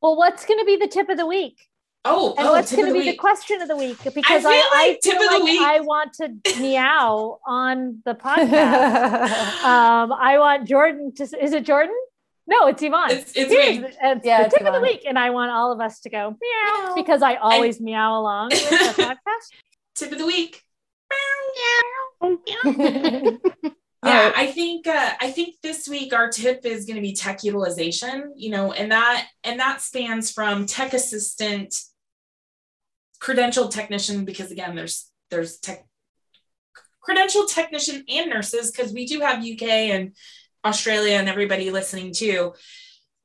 Well 0.00 0.16
what's 0.16 0.46
going 0.46 0.60
to 0.60 0.64
be 0.64 0.76
the 0.76 0.86
tip 0.86 1.08
of 1.08 1.16
the 1.16 1.26
week 1.26 1.67
Oh, 2.04 2.34
and 2.38 2.46
oh, 2.46 2.52
what's 2.52 2.74
going 2.74 2.86
to 2.86 2.92
be 2.92 3.00
week. 3.00 3.10
the 3.10 3.16
question 3.16 3.60
of 3.60 3.68
the 3.68 3.76
week? 3.76 3.98
Because 4.14 4.44
I, 4.44 4.50
I, 4.50 4.54
like 4.54 4.68
I 4.72 4.98
tip 5.02 5.20
of 5.20 5.26
like 5.26 5.38
the 5.38 5.44
week. 5.44 5.60
I 5.60 5.80
want 5.80 6.12
to 6.14 6.28
meow 6.60 7.38
on 7.46 8.02
the 8.04 8.14
podcast. 8.14 9.62
um, 9.64 10.12
I 10.12 10.38
want 10.38 10.68
Jordan 10.68 11.12
to. 11.16 11.24
Is 11.24 11.52
it 11.52 11.64
Jordan? 11.64 11.96
No, 12.46 12.66
it's 12.66 12.82
Yvonne. 12.82 13.10
It's, 13.10 13.32
it's 13.34 13.50
me. 13.50 13.84
It's 13.86 14.24
yeah, 14.24 14.38
the 14.38 14.46
it's 14.46 14.54
tip 14.54 14.62
Yvonne. 14.62 14.74
of 14.76 14.80
the 14.80 14.86
week, 14.86 15.04
and 15.06 15.18
I 15.18 15.30
want 15.30 15.50
all 15.50 15.70
of 15.72 15.80
us 15.80 16.00
to 16.00 16.10
go 16.10 16.34
meow 16.40 16.94
because 16.94 17.20
I 17.20 17.34
always 17.34 17.80
I, 17.80 17.84
meow 17.84 18.18
along 18.18 18.50
with 18.50 18.70
the 18.70 18.76
podcast. 19.02 19.52
Tip 19.94 20.12
of 20.12 20.18
the 20.18 20.26
week. 20.26 20.62
Meow. 22.22 22.38
meow. 22.64 23.70
Yeah 24.04 24.32
i 24.36 24.46
think 24.46 24.86
uh, 24.86 25.12
i 25.20 25.30
think 25.30 25.56
this 25.62 25.88
week 25.88 26.12
our 26.12 26.28
tip 26.28 26.64
is 26.64 26.84
going 26.84 26.96
to 26.96 27.02
be 27.02 27.14
tech 27.14 27.42
utilization 27.42 28.32
you 28.36 28.50
know 28.50 28.72
and 28.72 28.92
that 28.92 29.26
and 29.44 29.58
that 29.58 29.80
spans 29.80 30.30
from 30.30 30.66
tech 30.66 30.92
assistant 30.92 31.74
credentialed 33.20 33.70
technician 33.70 34.24
because 34.24 34.50
again 34.50 34.74
there's 34.74 35.10
there's 35.30 35.58
tech 35.58 35.84
credentialed 37.08 37.52
technician 37.52 38.04
and 38.08 38.30
nurses 38.30 38.70
because 38.70 38.92
we 38.92 39.06
do 39.06 39.20
have 39.20 39.44
uk 39.44 39.62
and 39.62 40.14
australia 40.64 41.14
and 41.14 41.28
everybody 41.28 41.70
listening 41.70 42.12
too. 42.12 42.52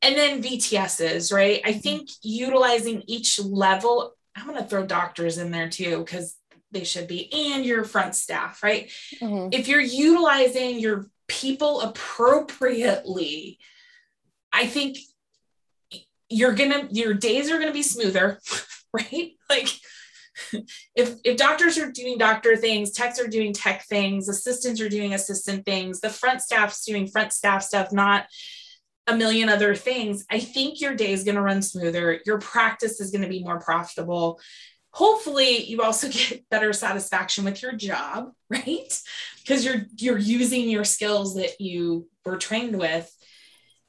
And 0.02 0.16
then 0.16 0.42
vts's 0.42 1.32
right? 1.32 1.62
I 1.66 1.74
think 1.74 2.10
utilizing 2.22 3.04
each 3.08 3.40
level 3.40 4.16
i'm 4.36 4.48
going 4.48 4.58
to 4.58 4.68
throw 4.68 4.86
doctors 4.86 5.38
in 5.38 5.52
there 5.52 5.70
too 5.70 6.00
because 6.00 6.36
they 6.74 6.84
should 6.84 7.08
be 7.08 7.32
and 7.32 7.66
your 7.66 7.84
front 7.84 8.16
staff, 8.16 8.64
right? 8.64 8.92
Mm-hmm. 9.22 9.50
If 9.52 9.68
you're 9.68 9.82
utilizing 9.82 10.80
your 10.80 11.08
people 11.28 11.82
appropriately, 11.82 13.60
I 14.52 14.68
think 14.68 14.98
you're 16.30 16.54
gonna 16.54 16.88
your 16.92 17.14
days 17.14 17.52
are 17.52 17.60
gonna 17.60 17.72
be 17.72 17.84
smoother, 17.84 18.40
right? 18.94 19.32
Like 19.50 19.70
if 20.96 21.18
if 21.24 21.38
doctors 21.38 21.78
are 21.78 21.92
doing 21.92 22.18
doctor 22.18 22.56
things, 22.56 22.92
techs 22.92 23.20
are 23.20 23.28
doing 23.28 23.54
tech 23.54 23.86
things, 23.86 24.28
assistants 24.28 24.82
are 24.82 24.90
doing 24.90 25.14
assistant 25.14 25.66
things, 25.66 26.00
the 26.00 26.10
front 26.10 26.42
staff's 26.42 26.86
doing 26.86 27.08
front 27.08 27.34
staff 27.34 27.64
stuff, 27.64 27.92
not 27.92 28.26
a 29.08 29.16
million 29.16 29.50
other 29.50 29.76
things. 29.76 30.26
I 30.30 30.40
think 30.40 30.80
your 30.80 30.96
day 30.96 31.12
is 31.12 31.24
going 31.24 31.36
to 31.36 31.42
run 31.42 31.62
smoother. 31.62 32.22
Your 32.26 32.40
practice 32.40 33.02
is 33.02 33.12
going 33.12 33.24
to 33.24 33.28
be 33.28 33.44
more 33.44 33.60
profitable 33.60 34.40
hopefully 34.94 35.64
you 35.66 35.82
also 35.82 36.08
get 36.12 36.48
better 36.50 36.72
satisfaction 36.72 37.44
with 37.44 37.62
your 37.62 37.74
job 37.74 38.32
right? 38.50 39.02
Because 39.42 39.66
you're 39.66 39.86
you're 39.98 40.18
using 40.18 40.70
your 40.70 40.86
skills 40.86 41.36
that 41.36 41.60
you 41.60 42.08
were 42.24 42.38
trained 42.38 42.78
with. 42.78 43.12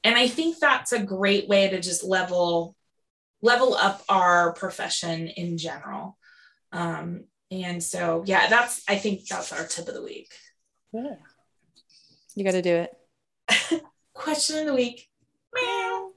And 0.03 0.15
i 0.15 0.27
think 0.27 0.59
that's 0.59 0.91
a 0.91 1.03
great 1.03 1.47
way 1.47 1.69
to 1.69 1.79
just 1.79 2.03
level 2.03 2.75
level 3.41 3.75
up 3.75 4.03
our 4.09 4.53
profession 4.53 5.27
in 5.27 5.57
general. 5.57 6.17
Um, 6.71 7.25
and 7.51 7.81
so 7.81 8.23
yeah 8.25 8.47
that's 8.49 8.83
i 8.89 8.95
think 8.95 9.27
that's 9.27 9.53
our 9.53 9.65
tip 9.65 9.87
of 9.87 9.93
the 9.93 10.03
week. 10.03 10.33
Yeah. 10.91 11.15
You 12.35 12.43
got 12.43 12.51
to 12.51 12.61
do 12.61 12.75
it. 12.75 13.81
Question 14.13 14.59
of 14.59 14.65
the 14.65 14.73
week. 14.73 15.07
Meow. 15.53 16.11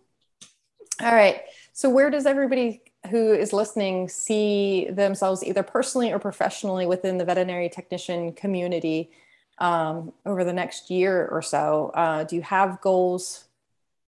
all 1.01 1.15
right. 1.15 1.43
So 1.73 1.90
where 1.90 2.10
does 2.10 2.27
everybody 2.27 2.82
who 3.10 3.32
is 3.32 3.52
listening 3.52 4.08
see 4.08 4.88
themselves 4.90 5.44
either 5.44 5.62
personally 5.62 6.12
or 6.12 6.18
professionally 6.18 6.86
within 6.86 7.18
the 7.18 7.24
veterinary 7.24 7.68
technician 7.68 8.32
community 8.32 9.10
um, 9.58 10.12
over 10.26 10.44
the 10.44 10.52
next 10.52 10.90
year 10.90 11.26
or 11.30 11.42
so? 11.42 11.90
Uh, 11.94 12.24
do 12.24 12.36
you 12.36 12.42
have 12.42 12.80
goals 12.80 13.44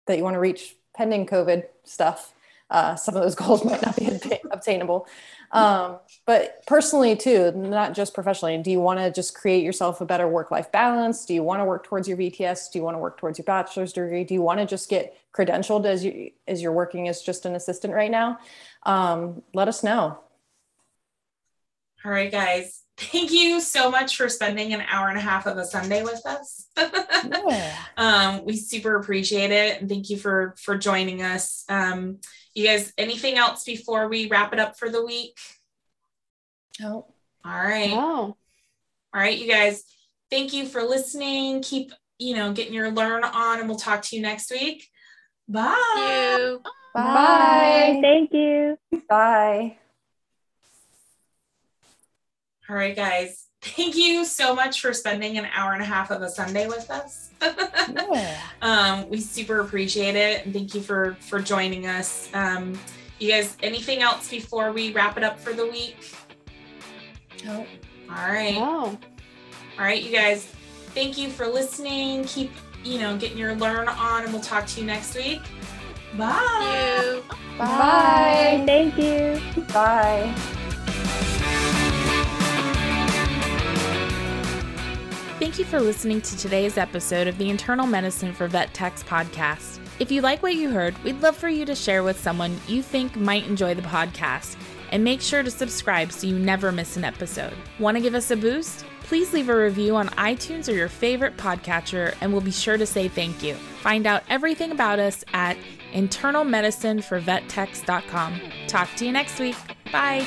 that 0.06 0.16
you 0.16 0.24
want 0.24 0.34
to 0.34 0.40
reach 0.40 0.76
pending 0.94 1.26
COVID 1.26 1.64
stuff? 1.84 2.32
Uh, 2.68 2.96
some 2.96 3.14
of 3.14 3.22
those 3.22 3.34
goals 3.36 3.64
might 3.64 3.82
not 3.82 3.96
be 3.96 4.08
obtainable. 4.50 5.06
Um, 5.52 5.98
but 6.26 6.66
personally, 6.66 7.14
too, 7.14 7.52
not 7.52 7.94
just 7.94 8.14
professionally, 8.14 8.58
do 8.58 8.70
you 8.70 8.80
want 8.80 8.98
to 8.98 9.12
just 9.12 9.34
create 9.34 9.62
yourself 9.62 10.00
a 10.00 10.04
better 10.04 10.26
work 10.26 10.50
life 10.50 10.72
balance? 10.72 11.24
Do 11.24 11.34
you 11.34 11.42
want 11.42 11.60
to 11.60 11.64
work 11.64 11.84
towards 11.84 12.08
your 12.08 12.16
VTS? 12.16 12.72
Do 12.72 12.78
you 12.78 12.84
want 12.84 12.96
to 12.96 12.98
work 12.98 13.18
towards 13.18 13.38
your 13.38 13.44
bachelor's 13.44 13.92
degree? 13.92 14.24
Do 14.24 14.34
you 14.34 14.42
want 14.42 14.58
to 14.58 14.66
just 14.66 14.90
get 14.90 15.16
credentialed 15.32 15.84
as 15.84 16.04
you 16.04 16.30
as 16.48 16.62
you're 16.62 16.72
working 16.72 17.08
as 17.08 17.22
just 17.22 17.46
an 17.46 17.54
assistant 17.54 17.94
right 17.94 18.10
now? 18.10 18.38
Um, 18.86 19.42
let 19.52 19.68
us 19.68 19.82
know. 19.82 20.20
All 22.04 22.10
right, 22.10 22.30
guys. 22.30 22.82
Thank 22.96 23.32
you 23.32 23.60
so 23.60 23.90
much 23.90 24.16
for 24.16 24.28
spending 24.28 24.72
an 24.72 24.80
hour 24.88 25.08
and 25.08 25.18
a 25.18 25.20
half 25.20 25.46
of 25.46 25.58
a 25.58 25.66
Sunday 25.66 26.02
with 26.02 26.24
us. 26.24 26.66
yeah. 26.78 27.76
um, 27.98 28.44
we 28.46 28.56
super 28.56 28.96
appreciate 28.96 29.50
it, 29.50 29.80
and 29.80 29.90
thank 29.90 30.08
you 30.08 30.16
for 30.16 30.54
for 30.56 30.78
joining 30.78 31.20
us. 31.20 31.64
Um, 31.68 32.20
you 32.54 32.64
guys, 32.64 32.92
anything 32.96 33.36
else 33.36 33.64
before 33.64 34.08
we 34.08 34.28
wrap 34.28 34.52
it 34.54 34.60
up 34.60 34.78
for 34.78 34.88
the 34.88 35.04
week? 35.04 35.36
No. 36.80 37.12
All 37.44 37.52
right. 37.52 37.90
No. 37.90 38.00
All 38.00 38.36
right, 39.12 39.36
you 39.36 39.50
guys. 39.50 39.84
Thank 40.30 40.52
you 40.52 40.64
for 40.66 40.82
listening. 40.82 41.62
Keep, 41.62 41.92
you 42.18 42.34
know, 42.34 42.52
getting 42.52 42.72
your 42.72 42.90
learn 42.90 43.24
on, 43.24 43.58
and 43.58 43.68
we'll 43.68 43.78
talk 43.78 44.02
to 44.02 44.16
you 44.16 44.22
next 44.22 44.50
week. 44.50 44.88
Bye. 45.48 46.56
Bye. 46.94 47.02
Bye. 47.02 47.98
Thank 48.02 48.32
you. 48.32 48.78
Bye. 49.08 49.78
All 52.68 52.74
right, 52.76 52.96
guys. 52.96 53.46
Thank 53.62 53.96
you 53.96 54.24
so 54.24 54.54
much 54.54 54.80
for 54.80 54.92
spending 54.92 55.38
an 55.38 55.46
hour 55.52 55.72
and 55.72 55.82
a 55.82 55.86
half 55.86 56.10
of 56.10 56.22
a 56.22 56.28
Sunday 56.28 56.66
with 56.66 56.90
us. 56.90 57.30
yeah. 57.40 58.40
um, 58.62 59.08
we 59.08 59.20
super 59.20 59.60
appreciate 59.60 60.14
it, 60.14 60.44
and 60.44 60.54
thank 60.54 60.74
you 60.74 60.80
for 60.80 61.16
for 61.20 61.40
joining 61.40 61.86
us. 61.86 62.28
Um, 62.34 62.78
you 63.18 63.30
guys, 63.30 63.56
anything 63.62 64.02
else 64.02 64.28
before 64.28 64.72
we 64.72 64.92
wrap 64.92 65.16
it 65.16 65.24
up 65.24 65.38
for 65.38 65.52
the 65.52 65.66
week? 65.66 65.96
No. 67.44 67.66
All 68.08 68.28
right. 68.28 68.56
Oh. 68.56 68.98
All 69.78 69.84
right, 69.84 70.02
you 70.02 70.12
guys. 70.12 70.46
Thank 70.94 71.18
you 71.18 71.28
for 71.28 71.46
listening. 71.46 72.24
Keep 72.24 72.50
you 72.86 72.98
know, 72.98 73.16
getting 73.16 73.38
your 73.38 73.54
learn 73.54 73.88
on, 73.88 74.24
and 74.24 74.32
we'll 74.32 74.42
talk 74.42 74.66
to 74.66 74.80
you 74.80 74.86
next 74.86 75.14
week. 75.14 75.42
Bye. 76.16 77.20
Bye. 77.58 77.66
Bye. 77.66 78.62
Thank 78.66 78.96
you. 78.96 79.40
Bye. 79.72 80.34
Thank 85.38 85.58
you 85.58 85.66
for 85.66 85.80
listening 85.80 86.22
to 86.22 86.38
today's 86.38 86.78
episode 86.78 87.26
of 87.28 87.36
the 87.36 87.50
Internal 87.50 87.86
Medicine 87.86 88.32
for 88.32 88.48
Vet 88.48 88.72
Techs 88.72 89.02
podcast. 89.02 89.80
If 89.98 90.10
you 90.10 90.22
like 90.22 90.42
what 90.42 90.54
you 90.54 90.70
heard, 90.70 90.96
we'd 91.04 91.20
love 91.20 91.36
for 91.36 91.48
you 91.48 91.64
to 91.66 91.74
share 91.74 92.02
with 92.02 92.18
someone 92.18 92.58
you 92.66 92.82
think 92.82 93.16
might 93.16 93.46
enjoy 93.46 93.74
the 93.74 93.82
podcast. 93.82 94.56
And 94.92 95.02
make 95.02 95.20
sure 95.20 95.42
to 95.42 95.50
subscribe 95.50 96.12
so 96.12 96.26
you 96.26 96.38
never 96.38 96.70
miss 96.70 96.96
an 96.96 97.04
episode. 97.04 97.54
Want 97.78 97.96
to 97.96 98.00
give 98.00 98.14
us 98.14 98.30
a 98.30 98.36
boost? 98.36 98.84
Please 99.08 99.32
leave 99.32 99.48
a 99.48 99.56
review 99.56 99.94
on 99.94 100.08
iTunes 100.10 100.68
or 100.68 100.72
your 100.72 100.88
favorite 100.88 101.36
podcatcher, 101.36 102.16
and 102.20 102.32
we'll 102.32 102.40
be 102.40 102.50
sure 102.50 102.76
to 102.76 102.86
say 102.86 103.06
thank 103.06 103.40
you. 103.42 103.54
Find 103.54 104.04
out 104.06 104.24
everything 104.28 104.72
about 104.72 104.98
us 104.98 105.24
at 105.32 105.56
internalmedicineforvettechs.com. 105.92 108.40
Talk 108.66 108.88
to 108.96 109.06
you 109.06 109.12
next 109.12 109.38
week. 109.38 109.54
Bye. 109.92 110.26